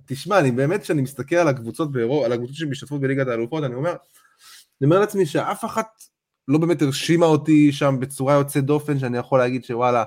תשמע, 0.06 0.38
אני 0.38 0.50
באמת, 0.50 0.82
כשאני 0.82 1.02
מסתכל 1.02 1.36
על 1.36 1.48
הקבוצות 1.48 1.92
באירופה, 1.92 2.26
על 2.26 2.32
הקבוצות 2.32 2.56
שמשתתפות 2.56 3.00
בליגת 3.00 3.26
האלופות, 3.26 3.64
אני 3.64 3.74
אומר, 3.74 3.90
אני 3.90 4.84
אומר 4.84 5.00
לעצמי 5.00 5.26
שאף 5.26 5.64
אחת 5.64 5.86
לא 6.48 6.58
באמת 6.58 6.82
הרשימה 6.82 7.26
אותי 7.26 7.72
שם 7.72 7.96
בצורה 8.00 8.34
יוצאת 8.34 8.64
דופן, 8.64 8.98
שאני 8.98 9.18
יכול 9.18 9.38
להגיד 9.38 9.64
שוואלה, 9.64 10.04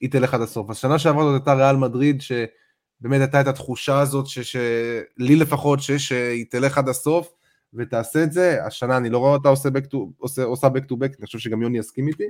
היא 0.00 0.10
תלך 0.10 0.34
עד 0.34 0.40
הסוף. 0.40 0.70
אז 0.70 0.76
שנה 0.76 0.98
שעברה 0.98 1.24
זאת 1.24 1.32
הייתה 1.32 1.54
ריאל 1.54 1.76
מדריד, 1.76 2.20
שבאמת 2.20 3.20
הייתה 3.20 3.40
את 3.40 3.46
התחושה 3.46 4.00
הזאת, 4.00 4.26
שלי 4.26 5.36
לפחות, 5.36 5.78
שהיא 5.80 6.46
תלך 6.50 6.78
עד 6.78 6.88
הסוף, 6.88 7.32
ותעשה 7.74 8.22
את 8.22 8.32
זה, 8.32 8.64
השנה 8.64 8.96
אני 8.96 9.10
לא 9.10 9.18
רואה 9.18 9.32
אותה 9.32 9.48
עושה, 9.48 9.68
back 9.68 9.86
to, 9.92 9.96
עושה, 10.18 10.44
עושה 10.44 10.66
back 10.66 10.92
to 10.92 10.94
back, 10.94 11.16
אני 11.18 11.26
חושב 11.26 11.38
שגם 11.38 11.62
יוני 11.62 11.78
יסכים 11.78 12.08
איתי, 12.08 12.28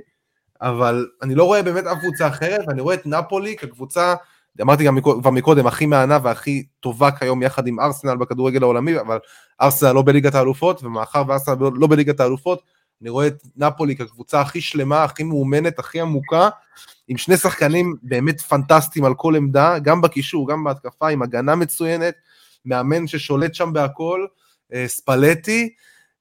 אבל 0.61 1.07
אני 1.21 1.35
לא 1.35 1.43
רואה 1.43 1.63
באמת 1.63 1.83
אף 1.85 1.97
קבוצה 1.97 2.27
אחרת, 2.27 2.61
ואני 2.67 2.81
רואה 2.81 2.95
את 2.95 3.05
נפולי 3.05 3.57
כקבוצה, 3.57 4.15
אמרתי 4.61 4.83
גם 4.83 5.01
כבר 5.01 5.29
מקודם, 5.29 5.67
הכי 5.67 5.85
מהנה 5.85 6.17
והכי 6.23 6.65
טובה 6.79 7.11
כיום 7.11 7.43
יחד 7.43 7.67
עם 7.67 7.79
ארסנל 7.79 8.17
בכדורגל 8.17 8.63
העולמי, 8.63 8.99
אבל 8.99 9.19
ארסנל 9.61 9.91
לא 9.91 10.01
בליגת 10.01 10.35
האלופות, 10.35 10.83
ומאחר 10.83 11.23
וארסנל 11.27 11.55
לא 11.75 11.87
בליגת 11.87 12.19
האלופות, 12.19 12.63
אני 13.01 13.09
רואה 13.09 13.27
את 13.27 13.43
נפולי 13.57 13.95
כקבוצה 13.95 14.41
הכי 14.41 14.61
שלמה, 14.61 15.03
הכי 15.03 15.23
מאומנת, 15.23 15.79
הכי 15.79 16.01
עמוקה, 16.01 16.49
עם 17.07 17.17
שני 17.17 17.37
שחקנים 17.37 17.95
באמת 18.03 18.41
פנטסטיים 18.41 19.05
על 19.05 19.13
כל 19.13 19.35
עמדה, 19.35 19.79
גם 19.79 20.01
בקישור, 20.01 20.49
גם 20.49 20.63
בהתקפה, 20.63 21.09
עם 21.09 21.21
הגנה 21.21 21.55
מצוינת, 21.55 22.13
מאמן 22.65 23.07
ששולט 23.07 23.55
שם 23.55 23.73
בהכל, 23.73 24.25
ספלטי, 24.85 25.69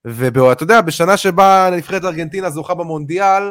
ואתה 0.05 0.63
יודע, 0.63 0.81
בשנה 0.81 1.17
שבה 1.17 1.69
נבחרת 1.73 2.05
ארגנטינה 2.05 2.51
זוכה 2.51 2.75
במונדיאל, 2.75 3.43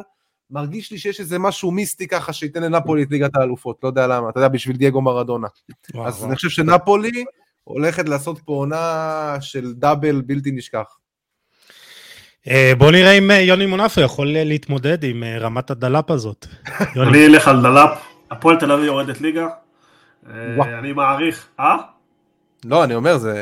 מרגיש 0.51 0.91
לי 0.91 0.97
שיש 0.97 1.19
איזה 1.19 1.39
משהו 1.39 1.71
מיסטי 1.71 2.07
ככה 2.07 2.33
שייתן 2.33 2.63
לנפולי 2.63 3.03
את 3.03 3.11
ליגת 3.11 3.35
האלופות, 3.35 3.79
לא 3.83 3.87
יודע 3.87 4.07
למה, 4.07 4.29
אתה 4.29 4.39
יודע, 4.39 4.47
בשביל 4.47 4.77
דייגו 4.77 5.01
מרדונה. 5.01 5.47
וואו, 5.93 6.07
אז 6.07 6.15
וואו. 6.15 6.27
אני 6.27 6.35
חושב 6.35 6.49
שנפולי 6.49 7.25
הולכת 7.63 8.09
לעשות 8.09 8.39
פה 8.45 8.53
עונה 8.53 9.35
של 9.41 9.73
דאבל 9.73 10.21
בלתי 10.21 10.51
נשכח. 10.51 10.97
בוא 12.77 12.91
נראה 12.91 13.11
אם 13.11 13.31
יוני 13.31 13.65
מונפו 13.65 14.01
יכול 14.01 14.27
להתמודד 14.27 15.03
עם 15.03 15.23
רמת 15.23 15.71
הדלאפ 15.71 16.11
הזאת. 16.11 16.45
אני 17.07 17.25
אלך 17.25 17.47
על 17.47 17.61
דלאפ, 17.61 17.99
הפועל 18.31 18.59
תל 18.59 18.71
אביב 18.71 18.85
יורדת 18.85 19.21
ליגה, 19.21 19.47
אני 20.79 20.93
מעריך, 20.93 21.47
אה? 21.59 21.77
לא, 22.65 22.83
אני 22.83 22.95
אומר, 22.95 23.17
זה... 23.17 23.35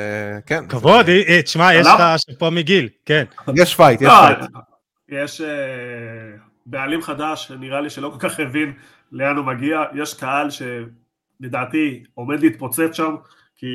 כן. 0.45 0.68
כבוד, 0.68 1.06
תשמע, 1.44 1.73
יש 1.73 1.88
לך 1.88 2.03
שאפו 2.18 2.52
מגיל, 2.52 2.90
כן. 3.06 3.23
יש 3.56 3.76
פייט, 3.76 4.02
יש 4.02 4.10
פייט. 4.10 4.52
יש 5.10 5.41
בעלים 6.65 7.01
חדש, 7.01 7.51
נראה 7.51 7.81
לי 7.81 7.89
שלא 7.89 8.09
כל 8.09 8.29
כך 8.29 8.39
הבין 8.39 8.73
לאן 9.11 9.37
הוא 9.37 9.45
מגיע, 9.45 9.83
יש 9.93 10.13
קהל 10.13 10.47
שלדעתי 10.49 12.03
עומד 12.13 12.39
להתפוצץ 12.39 12.93
שם, 12.93 13.15
כי 13.57 13.67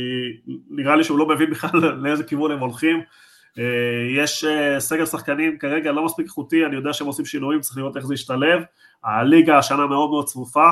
נראה 0.70 0.96
לי 0.96 1.04
שהוא 1.04 1.18
לא 1.18 1.28
מבין 1.28 1.50
בכלל 1.50 1.80
לאיזה 2.02 2.24
כיוון 2.24 2.50
הם 2.50 2.58
הולכים. 2.58 3.00
יש 4.16 4.44
סגל 4.78 5.06
שחקנים 5.06 5.58
כרגע 5.58 5.92
לא 5.92 6.04
מספיק 6.04 6.26
איכותי, 6.26 6.66
אני 6.66 6.76
יודע 6.76 6.92
שהם 6.92 7.06
עושים 7.06 7.24
שינויים, 7.24 7.60
צריך 7.60 7.76
לראות 7.76 7.96
איך 7.96 8.06
זה 8.06 8.14
ישתלב. 8.14 8.62
הליגה 9.04 9.58
השנה 9.58 9.86
מאוד 9.86 10.10
מאוד 10.10 10.26
צפופה, 10.26 10.70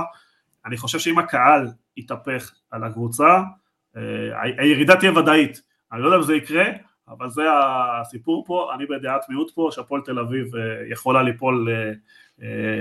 אני 0.66 0.77
חושב 0.77 0.99
שאם 0.99 1.19
הקהל 1.19 1.69
יתהפך 1.97 2.53
על 2.70 2.85
הקבוצה, 2.85 3.40
הירידה 4.59 4.97
תהיה 4.97 5.19
ודאית, 5.19 5.62
אני 5.93 6.03
לא 6.03 6.07
יודע 6.07 6.16
אם 6.16 6.23
זה 6.23 6.35
יקרה, 6.36 6.65
אבל 7.11 7.31
זה 7.31 7.43
הסיפור 8.01 8.45
פה, 8.47 8.71
אני 8.75 8.87
בדעת 8.87 9.25
מיעוט 9.29 9.51
פה, 9.55 9.69
שהפועל 9.73 10.03
תל 10.05 10.19
אביב 10.19 10.47
יכולה 10.91 11.23
ליפול 11.23 11.69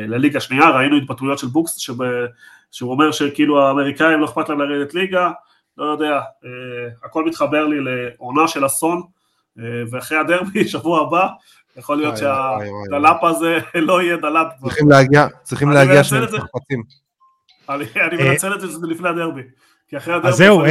לליגה 0.07 0.39
שנייה, 0.39 0.69
ראינו 0.69 0.97
התבטאויות 0.97 1.39
של 1.39 1.47
בוקס, 1.47 1.75
שב, 1.75 1.93
שהוא 2.71 2.91
אומר 2.91 3.11
שכאילו 3.11 3.61
האמריקאים 3.61 4.19
לא 4.19 4.25
אכפת 4.25 4.49
להם 4.49 4.59
לרדת 4.59 4.93
ליגה, 4.93 5.31
לא 5.77 5.85
יודע, 5.85 6.21
הכל 7.03 7.25
מתחבר 7.25 7.67
לי 7.67 7.77
לעונה 7.79 8.47
של 8.47 8.65
אסון, 8.65 9.01
ואחרי 9.91 10.17
הדרבי, 10.17 10.67
שבוע 10.73 11.01
הבא, 11.01 11.27
יכול 11.77 11.97
להיות 11.97 12.17
שהדלאפ 12.17 13.23
הזה 13.23 13.57
לא 13.75 14.01
יהיה 14.01 14.17
דלאפ. 14.17 14.47
צריכים 14.61 14.89
להגיע, 14.89 15.27
צריכים 15.43 15.69
להגיע 15.69 16.03
שני 16.03 16.27
צרפתים. 16.27 16.83
אני 17.69 18.29
מנצל 18.29 18.53
את 18.53 18.61
זה 18.61 18.87
לפני 18.87 19.09
הדרבי. 19.09 19.41
כי 19.87 19.97
אחרי 19.97 20.13
הדרבי... 20.13 20.29
אז 20.29 20.35
זהו, 20.35 20.63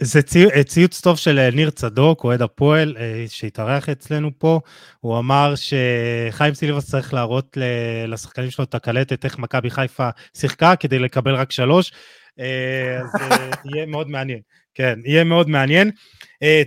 זה 0.00 0.20
ציוץ 0.64 1.00
טוב 1.00 1.18
של 1.18 1.50
ניר 1.50 1.70
צדוק, 1.70 2.24
אוהד 2.24 2.42
הפועל, 2.42 2.96
שהתארח 3.28 3.88
אצלנו 3.88 4.30
פה. 4.38 4.60
הוא 5.00 5.18
אמר 5.18 5.54
שחיים 5.56 6.54
סילבס 6.54 6.90
צריך 6.90 7.14
להראות 7.14 7.58
לשחקנים 8.08 8.50
שלו 8.50 8.64
את 8.64 8.74
הקלטת 8.74 9.24
איך 9.24 9.38
מכבי 9.38 9.70
חיפה 9.70 10.08
שיחקה 10.36 10.76
כדי 10.76 10.98
לקבל 10.98 11.34
רק 11.34 11.52
שלוש. 11.52 11.92
אז 12.38 13.20
יהיה 13.74 13.86
מאוד 13.86 14.08
מעניין. 14.08 14.40
כן, 14.74 14.98
יהיה 15.04 15.24
מאוד 15.24 15.48
מעניין. 15.48 15.90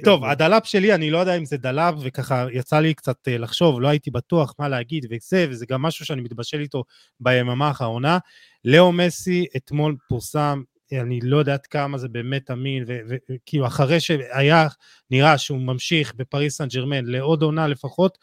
טוב, 0.03 0.25
הדלאפ 0.25 0.65
שלי, 0.65 0.93
אני 0.95 1.11
לא 1.11 1.17
יודע 1.17 1.37
אם 1.37 1.45
זה 1.45 1.57
דלאפ, 1.57 1.95
וככה 2.01 2.45
יצא 2.53 2.79
לי 2.79 2.93
קצת 2.93 3.17
לחשוב, 3.27 3.81
לא 3.81 3.87
הייתי 3.87 4.11
בטוח 4.11 4.53
מה 4.59 4.69
להגיד 4.69 5.05
וזה, 5.11 5.45
וזה 5.49 5.65
גם 5.69 5.81
משהו 5.81 6.05
שאני 6.05 6.21
מתבשל 6.21 6.59
איתו 6.59 6.83
ביממה 7.19 7.67
האחרונה. 7.67 8.17
לאו 8.65 8.91
מסי 8.91 9.45
אתמול 9.57 9.95
פורסם, 10.09 10.61
אני 10.93 11.19
לא 11.23 11.37
יודעת 11.37 11.67
כמה 11.67 11.97
זה 11.97 12.07
באמת 12.07 12.51
אמין, 12.51 12.83
וכאילו 13.29 13.67
אחרי 13.67 13.99
שהיה 13.99 14.67
נראה 15.11 15.37
שהוא 15.37 15.59
ממשיך 15.59 16.13
בפריס 16.15 16.57
סן 16.57 16.67
ג'רמן 16.67 17.05
לעוד 17.05 17.41
עונה 17.41 17.67
לפחות, 17.67 18.17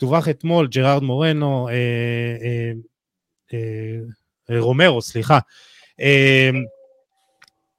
דווח 0.00 0.28
אתמול 0.28 0.68
ג'רארד 0.68 1.02
מורנו, 1.02 1.68
אה, 1.68 1.72
אה, 2.42 2.72
אה, 4.50 4.60
רומרו, 4.60 5.02
סליחה, 5.02 5.38
אה, 6.00 6.50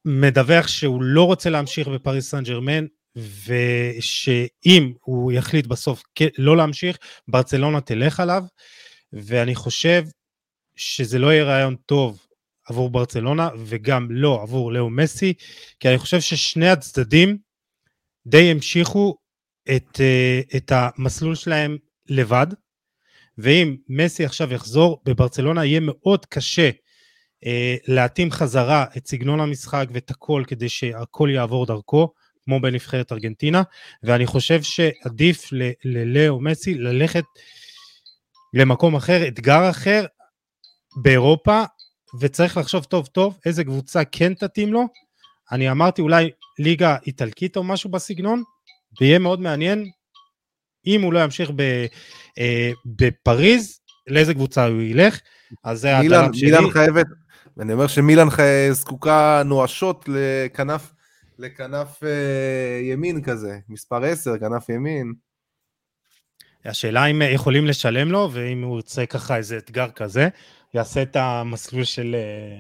מדווח 0.06 0.68
שהוא 0.68 1.03
לא 1.03 1.23
רוצה 1.23 1.49
להמשיך 1.49 1.88
בפריס 1.88 2.30
סן 2.30 2.44
ג'רמן, 2.44 2.85
ושאם 3.15 4.94
הוא 5.02 5.31
יחליט 5.31 5.68
בסוף 5.68 6.03
לא 6.38 6.57
להמשיך, 6.57 6.98
ברצלונה 7.27 7.81
תלך 7.81 8.19
עליו, 8.19 8.44
ואני 9.14 9.56
חושב 9.56 10.03
שזה 10.76 11.19
לא 11.19 11.34
יהיה 11.34 11.44
רעיון 11.44 11.76
טוב 11.85 12.27
עבור 12.69 12.89
ברצלונה, 12.89 13.49
וגם 13.65 14.07
לא 14.11 14.41
עבור 14.41 14.72
לאו 14.72 14.89
מסי, 14.89 15.34
כי 15.80 15.89
אני 15.89 15.98
חושב 15.98 16.22
ששני 16.22 16.69
הצדדים 16.69 17.38
די 18.27 18.52
המשיכו 18.52 19.18
את, 19.76 20.02
אה, 20.02 20.41
את 20.57 20.72
המסלול 20.76 21.35
שלהם 21.35 21.77
לבד, 22.10 22.48
ואם 23.38 23.76
מסי 23.89 24.26
עכשיו 24.26 24.53
יחזור, 24.53 25.02
בברצלונה 25.06 25.65
יהיה 25.65 25.80
מאוד 25.80 26.26
קשה 26.26 26.69
אה, 27.45 27.76
להתאים 27.88 28.31
חזרה 28.31 28.85
את 28.98 29.07
סגנון 29.07 29.39
המשחק 29.39 29.85
ואת 29.94 30.10
הכל 30.10 30.44
כדי 30.48 30.69
שהכל 30.69 31.30
יעבור 31.34 31.65
דרכו, 31.65 32.14
כמו 32.44 32.60
בנבחרת 32.60 33.11
ארגנטינה, 33.11 33.61
ואני 34.03 34.26
חושב 34.26 34.61
שעדיף 34.61 35.49
ללאו 35.85 36.41
מסי 36.41 36.73
ללכת 36.73 37.23
למקום 38.53 38.95
אחר, 38.95 39.27
אתגר 39.27 39.69
אחר 39.69 40.06
באירופה, 41.02 41.64
וצריך 42.19 42.57
לחשוב 42.57 42.84
טוב 42.84 43.06
טוב 43.06 43.38
איזה 43.45 43.64
קבוצה 43.64 44.06
כן 44.06 44.34
תתאים 44.34 44.73
לו. 44.73 44.88
אני 45.52 45.72
אמרתי 45.72 46.02
אולי 46.02 46.30
ליגה 46.60 46.95
איטלקית 47.07 47.57
או 47.57 47.64
משהו 47.64 47.89
בסגנון, 47.89 48.44
ויהיה 49.02 49.19
מאוד 49.19 49.41
מעניין 49.41 49.89
אם 50.88 51.02
הוא 51.02 51.14
לא 51.14 51.23
ימשיך 51.23 51.52
ב, 51.56 51.61
אה, 52.39 52.72
בפריז, 52.85 53.80
לאיזה 54.07 54.34
קבוצה 54.34 54.65
הוא 54.65 54.81
ילך, 54.81 55.19
אז 55.64 55.81
זה 55.81 55.98
הדלם 55.98 56.34
שלי. 56.34 56.52
מילאן 56.52 56.72
חייבת, 56.72 57.06
אני 57.60 57.73
אומר 57.73 57.88
שמילאן 57.88 58.27
זקוקה 58.72 59.41
נואשות 59.45 60.06
לכנף, 60.07 60.94
לכנף 61.39 62.03
אה, 62.03 62.80
ימין 62.84 63.23
כזה, 63.23 63.60
מספר 63.69 64.03
10, 64.06 64.38
כנף 64.38 64.69
ימין. 64.69 65.14
השאלה 66.68 67.06
אם 67.06 67.22
יכולים 67.22 67.65
לשלם 67.65 68.11
לו, 68.11 68.30
ואם 68.31 68.64
הוא 68.64 68.76
ירצה 68.76 69.06
ככה 69.06 69.38
איזה 69.38 69.57
אתגר 69.57 69.89
כזה, 69.89 70.27
יעשה 70.73 71.02
את 71.02 71.15
המסלול 71.15 71.84
של 71.84 72.15
אה, 72.15 72.60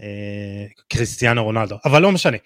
אה, 0.00 0.66
קריסטיאנו 0.88 1.44
רונלדו, 1.44 1.76
אבל 1.84 2.02
לא 2.02 2.12
משנה. 2.12 2.36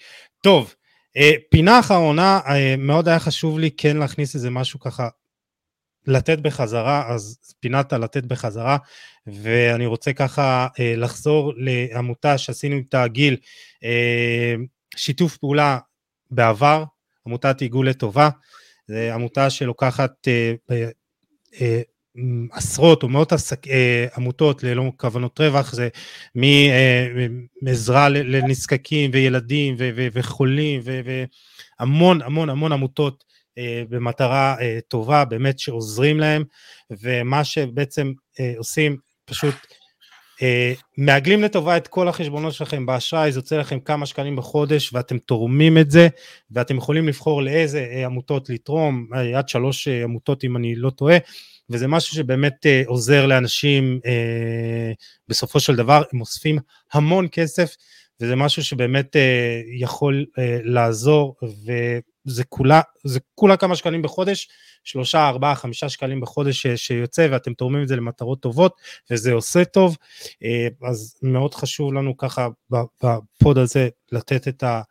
טוב, 0.42 0.74
אה, 1.16 1.30
פינה 1.50 1.80
אחרונה, 1.80 2.40
אה, 2.46 2.74
מאוד 2.78 3.08
היה 3.08 3.18
חשוב 3.18 3.58
לי 3.58 3.70
כן 3.76 3.96
להכניס 3.96 4.34
איזה 4.34 4.50
משהו 4.50 4.80
ככה 4.80 5.08
לתת 6.06 6.38
בחזרה, 6.38 7.08
אז 7.08 7.38
פינת 7.60 7.92
הלתת 7.92 8.24
בחזרה, 8.24 8.76
ואני 9.26 9.86
רוצה 9.86 10.12
ככה 10.12 10.66
אה, 10.80 10.94
לחזור 10.96 11.52
לעמותה 11.56 12.38
שעשינו 12.38 12.76
איתה 12.76 13.08
גיל 13.08 13.36
אה, 13.84 14.54
שיתוף 14.96 15.36
פעולה 15.36 15.78
בעבר, 16.30 16.84
עמותת 17.26 17.60
עיגול 17.60 17.88
לטובה, 17.88 18.28
זו 18.90 18.96
עמותה 18.96 19.50
שלוקחת 19.50 20.28
אה, 20.28 20.54
אה, 21.60 21.82
עשרות 22.52 23.02
או 23.02 23.08
מאות 23.08 23.32
אה, 23.70 24.06
עמותות 24.16 24.62
ללא 24.62 24.92
כוונות 24.96 25.40
רווח, 25.40 25.72
זה 25.72 25.88
מעזרה 27.62 28.08
לנזקקים 28.08 29.10
וילדים 29.14 29.74
וחולים 30.12 30.80
והמון 31.80 32.22
המון 32.22 32.50
המון 32.50 32.72
עמותות 32.72 33.24
במטרה 33.88 34.56
טובה, 34.88 35.24
באמת 35.24 35.58
שעוזרים 35.58 36.20
להם, 36.20 36.44
ומה 36.90 37.44
שבעצם 37.44 38.12
עושים, 38.58 38.96
פשוט 39.24 39.54
מעגלים 40.96 41.42
לטובה 41.42 41.76
את 41.76 41.88
כל 41.88 42.08
החשבונות 42.08 42.52
שלכם 42.52 42.86
באשראי, 42.86 43.32
זה 43.32 43.38
יוצא 43.38 43.58
לכם 43.58 43.80
כמה 43.80 44.06
שקלים 44.06 44.36
בחודש 44.36 44.92
ואתם 44.92 45.18
תורמים 45.18 45.78
את 45.78 45.90
זה, 45.90 46.08
ואתם 46.50 46.76
יכולים 46.76 47.08
לבחור 47.08 47.42
לאיזה 47.42 48.02
עמותות 48.04 48.50
לתרום, 48.50 49.08
עד 49.36 49.48
שלוש 49.48 49.88
עמותות 49.88 50.44
אם 50.44 50.56
אני 50.56 50.74
לא 50.74 50.90
טועה, 50.90 51.16
וזה 51.70 51.86
משהו 51.88 52.14
שבאמת 52.14 52.66
עוזר 52.86 53.26
לאנשים 53.26 54.00
בסופו 55.28 55.60
של 55.60 55.76
דבר, 55.76 56.02
הם 56.12 56.20
אוספים 56.20 56.58
המון 56.92 57.28
כסף, 57.32 57.76
וזה 58.20 58.36
משהו 58.36 58.64
שבאמת 58.64 59.16
יכול 59.78 60.26
לעזור, 60.64 61.34
זה 62.24 62.44
כולה, 62.44 62.80
זה 63.04 63.20
כולה 63.34 63.56
כמה 63.56 63.76
שקלים 63.76 64.02
בחודש, 64.02 64.48
שלושה, 64.84 65.28
ארבעה, 65.28 65.54
חמישה 65.54 65.88
שקלים 65.88 66.20
בחודש 66.20 66.66
שיוצא 66.66 67.28
ואתם 67.30 67.54
תורמים 67.54 67.82
את 67.82 67.88
זה 67.88 67.96
למטרות 67.96 68.40
טובות 68.40 68.76
וזה 69.10 69.32
עושה 69.32 69.64
טוב, 69.64 69.96
אה, 70.44 70.68
אז 70.88 71.16
מאוד 71.22 71.54
חשוב 71.54 71.92
לנו 71.92 72.16
ככה 72.16 72.48
בפוד 72.70 73.58
הזה 73.58 73.88
לתת 74.12 74.48
את 74.48 74.62
ה... 74.62 74.82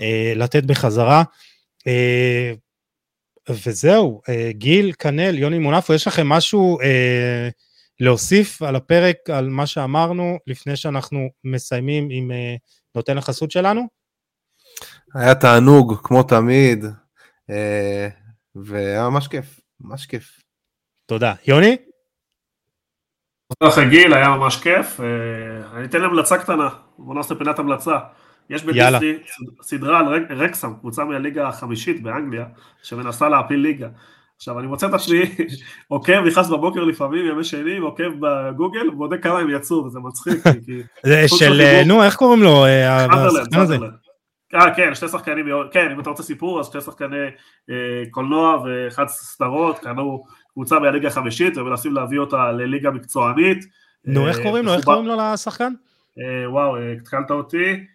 אה, 0.00 0.32
לתת 0.36 0.64
בחזרה. 0.64 1.22
אה, 1.86 2.52
וזהו, 3.48 4.20
גיל, 4.50 4.92
כנל, 4.98 5.38
יוני 5.38 5.58
מונפו, 5.58 5.94
יש 5.94 6.06
לכם 6.06 6.28
משהו 6.28 6.78
להוסיף 8.00 8.62
על 8.62 8.76
הפרק, 8.76 9.16
על 9.30 9.48
מה 9.48 9.66
שאמרנו, 9.66 10.38
לפני 10.46 10.76
שאנחנו 10.76 11.28
מסיימים 11.44 12.08
עם 12.10 12.30
נותן 12.94 13.18
החסות 13.18 13.50
שלנו? 13.50 14.01
היה 15.14 15.34
תענוג, 15.34 15.94
כמו 16.02 16.22
תמיד, 16.22 16.84
אה, 17.50 18.08
והיה 18.54 19.08
ממש 19.08 19.28
כיף, 19.28 19.60
ממש 19.80 20.06
כיף. 20.06 20.40
תודה. 21.06 21.34
יוני? 21.46 21.76
תודה 23.58 23.72
לך 23.72 23.90
גיל, 23.90 24.14
היה 24.14 24.28
ממש 24.28 24.56
כיף. 24.56 25.00
אה, 25.00 25.76
אני 25.76 25.84
אתן 25.84 26.02
המלצה 26.02 26.38
קטנה, 26.38 26.68
בוא 26.98 27.14
נעשה 27.14 27.34
פינת 27.34 27.58
המלצה. 27.58 27.98
יש 28.50 28.64
בדיסני 28.64 29.18
סדרה 29.62 29.98
על 29.98 30.26
רקסם, 30.30 30.74
קבוצה 30.80 31.04
מהליגה 31.04 31.48
החמישית 31.48 32.02
באנגליה, 32.02 32.44
שמנסה 32.82 33.28
להפיל 33.28 33.60
ליגה. 33.60 33.88
עכשיו 34.36 34.58
אני 34.58 34.66
מוצא 34.66 34.86
את 34.86 34.94
עצמי 34.94 35.22
עוקב, 35.88 36.20
נכנס 36.26 36.48
בבוקר 36.48 36.84
לפעמים, 36.84 37.26
ימי 37.26 37.44
שני, 37.44 37.78
עוקב 37.78 38.10
בגוגל, 38.20 38.88
ובודק 38.88 39.22
כמה 39.22 39.38
הם 39.38 39.50
יצאו, 39.50 39.84
וזה 39.84 39.98
מצחיק. 39.98 40.44
זה 41.06 41.24
של, 41.26 41.82
נו, 41.86 42.04
איך 42.04 42.16
קוראים 42.16 42.42
לו? 42.42 42.64
סנדרלנד, 43.50 43.92
אה, 44.54 44.74
כן, 44.74 44.94
שתי 44.94 45.08
שחקנים, 45.08 45.46
כן, 45.72 45.90
אם 45.90 46.00
אתה 46.00 46.10
רוצה 46.10 46.22
סיפור, 46.22 46.60
אז 46.60 46.66
שתי 46.66 46.80
שחקני 46.80 47.26
אה, 47.70 47.74
קולנוע 48.10 48.64
ואחד 48.64 49.08
סדרות, 49.08 49.78
קנו 49.78 50.24
קבוצה 50.52 50.78
מהליגה 50.78 51.08
החמישית 51.08 51.56
ומנסים 51.56 51.94
להביא 51.94 52.18
אותה 52.18 52.52
לליגה 52.52 52.90
מקצוענית. 52.90 53.64
נו, 54.04 54.28
איך 54.28 54.38
אה, 54.38 54.42
קוראים 54.42 54.64
לו? 54.64 54.74
איך 54.74 54.84
קוראים 54.84 55.06
לו 55.06 55.14
לשחקן? 55.16 55.72
אה, 56.18 56.50
וואו, 56.50 56.76
התקלת 56.78 57.30
אותי. 57.30 57.86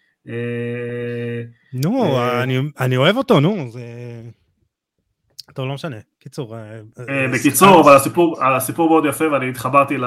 נו, 1.74 2.18
אני 2.80 2.98
אוהב 2.98 3.18
אותו, 3.18 3.40
נו. 3.40 3.68
טוב, 5.54 5.68
לא 5.68 5.74
משנה. 5.74 5.98
קיצור. 6.20 6.56
בקיצור, 7.34 7.82
אבל 7.82 7.96
הסיפור 8.56 8.90
מאוד 8.90 9.06
יפה, 9.06 9.32
ואני 9.32 9.50
התחברתי 9.50 9.98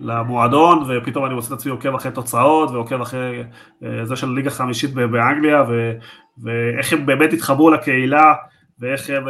למועדון, 0.00 0.84
ופתאום 0.88 1.26
אני 1.26 1.34
מוצא 1.34 1.54
את 1.54 1.58
עצמי 1.58 1.72
עוקב 1.72 1.94
אחרי 1.94 2.12
תוצאות, 2.12 2.70
ועוקב 2.70 3.00
אחרי 3.00 3.42
זה 4.02 4.16
של 4.16 4.28
ליגה 4.28 4.50
חמישית 4.50 4.94
באנגליה, 4.94 5.64
ואיך 6.42 6.92
הם 6.92 7.06
באמת 7.06 7.32
התחברו 7.32 7.70
לקהילה, 7.70 8.34
ואיך 8.78 9.10
הם... 9.10 9.24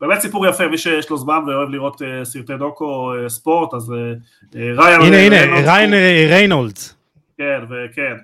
באמת 0.00 0.20
סיפור 0.20 0.46
יפה, 0.46 0.68
מי 0.68 0.78
שיש 0.78 1.10
לו 1.10 1.16
זמן 1.16 1.38
ואוהב 1.46 1.68
לראות 1.68 2.02
סרטי 2.22 2.56
דוקו 2.56 3.12
ספורט, 3.28 3.74
אז 3.74 3.94
ריין... 4.54 5.14
הנה, 5.14 5.36
ריין 5.72 5.94
ריינולדס. 6.28 6.96
כן, 7.38 7.60
וכן. 7.70 8.14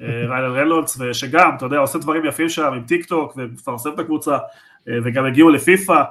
ריין 0.00 0.60
ריינולדס, 0.60 0.98
שגם, 1.12 1.50
אתה 1.56 1.66
יודע, 1.66 1.78
עושה 1.78 1.98
דברים 1.98 2.24
יפים 2.24 2.48
שם 2.48 2.72
עם 2.72 2.82
טיק 2.82 3.06
טוק, 3.06 3.34
ומפרסם 3.36 3.90
את 3.94 3.98
הקבוצה, 3.98 4.38
וגם 5.04 5.26
הגיעו 5.26 5.50
לפיפא. 5.50 6.02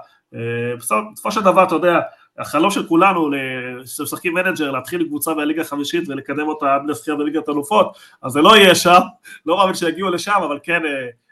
בסופו 0.77 1.31
של 1.31 1.41
דבר, 1.41 1.64
אתה 1.64 1.76
יודע, 1.76 1.99
החלום 2.38 2.72
של 2.72 2.88
כולנו, 2.88 3.30
שמשחקים 3.85 4.34
manager, 4.34 4.72
להתחיל 4.72 5.02
עם 5.02 5.07
קבוצה 5.07 5.34
מהליגה 5.34 5.61
החמישית 5.61 6.10
ולקדם 6.10 6.47
אותה 6.47 6.76
עד 6.76 6.81
לזכייה 6.88 7.18
בליגת 7.18 7.49
אלופות, 7.49 7.97
אז 8.22 8.31
זה 8.31 8.41
לא 8.41 8.57
יהיה 8.57 8.76
שם, 8.76 8.99
לא 9.45 9.57
מאמין 9.57 9.73
שיגיעו 9.73 10.10
לשם, 10.10 10.39
אבל 10.47 10.60
כן, 10.64 10.81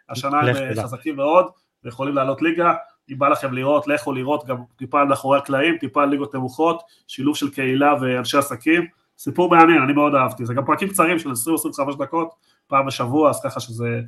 השנה 0.09 0.39
הם 0.39 0.55
חזקים 0.83 1.15
מאוד, 1.15 1.45
ויכולים 1.83 2.15
לעלות 2.15 2.41
ליגה. 2.41 2.73
אם 3.11 3.19
בא 3.19 3.27
לכם 3.27 3.53
לראות, 3.53 3.87
לכו 3.87 4.13
לראות 4.13 4.45
גם 4.45 4.57
טיפה 4.75 5.05
מאחורי 5.05 5.37
הקלעים, 5.37 5.77
טיפה 5.77 6.05
ליגות 6.05 6.35
נמוכות, 6.35 6.81
שילוב 7.07 7.35
של 7.35 7.49
קהילה 7.49 7.93
ואנשי 8.01 8.37
עסקים. 8.37 8.85
סיפור 9.17 9.49
מעניין, 9.49 9.81
אני 9.81 9.93
מאוד 9.93 10.15
אהבתי, 10.15 10.45
זה 10.45 10.53
גם 10.53 10.65
פרקים 10.65 10.87
קצרים 10.87 11.19
של 11.19 11.29
20-25 11.29 11.97
דקות, 11.99 12.29
פעם 12.67 12.85
בשבוע, 12.85 13.29
אז 13.29 13.41
ככה 13.43 13.59
שזה 13.59 14.01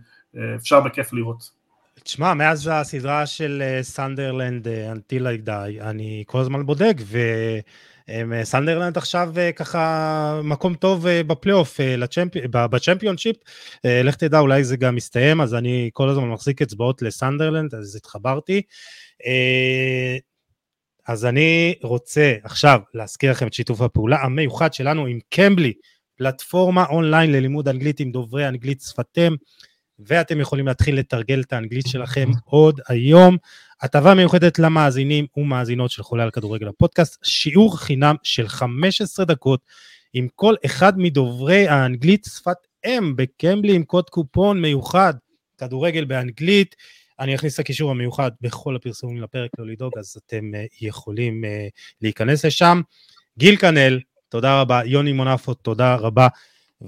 אפשר 0.56 0.80
בכיף 0.82 1.14
לראות. 1.14 1.65
תשמע, 2.06 2.34
מאז 2.34 2.69
הסדרה 2.73 3.26
של 3.26 3.80
סנדרלנד, 3.82 4.68
Until 4.68 5.22
I 5.22 5.48
Die, 5.48 5.82
אני 5.82 6.23
כל 6.27 6.40
הזמן 6.40 6.65
בודק, 6.65 6.94
וסנדרלנד 8.30 8.98
עכשיו 8.98 9.34
ככה 9.56 10.41
מקום 10.44 10.76
טוב 10.76 11.06
בפלייאוף, 11.27 11.80
בצ'מפיונשיפ, 12.52 13.36
לך 13.84 14.15
תדע, 14.15 14.40
אולי 14.40 14.64
זה 14.64 14.77
גם 14.77 14.95
מסתיים, 14.95 15.41
אז 15.41 15.53
אני 15.53 15.90
כל 15.94 16.10
הזמן 16.10 16.30
מחזיק 16.30 16.61
אצבעות 16.61 17.02
לסנדרלנד, 17.02 17.76
אז 17.76 17.95
התחברתי. 17.95 18.61
אז 21.07 21.26
אני 21.26 21.76
רוצה 21.84 22.34
עכשיו 22.44 22.80
להזכיר 22.94 23.32
לכם 23.32 23.48
את 23.48 23.53
שיתוף 23.53 23.82
הפעולה 23.82 24.18
המיוחד 24.18 24.73
שלנו 24.73 25.06
עם 25.06 25.19
קמבלי, 25.30 25.73
פלטפורמה 26.18 26.86
אונליין 26.86 27.32
ללימוד 27.32 27.68
אנגלית 27.68 27.99
עם 27.99 28.11
דוברי 28.11 28.48
אנגלית 28.48 28.82
שפתם, 28.82 29.34
ואתם 30.00 30.40
יכולים 30.40 30.68
להתחיל 30.68 31.00
לתרגל 31.00 31.42
את 31.42 31.54
האנגלית 31.54 31.88
שלכם 31.88 32.30
עוד 32.44 32.82
היום. 32.88 33.38
הטבה 33.82 34.14
מיוחדת 34.14 34.60
למאזינים 34.60 35.26
ומאזינות 35.38 35.92
של 35.92 36.04
חולה 36.04 36.24
על 36.24 36.32
כדורגל 36.32 36.68
הפודקאסט, 36.68 37.20
שיעור 37.24 37.80
חינם 37.80 38.16
של 38.24 38.48
15 38.48 39.26
דקות 39.26 39.60
עם 40.14 40.28
כל 40.36 40.56
אחד 40.66 40.94
מדוברי 41.00 41.68
האנגלית 41.68 42.28
שפת 42.36 42.58
אם 42.86 43.16
בקמבלי 43.16 43.76
עם 43.76 43.84
קוד 43.84 44.10
קופון 44.10 44.62
מיוחד, 44.62 45.14
כדורגל 45.58 46.06
באנגלית. 46.06 46.76
אני 47.20 47.36
אכניס 47.36 47.54
את 47.54 47.60
הקישור 47.60 47.92
המיוחד 47.92 48.32
בכל 48.42 48.76
הפרסומים 48.76 49.22
לפרק, 49.22 49.52
לא 49.60 49.68
לדאוג, 49.68 49.94
אז 49.98 50.18
אתם 50.26 50.52
יכולים 50.82 51.44
להיכנס 52.02 52.46
לשם. 52.46 52.82
גיל 53.38 53.56
כנל, 53.58 54.00
תודה 54.30 54.62
רבה, 54.62 54.82
יוני 54.86 55.12
מונפו, 55.12 55.54
תודה 55.54 55.96
רבה, 55.96 56.28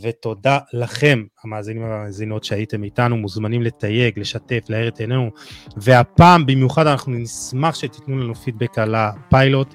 ותודה 0.01 0.59
לכם, 0.73 1.23
המאזינים 1.43 1.83
והמאזינות 1.83 2.43
שהייתם 2.43 2.83
איתנו, 2.83 3.17
מוזמנים 3.17 3.61
לתייג, 3.61 4.19
לשתף, 4.19 4.65
להאר 4.69 4.87
את 4.87 4.99
עינינו, 4.99 5.29
והפעם 5.77 6.45
במיוחד 6.45 6.87
אנחנו 6.87 7.11
נשמח 7.11 7.75
שתיתנו 7.75 8.19
לנו 8.19 8.35
פידבק 8.35 8.79
על 8.79 8.95
הפיילוט, 8.95 9.73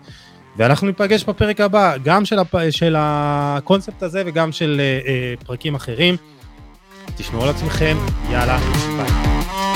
ואנחנו 0.57 0.87
ניפגש 0.87 1.25
בפרק 1.25 1.61
הבא, 1.61 1.97
גם 2.05 2.25
של, 2.25 2.39
הפ... 2.39 2.55
של 2.71 2.95
הקונספט 2.99 4.03
הזה 4.03 4.23
וגם 4.27 4.53
של 4.53 4.81
uh, 5.41 5.45
פרקים 5.45 5.75
אחרים. 5.75 6.17
תשמעו 7.17 7.43
על 7.43 7.49
עצמכם, 7.49 7.97
יאללה, 8.31 8.59
ביי. 8.97 9.72